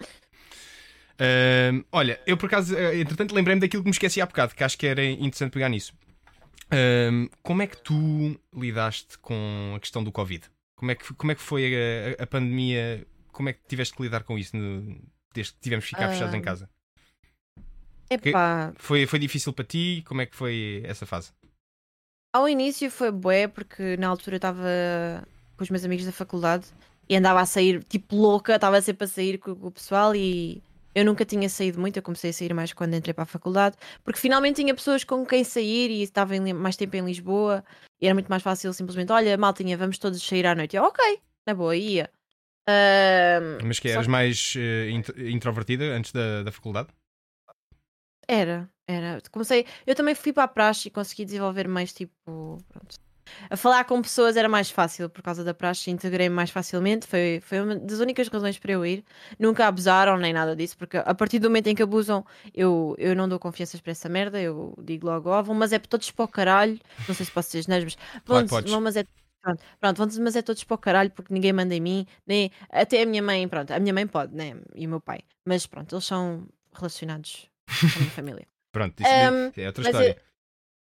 Ahm, 1.19 1.83
olha, 1.91 2.19
eu 2.27 2.37
por 2.37 2.45
acaso, 2.45 2.75
eh, 2.75 2.99
entretanto, 2.99 3.33
lembrei-me 3.33 3.59
daquilo 3.61 3.81
que 3.83 3.87
me 3.89 3.93
esqueci 3.93 4.21
há 4.21 4.25
bocado, 4.25 4.53
que 4.53 4.63
acho 4.63 4.77
que 4.77 4.85
era 4.85 5.03
interessante 5.03 5.51
pegar 5.51 5.69
nisso. 5.69 5.93
Ahm, 6.71 7.27
como 7.41 7.61
é 7.61 7.67
que 7.67 7.77
tu 7.77 8.39
lidaste 8.53 9.17
com 9.19 9.73
a 9.75 9.79
questão 9.79 10.03
do 10.03 10.11
Covid? 10.11 10.43
Como 10.75 10.91
é 10.91 10.95
que, 10.95 11.13
como 11.15 11.31
é 11.31 11.35
que 11.35 11.41
foi 11.41 11.73
a, 12.19 12.23
a- 12.23 12.27
pandemia? 12.27 13.05
Como 13.31 13.49
é 13.49 13.53
que 13.53 13.59
tiveste 13.67 13.95
que 13.95 14.03
lidar 14.03 14.23
com 14.23 14.37
isso 14.37 14.55
no- 14.55 15.01
desde 15.33 15.53
que 15.53 15.59
tivemos 15.59 15.85
que 15.85 15.89
ficar 15.89 16.09
fechados 16.09 16.33
em 16.35 16.41
casa? 16.41 16.69
Epá, 18.09 18.73
Foi, 18.77 19.05
foi 19.05 19.19
difícil 19.19 19.51
para 19.53 19.65
ti? 19.65 20.03
Como 20.07 20.21
é 20.21 20.25
que 20.25 20.35
foi 20.35 20.81
essa 20.85 21.05
fase? 21.05 21.31
ao 22.33 22.47
início 22.47 22.91
foi 22.91 23.09
bué, 23.09 23.47
porque 23.47 23.97
na 23.97 24.07
altura 24.07 24.35
eu 24.35 24.37
estava 24.37 25.27
com 25.57 25.63
os 25.63 25.69
meus 25.71 25.83
amigos 25.83 26.05
da 26.05 26.11
faculdade 26.11 26.67
e 27.09 27.15
andava 27.15 27.39
a 27.41 27.45
sair 27.45 27.83
tipo 27.83 28.15
louca, 28.15 28.55
estava 28.55 28.81
sempre 28.81 29.05
a 29.05 29.07
sair 29.07 29.37
com, 29.37 29.55
com 29.55 29.67
o 29.67 29.71
pessoal 29.71 30.15
e 30.15 30.61
eu 30.95 31.05
nunca 31.05 31.23
tinha 31.23 31.47
saído 31.47 31.79
muito, 31.79 31.97
eu 31.97 32.03
comecei 32.03 32.31
a 32.31 32.33
sair 32.33 32.53
mais 32.53 32.73
quando 32.73 32.95
entrei 32.95 33.13
para 33.13 33.23
a 33.23 33.27
faculdade, 33.27 33.75
porque 34.03 34.19
finalmente 34.19 34.55
tinha 34.61 34.73
pessoas 34.73 35.03
com 35.03 35.25
quem 35.25 35.43
sair 35.43 35.91
e 35.91 36.01
estava 36.01 36.35
em 36.35 36.53
mais 36.53 36.75
tempo 36.75 36.95
em 36.95 37.05
Lisboa 37.05 37.63
e 38.01 38.05
era 38.07 38.13
muito 38.15 38.27
mais 38.29 38.41
fácil 38.41 38.73
simplesmente, 38.73 39.11
olha, 39.11 39.37
maltinha, 39.37 39.77
vamos 39.77 39.97
todos 39.97 40.21
sair 40.21 40.45
à 40.47 40.55
noite. 40.55 40.75
Eu, 40.75 40.83
ok, 40.83 41.19
na 41.45 41.53
boa, 41.53 41.75
ia. 41.75 42.09
Ahm, 42.67 43.59
Mas 43.65 43.79
que 43.79 43.87
eras 43.89 44.07
mais 44.07 44.53
eh, 44.57 44.89
int- 44.89 45.17
introvertida 45.17 45.85
antes 45.85 46.11
da, 46.11 46.43
da 46.43 46.51
faculdade? 46.51 46.89
Era, 48.27 48.69
era. 48.87 49.21
Comecei. 49.31 49.65
Eu 49.85 49.95
também 49.95 50.13
fui 50.15 50.33
para 50.33 50.43
a 50.43 50.47
praxe 50.47 50.87
e 50.87 50.91
consegui 50.91 51.25
desenvolver 51.25 51.67
mais 51.67 51.93
tipo. 51.93 52.57
Pronto. 52.69 52.95
A 53.49 53.57
falar 53.57 53.83
com 53.85 54.01
pessoas 54.01 54.37
era 54.37 54.49
mais 54.49 54.69
fácil 54.69 55.09
por 55.09 55.21
causa 55.21 55.43
da 55.43 55.53
praxe, 55.53 55.89
integrei-me 55.91 56.35
mais 56.35 56.49
facilmente. 56.49 57.07
Foi, 57.07 57.39
foi 57.41 57.61
uma 57.61 57.75
das 57.75 57.99
únicas 57.99 58.27
razões 58.27 58.57
para 58.57 58.71
eu 58.73 58.85
ir. 58.85 59.03
Nunca 59.39 59.67
abusaram 59.67 60.17
nem 60.17 60.33
nada 60.33 60.55
disso, 60.55 60.77
porque 60.77 60.97
a 60.97 61.15
partir 61.15 61.39
do 61.39 61.49
momento 61.49 61.67
em 61.67 61.75
que 61.75 61.83
abusam, 61.83 62.25
eu, 62.53 62.95
eu 62.97 63.15
não 63.15 63.27
dou 63.27 63.39
confianças 63.39 63.79
para 63.81 63.91
essa 63.91 64.09
merda. 64.09 64.39
Eu 64.41 64.73
digo 64.83 65.07
logo, 65.07 65.29
ó, 65.29 65.41
vão, 65.41 65.55
mas 65.55 65.71
é 65.73 65.79
todos 65.79 66.11
para 66.11 66.25
o 66.25 66.27
caralho. 66.27 66.79
Não 67.07 67.15
sei 67.15 67.25
se 67.25 67.31
posso 67.31 67.49
dizer 67.49 67.63
geneiros, 67.63 67.97
mas 68.27 68.49
vão, 68.49 68.81
mas 68.81 68.95
é. 68.97 69.05
Pronto, 69.41 69.63
pronto, 69.79 69.97
vão 69.97 70.23
mas 70.23 70.35
é 70.35 70.41
todos 70.41 70.63
para 70.63 70.75
o 70.75 70.77
caralho 70.77 71.11
porque 71.11 71.33
ninguém 71.33 71.53
manda 71.53 71.73
em 71.73 71.79
mim, 71.79 72.05
nem 72.25 72.51
até 72.69 73.03
a 73.03 73.05
minha 73.05 73.21
mãe, 73.21 73.47
pronto, 73.47 73.71
a 73.71 73.79
minha 73.79 73.93
mãe 73.93 74.05
pode, 74.05 74.35
né? 74.35 74.55
E 74.75 74.85
o 74.85 74.89
meu 74.89 74.99
pai, 74.99 75.19
mas 75.45 75.65
pronto, 75.65 75.95
eles 75.95 76.05
são 76.05 76.47
relacionados 76.73 77.49
com 77.65 77.99
a 77.99 77.99
minha 77.99 78.11
família. 78.11 78.47
Pronto, 78.71 79.01
isso 79.01 79.09
Ahm, 79.09 79.51
é 79.55 79.67
outra 79.67 79.83
história. 79.83 80.17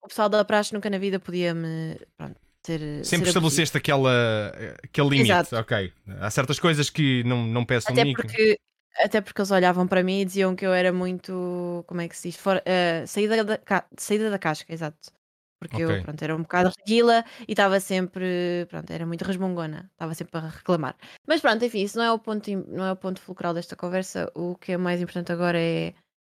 O 0.04 0.08
pessoal 0.08 0.30
da 0.30 0.44
praxe 0.46 0.74
nunca 0.74 0.90
na 0.90 0.98
vida 0.98 1.20
podia-me 1.20 1.98
pronto, 2.18 2.36
ser. 2.66 3.06
Sempre 3.06 3.28
estabeleceste 3.30 3.78
aquela, 3.78 4.50
aquele 4.84 5.10
limite. 5.10 5.32
Exato. 5.32 5.56
Ok. 5.58 5.94
Há 6.20 6.30
certas 6.30 6.60
coisas 6.60 6.90
que 6.90 7.24
não, 7.24 7.46
não 7.46 7.66
peçam 7.66 7.94
Até 7.94 8.12
porque, 8.14 8.58
até 8.98 9.22
porque 9.22 9.42
eles 9.42 9.52
olhavam 9.52 9.88
para 9.88 10.04
mim 10.04 10.22
e 10.22 10.26
diziam 10.26 10.56
que 10.56 10.66
eu 10.66 10.74
era 10.74 10.92
muito. 10.92 11.84
Como 11.88 12.02
é 12.02 12.08
que 12.08 12.16
se 12.18 12.30
diz? 12.30 12.38
Fora, 12.38 12.62
eh, 12.66 13.06
saída, 13.08 13.44
da, 13.44 13.58
ca- 13.58 13.86
saída 13.98 14.30
da 14.30 14.40
casca, 14.40 14.74
exato. 14.74 15.12
Porque 15.60 15.84
Ok. 15.84 15.96
eu 15.98 16.02
pronto, 16.02 16.24
era 16.24 16.36
um 16.36 16.42
bocado 16.42 16.72
reguila 16.80 17.24
e 17.48 17.52
estava 17.52 17.80
sempre. 17.80 18.66
Pronto, 18.68 18.90
era 18.92 19.06
muito 19.06 19.24
resmungona. 19.24 19.90
Estava 19.94 20.14
sempre 20.16 20.38
a 20.40 20.48
reclamar. 20.50 20.96
Mas 21.28 21.40
pronto, 21.40 21.64
enfim, 21.64 21.82
isso 21.84 22.00
não 22.00 22.06
é 22.06 22.12
o 22.12 22.18
ponto, 22.18 22.50
não 22.68 22.84
é 22.86 22.92
o 22.92 22.96
ponto 22.96 23.22
fulcral 23.22 23.54
desta 23.54 23.76
conversa. 23.76 24.32
O 24.34 24.56
que 24.56 24.72
é 24.72 24.78
mais 24.78 25.00
importante 25.00 25.32
agora 25.32 25.60
é 25.60 25.94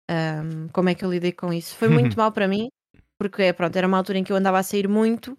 ahm, 0.10 0.70
como 0.72 0.88
é 0.90 0.96
que 0.96 1.04
eu 1.04 1.12
lidei 1.12 1.34
com 1.34 1.52
isso. 1.52 1.76
Foi 1.76 1.90
muito 1.90 2.16
mal 2.18 2.32
para 2.32 2.48
mim, 2.48 2.70
porque 3.18 3.52
pronto, 3.54 3.76
era 3.76 3.88
uma 3.88 3.98
altura 3.98 4.20
em 4.20 4.24
que 4.24 4.32
eu 4.32 4.36
andava 4.38 4.60
a 4.60 4.64
sair 4.64 4.88
muito. 4.88 5.38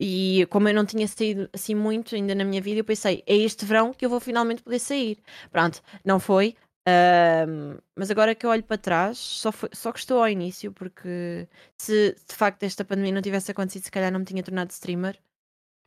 E 0.00 0.46
como 0.50 0.68
eu 0.68 0.74
não 0.74 0.86
tinha 0.86 1.08
saído 1.08 1.48
assim 1.52 1.74
muito 1.74 2.14
ainda 2.14 2.34
na 2.34 2.44
minha 2.44 2.62
vida, 2.62 2.80
eu 2.80 2.84
pensei, 2.84 3.22
é 3.26 3.36
este 3.36 3.64
verão 3.64 3.92
que 3.92 4.04
eu 4.06 4.10
vou 4.10 4.20
finalmente 4.20 4.62
poder 4.62 4.78
sair. 4.78 5.18
Pronto, 5.50 5.82
não 6.04 6.20
foi. 6.20 6.56
ahm, 6.86 7.78
mas 7.96 8.10
agora 8.10 8.34
que 8.34 8.46
eu 8.46 8.50
olho 8.50 8.62
para 8.62 8.78
trás, 8.78 9.18
só, 9.18 9.50
foi, 9.52 9.68
só 9.72 9.90
gostou 9.92 10.20
ao 10.20 10.28
início, 10.28 10.72
porque 10.72 11.48
se 11.76 12.14
de 12.28 12.34
facto 12.34 12.62
esta 12.62 12.84
pandemia 12.84 13.12
não 13.12 13.22
tivesse 13.22 13.50
acontecido, 13.50 13.84
se 13.84 13.90
calhar 13.90 14.12
não 14.12 14.20
me 14.20 14.24
tinha 14.26 14.42
tornado 14.42 14.70
streamer 14.70 15.18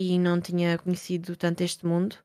e 0.02 0.20
não 0.20 0.42
tinha 0.42 0.78
conhecido 0.80 1.36
tanto 1.36 1.62
este 1.62 1.86
mundo. 1.86 2.18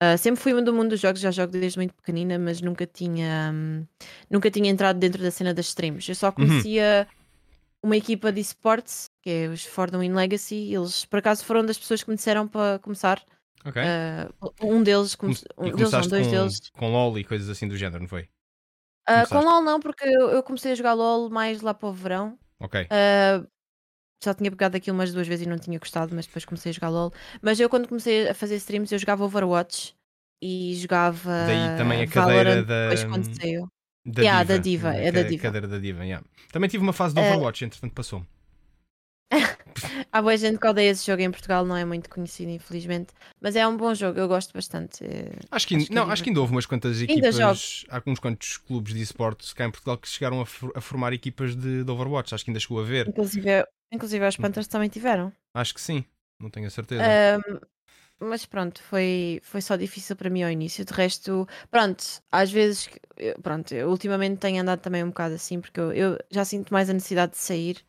Ah, 0.00 0.16
sempre 0.16 0.40
fui 0.40 0.52
do 0.62 0.72
mundo 0.72 0.90
dos 0.90 1.00
jogos, 1.00 1.20
já 1.20 1.30
jogo 1.30 1.52
desde 1.52 1.78
muito 1.78 1.92
pequenina, 1.94 2.38
mas 2.38 2.60
nunca 2.60 2.86
tinha, 2.86 3.50
hum, 3.52 3.86
nunca 4.30 4.50
tinha 4.50 4.70
entrado 4.70 4.98
dentro 4.98 5.22
da 5.22 5.30
cena 5.30 5.52
das 5.52 5.66
streams. 5.66 6.08
Eu 6.08 6.14
só 6.14 6.30
conhecia 6.32 7.08
uma 7.88 7.96
equipa 7.96 8.30
de 8.30 8.40
esportes, 8.40 9.10
que 9.22 9.30
é 9.30 9.48
os 9.48 9.64
Fordham 9.64 10.02
in 10.02 10.12
Legacy. 10.12 10.72
Eles, 10.74 11.04
por 11.06 11.18
acaso, 11.18 11.44
foram 11.44 11.64
das 11.64 11.78
pessoas 11.78 12.02
que 12.02 12.10
me 12.10 12.16
disseram 12.16 12.46
para 12.46 12.78
começar. 12.80 13.22
Ok. 13.64 13.82
Ah, 13.82 14.28
um 14.62 14.82
deles, 14.82 15.14
come- 15.14 15.34
um 15.56 15.74
deles 15.74 15.92
não, 15.92 16.00
dois 16.08 16.26
com, 16.26 16.30
deles. 16.32 16.70
com 16.70 16.90
LOL 16.92 17.18
e 17.18 17.24
coisas 17.24 17.48
assim 17.48 17.66
do 17.66 17.76
género, 17.76 18.00
não 18.02 18.08
foi? 18.08 18.28
Ah, 19.06 19.26
com? 19.26 19.40
LOL 19.40 19.62
não, 19.62 19.80
porque 19.80 20.04
eu, 20.06 20.28
eu 20.30 20.42
comecei 20.42 20.72
a 20.72 20.74
jogar 20.74 20.92
LOL 20.92 21.30
mais 21.30 21.62
lá 21.62 21.72
para 21.72 21.88
o 21.88 21.92
verão. 21.92 22.38
Ok. 22.60 22.86
Ah, 22.90 23.44
já 24.22 24.34
tinha 24.34 24.50
pegado 24.50 24.76
aquilo 24.76 24.96
umas 24.96 25.12
duas 25.12 25.26
vezes 25.26 25.46
e 25.46 25.48
não 25.48 25.58
tinha 25.58 25.78
gostado, 25.78 26.14
mas 26.14 26.26
depois 26.26 26.44
comecei 26.44 26.70
a 26.70 26.72
jogar 26.74 26.88
LOL. 26.90 27.12
Mas 27.40 27.58
eu, 27.58 27.68
quando 27.70 27.88
comecei 27.88 28.28
a 28.28 28.34
fazer 28.34 28.56
streams, 28.56 28.92
eu 28.92 28.98
jogava 28.98 29.24
Overwatch 29.24 29.94
e 30.42 30.74
jogava. 30.76 31.30
Daí 31.46 31.76
também 31.76 32.02
a 32.02 32.06
cadeira 32.06 32.44
Valorant 32.44 32.66
da- 32.66 32.88
Depois 32.90 33.04
quando 33.04 33.34
saiu. 33.34 33.68
Da 34.10 34.22
Yeah, 34.22 34.42
diva. 34.42 34.54
da 34.56 34.62
diva, 34.62 34.88
A 34.90 34.96
é 34.96 35.12
da 35.12 35.22
ca- 35.22 35.28
diva. 35.28 35.42
Cadeira 35.42 35.68
da 35.68 35.78
diva, 35.78 36.04
yeah. 36.04 36.26
Também 36.50 36.68
tive 36.70 36.82
uma 36.82 36.92
fase 36.92 37.14
de 37.14 37.20
Eh, 37.20 37.30
Overwatch, 37.34 37.64
entretanto 37.64 37.92
passou. 37.92 38.24
Há 40.10 40.22
boa 40.22 40.36
gente 40.36 40.58
que 40.58 40.66
odeia 40.66 40.90
esse 40.90 41.06
jogo 41.06 41.22
em 41.22 41.30
Portugal, 41.30 41.64
não 41.64 41.76
é 41.76 41.84
muito 41.84 42.08
conhecido, 42.08 42.50
infelizmente. 42.50 43.12
Mas 43.40 43.54
é 43.54 43.66
um 43.68 43.76
bom 43.76 43.94
jogo, 43.94 44.18
eu 44.18 44.26
gosto 44.26 44.52
bastante. 44.52 45.04
eh, 45.04 45.30
Acho 45.50 45.68
que, 45.68 45.76
Acho 45.76 45.86
que 45.86 45.92
é 45.92 45.94
não, 45.94 46.10
acho 46.10 46.22
que 46.22 46.30
ainda 46.30 46.40
houve 46.40 46.52
umas 46.52 46.66
quantas 46.66 46.98
Ainda 47.00 47.12
equipas. 47.12 47.84
Há 47.90 48.02
uns 48.06 48.18
quantos 48.18 48.56
clubes 48.56 48.94
de 48.94 49.02
esportes 49.02 49.52
cá 49.52 49.66
em 49.66 49.70
Portugal 49.70 49.98
que 49.98 50.08
chegaram 50.08 50.40
a, 50.40 50.46
for- 50.46 50.72
a 50.74 50.80
formar 50.80 51.12
equipas 51.12 51.54
de, 51.54 51.84
de 51.84 51.90
Overwatch. 51.90 52.34
Acho 52.34 52.44
que 52.44 52.50
ainda 52.50 52.60
chegou 52.60 52.80
a 52.80 52.84
ver. 52.84 53.08
Inclusive, 53.08 53.64
inclusive 53.92 54.24
as 54.24 54.36
Panthers 54.36 54.66
também 54.66 54.88
tiveram. 54.88 55.32
Acho 55.54 55.74
que 55.74 55.80
sim. 55.80 56.04
Não 56.40 56.48
tenho 56.50 56.66
a 56.66 56.70
certeza. 56.70 57.04
Ahm, 57.04 57.60
mas 58.20 58.44
pronto, 58.44 58.82
foi, 58.82 59.40
foi 59.42 59.60
só 59.60 59.76
difícil 59.76 60.16
para 60.16 60.30
mim 60.30 60.42
ao 60.42 60.50
início. 60.50 60.84
De 60.84 60.92
resto, 60.92 61.46
pronto, 61.70 62.04
às 62.30 62.50
vezes, 62.50 62.88
pronto, 63.42 63.72
eu 63.72 63.88
ultimamente 63.88 64.38
tenho 64.38 64.60
andado 64.60 64.80
também 64.80 65.04
um 65.04 65.08
bocado 65.08 65.34
assim, 65.34 65.60
porque 65.60 65.78
eu, 65.80 65.92
eu 65.92 66.18
já 66.30 66.44
sinto 66.44 66.72
mais 66.72 66.90
a 66.90 66.92
necessidade 66.92 67.32
de 67.32 67.38
sair 67.38 67.84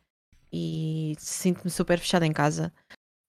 e 0.52 1.14
sinto-me 1.18 1.70
super 1.70 1.98
fechada 1.98 2.26
em 2.26 2.32
casa. 2.32 2.72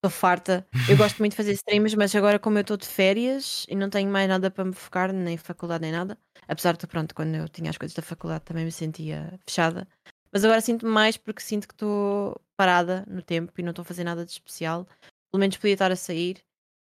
Estou 0.04 0.10
farta. 0.10 0.68
Eu 0.90 0.98
gosto 0.98 1.20
muito 1.20 1.34
de 1.34 1.38
fazer 1.38 1.52
streams, 1.54 1.96
mas 1.96 2.16
agora, 2.16 2.40
como 2.40 2.58
eu 2.58 2.62
estou 2.62 2.78
de 2.78 2.88
férias 2.88 3.66
e 3.70 3.76
não 3.76 3.90
tenho 3.90 4.10
mais 4.10 4.28
nada 4.28 4.50
para 4.50 4.66
me 4.66 4.74
focar, 4.74 5.14
nem 5.14 5.38
faculdade, 5.38 5.84
nem 5.84 5.92
nada, 5.92 6.18
apesar 6.48 6.76
de, 6.76 6.88
pronto, 6.88 7.14
quando 7.14 7.36
eu 7.36 7.48
tinha 7.48 7.70
as 7.70 7.78
coisas 7.78 7.96
da 7.96 8.02
faculdade 8.02 8.44
também 8.44 8.66
me 8.66 8.72
sentia 8.72 9.40
fechada. 9.46 9.88
Mas 10.32 10.44
agora 10.44 10.62
sinto-me 10.62 10.92
mais 10.92 11.18
porque 11.18 11.42
sinto 11.42 11.68
que 11.68 11.74
estou 11.74 12.40
parada 12.58 13.06
no 13.08 13.22
tempo 13.22 13.52
e 13.58 13.64
não 13.64 13.72
estou 13.72 13.84
a 13.84 13.86
fazer 13.86 14.04
nada 14.04 14.26
de 14.26 14.32
especial. 14.32 14.88
Pelo 15.32 15.40
menos 15.40 15.58
podia 15.58 15.74
estar 15.74 15.92
a 15.92 15.96
sair 15.96 16.44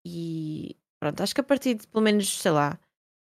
e 0.05 0.75
pronto, 0.99 1.21
acho 1.23 1.33
que 1.35 1.41
a 1.41 1.43
partir 1.43 1.75
de 1.75 1.87
pelo 1.87 2.03
menos, 2.03 2.39
sei 2.39 2.51
lá, 2.51 2.77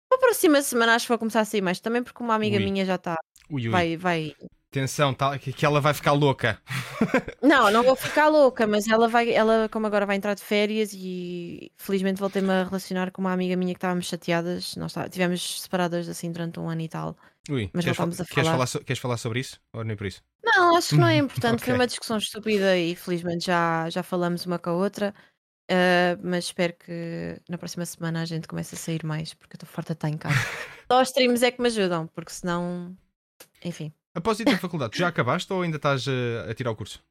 para 0.09 0.17
a 0.17 0.21
próxima 0.21 0.61
semana 0.61 0.95
acho 0.95 1.05
que 1.05 1.09
vou 1.09 1.19
começar 1.19 1.41
a 1.41 1.45
sair 1.45 1.61
mais. 1.61 1.79
Também 1.79 2.03
porque 2.03 2.21
uma 2.23 2.35
amiga 2.35 2.57
Ui. 2.57 2.63
minha 2.63 2.85
já 2.85 2.95
está, 2.95 3.15
Ui, 3.49 3.63
ui. 3.65 3.69
vai, 3.69 3.97
vai. 3.97 4.35
Atenção, 4.71 5.15
tá, 5.15 5.35
que, 5.39 5.65
ela 5.65 5.81
vai 5.81 5.95
ficar 5.95 6.11
louca. 6.11 6.61
Não, 7.41 7.71
não 7.71 7.81
vou 7.83 7.95
ficar 7.97 8.27
louca, 8.27 8.67
mas 8.67 8.87
ela 8.87 9.07
vai, 9.07 9.31
ela 9.31 9.67
como 9.69 9.87
agora 9.87 10.05
vai 10.05 10.15
entrar 10.15 10.35
de 10.35 10.43
férias 10.43 10.91
e 10.93 11.71
felizmente 11.77 12.19
voltei-me 12.19 12.51
a 12.51 12.63
relacionar 12.65 13.09
com 13.11 13.19
uma 13.19 13.33
amiga 13.33 13.55
minha 13.55 13.73
que 13.73 13.77
estávamos 13.79 14.05
chateadas. 14.05 14.75
Nós 14.75 14.93
tá- 14.93 15.09
tivemos 15.09 15.61
separadas 15.61 16.07
assim 16.07 16.31
durante 16.31 16.59
um 16.59 16.69
ano 16.69 16.81
e 16.81 16.87
tal. 16.87 17.17
Ui, 17.49 17.67
Mas 17.73 17.83
queres, 17.83 17.97
voltámos 17.97 18.17
fal- 18.17 18.25
a 18.25 18.27
queres 18.27 18.43
falar. 18.47 18.51
falar 18.51 18.67
so- 18.67 18.79
queres 18.83 18.99
falar 19.01 19.17
sobre 19.17 19.39
isso? 19.39 19.59
Ou 19.73 19.83
nem 19.83 19.97
por 19.97 20.05
isso? 20.05 20.21
Não, 20.43 20.75
acho 20.75 20.89
que 20.89 20.97
não 20.97 21.07
é 21.07 21.17
importante. 21.17 21.59
Foi 21.63 21.73
Ok. 21.73 21.73
uma 21.73 21.87
discussão 21.87 22.17
estúpida 22.19 22.77
e 22.77 22.95
felizmente 22.95 23.47
já, 23.47 23.89
já 23.89 24.03
falamos 24.03 24.45
uma 24.45 24.59
com 24.59 24.69
a 24.69 24.73
outra. 24.73 25.15
Ah, 25.69 26.17
mas 26.23 26.45
espero 26.45 26.73
que 26.73 27.39
na 27.47 27.57
próxima 27.57 27.85
semana 27.85 28.21
a 28.21 28.25
gente 28.25 28.47
comece 28.47 28.75
a 28.75 28.77
sair 28.77 29.05
mais, 29.05 29.33
porque 29.33 29.55
eu 29.55 29.57
estou 29.57 29.69
farta 29.69 29.93
de 29.93 29.97
estar 29.97 30.09
em 30.09 30.17
casa. 30.17 30.35
Só 30.91 31.01
os 31.01 31.09
streams 31.09 31.43
é 31.43 31.51
que 31.51 31.61
me 31.61 31.67
ajudam, 31.67 32.07
porque 32.07 32.31
senão. 32.31 32.97
Enfim. 33.63 33.93
Após 34.13 34.39
ir 34.39 34.45
da 34.45 34.57
faculdade, 34.57 34.93
tu 34.93 34.97
já 34.97 35.07
acabaste 35.07 35.51
ou 35.53 35.61
ainda 35.61 35.77
estás 35.77 36.07
a, 36.07 36.49
a 36.49 36.53
tirar 36.55 36.71
o 36.71 36.75
curso? 36.75 37.03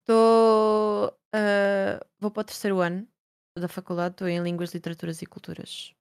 Estou. 0.00 1.16
ah, 1.34 2.00
vou 2.18 2.30
para 2.30 2.40
o 2.40 2.44
terceiro 2.44 2.80
ano 2.80 3.06
da 3.58 3.68
faculdade, 3.68 4.14
estou 4.14 4.28
em 4.28 4.42
Línguas, 4.42 4.72
Literaturas 4.72 5.20
e 5.22 5.26
Culturas. 5.26 5.94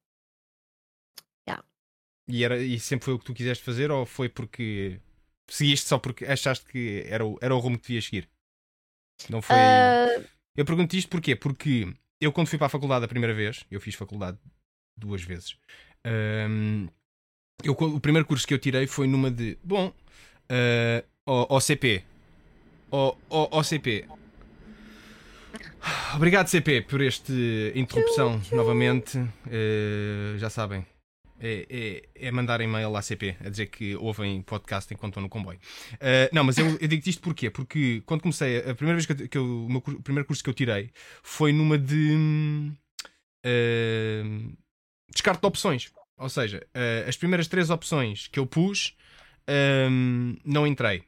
E, 2.28 2.44
era, 2.44 2.58
e 2.58 2.80
sempre 2.80 3.06
foi 3.06 3.14
o 3.14 3.20
que 3.20 3.26
tu 3.26 3.34
quiseste 3.34 3.64
fazer 3.64 3.92
ou 3.92 4.06
foi 4.06 4.28
porque 4.28 5.00
seguiste 5.48 5.88
só 5.88 6.00
porque 6.00 6.26
achaste 6.26 6.66
que 6.66 7.04
era 7.08 7.26
o, 7.26 7.38
era 7.42 7.56
o 7.56 7.60
rumo 7.60 7.78
que 7.78 7.88
devias 7.88 8.06
seguir? 8.06 8.30
Não 9.30 9.42
foi. 9.42 9.56
Ah, 9.58 10.22
Eu 10.56 10.66
pergunto 10.66 10.96
isto 10.96 11.10
porquê? 11.10 11.36
Porque 11.36 11.94
eu, 12.20 12.32
quando 12.32 12.48
fui 12.48 12.58
para 12.58 12.68
a 12.68 12.70
faculdade 12.70 13.06
a 13.06 13.08
primeira 13.08 13.34
vez, 13.34 13.66
eu 13.70 13.82
fiz 13.82 13.96
faculdade 13.96 14.38
duas 14.98 15.22
vezes. 15.22 15.58
hum, 16.50 16.88
eu, 17.64 17.74
o 17.74 18.00
primeiro 18.00 18.28
curso 18.28 18.48
que 18.48 18.54
eu 18.54 18.60
tirei 18.60 18.88
foi 18.88 19.08
numa 19.08 19.32
de. 19.32 19.58
Bom, 19.64 19.94
ah, 20.50 21.04
Ó 21.28 21.60
CP. 21.60 22.04
Ó 22.92 23.64
CP. 23.64 24.06
Obrigado, 26.16 26.48
CP, 26.48 26.82
por 26.84 27.02
esta 27.02 27.34
interrupção 27.74 28.40
novamente. 28.52 29.18
Uh, 29.18 30.38
já 30.38 30.50
sabem, 30.50 30.86
é, 31.40 32.04
é, 32.16 32.28
é, 32.28 32.32
mandar 32.32 32.62
e-mail 32.62 32.96
à 32.96 33.02
CP 33.02 33.36
a 33.44 33.50
dizer 33.50 33.66
que 33.68 33.96
ouvem 33.98 34.42
podcast 34.42 34.94
enquanto 34.94 35.14
estão 35.14 35.24
no 35.24 35.30
comboio. 35.30 35.60
Uh, 35.96 36.32
não, 36.32 36.44
mas 36.44 36.58
eu, 36.58 36.78
eu 36.80 36.88
digo 36.88 37.08
isto 37.08 37.22
porquê? 37.22 37.50
Porque 37.50 38.02
quando 38.06 38.22
comecei, 38.22 38.60
a 38.60 38.74
primeira 38.74 38.96
vez 38.96 39.06
que 39.06 39.12
eu, 39.12 39.30
que 39.30 39.38
eu 39.38 39.44
o, 39.44 39.70
meu, 39.70 39.84
o 39.86 40.02
primeiro 40.02 40.26
curso 40.26 40.44
que 40.44 40.50
eu 40.50 40.54
tirei 40.54 40.92
foi 41.22 41.52
numa 41.52 41.78
de 41.78 42.72
uh, 43.46 44.58
descarte 45.12 45.42
de 45.42 45.48
opções. 45.48 45.92
Ou 46.18 46.30
seja, 46.30 46.66
uh, 46.76 47.10
as 47.10 47.18
primeiras 47.18 47.48
três 47.48 47.70
opções 47.70 48.28
que 48.28 48.40
eu 48.40 48.46
pus 48.46 48.96
não 50.44 50.66
entrei. 50.66 51.04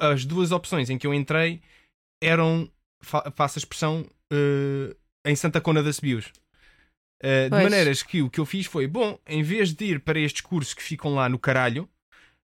as 0.00 0.24
duas 0.24 0.50
opções 0.50 0.88
em 0.88 0.96
que 0.96 1.06
eu 1.06 1.12
entrei 1.12 1.60
eram, 2.22 2.70
fa 3.02 3.30
faço 3.36 3.58
a 3.58 3.60
expressão, 3.60 4.06
em 5.26 5.36
Santa 5.36 5.60
Cona 5.60 5.82
da 5.82 5.92
Sebius. 5.92 6.32
Uh, 7.22 7.50
de 7.50 7.62
maneiras 7.62 8.02
que 8.02 8.22
o 8.22 8.30
que 8.30 8.40
eu 8.40 8.46
fiz 8.46 8.66
foi: 8.66 8.86
bom, 8.86 9.18
em 9.26 9.42
vez 9.42 9.74
de 9.74 9.84
ir 9.84 10.00
para 10.00 10.18
estes 10.18 10.40
cursos 10.40 10.72
que 10.72 10.82
ficam 10.82 11.14
lá 11.14 11.28
no 11.28 11.38
caralho, 11.38 11.88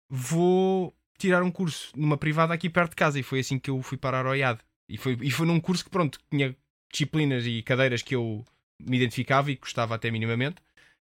vou 0.08 0.94
tirar 1.18 1.42
um 1.42 1.50
curso 1.50 1.90
numa 1.96 2.18
privada 2.18 2.52
aqui 2.52 2.68
perto 2.68 2.90
de 2.90 2.96
casa. 2.96 3.18
E 3.18 3.22
foi 3.22 3.40
assim 3.40 3.58
que 3.58 3.70
eu 3.70 3.82
fui 3.82 3.96
parar 3.96 4.26
ao 4.26 4.36
IAD. 4.36 4.60
E 4.88 4.98
foi, 4.98 5.18
e 5.22 5.30
foi 5.30 5.46
num 5.46 5.60
curso 5.60 5.84
que, 5.84 5.90
pronto, 5.90 6.20
tinha 6.30 6.54
disciplinas 6.92 7.46
e 7.46 7.62
cadeiras 7.62 8.02
que 8.02 8.14
eu 8.14 8.44
me 8.80 8.96
identificava 8.98 9.50
e 9.50 9.56
gostava 9.56 9.94
até 9.94 10.10
minimamente. 10.10 10.60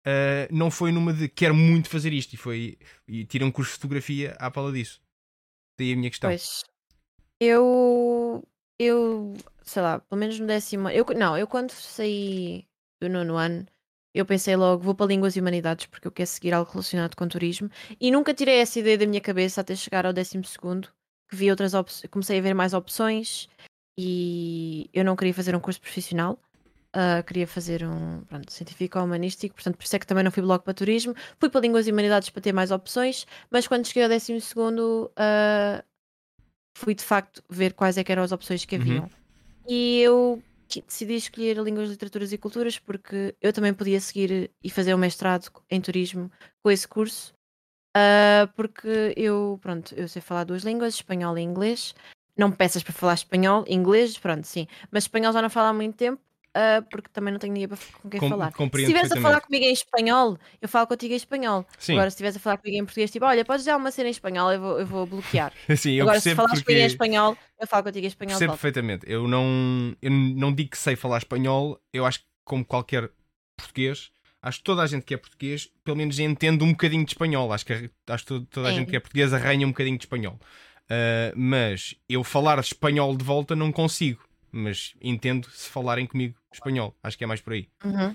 Uh, 0.05 0.51
não 0.51 0.69
foi 0.69 0.91
numa 0.91 1.13
de 1.13 1.29
quero 1.29 1.55
muito 1.55 1.89
fazer 1.89 2.13
isto. 2.13 2.33
E 2.33 2.37
foi 2.37 2.79
e 3.07 3.25
tirei 3.25 3.47
um 3.47 3.53
curso 3.53 3.71
de 3.71 3.77
fotografia 3.77 4.37
à 4.39 4.51
pala 4.51 4.73
disso. 4.73 5.01
Daí 5.79 5.93
a 5.93 5.97
minha 5.97 6.11
questão. 6.11 6.31
Pois. 6.31 6.65
Eu. 7.41 8.47
Eu. 8.79 9.35
Sei 9.63 9.81
lá, 9.81 10.01
pelo 10.01 10.19
menos 10.19 10.39
no 10.41 10.47
décimo. 10.49 10.89
Eu, 10.89 11.07
não, 11.17 11.39
eu 11.39 11.47
quando 11.47 11.71
saí 11.71 12.67
do 13.03 13.09
nono 13.09 13.37
ano, 13.37 13.67
eu 14.15 14.27
pensei 14.27 14.55
logo, 14.57 14.83
vou 14.83 14.95
para 14.95 15.07
Línguas 15.07 15.37
e 15.37 15.41
Humanidades 15.41 15.87
porque 15.87 16.07
eu 16.07 16.13
quero 16.13 16.29
seguir 16.29 16.53
algo 16.53 16.71
relacionado 16.71 17.17
com 17.17 17.27
turismo. 17.27 17.71
E 18.01 18.11
nunca 18.11 18.35
tirei 18.35 18.59
essa 18.61 18.79
ideia 18.79 18.99
da 18.99 19.07
minha 19.07 19.21
cabeça 19.21 19.61
até 19.61 19.75
chegar 19.75 20.05
ao 20.05 20.13
décimo 20.13 20.45
segundo, 20.45 20.89
que 21.29 21.37
vi 21.37 21.51
outras 21.51 21.73
opções, 21.75 22.11
comecei 22.11 22.39
a 22.39 22.43
ver 22.43 22.55
mais 22.55 22.75
opções 22.75 23.49
e 23.99 24.89
eu 24.93 25.05
não 25.05 25.17
queria 25.17 25.35
fazer 25.35 25.57
um 25.57 25.61
curso 25.61 25.81
profissional. 25.81 26.39
Uh, 26.95 27.25
queria 27.27 27.47
fazer 27.47 27.83
um 27.87 28.21
pronto, 28.25 28.53
científico 28.53 28.99
ou 28.99 29.07
humanístico, 29.07 29.55
portanto, 29.55 29.79
por 29.79 29.85
isso 29.85 29.97
é 29.97 29.99
que 29.99 30.07
também 30.07 30.23
não 30.23 30.31
fui 30.31 30.43
logo 30.43 30.63
para 30.63 30.75
turismo. 30.75 31.15
Fui 31.41 31.49
para 31.49 31.63
Línguas 31.63 31.87
e 31.87 31.91
Humanidades 31.91 32.29
para 32.29 32.43
ter 32.43 32.53
mais 32.53 32.71
opções, 32.71 33.27
mas 33.51 33.67
quando 33.67 33.87
cheguei 33.87 34.03
ao 34.03 34.11
décimo 34.11 34.39
segundo, 34.43 35.11
uh, 35.17 35.83
fui 36.77 36.95
de 36.95 37.03
facto 37.03 37.43
ver 37.49 37.73
quais 37.73 37.97
é 37.97 38.05
eram 38.07 38.23
as 38.23 38.31
opções 38.31 38.67
que 38.67 38.77
uhum. 38.77 38.83
haviam. 38.83 39.05
Uhum. 39.05 39.11
E 39.69 40.01
eu 40.01 40.43
decidi 40.81 41.17
escolher 41.17 41.59
Línguas, 41.59 41.91
Literaturas 41.91 42.33
e 42.33 42.39
Culturas 42.39 42.79
porque 42.79 43.35
eu 43.41 43.53
também 43.53 43.75
podia 43.75 44.01
seguir 44.01 44.51
e 44.63 44.71
fazer 44.71 44.95
o 44.95 44.97
um 44.97 45.01
mestrado 45.01 45.51
em 45.71 45.81
turismo 45.81 46.31
com 46.63 46.71
esse 46.71 46.89
curso. 46.89 47.35
Uh, 47.95 48.51
porque 48.57 49.13
eu, 49.17 49.59
pronto, 49.61 49.95
eu 49.95 50.09
sei 50.09 50.23
falar 50.23 50.45
duas 50.45 50.63
línguas, 50.63 50.95
espanhol 50.95 51.37
e 51.37 51.43
inglês. 51.43 51.95
Não 52.37 52.49
me 52.49 52.57
peças 52.57 52.83
para 52.83 52.95
falar 52.95 53.15
espanhol, 53.15 53.65
inglês, 53.69 54.17
pronto, 54.17 54.47
sim. 54.47 54.67
Mas 54.91 55.05
espanhol 55.05 55.33
já 55.33 55.43
não 55.43 55.51
falo 55.51 55.69
há 55.69 55.73
muito 55.75 55.97
tempo 55.97 56.21
uh, 56.57 56.83
porque 56.91 57.09
também 57.13 57.33
não 57.33 57.39
tenho 57.39 57.53
ninguém 57.53 57.69
com 57.69 58.11
quem 58.11 58.21
Com, 58.21 58.29
falar. 58.29 58.53
Se 58.53 58.81
estivesse 58.81 59.19
a 59.19 59.21
falar 59.21 59.41
comigo 59.41 59.65
em 59.65 59.73
espanhol, 59.73 60.39
eu 60.61 60.69
falo 60.69 60.87
contigo 60.87 61.13
em 61.13 61.17
espanhol. 61.17 61.67
Sim. 61.79 61.95
Agora, 61.95 62.11
se 62.11 62.15
estivesse 62.15 62.39
a 62.39 62.41
falar 62.41 62.59
comigo 62.59 62.79
em 62.79 62.85
português, 62.85 63.11
tipo, 63.11 63.25
olha, 63.25 63.45
podes 63.45 63.65
dar 63.65 63.77
uma 63.77 63.91
cena 63.91 64.09
em 64.09 64.13
espanhol, 64.13 64.53
eu 64.53 64.61
vou, 64.61 64.81
eu 64.81 64.87
vou 64.87 65.07
bloquear. 65.07 65.53
Sim, 65.77 65.93
eu 65.93 66.05
Agora, 66.05 66.21
se 66.21 66.35
falares 66.35 66.61
porque... 66.61 66.73
comigo 66.73 66.85
em 66.85 66.87
espanhol, 66.87 67.37
eu 67.59 67.67
falo 67.67 67.85
contigo 67.85 68.05
em 68.05 68.09
espanhol. 68.09 68.39
Percebo 68.39 68.53
perfeitamente. 68.53 69.05
Eu 69.09 69.27
não, 69.27 69.97
eu 70.01 70.11
não 70.11 70.53
digo 70.53 70.71
que 70.71 70.79
sei 70.79 70.97
falar 70.97 71.19
espanhol, 71.19 71.81
eu 71.93 72.05
acho 72.05 72.21
que, 72.21 72.27
como 72.45 72.65
qualquer 72.65 73.11
português, 73.57 74.11
acho 74.43 74.59
que 74.59 74.65
toda 74.65 74.83
a 74.83 74.87
gente 74.87 75.05
que 75.05 75.15
é 75.15 75.17
português, 75.17 75.71
pelo 75.85 75.97
menos 75.97 76.19
entende 76.19 76.65
um 76.65 76.73
bocadinho 76.73 77.05
de 77.05 77.13
espanhol. 77.13 77.53
Acho 77.53 77.67
que, 77.67 77.91
acho 78.09 78.25
que 78.25 78.41
toda 78.51 78.69
a 78.69 78.73
gente 78.73 78.91
que 78.91 78.97
é 78.97 79.01
português 79.01 79.33
arranha 79.33 79.67
um 79.67 79.71
bocadinho 79.71 79.97
de 79.97 80.05
espanhol. 80.05 80.39
Uh, 80.85 81.33
mas 81.35 81.95
eu 82.09 82.23
falar 82.23 82.59
espanhol 82.59 83.17
de 83.17 83.25
volta 83.25 83.57
não 83.57 83.73
consigo 83.73 84.21
mas 84.53 84.95
entendo 85.01 85.51
se 85.51 85.69
falarem 85.69 86.07
comigo 86.07 86.39
espanhol. 86.53 86.95
Acho 87.03 87.17
que 87.17 87.25
é 87.25 87.27
mais 87.27 87.41
por 87.41 87.55
aí. 87.55 87.69
Uhum. 87.85 88.15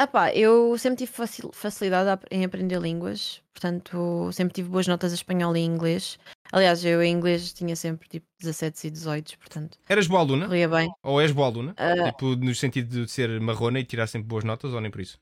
Epá, 0.00 0.34
eu 0.34 0.76
sempre 0.78 1.06
tive 1.06 1.12
facilidade 1.52 2.22
em 2.30 2.44
aprender 2.44 2.80
línguas, 2.80 3.40
portanto, 3.54 4.30
sempre 4.32 4.52
tive 4.52 4.68
boas 4.68 4.88
notas 4.88 5.12
a 5.12 5.14
espanhol 5.14 5.56
e 5.56 5.60
inglês. 5.60 6.18
Aliás, 6.50 6.84
eu 6.84 7.02
em 7.02 7.12
inglês 7.12 7.52
tinha 7.52 7.76
sempre 7.76 8.08
tipo 8.08 8.26
17 8.40 8.88
e 8.88 8.90
18, 8.90 9.38
portanto. 9.38 9.78
Eras 9.88 10.08
boa 10.08 10.20
aluna? 10.20 10.46
Corria 10.46 10.68
bem. 10.68 10.90
Ou 11.04 11.20
és 11.20 11.30
boa 11.30 11.46
aluna? 11.46 11.72
Uh... 11.72 12.04
Tipo, 12.06 12.36
no 12.36 12.54
sentido 12.54 13.04
de 13.04 13.10
ser 13.10 13.40
marrona 13.40 13.78
e 13.78 13.84
tirar 13.84 14.08
sempre 14.08 14.26
boas 14.26 14.44
notas, 14.44 14.72
ou 14.74 14.80
nem 14.80 14.90
por 14.90 15.00
isso? 15.00 15.18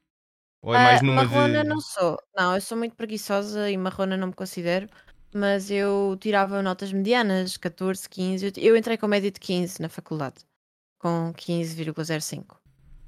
Ou 0.62 0.74
é 0.74 0.78
mais 0.78 1.00
uh, 1.00 1.04
numa 1.04 1.24
marrona 1.24 1.62
de... 1.62 1.68
não 1.68 1.80
sou. 1.80 2.18
Não, 2.34 2.54
eu 2.54 2.60
sou 2.60 2.78
muito 2.78 2.96
preguiçosa 2.96 3.70
e 3.70 3.76
marrona 3.76 4.16
não 4.16 4.28
me 4.28 4.34
considero 4.34 4.88
mas 5.34 5.70
eu 5.70 6.16
tirava 6.20 6.62
notas 6.62 6.92
medianas, 6.92 7.56
14, 7.56 8.08
15. 8.08 8.52
Eu 8.56 8.76
entrei 8.76 8.96
com 8.96 9.06
média 9.06 9.30
de 9.30 9.38
15 9.38 9.80
na 9.80 9.88
faculdade, 9.88 10.44
com 10.98 11.32
15,05. 11.34 12.56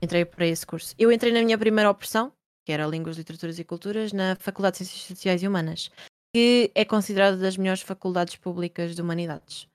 Entrei 0.00 0.24
para 0.24 0.46
esse 0.46 0.66
curso. 0.66 0.94
Eu 0.98 1.12
entrei 1.12 1.32
na 1.32 1.42
minha 1.42 1.58
primeira 1.58 1.90
opção, 1.90 2.32
que 2.64 2.72
era 2.72 2.86
Línguas, 2.86 3.16
Literaturas 3.16 3.58
e 3.58 3.64
Culturas, 3.64 4.12
na 4.12 4.36
Faculdade 4.36 4.78
de 4.78 4.84
Ciências 4.84 5.06
Sociais 5.06 5.42
e 5.42 5.48
Humanas, 5.48 5.90
que 6.34 6.70
é 6.74 6.84
considerada 6.84 7.36
das 7.36 7.56
melhores 7.56 7.82
faculdades 7.82 8.36
públicas 8.36 8.94
de 8.94 9.02
humanidades, 9.02 9.68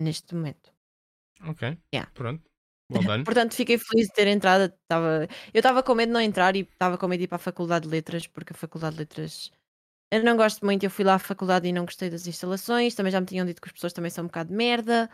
neste 0.00 0.34
momento. 0.34 0.72
Ok. 1.46 1.76
Yeah. 1.92 2.10
Pronto. 2.14 2.42
Well 2.90 3.24
Portanto, 3.24 3.54
fiquei 3.54 3.78
feliz 3.78 4.06
de 4.08 4.12
ter 4.12 4.28
entrado. 4.28 4.72
Tava... 4.88 5.28
Eu 5.52 5.58
estava 5.58 5.82
com 5.82 5.94
medo 5.94 6.08
de 6.08 6.12
não 6.12 6.20
entrar 6.20 6.54
e 6.56 6.60
estava 6.60 6.96
com 6.96 7.08
medo 7.08 7.18
de 7.18 7.24
ir 7.24 7.28
para 7.28 7.36
a 7.36 7.38
Faculdade 7.38 7.86
de 7.86 7.90
Letras, 7.90 8.26
porque 8.26 8.52
a 8.52 8.56
Faculdade 8.56 8.96
de 8.96 9.00
Letras 9.00 9.50
eu 10.14 10.24
não 10.24 10.36
gosto 10.36 10.64
muito, 10.64 10.84
eu 10.84 10.90
fui 10.90 11.04
lá 11.04 11.14
à 11.14 11.18
faculdade 11.18 11.66
e 11.66 11.72
não 11.72 11.84
gostei 11.84 12.10
das 12.10 12.26
instalações. 12.26 12.94
Também 12.94 13.12
já 13.12 13.20
me 13.20 13.26
tinham 13.26 13.46
dito 13.46 13.60
que 13.60 13.68
as 13.68 13.72
pessoas 13.72 13.92
também 13.92 14.10
são 14.10 14.24
um 14.24 14.26
bocado 14.26 14.50
de 14.50 14.56
merda. 14.56 15.10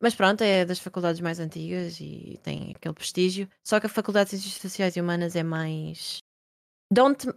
Mas 0.00 0.14
pronto, 0.14 0.42
é 0.42 0.64
das 0.64 0.78
faculdades 0.78 1.20
mais 1.20 1.40
antigas 1.40 1.98
e 2.00 2.38
tem 2.42 2.72
aquele 2.76 2.94
prestígio. 2.94 3.48
Só 3.66 3.80
que 3.80 3.86
a 3.86 3.88
Faculdade 3.88 4.30
de 4.30 4.38
Ciências 4.38 4.60
Sociais 4.60 4.96
e 4.96 5.00
Humanas 5.00 5.36
é 5.36 5.42
mais. 5.42 6.18
Dão-te 6.92 7.28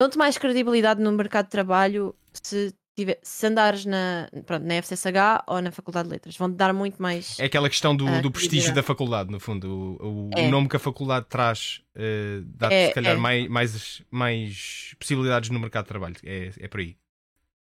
dão 0.00 0.08
mais 0.16 0.38
credibilidade 0.38 1.02
no 1.02 1.12
mercado 1.12 1.46
de 1.46 1.50
trabalho 1.50 2.16
se 2.32 2.74
tiver, 3.00 3.18
se 3.22 3.46
andares 3.46 3.84
na, 3.86 4.28
pronto, 4.44 4.64
na 4.64 4.74
FCSH 4.74 5.44
ou 5.46 5.60
na 5.60 5.72
Faculdade 5.72 6.08
de 6.08 6.12
Letras, 6.14 6.36
vão-te 6.36 6.56
dar 6.56 6.72
muito 6.72 7.00
mais. 7.00 7.38
É 7.38 7.46
aquela 7.46 7.68
questão 7.68 7.96
do, 7.96 8.06
uh, 8.06 8.22
do 8.22 8.30
prestígio 8.30 8.74
da 8.74 8.82
faculdade, 8.82 9.30
no 9.30 9.40
fundo. 9.40 9.98
O, 10.00 10.28
o, 10.28 10.30
é. 10.36 10.46
o 10.46 10.50
nome 10.50 10.68
que 10.68 10.76
a 10.76 10.78
faculdade 10.78 11.26
traz 11.28 11.82
uh, 11.96 12.42
dá-te, 12.44 12.74
é, 12.74 12.88
se 12.88 12.94
calhar, 12.94 13.14
é. 13.14 13.18
mais, 13.18 13.48
mais, 13.48 14.02
mais 14.10 14.94
possibilidades 14.98 15.50
no 15.50 15.58
mercado 15.58 15.84
de 15.84 15.88
trabalho. 15.88 16.16
É, 16.24 16.52
é 16.58 16.68
por 16.68 16.80
aí. 16.80 16.96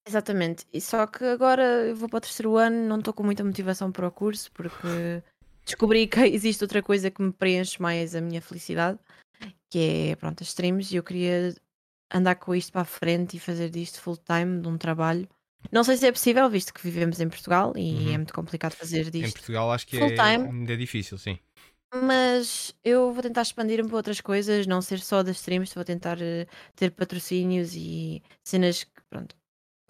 Exatamente. 0.07 0.65
E 0.73 0.81
só 0.81 1.05
que 1.05 1.23
agora 1.23 1.63
eu 1.87 1.95
vou 1.95 2.09
para 2.09 2.17
o 2.17 2.21
terceiro 2.21 2.57
ano, 2.57 2.87
não 2.87 2.97
estou 2.97 3.13
com 3.13 3.23
muita 3.23 3.43
motivação 3.43 3.91
para 3.91 4.07
o 4.07 4.11
curso, 4.11 4.51
porque 4.53 4.87
descobri 5.63 6.07
que 6.07 6.19
existe 6.21 6.63
outra 6.63 6.81
coisa 6.81 7.11
que 7.11 7.21
me 7.21 7.31
preenche 7.31 7.79
mais 7.79 8.15
a 8.15 8.21
minha 8.21 8.41
felicidade, 8.41 8.97
que 9.69 10.09
é, 10.11 10.15
pronto, 10.15 10.41
as 10.41 10.47
streams, 10.47 10.91
e 10.91 10.97
eu 10.97 11.03
queria 11.03 11.53
andar 12.13 12.35
com 12.35 12.55
isto 12.55 12.71
para 12.71 12.81
a 12.81 12.85
frente 12.85 13.37
e 13.37 13.39
fazer 13.39 13.69
disto 13.69 14.01
full 14.01 14.17
time 14.17 14.61
de 14.61 14.67
um 14.67 14.77
trabalho. 14.77 15.27
Não 15.71 15.83
sei 15.83 15.97
se 15.97 16.07
é 16.07 16.11
possível, 16.11 16.49
visto 16.49 16.73
que 16.73 16.81
vivemos 16.81 17.19
em 17.19 17.27
Portugal 17.27 17.73
e 17.75 17.93
uhum. 17.93 18.13
é 18.13 18.17
muito 18.17 18.33
complicado 18.33 18.73
fazer 18.73 19.09
disto. 19.09 19.27
Em 19.27 19.31
Portugal 19.31 19.71
acho 19.71 19.85
que 19.85 19.97
full 19.97 20.07
é, 20.07 20.37
time, 20.37 20.71
é 20.71 20.75
difícil, 20.75 21.17
sim. 21.17 21.37
Mas 21.93 22.75
eu 22.83 23.11
vou 23.11 23.21
tentar 23.21 23.41
expandir-me 23.41 23.89
para 23.89 23.97
outras 23.97 24.21
coisas, 24.21 24.67
não 24.67 24.81
ser 24.81 24.99
só 24.99 25.23
das 25.23 25.37
streams, 25.37 25.73
vou 25.73 25.83
tentar 25.83 26.17
uh, 26.17 26.47
ter 26.75 26.91
patrocínios 26.91 27.75
e 27.75 28.21
cenas 28.43 28.83
que, 28.83 29.01
pronto, 29.09 29.35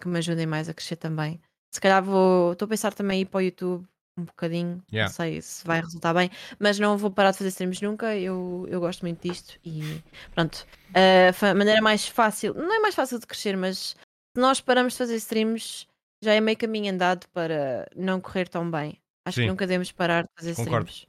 que 0.00 0.08
me 0.08 0.18
ajudem 0.18 0.46
mais 0.46 0.68
a 0.68 0.74
crescer 0.74 0.96
também. 0.96 1.40
Se 1.72 1.80
calhar 1.80 2.02
vou. 2.02 2.52
Estou 2.52 2.66
a 2.66 2.68
pensar 2.68 2.94
também 2.94 3.20
ir 3.20 3.26
para 3.26 3.38
o 3.38 3.42
YouTube 3.42 3.86
um 4.20 4.24
bocadinho, 4.24 4.82
yeah. 4.92 5.08
não 5.08 5.14
sei 5.14 5.42
se 5.42 5.66
vai 5.66 5.80
resultar 5.80 6.14
bem, 6.14 6.30
mas 6.58 6.78
não 6.78 6.96
vou 6.96 7.10
parar 7.10 7.30
de 7.32 7.38
fazer 7.38 7.48
streams 7.48 7.82
nunca. 7.82 8.16
Eu, 8.16 8.66
eu 8.68 8.80
gosto 8.80 9.02
muito 9.02 9.26
disto 9.26 9.58
e 9.64 10.02
pronto. 10.34 10.66
A 10.92 11.54
maneira 11.54 11.80
mais 11.80 12.06
fácil, 12.06 12.54
não 12.54 12.72
é 12.72 12.78
mais 12.78 12.94
fácil 12.94 13.18
de 13.18 13.26
crescer, 13.26 13.56
mas 13.56 13.96
se 14.36 14.40
nós 14.40 14.60
paramos 14.60 14.92
de 14.92 14.98
fazer 14.98 15.16
streams, 15.16 15.86
já 16.22 16.34
é 16.34 16.40
meio 16.40 16.56
caminho 16.56 16.92
andado 16.92 17.26
para 17.32 17.88
não 17.96 18.20
correr 18.20 18.48
tão 18.48 18.70
bem. 18.70 18.98
Acho 19.26 19.36
Sim. 19.36 19.42
que 19.42 19.48
nunca 19.48 19.66
devemos 19.66 19.92
parar 19.92 20.22
de 20.22 20.30
fazer 20.36 20.54
Concordo. 20.54 20.90
streams. 20.90 21.06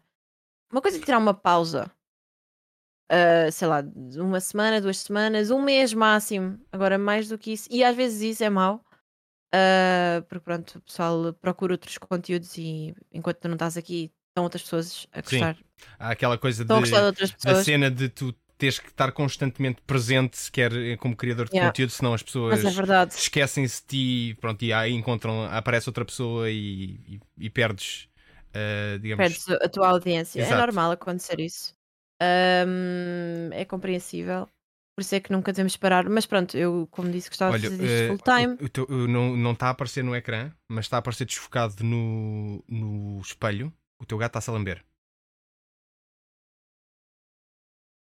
Uma 0.72 0.82
coisa 0.82 0.98
é 0.98 1.02
tirar 1.02 1.18
uma 1.18 1.34
pausa, 1.34 1.92
uh, 3.12 3.52
sei 3.52 3.68
lá, 3.68 3.84
uma 4.16 4.40
semana, 4.40 4.80
duas 4.80 4.98
semanas, 4.98 5.52
um 5.52 5.62
mês 5.62 5.94
máximo. 5.94 6.60
Agora, 6.72 6.98
mais 6.98 7.28
do 7.28 7.38
que 7.38 7.54
isso, 7.54 7.68
e 7.70 7.84
às 7.84 7.96
vezes 7.96 8.22
isso 8.22 8.44
é 8.44 8.50
mau 8.50 8.84
Uh, 9.54 10.22
porque 10.30 10.44
pronto, 10.44 10.78
o 10.78 10.82
pessoal 10.82 11.34
procura 11.34 11.74
outros 11.74 11.98
conteúdos 11.98 12.58
e 12.58 12.96
enquanto 13.12 13.38
tu 13.40 13.48
não 13.50 13.56
estás 13.56 13.76
aqui, 13.76 14.10
estão 14.30 14.44
outras 14.46 14.64
pessoas 14.64 15.08
a 15.12 15.22
gostar. 15.22 15.56
Sim. 15.56 15.64
Há 16.00 16.12
aquela 16.12 16.38
coisa 16.38 16.64
de, 16.64 16.74
da 17.44 17.56
cena 17.64 17.92
de 17.92 18.08
tu 18.08 18.34
teres 18.58 18.80
que 18.80 18.88
estar 18.90 19.12
constantemente 19.12 19.82
presente 19.82 20.38
se 20.38 20.52
quer 20.52 20.72
eh, 20.72 20.96
como 20.96 21.16
criador 21.16 21.48
de 21.50 21.56
Yeah. 21.56 21.70
conteúdo, 21.72 21.90
senão 21.90 22.14
as 22.14 22.22
pessoas 22.22 22.64
Mas 22.64 22.78
é 22.78 23.06
esquecem-se 23.08 23.82
de 23.82 23.88
ti 23.88 24.38
pronto, 24.40 24.64
e 24.64 24.72
aí 24.72 24.94
encontram, 24.94 25.46
aparece 25.46 25.90
outra 25.90 26.06
pessoa 26.06 26.50
e, 26.50 27.00
e- 27.08 27.20
e 27.40 27.50
perdes, 27.50 28.08
eh, 28.54 29.00
digamos. 29.02 29.26
Perdes 29.28 29.50
a 29.50 29.68
tua 29.68 29.90
audiência. 29.90 30.40
Exato. 30.40 30.54
É 30.54 30.58
normal 30.60 30.92
acontecer 30.92 31.40
isso. 31.40 31.74
Ahm, 32.22 33.50
é 33.52 33.66
compreensível. 33.66 34.48
Por 34.96 35.02
isso 35.02 35.16
é 35.16 35.20
que 35.20 35.32
nunca 35.32 35.52
devemos 35.54 35.78
parar. 35.78 36.08
Mas 36.10 36.26
pronto, 36.26 36.58
eu, 36.58 36.88
como 36.92 37.10
disse, 37.10 37.30
gostava 37.30 37.54
Olha, 37.54 37.62
de 37.62 37.70
fazer 37.70 37.84
isto 37.86 37.94
eh, 38.04 38.08
full 38.08 38.18
time. 38.20 38.54
o 38.62 38.70
teu- 38.70 38.86
o- 38.90 39.08
não, 39.08 39.36
não 39.38 39.52
está 39.54 39.68
a 39.68 39.70
aparecer 39.72 40.04
no 40.04 40.16
ecrã, 40.16 40.52
mas 40.68 40.86
está 40.86 40.98
a 40.98 41.00
aparecer 41.00 41.26
desfocado 41.26 41.84
no, 41.84 42.64
no 42.68 43.20
espelho. 43.22 43.74
O 44.00 44.06
teu 44.06 44.18
gato 44.18 44.32
está-se 44.32 44.50
a 44.50 44.54
lamber. 44.54 44.84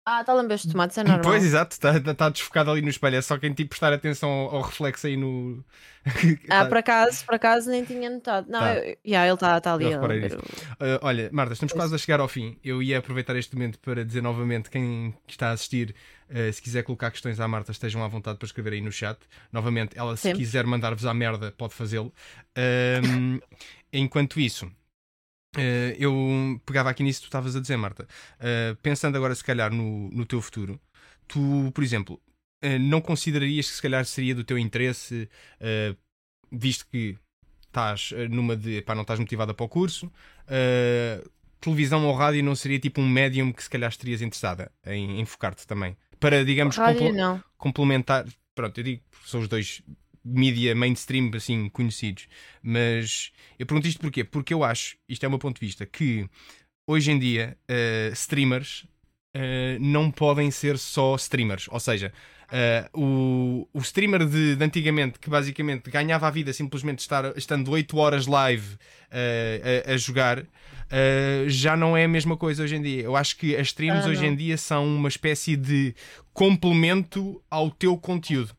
Ah, 0.07 0.21
está 0.21 0.33
a 0.33 0.35
lamber 0.35 0.53
os 0.55 0.63
tomates, 0.63 0.95
é 0.99 1.03
normal. 1.03 1.23
Pois, 1.23 1.43
exato, 1.43 1.73
está, 1.73 1.97
está 1.97 2.29
desfocado 2.29 2.69
ali 2.69 2.79
no 2.79 2.89
espelho. 2.89 3.15
É 3.15 3.21
só 3.23 3.39
quem 3.39 3.51
tipo 3.53 3.69
prestar 3.69 3.91
atenção 3.91 4.29
ao, 4.29 4.57
ao 4.57 4.61
reflexo 4.61 5.07
aí 5.07 5.17
no. 5.17 5.63
Ah, 6.47 6.61
Tá- 6.61 6.65
por 6.67 6.77
acaso, 6.77 7.25
por 7.25 7.33
acaso 7.33 7.67
nem 7.71 7.83
tinha 7.83 8.07
notado. 8.11 8.47
Não, 8.47 8.59
Tá. 8.59 8.75
eu, 8.75 8.95
yeah, 9.03 9.25
ele 9.25 9.33
está 9.33 9.59
tá 9.59 9.73
ali. 9.73 9.91
Eu 9.91 9.99
Uh, 9.99 10.99
olha, 11.01 11.29
Marta, 11.33 11.53
estamos 11.53 11.73
quase 11.73 11.95
a 11.95 11.97
chegar 11.97 12.19
ao 12.19 12.27
fim. 12.27 12.59
Eu 12.63 12.83
ia 12.83 12.99
aproveitar 12.99 13.35
este 13.35 13.55
momento 13.55 13.79
para 13.79 14.05
dizer 14.05 14.21
novamente 14.21 14.69
quem 14.69 15.15
está 15.27 15.49
a 15.49 15.51
assistir, 15.53 15.95
uh, 16.29 16.53
se 16.53 16.61
quiser 16.61 16.83
colocar 16.83 17.09
questões 17.09 17.39
à 17.39 17.47
Marta, 17.47 17.71
estejam 17.71 18.03
à 18.03 18.07
vontade 18.07 18.37
para 18.37 18.45
escrever 18.45 18.73
aí 18.73 18.81
no 18.81 18.91
chat. 18.91 19.17
Novamente, 19.51 19.97
ela, 19.97 20.15
se 20.15 20.21
Sempre. 20.23 20.37
quiser 20.39 20.65
mandar-vos 20.67 21.07
à 21.07 21.13
merda, 21.15 21.51
pode 21.57 21.73
fazê-lo. 21.73 22.13
Um, 22.55 23.39
enquanto 23.91 24.39
isso. 24.39 24.71
Uh, 25.57 25.95
eu 25.97 26.59
pegava 26.65 26.89
aqui 26.89 27.03
nisso 27.03 27.19
que 27.19 27.25
tu 27.25 27.29
estavas 27.29 27.55
a 27.55 27.59
dizer, 27.59 27.77
Marta. 27.77 28.07
Uh, 28.39 28.75
pensando 28.77 29.15
agora, 29.15 29.33
se 29.35 29.43
calhar, 29.43 29.71
no, 29.73 30.09
no 30.11 30.25
teu 30.25 30.41
futuro, 30.41 30.79
tu, 31.27 31.71
por 31.73 31.83
exemplo, 31.83 32.21
uh, 32.63 32.79
não 32.79 33.01
considerarias 33.01 33.69
que 33.69 33.75
se 33.75 33.81
calhar 33.81 34.05
seria 34.05 34.35
do 34.35 34.43
teu 34.43 34.57
interesse, 34.57 35.29
visto 36.51 36.85
que 36.87 37.17
estás 37.67 38.11
numa 38.29 38.55
de. 38.55 38.81
pá, 38.81 38.95
não 38.95 39.01
estás 39.01 39.19
motivada 39.19 39.53
para 39.53 39.65
o 39.65 39.69
curso, 39.69 40.11
televisão 41.59 42.05
ou 42.05 42.13
rádio 42.13 42.43
não 42.43 42.55
seria 42.55 42.79
tipo 42.79 43.01
um 43.01 43.09
médium 43.09 43.51
que 43.51 43.63
se 43.63 43.69
calhar 43.69 43.89
estarias 43.89 44.21
interessada 44.21 44.71
em, 44.85 45.19
em 45.19 45.25
focar-te 45.25 45.65
também? 45.65 45.97
Para, 46.19 46.45
digamos, 46.45 46.77
Rádio, 46.77 46.99
complo- 46.99 47.17
não. 47.17 47.43
complementar. 47.57 48.25
Pronto, 48.53 48.77
eu 48.77 48.83
digo 48.83 49.01
são 49.25 49.41
os 49.41 49.47
dois 49.47 49.81
mídia 50.25 50.73
mainstream 50.73 51.29
assim 51.35 51.69
conhecidos, 51.69 52.27
mas 52.63 53.31
eu 53.59 53.65
pergunto 53.65 53.87
isto 53.87 54.01
porquê? 54.01 54.23
Porque 54.23 54.53
eu 54.53 54.63
acho, 54.63 54.97
isto 55.07 55.23
é 55.23 55.27
o 55.27 55.29
meu 55.29 55.39
ponto 55.39 55.59
de 55.59 55.65
vista, 55.65 55.85
que 55.85 56.27
hoje 56.87 57.11
em 57.11 57.19
dia 57.19 57.55
uh, 57.69 58.13
streamers 58.13 58.85
uh, 59.35 59.79
não 59.79 60.09
podem 60.09 60.49
ser 60.49 60.77
só 60.79 61.15
streamers, 61.15 61.67
ou 61.69 61.79
seja, 61.79 62.11
uh, 62.45 62.99
o, 62.99 63.69
o 63.71 63.79
streamer 63.79 64.25
de, 64.25 64.55
de 64.55 64.63
antigamente 64.63 65.19
que 65.19 65.29
basicamente 65.29 65.91
ganhava 65.91 66.27
a 66.27 66.31
vida 66.31 66.51
simplesmente 66.51 66.99
estar, 66.99 67.37
estando 67.37 67.69
8 67.69 67.97
horas 67.97 68.25
live 68.25 68.77
a, 69.11 69.93
a 69.93 69.97
jogar. 69.97 70.43
já 71.47 71.77
não 71.77 71.95
é 71.95 72.03
a 72.03 72.07
mesma 72.07 72.35
coisa 72.35 72.63
hoje 72.63 72.75
em 72.75 72.81
dia. 72.81 73.03
Eu 73.03 73.15
acho 73.15 73.37
que 73.37 73.55
as 73.55 73.67
streams 73.67 74.05
Ah, 74.05 74.09
hoje 74.09 74.25
em 74.25 74.35
dia 74.35 74.57
são 74.57 74.85
uma 74.85 75.07
espécie 75.07 75.55
de 75.55 75.95
complemento 76.33 77.41
ao 77.49 77.71
teu 77.71 77.97
conteúdo. 77.97 78.55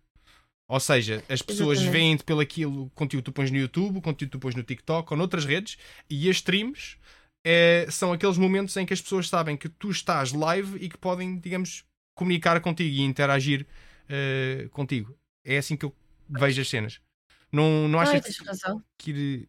Ou 0.68 0.80
seja, 0.80 1.22
as 1.28 1.40
pessoas 1.42 1.78
Exatamente. 1.78 1.92
veem-te 1.92 2.24
pelo 2.24 2.40
aquilo, 2.40 2.90
conteúdo 2.94 3.22
que 3.24 3.30
tu 3.30 3.34
pões 3.34 3.50
no 3.50 3.56
YouTube, 3.56 3.98
o 3.98 4.02
conteúdo 4.02 4.30
que 4.30 4.38
tu 4.38 4.40
pões 4.40 4.54
no 4.54 4.62
TikTok 4.64 5.12
ou 5.12 5.16
noutras 5.16 5.44
redes, 5.44 5.76
e 6.10 6.28
as 6.28 6.36
streams 6.36 6.96
eh, 7.44 7.86
são 7.88 8.12
aqueles 8.12 8.36
momentos 8.36 8.76
em 8.76 8.84
que 8.84 8.92
as 8.92 9.00
pessoas 9.00 9.28
sabem 9.28 9.56
que 9.56 9.68
tu 9.68 9.90
estás 9.90 10.32
live 10.32 10.76
e 10.84 10.88
que 10.88 10.98
podem, 10.98 11.38
digamos, 11.38 11.84
comunicar 12.16 12.60
contigo 12.60 12.96
e 12.96 13.02
interagir 13.02 13.64
eh, 14.08 14.68
contigo. 14.72 15.16
É 15.44 15.58
assim 15.58 15.76
que 15.76 15.84
eu 15.84 15.94
vejo 16.28 16.60
as 16.60 16.68
cenas. 16.68 17.00
Não, 17.52 17.86
não 17.86 18.00
achas 18.00 18.24
que, 18.98 19.10
ir 19.12 19.48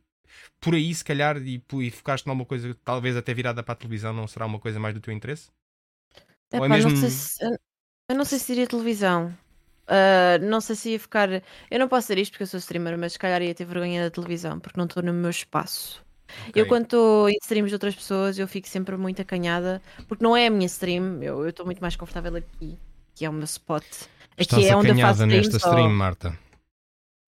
por 0.62 0.76
aí, 0.76 0.94
se 0.94 1.04
calhar, 1.04 1.38
e, 1.38 1.64
e 1.82 1.90
focaste 1.90 2.28
numa 2.28 2.46
coisa 2.46 2.78
talvez 2.86 3.16
até 3.18 3.34
virada 3.34 3.64
para 3.64 3.74
a 3.74 3.76
televisão, 3.76 4.14
não 4.14 4.28
será 4.28 4.46
uma 4.46 4.60
coisa 4.60 4.80
mais 4.80 4.94
do 4.94 5.02
teu 5.02 5.12
interesse? 5.12 5.50
É 6.52 6.58
Epá, 6.58 6.70
mesmo- 6.70 6.92
não 6.92 7.10
se, 7.10 7.44
eu- 7.44 8.16
não 8.16 8.24
sei 8.26 8.38
se 8.38 8.52
iria 8.52 8.68
televisão. 8.68 9.36
Ah, 9.88 10.38
não 10.42 10.60
sei 10.60 10.76
se 10.76 10.90
ia 10.92 11.00
ficar. 11.00 11.30
Eu 11.72 11.80
não 11.80 11.88
posso 11.88 12.08
dizer 12.08 12.18
isto 12.20 12.32
porque 12.32 12.44
eu 12.44 12.48
sou 12.48 12.58
streamer, 12.58 12.98
mas 12.98 13.14
se 13.14 13.20
calhar 13.20 13.42
ia 13.42 13.56
ter 13.56 13.66
vergonha 13.66 14.04
da 14.04 14.10
televisão 14.12 14.60
porque 14.60 14.78
não 14.78 14.86
estou 14.86 15.02
no 15.04 15.14
meu 15.14 15.30
espaço. 15.30 16.04
Eu, 16.48 16.64
Ok. 16.64 16.66
quando 16.66 16.84
estou 16.84 17.30
em 17.30 17.38
streams 17.42 17.70
de 17.70 17.76
outras 17.76 17.96
pessoas, 17.96 18.38
eu 18.38 18.48
fico 18.50 18.68
sempre 18.68 18.98
muito 18.98 19.22
acanhada 19.22 19.82
porque 20.10 20.22
não 20.24 20.36
é 20.36 20.48
a 20.48 20.50
minha 20.50 20.66
stream. 20.66 21.24
Eu 21.24 21.42
eu 21.44 21.50
estou 21.50 21.66
muito 21.66 21.80
mais 21.80 21.96
confortável 21.96 22.36
aqui, 22.36 22.78
que 23.16 23.24
é 23.26 23.30
o 23.30 23.34
meu 23.34 23.46
spot. 23.46 23.84
Aqui 24.34 24.42
Estás 24.42 24.66
é 24.66 24.76
onde 24.76 24.90
eu 24.90 24.98
faço 24.98 25.26
nesta 25.26 25.54
ou- 25.54 25.58
stream, 25.58 25.90
Marta. 25.90 26.38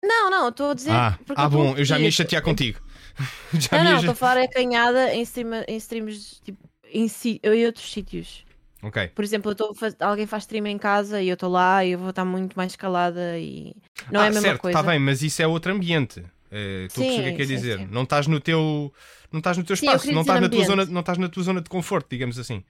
Não, 0.04 0.30
não, 0.30 0.50
estou 0.50 0.72
a 0.72 0.74
dizer. 0.74 0.92
Ah, 0.92 1.18
porque 1.26 1.42
ah 1.42 1.46
estou 1.46 1.64
bom, 1.64 1.78
eu 1.78 1.84
já 1.86 1.96
me 1.96 2.04
ia 2.04 2.08
aqui. 2.10 2.18
chatear 2.18 2.42
contigo. 2.44 2.80
já 3.54 3.78
Não, 3.84 3.92
não, 3.92 3.98
estou 3.98 4.12
a 4.12 4.16
falar 4.16 4.38
acanhada 4.42 5.14
em, 5.14 5.22
stream, 5.24 5.50
em 5.68 5.78
streams 5.78 6.42
tipo, 6.44 6.60
em, 6.92 7.08
si- 7.08 7.40
em 7.44 7.66
outros 7.66 7.92
sítios. 7.92 8.46
Ok. 8.82 9.08
Por 9.10 9.24
exemplo, 9.24 9.54
tô 9.54 9.76
alguém 10.00 10.26
faz 10.26 10.44
stream 10.44 10.68
em 10.68 10.78
casa 10.78 11.22
e 11.22 11.28
eu 11.28 11.34
estou 11.34 11.50
lá 11.50 11.84
e 11.84 11.92
eu 11.92 12.00
vou 12.00 12.12
estar 12.12 12.24
muito 12.24 12.56
mais 12.56 12.76
calada 12.76 13.38
e 13.38 13.76
não 14.12 14.22
ah, 14.22 14.26
é 14.26 14.28
a 14.28 14.32
mesma 14.32 14.42
certo, 14.42 14.62
coisa. 14.62 14.80
Está 14.80 14.90
bem, 14.90 15.00
mas 15.00 15.22
isso 15.22 15.42
é 15.42 15.48
outro 15.48 15.72
ambiente. 15.72 16.24
A 16.48 16.88
perceber 16.88 17.08
o 17.08 17.16
que 17.16 17.22
é 17.22 17.32
que 17.32 17.38
quer 17.38 17.44
Sim, 17.44 17.50
sim, 17.50 17.56
dizer. 17.56 17.78
sim. 17.80 17.88
Não 17.92 18.04
estás 18.04 18.28
no 18.28 18.40
teu. 18.40 18.94
Não 19.32 19.40
estás 19.40 19.58
no 19.58 19.64
teu 19.64 19.76
Sim, 19.76 19.86
eu 19.86 19.94
espaço, 19.94 20.12
não 20.12 20.22
estás, 20.22 20.42
na 20.42 20.50
tua 20.50 20.64
zona, 20.64 20.86
não 20.86 21.00
estás 21.02 21.18
na 21.18 21.30
tua 21.30 21.44
zona 21.44 21.62
de 21.62 21.70
conforto, 21.70 22.08
digamos 22.10 22.40
assim. 22.40 22.64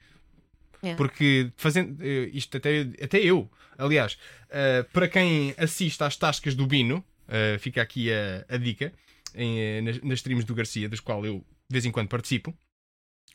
Yeah. 0.84 0.98
Porque 0.98 1.52
fazendo 1.56 1.98
eh, 2.02 2.30
isto 2.34 2.58
até, 2.58 2.88
até 3.02 3.20
eu, 3.20 3.50
aliás, 3.78 4.18
eh, 4.50 4.86
para 4.92 5.08
quem 5.08 5.54
assiste 5.58 6.02
às 6.04 6.18
tascas 6.18 6.56
do 6.56 6.66
Bino, 6.66 7.04
eh, 7.28 7.58
fica 7.60 7.82
aqui 7.82 8.12
a, 8.12 8.46
a 8.50 8.58
dica 8.58 8.92
em, 9.36 9.82
nas, 9.82 10.02
nas 10.02 10.20
streams 10.20 10.46
do 10.46 10.56
Garcia, 10.56 10.90
das 10.90 11.00
qual 11.00 11.26
eu 11.26 11.46
de 11.70 11.74
vez 11.74 11.86
em 11.86 11.92
quando 11.92 12.08
participo, 12.08 12.54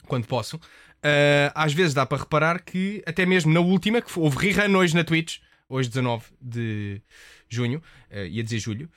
quando 0.07 0.27
posso. 0.27 0.61
eh, 1.03 1.53
às 1.55 1.73
vezes 1.73 1.93
dá 1.95 2.07
para 2.07 2.19
reparar 2.23 2.63
que 2.63 3.03
até 3.07 3.27
mesmo 3.27 3.53
na 3.53 3.61
última, 3.61 4.01
que 4.01 4.19
houve 4.19 4.37
rerun 4.53 4.77
hoje 4.77 4.95
na 4.95 5.05
Twitch, 5.05 5.39
hoje 5.69 5.89
19 5.89 6.27
de 6.41 7.03
junho, 7.49 7.83
eh, 8.11 8.27
ia 8.29 8.43
dizer 8.43 8.59
julho, 8.59 8.91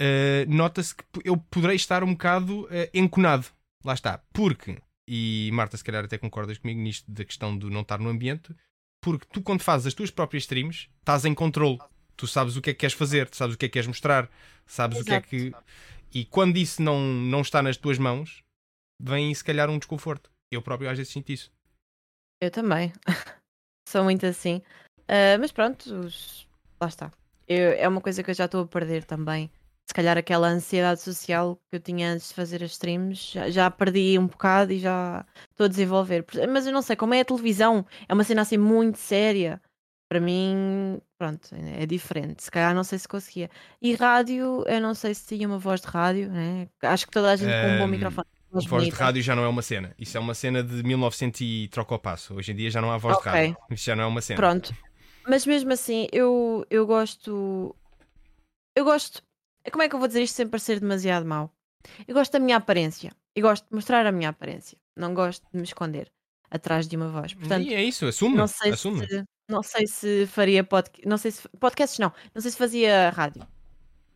eh, 0.00 0.44
nota-se 0.48 0.94
que 0.94 1.04
eu 1.24 1.36
poderei 1.36 1.76
estar 1.76 2.02
um 2.04 2.12
bocado 2.12 2.68
eh, 2.70 2.90
enconado. 2.92 3.46
Lá 3.84 3.94
está. 3.94 4.22
Porque, 4.32 4.78
e 5.08 5.50
Marta, 5.52 5.76
se 5.76 5.84
calhar 5.84 6.04
até 6.04 6.18
concordas 6.18 6.58
comigo 6.58 6.80
nisto 6.80 7.10
da 7.10 7.24
questão 7.24 7.56
do 7.56 7.70
não 7.70 7.80
estar 7.82 7.98
no 7.98 8.08
ambiente, 8.08 8.54
porque 9.02 9.26
tu, 9.32 9.42
quando 9.42 9.62
fazes 9.62 9.86
as 9.86 9.94
tuas 9.94 10.10
próprias 10.10 10.44
streams, 10.44 10.88
estás 11.00 11.24
em 11.24 11.34
controle. 11.34 11.78
Tu 12.16 12.26
sabes 12.26 12.56
o 12.56 12.62
que 12.62 12.70
é 12.70 12.72
que 12.72 12.80
queres 12.80 12.94
fazer, 12.94 13.28
tu 13.28 13.36
sabes 13.36 13.54
o 13.54 13.58
que 13.58 13.66
é 13.66 13.68
que 13.68 13.72
queres 13.72 13.86
mostrar, 13.88 14.30
sabes 14.66 15.00
o 15.00 15.04
que 15.04 15.10
é 15.12 15.16
Exato. 15.16 15.28
que. 15.28 15.52
E 16.12 16.24
quando 16.24 16.56
isso 16.56 16.80
não, 16.80 17.00
não 17.00 17.40
está 17.40 17.60
nas 17.62 17.76
tuas 17.76 17.98
mãos, 17.98 18.42
vem 19.00 19.34
se 19.34 19.42
calhar 19.42 19.68
um 19.68 19.78
desconforto. 19.78 20.30
Eu 20.54 20.62
próprio 20.62 20.88
às 20.90 20.96
vezes 20.96 21.12
sinto 21.12 21.30
isso. 21.32 21.50
Eu 22.40 22.50
também. 22.50 22.92
Sou 23.88 24.04
muito 24.04 24.24
assim. 24.26 24.62
Ah, 25.08 25.36
mas 25.38 25.52
pronto, 25.52 25.82
os- 26.00 26.46
lá 26.80 26.88
está. 26.88 27.12
Eu- 27.46 27.72
é 27.72 27.86
uma 27.88 28.00
coisa 28.00 28.22
que 28.22 28.30
eu 28.30 28.34
já 28.34 28.46
estou 28.46 28.62
a 28.62 28.66
perder 28.66 29.04
também. 29.04 29.50
Se 29.86 29.92
calhar 29.94 30.16
aquela 30.16 30.48
ansiedade 30.48 31.02
social 31.02 31.56
que 31.70 31.76
eu 31.76 31.80
tinha 31.80 32.10
antes 32.12 32.28
de 32.28 32.34
fazer 32.34 32.64
as 32.64 32.70
streams, 32.72 33.32
já, 33.34 33.50
já 33.50 33.70
perdi 33.70 34.18
um 34.18 34.26
bocado 34.26 34.72
e 34.72 34.78
já 34.78 35.26
estou 35.50 35.66
a 35.66 35.68
desenvolver. 35.68 36.24
Mas 36.50 36.66
eu 36.66 36.72
não 36.72 36.80
sei, 36.80 36.96
como 36.96 37.12
é 37.12 37.20
a 37.20 37.24
televisão, 37.24 37.84
é 38.08 38.14
uma 38.14 38.24
cena 38.24 38.42
assim 38.42 38.56
muito 38.56 38.96
séria. 38.98 39.60
Para 40.08 40.20
mim, 40.20 41.00
pronto, 41.18 41.48
é 41.54 41.84
diferente. 41.86 42.42
Se 42.44 42.50
calhar 42.50 42.74
não 42.74 42.84
sei 42.84 42.98
se 42.98 43.08
conseguia. 43.08 43.50
E 43.82 43.94
rádio, 43.94 44.64
eu 44.66 44.80
não 44.80 44.94
sei 44.94 45.14
se 45.14 45.26
tinha 45.26 45.46
uma 45.46 45.58
voz 45.58 45.80
de 45.82 45.86
rádio, 45.88 46.30
né? 46.30 46.68
Acho 46.82 47.06
que 47.06 47.12
toda 47.12 47.30
a 47.32 47.36
gente 47.36 47.50
com 47.60 47.66
um 47.66 47.78
bom 47.78 47.86
microfone. 47.86 48.26
Voz, 48.54 48.66
voz 48.66 48.84
de 48.84 48.90
rádio 48.90 49.22
já 49.22 49.34
não 49.34 49.42
é 49.44 49.48
uma 49.48 49.62
cena. 49.62 49.94
Isso 49.98 50.16
é 50.16 50.20
uma 50.20 50.32
cena 50.34 50.62
de 50.62 50.82
1900 50.82 51.40
e 51.40 51.68
troca 51.68 51.94
o 51.94 51.98
passo. 51.98 52.34
Hoje 52.34 52.52
em 52.52 52.54
dia 52.56 52.70
já 52.70 52.80
não 52.80 52.90
há 52.92 52.96
voz 52.96 53.16
Ok. 53.16 53.30
de 53.30 53.38
rádio. 53.38 53.56
Isso 53.70 53.84
já 53.84 53.96
não 53.96 54.04
é 54.04 54.06
uma 54.06 54.20
cena. 54.20 54.36
Pronto. 54.36 54.74
Mas 55.26 55.44
mesmo 55.44 55.72
assim, 55.72 56.06
eu, 56.12 56.64
eu 56.70 56.86
gosto. 56.86 57.74
Eu 58.76 58.84
gosto. 58.84 59.22
Como 59.70 59.82
é 59.82 59.88
que 59.88 59.94
eu 59.94 59.98
vou 59.98 60.06
dizer 60.06 60.22
isto 60.22 60.34
sem 60.36 60.46
parecer 60.46 60.78
demasiado 60.78 61.26
mau? 61.26 61.50
Eu 62.06 62.14
gosto 62.14 62.32
da 62.32 62.38
minha 62.38 62.56
aparência. 62.56 63.10
Eu 63.34 63.42
gosto 63.42 63.66
de 63.68 63.74
mostrar 63.74 64.06
a 64.06 64.12
minha 64.12 64.28
aparência. 64.28 64.78
Não 64.96 65.12
gosto 65.14 65.42
de 65.52 65.58
me 65.58 65.64
esconder 65.64 66.10
atrás 66.50 66.86
de 66.86 66.96
uma 66.96 67.08
voz. 67.08 67.34
Portanto, 67.34 67.66
e 67.66 67.74
é 67.74 67.82
isso, 67.82 68.06
assume. 68.06 68.36
não 68.36 68.46
sei 68.46 68.72
assume. 68.72 69.06
se. 69.08 69.24
Não 69.48 69.62
sei 69.62 69.86
se 69.86 70.26
faria 70.26 70.62
podcast. 70.62 71.06
Não 71.08 71.18
sei 71.18 71.30
se. 71.32 71.48
Podcasts 71.58 71.98
não. 71.98 72.12
Não 72.34 72.40
sei 72.40 72.50
se 72.50 72.56
fazia 72.56 73.10
rádio. 73.10 73.46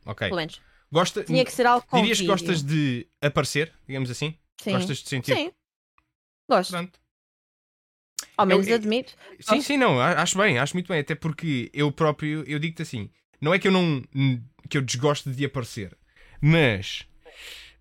Ok. 0.06 0.28
Pelo 0.28 0.38
menos. 0.38 0.60
Gosta, 0.90 1.22
Tinha 1.24 1.44
que 1.44 1.52
ser 1.52 1.66
algo 1.66 1.86
com 1.86 1.98
dirias 2.00 2.20
que 2.20 2.26
gostas 2.26 2.62
de 2.62 3.06
aparecer, 3.20 3.72
digamos 3.86 4.10
assim? 4.10 4.34
Sim. 4.60 4.72
Gostas 4.72 4.98
de 4.98 5.08
sentir? 5.08 5.34
Sim. 5.34 5.52
Gosto. 6.48 6.70
Pronto. 6.70 6.98
Ao 8.36 8.46
menos 8.46 8.66
eu- 8.66 8.76
admito. 8.76 9.12
Sim, 9.40 9.56
Gosto. 9.56 9.62
sim, 9.62 9.76
não, 9.76 10.00
acho 10.00 10.38
bem, 10.38 10.58
acho 10.58 10.74
muito 10.74 10.88
bem, 10.88 11.00
até 11.00 11.14
porque 11.14 11.70
eu 11.74 11.92
próprio, 11.92 12.42
eu 12.46 12.58
digo-te 12.58 12.82
assim, 12.82 13.10
não 13.40 13.52
é 13.52 13.58
que 13.58 13.68
eu 13.68 13.72
não 13.72 14.02
que 14.68 14.76
eu 14.78 14.82
desgosto 14.82 15.30
de 15.30 15.44
aparecer, 15.44 15.96
mas 16.40 17.06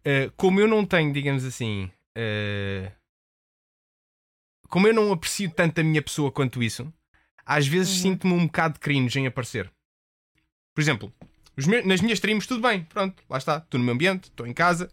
eh, 0.04 0.30
como 0.36 0.60
eu 0.60 0.68
não 0.68 0.86
tenho, 0.86 1.12
digamos 1.14 1.44
assim, 1.46 1.92
eh, 2.16 2.92
como 4.70 4.88
eu 4.88 4.94
não 4.94 5.12
aprecio 5.12 5.50
tanto 5.52 5.80
a 5.80 5.84
minha 5.84 6.02
pessoa 6.02 6.32
quanto 6.32 6.62
isso, 6.62 6.92
às 7.46 7.66
vezes 7.68 7.96
Uhum. 7.98 8.02
sinto-me 8.12 8.34
um 8.34 8.46
bocado 8.48 8.80
cringe 8.80 9.20
em 9.20 9.28
aparecer. 9.28 9.72
Por 10.74 10.82
exemplo, 10.82 11.14
meus- 11.66 11.86
nas 11.86 12.02
minhas 12.02 12.18
streams, 12.20 12.48
tudo 12.48 12.62
bem, 12.62 12.84
pronto, 12.84 13.24
lá 13.30 13.38
está, 13.38 13.58
estou 13.58 13.80
no 13.80 13.86
meu 13.86 13.94
ambiente, 13.96 14.26
estou 14.26 14.46
em 14.46 14.54
casa. 14.54 14.90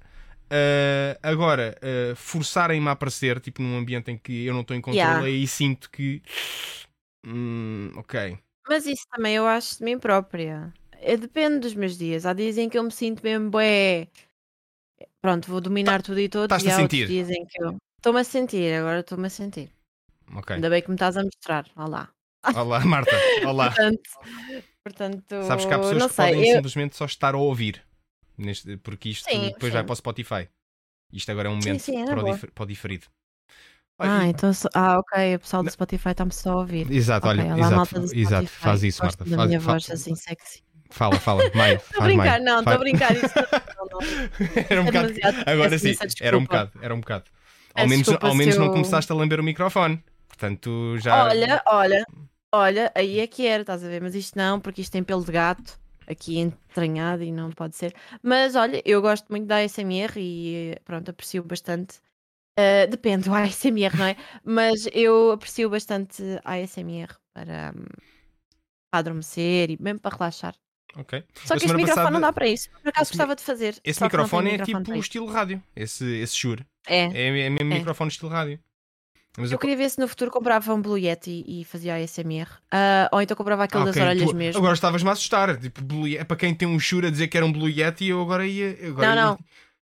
Ah, 0.50 1.18
agora, 1.22 1.76
ah, 1.82 2.14
forçarem-me 2.16 2.88
a 2.88 2.92
aparecer, 2.92 3.40
tipo 3.40 3.62
num 3.62 3.76
ambiente 3.78 4.10
em 4.10 4.18
que 4.18 4.44
eu 4.46 4.54
não 4.54 4.60
estou 4.62 4.76
em 4.76 4.80
controle, 4.80 4.98
Yeah. 4.98 5.26
aí 5.26 5.46
sinto 5.46 5.90
que. 5.90 6.22
Hum, 7.26 7.92
ok. 7.96 8.38
Mas 8.68 8.86
isso 8.86 9.04
também 9.10 9.34
eu 9.36 9.46
acho 9.46 9.78
de 9.78 9.84
mim 9.84 9.98
própria. 9.98 10.72
É, 10.92 11.16
depende 11.16 11.60
dos 11.60 11.74
meus 11.74 11.96
dias. 11.98 12.24
Há 12.26 12.32
dias 12.32 12.56
em 12.58 12.68
que 12.68 12.78
eu 12.78 12.82
me 12.82 12.90
sinto 12.90 13.22
mesmo 13.22 13.50
bué. 13.50 14.08
Pronto, 15.20 15.48
vou 15.50 15.60
dominar 15.60 16.02
tudo 16.02 16.20
e 16.20 16.28
todos. 16.28 16.44
estás-te 16.56 16.68
E 16.68 16.70
a 16.70 16.74
há 16.76 16.82
outros 16.82 17.00
sentir? 17.00 17.06
dias 17.08 17.30
em 17.30 17.44
que 17.46 17.62
eu. 17.62 17.76
Estou-me 17.98 18.20
a 18.20 18.24
sentir, 18.24 18.72
agora 18.74 19.00
estou-me 19.00 19.26
a 19.26 19.30
sentir. 19.30 19.70
Ok. 20.36 20.50
Ainda 20.56 20.70
bem 20.70 20.82
que 20.82 20.88
me 20.88 20.94
estás 20.96 21.16
a 21.16 21.22
mostrar. 21.24 21.64
Olá. 21.76 22.10
Olá, 22.54 22.80
Marta. 22.84 23.16
Olá. 23.46 23.70
Portanto, 23.70 24.00
portanto 24.82 25.42
Sabes 25.46 25.64
que 25.64 25.72
há 25.74 25.78
pessoas 25.78 26.02
que 26.06 26.12
sei. 26.12 26.26
podem 26.34 26.48
eu- 26.50 26.56
simplesmente 26.56 26.96
só 26.96 27.04
estar 27.04 27.34
a 27.34 27.38
ouvir. 27.38 27.82
Neste, 28.36 28.76
porque 28.78 29.10
isto 29.10 29.28
Sim, 29.30 29.48
depois 29.52 29.72
vai 29.72 29.82
sim. 29.82 29.86
para 29.86 29.92
o 29.92 29.96
Spotify. 29.96 30.48
Isto 31.12 31.30
agora 31.30 31.48
é 31.48 31.50
um 31.52 31.56
momento 31.56 31.80
sim, 31.80 32.02
é 32.02 32.06
para, 32.06 32.24
o 32.24 32.38
para 32.52 32.62
o 32.64 32.66
diferido. 32.66 33.06
Ah, 33.96 34.18
Olha, 34.18 34.26
então. 34.28 34.52
só- 34.52 34.68
Ah, 34.74 34.98
ok. 34.98 35.36
O 35.36 35.38
pessoal 35.38 35.62
do. 35.62 35.70
Spotify 35.70 36.08
está-me 36.10 36.32
só 36.32 36.50
a 36.50 36.56
ouvir. 36.56 36.90
Exato, 36.90 37.28
Ok, 37.28 37.40
olha, 37.40 37.60
exato, 37.60 38.16
exato, 38.16 38.46
faz 38.48 38.82
isso, 38.82 39.02
Marta. 39.02 39.24
Faz, 39.24 39.46
minha 39.48 39.60
fa- 39.60 39.72
voz 39.72 39.88
assim 39.90 40.14
sexy. 40.16 40.64
Fala, 40.90 41.18
fala, 41.20 41.42
Maio. 41.54 41.76
Estou 41.78 41.98
a 41.98 42.02
faz 42.02 42.06
brincar, 42.14 42.40
não, 42.40 42.58
estou 42.58 42.64
Faz- 42.64 42.76
a 42.76 42.78
brincar. 42.78 43.16
Isso 43.16 43.34
não, 43.78 43.86
não, 43.86 44.00
não. 44.00 44.64
era 44.68 44.82
um 44.82 44.84
É 44.84 44.90
bocado. 44.90 45.14
Agora 45.46 45.78
sim, 45.78 45.94
era 46.20 46.36
um 46.38 46.42
bocado, 46.42 46.72
era 46.82 46.94
um 46.94 47.00
bocado. 47.00 47.24
Ao 47.74 47.86
menos, 47.88 48.08
ao 48.08 48.34
menos 48.34 48.54
se 48.54 48.58
não 48.60 48.66
eu- 48.66 48.72
começaste 48.72 49.10
a 49.12 49.14
lamber 49.14 49.38
o 49.38 49.44
microfone. 49.44 50.02
Portanto, 50.26 50.96
já. 50.98 51.24
Olha, 51.26 51.62
olha, 51.66 52.04
olha, 52.54 52.92
aí 52.94 53.20
é 53.20 53.26
que 53.26 53.46
era, 53.46 53.62
estás 53.62 53.84
a 53.84 53.88
ver? 53.88 54.00
Mas 54.02 54.14
isto 54.14 54.36
não, 54.36 54.60
porque 54.60 54.80
isto 54.80 54.92
tem 54.92 55.02
pelo 55.02 55.24
de 55.24 55.32
gato 55.32 55.78
aqui 56.06 56.38
entranhado 56.38 57.22
e 57.22 57.32
não 57.32 57.50
pode 57.50 57.76
ser. 57.76 57.94
Mas 58.22 58.54
olha, 58.54 58.82
eu 58.84 59.00
gosto 59.02 59.26
muito 59.30 59.46
da 59.46 59.58
ASMR 59.58 60.12
e 60.18 60.76
pronto, 60.84 61.10
aprecio 61.10 61.42
bastante. 61.42 61.98
Ah, 62.58 62.86
depende 62.86 63.24
do 63.28 63.34
ASMR, 63.34 63.96
não 63.96 64.04
é? 64.06 64.16
Mas 64.44 64.86
eu 64.92 65.32
aprecio 65.32 65.68
bastante 65.70 66.22
a 66.44 66.54
ASMR 66.54 67.14
para, 67.32 67.72
hum, 67.76 67.84
para 68.90 69.00
adormecer 69.00 69.70
e 69.70 69.76
mesmo 69.82 69.98
para 70.00 70.16
relaxar. 70.16 70.54
Ok. 70.96 71.24
Só 71.44 71.56
que 71.56 71.64
este 71.64 71.74
microfone 71.74 71.86
passada- 71.88 72.10
não 72.12 72.20
dá 72.20 72.32
para 72.32 72.46
isso. 72.46 72.70
Por 72.70 72.88
acaso 72.88 73.02
esse 73.02 73.12
gostava 73.12 73.34
de 73.34 73.42
fazer. 73.42 73.80
Esse 73.82 74.00
microfone 74.02 74.50
é 74.50 74.52
microfone 74.52 74.84
tipo 74.84 74.98
estilo 74.98 75.26
rádio. 75.26 75.60
Esse, 75.74 76.04
esse 76.18 76.36
Shure. 76.36 76.64
É. 76.86 77.06
É, 77.06 77.46
é 77.46 77.50
mesmo 77.50 77.72
É. 77.72 77.78
microfone 77.78 78.10
estilo 78.10 78.30
rádio. 78.30 78.60
Mas 79.36 79.50
Eu 79.50 79.58
queria 79.58 79.76
ver 79.76 79.90
se 79.90 79.98
no 79.98 80.06
futuro 80.06 80.30
comprava 80.30 80.72
um 80.72 80.80
Blue 80.80 80.96
Yeti 80.98 81.44
e 81.46 81.64
fazia 81.64 81.96
ASMR. 81.96 82.48
Ah, 82.70 83.08
ou 83.12 83.20
então 83.20 83.36
comprava 83.36 83.64
aquele 83.64 83.82
Ah, 83.82 83.86
das 83.86 83.96
orelhas 83.96 84.30
tu- 84.30 84.36
mesmo. 84.36 84.58
Agora 84.58 84.74
estavas-me 84.74 85.08
a 85.08 85.12
assustar. 85.12 85.58
Tipo, 85.58 85.82
Blue 85.82 86.06
Yeti- 86.06 86.24
para 86.24 86.36
quem 86.36 86.54
tem 86.54 86.68
um 86.68 86.78
Shure 86.78 87.08
a 87.08 87.10
dizer 87.10 87.26
que 87.28 87.36
era 87.36 87.44
um 87.44 87.52
Blue 87.52 87.68
Yeti, 87.68 88.06
eu 88.06 88.20
agora 88.20 88.46
ia. 88.46 88.76
eu 88.80 88.92
Agora 88.92 89.08
Não, 89.08 89.14
ia- 89.16 89.24
não. 89.24 89.38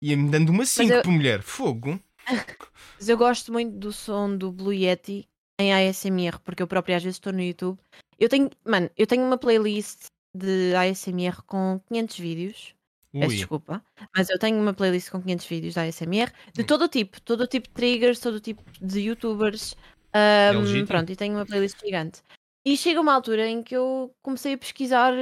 Ia-me 0.02 0.30
dando 0.30 0.50
uma 0.50 0.66
5 0.66 0.94
eu- 0.94 1.02
por 1.02 1.12
mulher. 1.12 1.42
Fogo. 1.42 2.00
Mas 3.00 3.10
eu 3.10 3.18
gosto 3.18 3.52
muito 3.52 3.76
do 3.78 3.92
som 3.92 4.36
do 4.38 4.52
Blue 4.52 4.74
Yeti 4.74 5.28
em 5.60 5.74
ASMR, 5.74 6.40
porque 6.44 6.62
eu 6.64 6.68
própria 6.68 6.98
às 6.98 7.04
vezes 7.04 7.16
estou 7.18 7.34
no 7.34 7.42
YouTube. 7.42 7.78
Eu 8.20 8.30
tenho, 8.30 8.50
mano, 8.66 8.90
eu 8.98 9.06
tenho 9.08 9.24
uma 9.26 9.38
playlist 9.38 10.06
de 10.36 10.74
ASMR 10.76 11.42
com 11.46 11.82
500 11.88 12.18
vídeos. 12.20 12.75
Peço 13.20 13.30
Ui. 13.32 13.36
desculpa, 13.38 13.82
mas 14.16 14.30
eu 14.30 14.38
tenho 14.40 14.60
uma 14.60 14.74
playlist 14.74 15.10
com 15.10 15.22
500 15.22 15.46
vídeos 15.46 15.74
de 15.74 15.80
ASMR 15.80 16.32
de 16.54 16.62
Hum. 16.64 16.66
todo 16.66 16.84
o 16.86 16.88
tipo, 16.90 17.22
todo 17.22 17.42
o 17.42 17.48
tipo 17.48 17.68
de 17.70 17.74
triggers, 17.74 18.20
todo 18.20 18.36
o 18.36 18.40
tipo 18.40 18.62
de 18.82 19.00
youtubers. 19.02 19.76
É 20.14 20.52
ahm, 20.52 20.58
legítimo. 20.60 20.88
pronto, 20.88 21.12
e 21.12 21.16
tenho 21.16 21.34
uma 21.36 21.46
playlist 21.46 21.80
gigante. 21.80 22.22
E 22.66 22.76
chega 22.78 23.00
uma 23.02 23.14
altura 23.14 23.48
em 23.48 23.62
que 23.64 23.76
eu 23.76 24.12
comecei 24.24 24.54
a 24.54 24.58
pesquisar 24.58 25.14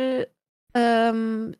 ahm, 0.76 1.52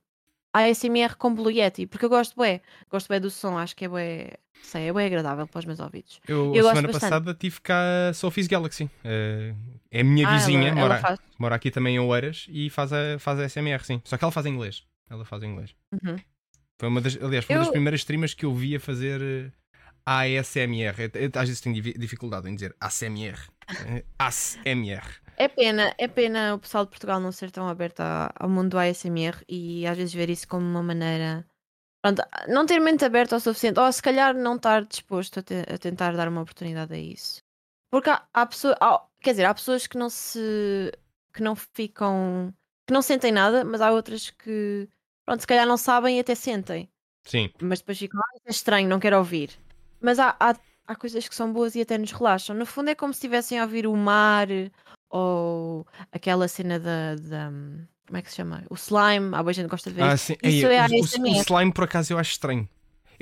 ASMR 0.56 1.16
com 1.18 1.34
Blue 1.34 1.52
Yeti, 1.52 1.88
porque 1.88 2.06
eu 2.06 2.10
gosto 2.10 2.36
bué, 2.36 2.62
gosto 2.90 3.08
bué 3.08 3.20
do 3.20 3.30
som, 3.30 3.58
acho 3.58 3.76
que 3.76 3.86
é 3.86 3.90
bué, 3.90 4.34
sei, 4.62 4.88
é 4.90 4.94
bué 4.94 5.06
agradável 5.06 5.48
para 5.48 5.60
os 5.60 5.66
meus 5.66 5.80
ouvidos. 5.80 6.20
Eu, 6.28 6.54
Eu 6.56 6.64
semana 6.70 6.90
passada 6.90 7.34
tive 7.34 7.60
cá 7.62 8.10
a 8.10 8.14
Sophie's 8.14 8.48
Galaxy. 8.48 8.90
Eh, 9.04 9.54
é 9.92 10.02
a 10.02 10.04
minha 10.04 10.28
Ah, 10.28 10.34
vizinha, 10.36 10.68
ela, 10.70 10.76
mora, 10.76 10.94
ela 10.96 11.02
faz. 11.02 11.20
mora 11.40 11.56
aqui 11.56 11.72
também 11.72 11.96
em 11.96 12.00
Oeiras 12.00 12.46
e 12.50 12.70
faz 12.70 12.94
a, 12.94 13.18
faz 13.20 13.40
a 13.40 13.44
SMR, 13.50 13.84
sim. 13.84 14.02
Só 14.06 14.18
que 14.18 14.24
ela 14.24 14.32
faz 14.32 14.46
em 14.46 14.50
inglês. 14.54 14.84
Ela 15.14 15.26
faz 15.26 15.44
em 15.44 15.52
inglês. 15.52 15.76
Uhum. 15.92 16.16
Foi 16.80 16.90
uma 16.90 17.00
das, 17.02 17.16
aliás, 17.22 17.46
foi 17.46 17.56
uma 17.56 17.60
das 17.62 17.68
Eu- 17.68 17.74
primeiras 17.74 18.00
streamers 18.02 18.34
que 18.34 18.46
eu 18.46 18.54
vi 18.54 18.76
a 18.76 18.80
fazer 18.80 19.22
eh, 19.22 19.52
ASMR. 20.06 20.96
Eu- 21.14 21.22
eu 21.22 21.30
às 21.36 21.48
vezes 21.48 21.62
tenho 21.62 21.80
dificuldade 21.82 22.50
em 22.50 22.56
dizer 22.56 22.76
ASMR. 22.80 23.40
Eh, 23.88 24.04
ASMR. 24.20 25.22
É 25.38 25.48
pena, 25.48 25.94
é 25.98 26.08
pena 26.08 26.54
o 26.56 26.60
pessoal 26.60 26.84
de 26.86 26.90
Portugal 26.92 27.20
não 27.20 27.32
ser 27.32 27.50
tão 27.52 27.68
aberto 27.68 28.02
ao 28.02 28.50
mundo 28.50 28.72
do 28.72 28.78
ASMR 28.78 29.44
e 29.48 29.86
às 29.88 29.98
vezes 29.98 30.14
ver 30.14 30.30
isso 30.30 30.48
como 30.48 30.66
uma 30.66 30.84
maneira. 30.84 31.46
Pronto, 32.04 32.22
não 32.50 32.66
ter 32.66 32.80
mente 32.80 33.06
aberta 33.06 33.38
o 33.38 33.40
suficiente, 33.40 33.80
ou 33.80 33.90
se 33.92 34.02
calhar 34.02 34.34
não 34.36 34.58
estar 34.58 34.84
disposto 34.84 35.40
a, 35.40 35.44
te- 35.44 35.66
a 35.74 35.78
tentar 35.78 36.12
dar 36.16 36.28
uma 36.28 36.42
oportunidade 36.42 36.94
a 36.94 36.98
isso. 36.98 37.42
Porque 37.90 38.10
há, 38.10 38.22
há 38.34 38.46
pessoas, 38.46 38.76
há- 38.82 39.02
quer 39.22 39.32
dizer, 39.32 39.46
há 39.46 39.54
pessoas 39.54 39.88
que 39.88 39.98
não 39.98 40.10
se. 40.10 40.92
que 41.34 41.42
não 41.42 41.56
ficam. 41.56 42.54
que 42.86 42.94
não 42.94 43.02
sentem 43.02 43.32
nada, 43.32 43.64
mas 43.64 43.80
há 43.82 43.92
outras 43.92 44.30
que. 44.32 44.88
Pronto, 45.26 45.42
se 45.42 45.48
calhar 45.48 45.66
não 45.68 45.78
sabem 45.78 46.18
e 46.18 46.20
até 46.20 46.36
sentem. 46.36 46.90
Sim. 47.26 47.50
Mas 47.62 47.80
depois 47.80 47.98
ficam, 47.98 48.20
ah, 48.20 48.38
é 48.46 48.52
estranho, 48.52 48.88
não 48.90 49.00
quero 49.00 49.18
ouvir. 49.18 49.52
Mas 50.02 50.20
há, 50.20 50.36
há, 50.40 50.56
há 50.88 50.96
coisas 50.96 51.28
que 51.28 51.34
são 51.36 51.52
boas 51.54 51.76
e 51.76 51.82
até 51.82 51.98
nos 51.98 52.12
relaxam. 52.12 52.56
No 52.56 52.66
fundo 52.66 52.90
é 52.90 52.96
como 52.96 53.14
se 53.14 53.18
estivessem 53.20 53.60
a 53.60 53.64
ouvir 53.64 53.88
o 53.88 53.96
mar 53.96 54.48
ou 55.10 55.86
aquela 56.12 56.48
cena 56.48 56.80
da. 56.80 57.16
da- 57.16 57.52
como 58.06 58.18
é 58.18 58.22
que 58.22 58.30
se 58.30 58.36
chama? 58.36 58.64
O 58.70 58.76
slime, 58.76 59.34
há 59.34 59.42
boa 59.42 59.54
gente 59.54 59.66
que 59.66 59.72
gosta 59.72 59.90
de 59.90 59.96
ver. 59.96 60.04
Ah, 60.04 60.14
isso. 60.16 60.26
sim. 60.26 60.34
Isso 60.44 60.68
Ei, 60.68 60.76
é 60.76 60.86
o, 60.86 61.02
o- 61.02 61.42
slime, 61.42 61.72
por 61.74 61.86
acaso, 61.86 62.12
eu 62.14 62.20
acho 62.20 62.32
estranho. 62.32 62.68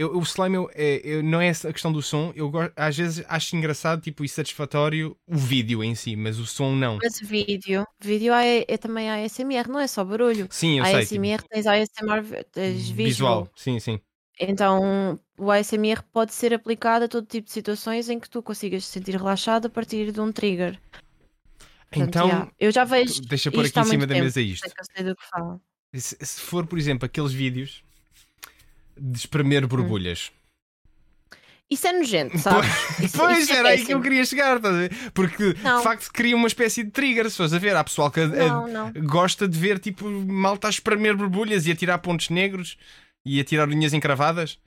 Eu, 0.02 0.18
o 0.18 0.22
slime 0.24 0.56
eu, 0.56 0.70
é- 0.74 0.99
eu- 1.04 1.22
não 1.24 1.39
é 1.39 1.49
a 1.52 1.54
questão 1.72 1.91
do 1.91 2.02
som. 2.02 2.34
Eu 2.36 2.52
às 2.76 2.97
vezes 2.97 3.24
acho 3.28 3.56
engraçado 3.56 4.02
tipo, 4.02 4.26
e 4.26 4.30
satisfatório 4.30 5.16
o 5.28 5.38
vídeo 5.38 5.84
em 5.84 5.93
si, 5.93 6.16
mas 6.16 6.39
o 6.39 6.45
som 6.47 6.74
não. 6.76 6.97
Mas 7.04 7.20
vídeo, 7.20 7.86
vídeo 7.99 8.34
é, 8.34 8.66
é 8.68 8.78
também 8.78 9.10
ASMR, 9.12 9.70
não 9.70 9.80
é 9.80 9.86
só 9.86 10.04
barulho. 10.04 10.47
Sim, 10.49 10.80
eu 10.80 10.84
A 10.84 10.88
sei. 10.88 11.06
tipo, 11.06 11.22
ASMR 11.22 11.43
tens 11.47 11.68
ASMR, 11.68 12.43
tens 12.52 12.89
visual. 12.89 13.43
visual. 13.43 13.49
Sim, 13.56 13.80
sim. 13.80 13.99
Então 14.39 15.20
o 15.38 15.52
ASMR 15.52 16.02
pode 16.12 16.34
ser 16.34 16.52
aplicado 16.52 17.06
a 17.06 17.08
todo 17.08 17.28
tipo 17.28 17.45
de 17.45 17.52
situações 17.54 18.10
em 18.10 18.20
que 18.20 18.28
tu 18.28 18.41
consigas 18.41 18.84
se 18.86 18.91
sentir 18.93 19.12
relaxado 19.16 19.68
a 19.68 19.70
partir 19.70 20.12
de 20.12 20.20
um 20.20 20.32
trigger. 20.32 20.80
Portanto, 21.91 22.08
Então, 22.10 22.28
yeah, 22.28 22.52
eu 22.60 22.72
já 22.72 22.86
vejo. 22.86 23.22
deixa 23.22 23.52
pôr 23.52 23.66
aqui 23.66 23.80
em 23.80 23.84
cima 23.84 24.08
da 24.08 24.16
tempo, 24.16 24.24
mesa 24.24 24.41
isto. 24.41 24.68
se 25.93 26.41
for, 26.41 26.66
por 26.66 26.80
exemplo, 26.80 27.06
aqueles 27.06 27.32
vídeos 27.34 27.84
de 28.98 29.18
espremer 29.18 29.66
borbulhas. 29.68 30.32
Isso 31.70 31.88
é 31.88 31.94
nojento, 31.94 32.38
sabe? 32.39 32.68
Isso- 33.02 33.18
Pois, 33.18 33.39
isso 33.39 33.54
é 33.54 33.58
era 33.58 33.70
aí 33.70 33.86
que 33.86 33.94
eu 33.94 34.02
queria 34.02 34.26
chegar? 34.26 34.60
Porque 35.14 35.54
Não. 35.64 35.78
de 35.78 35.84
facto 35.84 36.10
cria 36.12 36.36
uma 36.36 36.48
espécie 36.48 36.84
de 36.84 36.92
trigger, 36.92 37.30
se 37.30 37.38
fores 37.38 37.54
a 37.54 37.60
ver. 37.60 37.76
Há 37.76 37.84
pessoal 37.84 38.12
que 38.12 38.20
a- 38.20 38.24
a- 38.24 38.28
Não, 38.28 38.68
não. 38.68 38.92
gosta 39.06 39.48
de 39.48 39.58
ver 39.58 39.80
tipo 39.80 40.06
malta 40.10 40.68
a 40.68 40.70
espremer 40.70 41.16
borbulhas 41.16 41.66
e 41.68 41.72
a 41.72 41.76
tirar 41.76 41.98
pontos 42.00 42.30
negros 42.30 42.78
e 43.26 43.39
a 43.39 43.44
tirar 43.44 43.70
unhas 43.70 43.94
encravadas. 43.94 44.60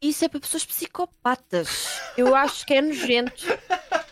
Isso 0.00 0.24
é 0.24 0.28
para 0.28 0.40
pessoas 0.40 0.64
psicopatas. 0.64 2.00
Eu 2.16 2.34
acho 2.34 2.66
que 2.66 2.74
é 2.74 2.82
nojento. 2.82 3.44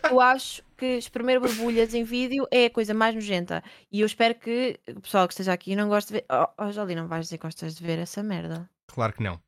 Eu 0.08 0.20
acho 0.20 0.62
que 0.76 0.86
espremer 0.96 1.38
borbulhas 1.40 1.94
em 1.94 2.04
vídeo 2.04 2.46
é 2.50 2.66
a 2.66 2.70
coisa 2.70 2.94
mais 2.94 3.14
nojenta. 3.14 3.62
E 3.92 4.00
eu 4.00 4.06
espero 4.06 4.34
que 4.34 4.78
o 4.88 5.00
pessoal 5.00 5.26
que 5.28 5.34
esteja 5.34 5.52
aqui 5.52 5.74
não 5.76 5.88
goste 5.88 6.12
de 6.12 6.18
ver. 6.20 6.24
Oh, 6.30 6.46
oh 6.64 6.72
Jolie, 6.72 6.96
não 6.96 7.06
vais 7.08 7.26
dizer 7.26 7.38
que 7.38 7.42
gostas 7.42 7.74
de 7.76 7.84
ver 7.84 7.98
essa 7.98 8.22
merda. 8.22 8.68
Claro 8.92 9.12
que 9.12 9.22
não. 9.22 9.40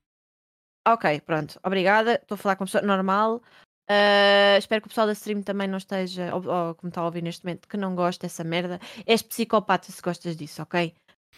Ok, 0.86 1.20
pronto. 1.20 1.58
Obrigada. 1.64 2.14
Estou 2.14 2.34
a 2.34 2.38
falar 2.38 2.56
com 2.56 2.64
uma 2.64 2.66
pessoa 2.66 2.82
normal. 2.82 3.42
Ah, 3.88 4.56
espero 4.58 4.80
que 4.80 4.86
o 4.86 4.88
pessoal 4.88 5.06
da 5.06 5.12
stream 5.12 5.42
também 5.42 5.68
não 5.68 5.78
esteja, 5.78 6.34
ou, 6.34 6.46
ou 6.48 6.74
como 6.74 6.88
está 6.88 7.00
a 7.00 7.04
ouvir 7.04 7.22
neste 7.22 7.44
momento, 7.44 7.68
que 7.68 7.76
não 7.76 7.94
goste 7.94 8.22
dessa 8.22 8.42
merda. 8.44 8.80
És 9.06 9.22
psicopata 9.22 9.90
se 9.92 10.00
gostas 10.02 10.36
disso, 10.36 10.62
ok? 10.62 10.94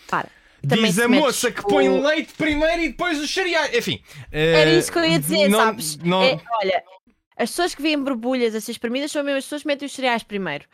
Para. 0.09 0.29
Também 0.67 0.87
Diz 0.87 0.99
a 0.99 1.09
moça 1.09 1.53
que 1.53 1.61
o- 1.61 1.65
põe 1.69 1.89
leite 1.89 2.33
primeiro 2.35 2.83
e 2.83 2.89
depois 2.89 3.21
os 3.21 3.33
cereais. 3.33 3.75
Enfim. 3.77 4.03
Era 4.31 4.71
eh, 4.71 4.79
isso 4.79 4.91
que 4.91 4.99
eu 4.99 5.05
ia 5.05 5.19
dizer, 5.19 5.49
não- 5.51 5.59
sabes? 5.59 5.97
não- 5.99 6.23
É, 6.23 6.41
olha, 6.63 6.85
as 7.37 7.51
pessoas 7.51 7.75
que 7.75 7.83
veem 7.83 8.03
borbulhas 8.03 8.55
a 8.55 8.61
ser 8.63 8.71
espremidas 8.71 9.11
são 9.13 9.23
mesmo 9.23 9.39
as 9.39 9.45
pessoas 9.45 9.61
que 9.63 9.69
metem 9.69 9.85
os 9.87 9.93
cereais 9.93 10.23
primeiro. 10.23 10.65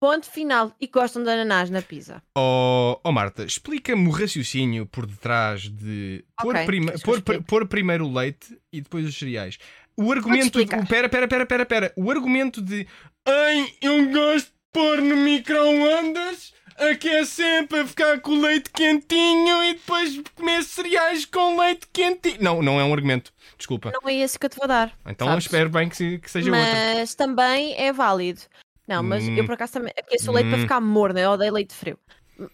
Ponto 0.00 0.30
final. 0.30 0.74
E 0.80 0.86
gostam 0.86 1.22
de 1.22 1.28
ananás 1.30 1.68
na 1.68 1.82
pizza. 1.82 2.22
Oh, 2.36 2.98
oh, 3.04 3.12
Marta, 3.12 3.44
explica-me 3.44 4.08
o 4.08 4.10
raciocínio 4.10 4.86
por 4.86 5.04
detrás 5.06 5.68
de 5.68 6.24
pôr, 6.40 6.54
Ok, 6.54 6.64
prime- 6.66 6.86
queres 6.86 7.02
que 7.02 7.10
eu 7.10 7.22
pôr- 7.22 7.42
pôr 7.42 7.66
primeiro 7.68 8.06
o 8.06 8.12
leite 8.12 8.58
e 8.72 8.80
depois 8.80 9.04
os 9.06 9.16
cereais. 9.18 9.58
O 9.96 10.10
argumento. 10.10 10.58
Pera, 10.88 11.08
pera, 11.08 11.28
pera, 11.28 11.44
pera, 11.46 11.66
pera. 11.66 11.92
O 11.96 12.10
argumento 12.10 12.62
de. 12.62 12.86
Ai, 13.28 13.66
eu 13.82 14.10
gosto 14.10 14.46
de 14.46 14.52
pôr 14.72 15.02
no 15.02 15.16
micro-ondas. 15.16 16.52
Aqui 16.78 17.10
é 17.10 17.26
sempre 17.26 17.80
a 17.80 17.86
ficar 17.86 18.20
com 18.20 18.30
o 18.30 18.40
leite 18.40 18.70
quentinho 18.70 19.62
e 19.64 19.74
depois 19.74 20.18
comer 20.34 20.62
cereais 20.62 21.26
com 21.26 21.58
leite 21.60 21.86
quentinho. 21.92 22.38
Não, 22.40 22.62
não 22.62 22.80
é 22.80 22.84
um 22.84 22.92
argumento. 22.94 23.30
Desculpa. 23.58 23.92
Não 24.02 24.08
é 24.08 24.14
esse 24.14 24.38
que 24.38 24.46
eu 24.46 24.50
te 24.50 24.56
vou 24.56 24.66
dar. 24.66 24.90
então 25.06 25.28
sabes? 25.28 25.44
espero 25.44 25.68
bem 25.68 25.90
que, 25.90 26.18
que 26.18 26.30
seja 26.30 26.50
outro. 26.50 26.64
Mas 26.66 27.14
também 27.14 27.74
é 27.76 27.92
válido. 27.92 28.40
Não, 28.90 29.04
mas 29.04 29.22
Hum. 29.28 29.36
eu 29.36 29.44
por 29.46 29.52
acaso 29.54 29.74
também 29.74 29.92
aqueço 29.96 30.28
o 30.30 30.34
leite 30.34 30.48
para 30.48 30.58
Hum. 30.58 30.62
ficar 30.62 30.80
morno, 30.80 31.16
eu 31.20 31.30
odeio 31.30 31.52
leite 31.52 31.72
frio. 31.72 31.96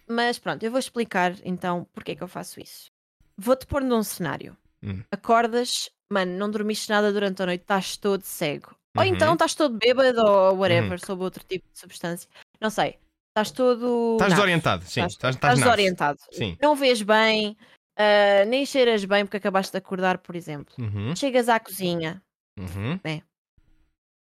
Mas 0.06 0.38
pronto, 0.38 0.62
eu 0.62 0.70
vou 0.70 0.78
explicar 0.78 1.34
então 1.42 1.86
porque 1.94 2.12
é 2.12 2.14
que 2.14 2.22
eu 2.22 2.28
faço 2.28 2.60
isso. 2.60 2.90
Vou-te 3.38 3.66
pôr 3.66 3.82
num 3.82 4.02
cenário. 4.02 4.54
Hum. 4.82 5.02
Acordas, 5.10 5.88
mano, 6.12 6.36
não 6.36 6.50
dormiste 6.50 6.90
nada 6.90 7.10
durante 7.10 7.42
a 7.42 7.46
noite, 7.46 7.62
estás 7.62 7.96
todo 7.96 8.22
cego. 8.22 8.76
Ou 8.94 9.02
Uhum. 9.02 9.08
então 9.14 9.32
estás 9.32 9.54
todo 9.54 9.78
bêbado 9.78 10.20
ou 10.20 10.56
whatever, 10.58 10.98
sob 11.00 11.22
outro 11.22 11.42
tipo 11.42 11.64
de 11.72 11.78
substância. 11.78 12.28
Não 12.60 12.68
sei. 12.68 12.98
Estás 13.30 13.50
todo. 13.50 14.12
Estás 14.16 14.32
desorientado, 14.34 14.84
sim. 14.84 15.04
Estás- 15.06 15.36
desorientado. 15.54 16.18
Sim. 16.32 16.56
Não 16.60 16.74
vês 16.74 17.00
bem, 17.02 17.56
ah, 17.96 18.44
nem 18.46 18.66
cheiras 18.66 19.04
bem 19.06 19.24
porque 19.24 19.36
acabaste 19.38 19.72
de 19.72 19.78
acordar, 19.78 20.18
por 20.18 20.36
exemplo. 20.36 20.74
Uhum, 20.78 21.14
Chegas 21.16 21.48
à 21.48 21.58
cozinha 21.60 22.22
uhum. 22.58 22.98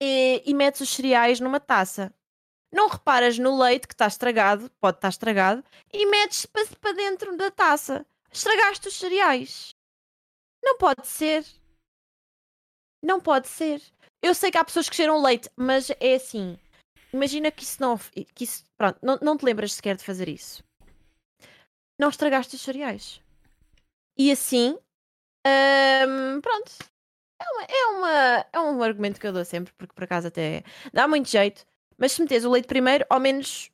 E, 0.01 0.43
e 0.45 0.55
metes 0.55 0.81
os 0.81 0.91
cereais 0.91 1.41
numa 1.41 1.61
taça. 1.61 2.13
Não 2.73 2.89
reparas 2.89 3.39
no 3.39 3.59
leite 3.59 3.87
que 3.87 3.95
está 3.95 4.07
estragado, 4.07 4.71
pode 4.81 4.99
estar 4.99 5.09
estragado, 5.09 5.65
e 5.93 6.07
metes 6.07 6.47
para, 6.47 6.93
dentro 6.93 7.37
da 7.37 7.51
taça. 7.51 8.05
Estragaste 8.31 8.89
os 8.89 8.99
cereais. 8.99 9.75
Não 10.63 10.77
pode 10.77 11.07
ser. 11.07 11.45
Não 13.03 13.21
pode 13.21 13.49
ser. 13.49 13.81
Eu 14.21 14.35
sei 14.35 14.51
que 14.51 14.59
há 14.59 14.65
pessoas 14.65 14.89
que 14.89 14.97
cheiram 14.97 15.23
leite, 15.23 15.49
mas 15.57 15.91
é 16.01 16.15
assim. 16.17 16.59
Imagina 17.13 17.51
que 17.51 17.63
isso 17.63 17.81
não. 17.81 17.97
Que 18.35 18.45
isso, 18.45 18.65
pronto, 18.77 18.99
não, 19.03 19.19
não 19.23 19.37
te 19.37 19.45
lembras 19.45 19.73
sequer 19.73 19.97
de 19.97 20.05
fazer 20.05 20.29
isso. 20.29 20.63
Não 21.99 22.11
estragaste 22.11 22.57
os 22.57 22.63
cereais. 22.63 23.23
E 24.19 24.31
assim. 24.31 24.77
hum, 25.47 26.41
pronto. 26.41 26.73
É, 27.41 27.45
uma, 27.53 27.63
é, 27.69 27.87
uma, 27.87 28.47
é 28.53 28.61
um 28.61 28.83
argumento 28.83 29.21
que 29.21 29.27
eu 29.27 29.33
dou 29.33 29.45
sempre, 29.45 29.73
porque 29.77 29.93
por 29.95 30.05
acaso 30.05 30.29
até 30.29 30.63
dá 30.93 31.07
muito 31.07 31.29
jeito. 31.29 31.65
Mas 31.99 32.13
se 32.13 32.21
metes 32.21 32.45
o 32.45 32.51
leite 32.51 32.67
primeiro, 32.67 33.05
ao 33.09 33.19
menos. 33.21 33.71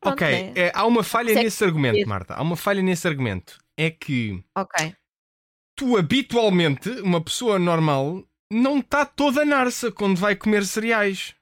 pronto, 0.00 0.14
Ok, 0.14 0.28
né? 0.28 0.52
é, 0.56 0.72
há 0.74 0.84
uma 0.86 1.02
falha 1.02 1.28
Consegue 1.28 1.44
nesse 1.44 1.64
argumento, 1.64 1.94
ver. 1.96 2.06
Marta. 2.06 2.34
Há 2.34 2.42
uma 2.42 2.56
falha 2.56 2.82
nesse 2.82 3.06
argumento. 3.06 3.58
É 3.76 3.90
que 3.90 4.42
Ok. 4.56 4.94
tu 5.76 5.96
habitualmente, 5.96 6.88
uma 7.02 7.20
pessoa 7.22 7.58
normal, 7.58 8.24
não 8.52 8.78
está 8.78 9.04
toda 9.04 9.44
narça 9.44 9.92
quando 9.92 10.16
vai 10.18 10.34
comer 10.34 10.64
cereais. 10.64 11.34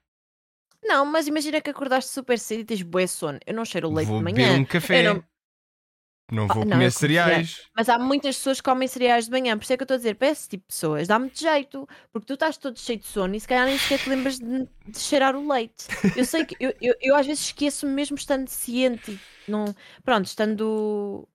Não, 0.83 1.05
mas 1.05 1.27
imagina 1.27 1.59
que 1.61 1.69
acordaste 1.71 2.11
super 2.11 2.37
cedo 2.37 2.59
e 2.61 2.65
tens 2.65 2.81
bué 2.83 3.07
sono. 3.07 3.39
Eu 3.45 3.55
não 3.55 3.65
cheiro 3.65 3.87
o 3.89 3.93
leite 3.93 4.09
vou 4.09 4.19
de 4.19 4.25
beber 4.25 4.47
manhã. 4.47 4.59
um 4.59 4.65
café. 4.65 5.07
Eu 5.07 5.13
Não... 5.15 5.23
não- 6.31 6.47
vou 6.47 6.63
Ah, 6.63 6.65
não, 6.65 6.71
comer 6.71 6.85
como 6.85 6.91
cereais. 6.91 7.61
Mas 7.75 7.89
há 7.89 7.99
muitas 7.99 8.35
pessoas 8.37 8.59
que 8.59 8.69
comem 8.69 8.87
cereais 8.87 9.25
de 9.25 9.31
manhã, 9.31 9.57
por 9.57 9.63
isso 9.63 9.73
é 9.73 9.77
que 9.77 9.83
eu 9.83 9.85
estou 9.85 9.95
a 9.95 9.97
dizer, 9.97 10.15
para 10.15 10.29
esse 10.29 10.49
tipo 10.49 10.61
de 10.63 10.67
pessoas, 10.67 11.07
dá 11.07 11.19
muito 11.19 11.39
jeito, 11.39 11.87
porque 12.11 12.25
tu 12.27 12.33
estás 12.33 12.57
todo 12.57 12.79
cheio 12.79 12.99
de 12.99 13.05
sono 13.05 13.35
e 13.35 13.39
se 13.39 13.47
calhar 13.47 13.65
nem 13.65 13.77
sequer 13.77 13.99
te 13.99 14.09
lembras 14.09 14.37
de, 14.39 14.67
de 14.87 14.99
cheirar 14.99 15.35
o 15.35 15.47
leite. 15.51 15.85
Eu 16.15 16.25
sei 16.25 16.45
que 16.45 16.55
eu, 16.59 16.73
eu, 16.81 16.95
eu 17.01 17.15
às 17.15 17.25
vezes 17.25 17.45
esqueço-me 17.45 17.91
mesmo 17.93 18.15
estando 18.17 18.47
ciente, 18.47 19.19
não, 19.47 19.65
pronto, 20.03 20.25
estando 20.25 21.27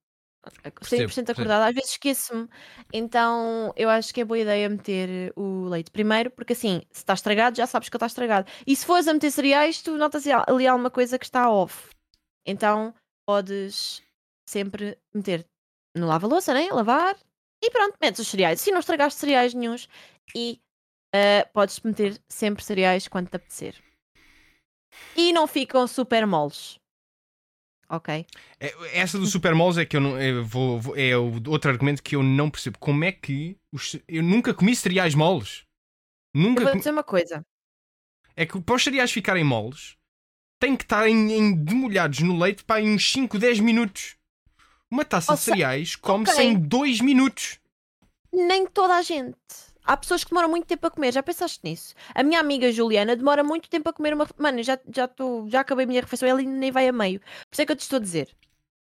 100% 0.83 1.05
percebo. 1.05 1.31
acordada, 1.33 1.67
às 1.67 1.75
vezes 1.75 1.91
esqueço-me. 1.93 2.49
Então 2.93 3.73
eu 3.77 3.89
acho 3.91 4.13
que 4.13 4.21
é 4.23 4.25
boa 4.25 4.39
ideia 4.39 4.69
meter 4.69 5.33
o 5.37 5.65
leite 5.69 5.91
primeiro, 5.91 6.31
porque 6.31 6.53
assim, 6.55 6.83
se 6.91 7.01
está 7.03 7.15
estragado, 7.15 7.57
já 7.57 7.67
sabes 7.67 7.89
que 7.89 7.97
está 7.97 8.07
estragado. 8.07 8.51
E 8.67 8.75
se 8.75 8.85
fores 8.87 9.07
a 9.07 9.13
meter 9.13 9.31
cereais, 9.31 9.83
tu 9.83 9.97
notas 9.97 10.25
ali 10.27 10.67
alguma 10.67 10.91
coisa 10.91 11.19
que 11.19 11.25
está 11.27 11.51
off. 11.51 11.91
Então 12.47 12.95
podes 13.27 14.03
sempre 14.51 14.99
meter 15.15 15.47
no 15.97 16.07
lava-louça, 16.07 16.53
né? 16.55 16.69
Lavar 16.73 17.17
e 17.63 17.71
pronto, 17.71 17.97
metes 18.01 18.21
os 18.21 18.29
cereais. 18.29 18.61
Se 18.61 18.71
não 18.71 18.81
estragaste 18.81 19.21
cereais 19.21 19.55
nenhuns 19.55 19.89
e 20.35 20.61
ah, 21.15 21.47
podes 21.53 21.81
meter 21.81 22.21
sempre 22.29 22.63
cereais 22.63 23.09
quando 23.09 23.29
te 23.29 23.37
apetecer. 23.37 23.75
E 25.17 25.33
não 25.33 25.47
ficam 25.47 25.87
super 25.87 26.27
moles. 26.27 26.79
Ok? 27.89 28.25
É, 28.61 28.99
Essa 29.01 29.19
do 29.19 29.27
Supermoles 29.27 29.77
é 29.79 29.85
que 29.85 29.97
eu 29.97 30.01
não. 30.01 30.21
eu 30.21 30.45
vou, 30.45 30.81
vou- 30.81 30.97
é 30.97 31.17
outro 31.17 31.71
argumento 31.71 32.03
que 32.03 32.15
eu 32.15 32.23
não 32.23 32.49
percebo. 32.51 32.79
Como 32.79 33.05
é 33.05 33.11
que. 33.13 33.57
os 33.73 33.97
eu 34.07 34.23
nunca 34.23 34.55
comi 34.55 34.75
cereais 34.77 35.15
moles. 35.15 35.65
Eu 36.35 36.43
Nunca 36.43 36.61
vou 36.63 36.71
comi- 36.71 36.81
dizer 36.81 36.93
uma 36.93 37.03
coisa. 37.03 37.45
É 38.37 38.47
que 38.47 38.61
para 38.61 38.77
os 38.77 38.85
cereais 38.85 39.11
ficarem 39.11 39.43
moles, 39.43 39.97
tem 40.61 40.77
que 40.77 40.85
estar 40.85 41.09
em, 41.09 41.33
em 41.33 41.53
demolhados 41.65 42.21
no 42.21 42.39
leite 42.39 42.65
para 42.65 42.83
uns 42.83 43.11
5, 43.13 43.37
10 43.39 43.59
minutos. 43.59 44.17
Uma 44.91 45.05
taça 45.05 45.33
Ou 45.33 45.37
de 45.37 45.43
se- 45.43 45.51
cereais 45.51 45.97
come-se 45.97 46.33
ok. 46.35 46.45
em 46.47 46.59
2 46.59 47.01
minutos. 47.01 47.59
Nem 48.33 48.67
toda 48.67 48.97
a 48.97 49.03
gente. 49.03 49.37
Há 49.85 49.97
pessoas 49.97 50.23
que 50.23 50.31
demoram 50.31 50.49
muito 50.49 50.67
tempo 50.67 50.87
a 50.87 50.91
comer, 50.91 51.13
já 51.13 51.23
pensaste 51.23 51.61
nisso? 51.65 51.95
A 52.15 52.23
minha 52.23 52.39
amiga 52.39 52.71
Juliana 52.71 53.17
demora 53.17 53.43
muito 53.43 53.69
tempo 53.69 53.89
a 53.89 53.93
comer 53.93 54.15
uma. 54.15 54.29
Mano, 54.37 54.63
já, 54.63 54.79
já, 54.95 55.09
tô, 55.09 55.49
já 55.49 55.61
acabei 55.61 55.85
a 55.85 55.89
minha 55.89 56.01
refeição 56.01 56.29
ela 56.29 56.39
ainda 56.41 56.53
nem 56.53 56.71
vai 56.71 56.87
a 56.89 56.93
meio. 56.93 57.21
Por 57.21 57.55
isso 57.55 57.63
é 57.63 57.67
que 57.67 57.73
eu 57.73 57.77
te 57.77 57.81
estou 57.81 57.97
a 57.97 58.01
dizer. 58.01 58.35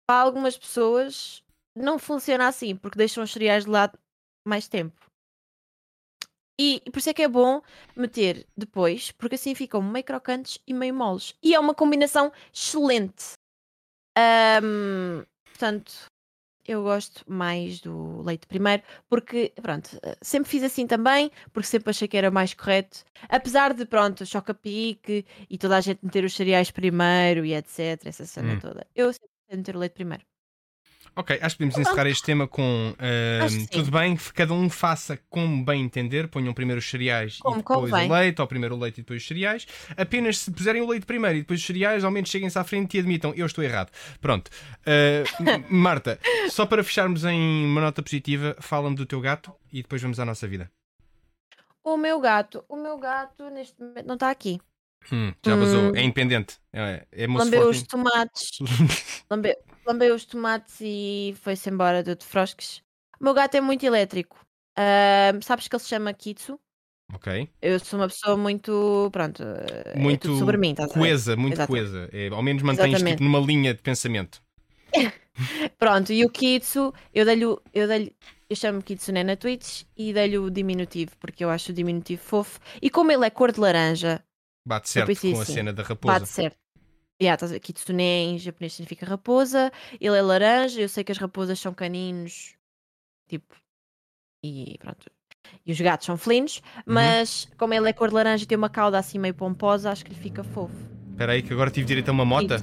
Para 0.07 0.21
algumas 0.21 0.57
pessoas 0.57 1.43
não 1.75 1.97
funciona 1.99 2.47
assim, 2.47 2.75
porque 2.75 2.97
deixam 2.97 3.23
os 3.23 3.31
cereais 3.31 3.65
de 3.65 3.71
lado 3.71 3.97
mais 4.47 4.67
tempo. 4.67 4.95
E, 6.59 6.81
e 6.85 6.91
por 6.91 6.99
isso 6.99 7.09
é 7.09 7.13
que 7.13 7.23
é 7.23 7.27
bom 7.27 7.61
meter 7.95 8.47
depois, 8.55 9.11
porque 9.11 9.35
assim 9.35 9.53
ficam 9.53 9.81
meio 9.81 10.05
crocantes 10.05 10.59
e 10.65 10.73
meio 10.73 10.93
moles. 10.93 11.35
E 11.43 11.53
é 11.53 11.59
uma 11.59 11.73
combinação 11.75 12.31
excelente. 12.53 13.33
Ahm, 14.17 15.25
portanto, 15.57 15.93
eu 16.67 16.83
gosto 16.83 17.23
mais 17.31 17.81
do 17.81 18.21
leite 18.23 18.47
primeiro, 18.47 18.83
porque, 19.09 19.53
pronto, 19.61 19.89
eh, 20.03 20.17
sempre 20.21 20.49
fiz 20.49 20.63
assim 20.63 20.87
também, 20.87 21.31
porque 21.53 21.67
sempre 21.67 21.91
achei 21.91 22.07
que 22.07 22.17
era 22.17 22.31
mais 22.31 22.53
correto. 22.55 23.03
Apesar 23.29 23.73
de, 23.73 23.85
pronto, 23.85 24.25
choca-pique 24.25 25.25
e 25.49 25.57
toda 25.57 25.77
a 25.77 25.81
gente 25.81 25.99
meter 26.03 26.23
os 26.25 26.35
cereais 26.35 26.71
primeiro 26.71 27.45
e 27.45 27.53
etc, 27.53 28.05
essa 28.05 28.25
cena 28.25 28.55
Hum. 28.55 28.59
toda. 28.59 28.87
Eu 28.95 29.13
sempre 29.13 29.29
meter 29.57 29.75
o 29.75 29.79
leite 29.79 29.93
primeiro. 29.93 30.23
Ok, 31.17 31.39
acho 31.41 31.55
que 31.55 31.63
podemos 31.63 31.77
encerrar 31.77 32.07
este 32.09 32.23
tema 32.23 32.45
com. 32.45 32.93
sim. 33.49 33.65
tudo 33.67 33.89
bem, 33.89 34.17
que 34.17 34.33
cada 34.33 34.53
um 34.53 34.69
faça 34.69 35.17
como 35.29 35.63
bem 35.63 35.81
entender. 35.81 36.27
Ponham 36.27 36.53
primeiro 36.53 36.79
os 36.79 36.89
cereais 36.89 37.37
Como 37.37 37.55
e 37.55 37.59
depois 37.59 37.91
o 37.93 38.13
leite, 38.13 38.41
ou 38.41 38.47
primeiro 38.47 38.75
o 38.75 38.79
leite 38.79 38.97
e 38.99 39.01
depois 39.01 39.21
os 39.21 39.27
cereais. 39.27 39.65
Apenas 39.95 40.39
se 40.39 40.51
puserem 40.51 40.81
o 40.81 40.87
leite 40.89 41.05
primeiro 41.05 41.37
e 41.37 41.41
depois 41.41 41.59
os 41.61 41.65
cereais, 41.65 42.03
ao 42.03 42.11
menos 42.11 42.29
cheguem-se 42.29 42.59
à 42.59 42.63
frente 42.65 42.97
e 42.97 42.99
admitam, 42.99 43.33
eu 43.35 43.45
estou 43.45 43.63
errado. 43.63 43.91
Pronto. 44.19 44.51
M- 44.85 45.65
Marta, 45.69 46.19
só 46.49 46.65
para 46.65 46.83
fecharmos 46.83 47.23
em 47.23 47.65
uma 47.65 47.79
nota 47.79 48.03
positiva, 48.03 48.55
fala-me 48.59 48.95
do 48.97 49.05
teu 49.05 49.21
gato 49.21 49.53
e 49.71 49.81
depois 49.81 50.01
vamos 50.01 50.19
à 50.19 50.25
nossa 50.25 50.45
vida. 50.47 50.69
O 51.83 51.97
meu 51.97 52.19
gato, 52.19 52.65
o 52.67 52.75
meu 52.75 52.97
gato 52.97 53.49
neste 53.51 53.79
momento 53.81 54.05
não 54.05 54.15
está 54.15 54.29
aqui. 54.31 54.59
Hum, 55.11 55.31
já 55.45 55.55
vazou, 55.55 55.91
Hum. 55.91 55.95
é 55.95 56.01
independente. 56.01 56.57
É, 56.73 57.05
é 57.11 57.27
Lambeu 57.27 57.69
os 57.69 57.83
tomates, 57.83 58.49
lambeu, 59.29 59.55
lambeu 59.85 60.15
os 60.15 60.25
tomates 60.25 60.77
e 60.81 61.35
foi-se 61.41 61.69
embora 61.69 62.03
de 62.03 62.15
frosques. 62.25 62.81
O 63.19 63.23
meu 63.23 63.33
gato 63.33 63.55
é 63.55 63.61
muito 63.61 63.85
elétrico. 63.85 64.45
Ahm, 64.77 65.41
sabes 65.41 65.67
que 65.67 65.75
ele 65.75 65.83
se 65.83 65.89
chama 65.89 66.13
Kitsu? 66.13 66.59
ok. 67.13 67.49
Eu 67.61 67.79
sou 67.79 67.99
uma 67.99 68.07
pessoa 68.07 68.37
muito. 68.37 69.09
Pronto, 69.11 69.43
eh, 69.43 69.93
é 69.95 69.99
Muito 69.99 70.21
tudo 70.29 70.39
sobre 70.39 70.57
mim, 70.57 70.71
estás 70.71 70.91
a 70.91 70.93
coesa, 70.93 71.35
muito 71.35 71.53
Exatamente. 71.55 71.89
coesa. 71.91 72.09
É, 72.11 72.27
ao 72.29 72.43
menos 72.43 72.63
mantens 72.63 73.01
tipo, 73.03 73.23
numa 73.23 73.39
linha 73.39 73.73
de 73.73 73.81
pensamento. 73.81 74.41
Pronto, 75.77 76.11
e 76.13 76.25
o 76.25 76.29
Kitsu, 76.29 76.93
eu 77.13 77.25
dei-lhe. 77.25 77.45
Eu, 77.73 77.87
dei 77.87 78.15
eu 78.49 78.55
chamo 78.55 78.81
Kitsune 78.81 79.23
na 79.23 79.35
Twitch 79.35 79.83
e 79.97 80.13
dei-lhe 80.13 80.37
o 80.37 80.49
diminutivo, 80.51 81.11
porque 81.19 81.43
eu 81.43 81.49
acho 81.49 81.71
o 81.71 81.75
diminutivo 81.75 82.21
fofo. 82.21 82.59
E 82.81 82.89
como 82.89 83.11
ele 83.11 83.25
é 83.25 83.29
cor 83.29 83.51
de 83.51 83.59
laranja, 83.59 84.23
Bate 84.67 84.89
certo 84.89 85.25
com 85.29 85.39
a 85.39 85.43
assim, 85.43 85.53
cena 85.53 85.73
da 85.73 85.83
raposa. 85.83 86.19
bate 86.19 86.29
certo. 86.29 86.57
Yeah, 87.21 87.35
estás 87.35 87.51
a 87.51 87.55
ver? 87.55 87.59
Kitsune 87.61 88.03
em 88.03 88.37
japonês 88.39 88.73
significa 88.73 89.05
raposa, 89.05 89.71
ele 90.01 90.17
é 90.17 90.21
laranja, 90.21 90.81
eu 90.81 90.89
sei 90.89 91.03
que 91.03 91.11
as 91.11 91.17
raposas 91.17 91.59
são 91.59 91.73
caninos, 91.73 92.55
tipo. 93.27 93.55
E 94.43 94.77
pronto. 94.79 95.09
E 95.65 95.71
os 95.71 95.79
gatos 95.79 96.05
são 96.05 96.17
felinos, 96.17 96.61
Uhum. 96.79 96.93
mas 96.93 97.47
como 97.57 97.73
ele 97.73 97.89
é 97.89 97.93
cor 97.93 98.09
de 98.09 98.15
laranja 98.15 98.43
e 98.43 98.47
tem 98.47 98.57
uma 98.57 98.69
cauda 98.69 98.99
assim 98.99 99.17
meio 99.17 99.33
pomposa, 99.33 99.91
acho 99.91 100.03
que 100.03 100.11
lhe 100.13 100.19
fica 100.19 100.43
fofo. 100.43 100.75
Espera 101.11 101.31
aí, 101.31 101.41
que 101.41 101.53
agora 101.53 101.71
tive 101.71 101.85
direito 101.87 102.09
a 102.09 102.11
uma 102.11 102.25
mota. 102.25 102.57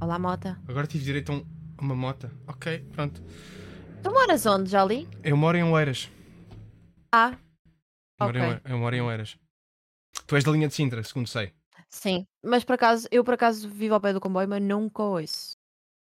Olá, 0.00 0.18
Mota. 0.18 0.58
Agora 0.68 0.86
tive 0.86 1.04
direito 1.04 1.30
a 1.32 1.34
um- 1.34 1.46
uma 1.80 1.94
mota. 1.94 2.30
Ok, 2.46 2.78
pronto. 2.92 3.20
Tu 4.02 4.10
moras 4.10 4.46
onde, 4.46 4.70
já 4.70 4.82
ali? 4.82 5.06
Eu 5.22 5.36
moro 5.36 5.58
em 5.58 5.62
Oeiras. 5.64 6.08
Ah, 7.12 7.36
Eu 8.18 8.26
moro, 8.26 8.38
em, 8.38 8.60
eu 8.64 8.78
moro 8.78 8.96
em 8.96 9.00
Oeiras. 9.00 9.36
Tu 10.26 10.36
és 10.36 10.44
da 10.44 10.52
linha 10.52 10.68
de 10.68 10.74
Sintra, 10.74 11.02
segundo 11.02 11.26
sei. 11.26 11.52
Sim. 11.90 12.26
Mas 12.44 12.64
por 12.64 12.74
acaso, 12.74 13.06
eu 13.10 13.22
por 13.24 13.34
acaso 13.34 13.68
vivo 13.68 13.94
ao 13.94 14.00
pé 14.00 14.12
do 14.12 14.20
comboio, 14.20 14.48
mas 14.48 14.62
nunca 14.62 15.02
ouço. 15.02 15.56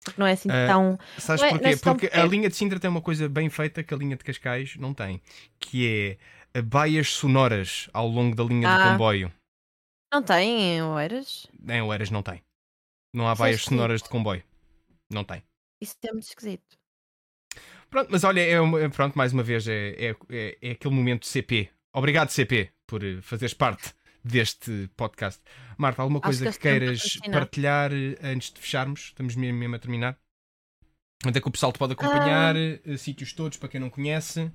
Porque 0.03 0.19
não 0.19 0.27
é 0.27 0.34
assim 0.34 0.49
Ah, 0.51 0.67
tão. 0.67 0.97
Sabes 1.17 1.41
Não 1.41 1.47
é- 1.47 1.51
porquê? 1.51 1.67
é 1.69 1.77
Porque 1.77 2.09
a 2.11 2.25
linha 2.25 2.49
de 2.49 2.55
Sintra 2.55 2.79
tem 2.79 2.89
uma 2.89 3.01
coisa 3.01 3.29
bem 3.29 3.49
feita 3.49 3.81
que 3.84 3.93
a 3.93 3.97
linha 3.97 4.17
de 4.17 4.23
Cascais 4.23 4.75
não 4.75 4.93
tem. 4.93 5.21
Que 5.59 6.17
é 6.53 6.59
a 6.59 6.61
baias 6.61 7.09
sonoras 7.09 7.89
ao 7.93 8.07
longo 8.07 8.36
da 8.36 8.43
linha 8.43 8.67
do 8.67 8.81
Ah. 8.81 8.91
comboio. 8.91 9.31
Não 10.13 10.21
tem, 10.21 10.81
Oeiras? 10.81 11.47
Em 11.67 11.81
Oeiras 11.81 12.11
não 12.11 12.21
tem. 12.21 12.43
Não 13.13 13.27
há 13.27 13.31
é 13.31 13.36
baias 13.36 13.61
sonoras 13.63 14.01
de 14.03 14.09
comboio. 14.09 14.43
Não 15.09 15.23
tem. 15.23 15.41
Isso 15.81 15.95
é 16.05 16.11
muito 16.11 16.27
esquisito. 16.27 16.77
Pronto, 17.89 18.09
mas 18.11 18.23
olha, 18.23 18.41
é 18.41 18.89
pronto, 18.89 19.15
mais 19.17 19.31
uma 19.34 19.43
vez, 19.43 19.67
é, 19.67 19.89
é, 19.91 20.15
é, 20.29 20.57
é 20.61 20.71
aquele 20.71 20.93
momento 20.95 21.25
CP. 21.25 21.69
Obrigado, 21.93 22.29
CP, 22.29 22.71
por 22.88 23.03
eh, 23.03 23.21
fazeres 23.21 23.53
parte 23.53 23.93
deste 24.24 24.89
podcast. 24.95 25.41
Marta, 25.78 26.01
alguma 26.01 26.21
coisa 26.21 26.45
que 26.45 26.51
que 26.53 26.59
queiras 26.59 27.17
partilhar 27.32 27.91
eh, 27.91 28.17
antes 28.24 28.51
de 28.51 28.59
fecharmos? 28.59 29.01
Estamos 29.01 29.36
mesmo, 29.36 29.76
a 29.76 29.80
terminar. 29.80 30.17
Onde 31.26 31.38
é 31.38 31.41
que 31.41 31.47
o 31.47 31.51
pessoal 31.51 31.71
te 31.71 31.80
pode 31.80 31.93
acompanhar? 31.93 32.55
Ah. 32.55 32.59
eh, 32.59 32.97
Sítios 32.97 33.34
todos, 33.34 33.57
para 33.57 33.69
quem 33.69 33.80
não 33.80 33.89
conhece. 33.89 34.51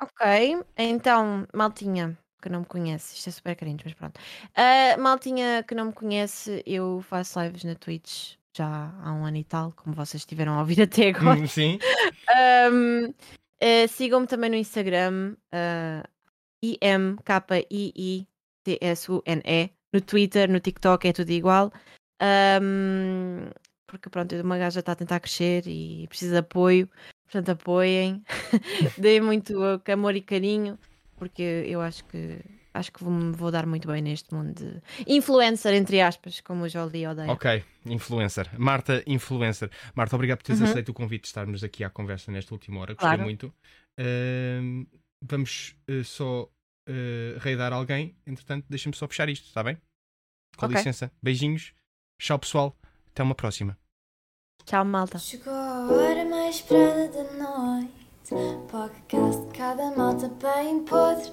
Ok, 0.00 0.62
então, 0.76 1.46
maltinha 1.54 2.16
que 2.42 2.48
não 2.50 2.60
me 2.60 2.66
conhece, 2.66 3.16
isto 3.16 3.28
é 3.28 3.32
super 3.32 3.56
carinho, 3.56 3.78
mas 3.82 3.94
pronto. 3.94 4.20
Ah, 4.54 4.96
maltinha 4.98 5.64
que 5.66 5.74
não 5.74 5.86
me 5.86 5.92
conhece, 5.92 6.62
eu 6.66 7.02
faço 7.08 7.40
lives 7.40 7.64
na 7.64 7.74
Twitch 7.74 8.34
já 8.56 8.94
há 9.02 9.12
um 9.12 9.24
ano 9.24 9.36
e 9.36 9.44
tal, 9.44 9.72
como 9.72 9.94
vocês 9.94 10.24
tiveram 10.24 10.54
a 10.54 10.60
ouvir 10.60 10.80
até 10.82 11.08
agora. 11.08 11.38
Hum, 11.38 11.46
Sim. 11.46 11.78
Um, 12.72 13.14
eh, 13.60 13.86
Sigam-me 13.86 14.26
também 14.26 14.50
no 14.50 14.56
Instagram, 14.56 15.34
uh, 15.52 16.08
IMKIITSUNE. 18.66 19.70
No 19.92 20.00
Twitter, 20.00 20.50
no 20.50 20.60
TikTok 20.60 21.08
é 21.08 21.12
tudo 21.12 21.30
igual. 21.30 21.72
Um, 22.22 23.48
porque 23.86 24.10
pronto, 24.10 24.34
uma 24.40 24.58
gaja 24.58 24.80
está 24.80 24.92
a 24.92 24.96
tentar 24.96 25.20
crescer 25.20 25.62
e 25.66 26.06
precisa 26.08 26.32
de 26.32 26.38
apoio. 26.38 26.88
Portanto, 27.24 27.50
apoiem. 27.50 28.22
Deem 28.98 29.20
muito 29.20 29.54
amor 29.92 30.16
e 30.16 30.20
carinho. 30.20 30.78
Porque 31.16 31.42
eu 31.66 31.80
acho 31.80 32.04
que 32.06 32.40
acho 32.74 32.92
que 32.92 33.02
vou, 33.02 33.10
me 33.12 33.32
vou 33.32 33.50
dar 33.50 33.64
muito 33.64 33.88
bem 33.88 34.02
neste 34.02 34.34
mundo 34.34 34.52
de 34.52 34.82
influencer, 35.06 35.72
entre 35.72 35.98
aspas, 36.02 36.42
como 36.42 36.64
o 36.64 36.68
Jolie 36.68 37.06
odeia. 37.06 37.32
Ok, 37.32 37.64
influencer. 37.86 38.50
Marta, 38.58 39.02
influencer. 39.06 39.70
Marta, 39.94 40.14
obrigado 40.14 40.38
por 40.38 40.44
teres 40.44 40.60
Uhum. 40.60 40.66
aceito 40.68 40.90
o 40.90 40.94
convite 40.94 41.22
de 41.22 41.28
estarmos 41.28 41.64
aqui 41.64 41.82
à 41.84 41.88
conversa 41.88 42.30
nesta 42.30 42.52
última 42.52 42.80
hora. 42.80 42.92
Gostei 42.92 43.08
Claro. 43.08 43.22
muito. 43.22 43.54
Vamos 45.22 45.74
eh, 45.88 46.02
só 46.04 46.50
uh, 46.88 47.38
reidar 47.38 47.72
alguém. 47.72 48.16
Entretanto, 48.26 48.66
deixa-me 48.68 48.94
só 48.96 49.06
fechar 49.08 49.28
isto, 49.28 49.46
está 49.46 49.62
bem? 49.62 49.76
Com 50.56 50.66
Ok. 50.66 50.76
licença. 50.76 51.10
Beijinhos. 51.22 51.72
Tchau, 52.18 52.38
pessoal. 52.38 52.76
Até 53.10 53.22
uma 53.22 53.34
próxima. 53.34 53.78
Tchau, 54.64 54.84
malta. 54.84 55.18
Chegou 55.18 55.52
a 55.52 55.86
hora 55.92 56.24
mais 56.24 56.56
esperada 56.56 57.08
da 57.08 57.32
noite. 57.32 57.92
Podcast 58.70 59.46
cada 59.56 59.94
malta 59.96 60.28
bem 60.28 60.84
podre. 60.84 61.30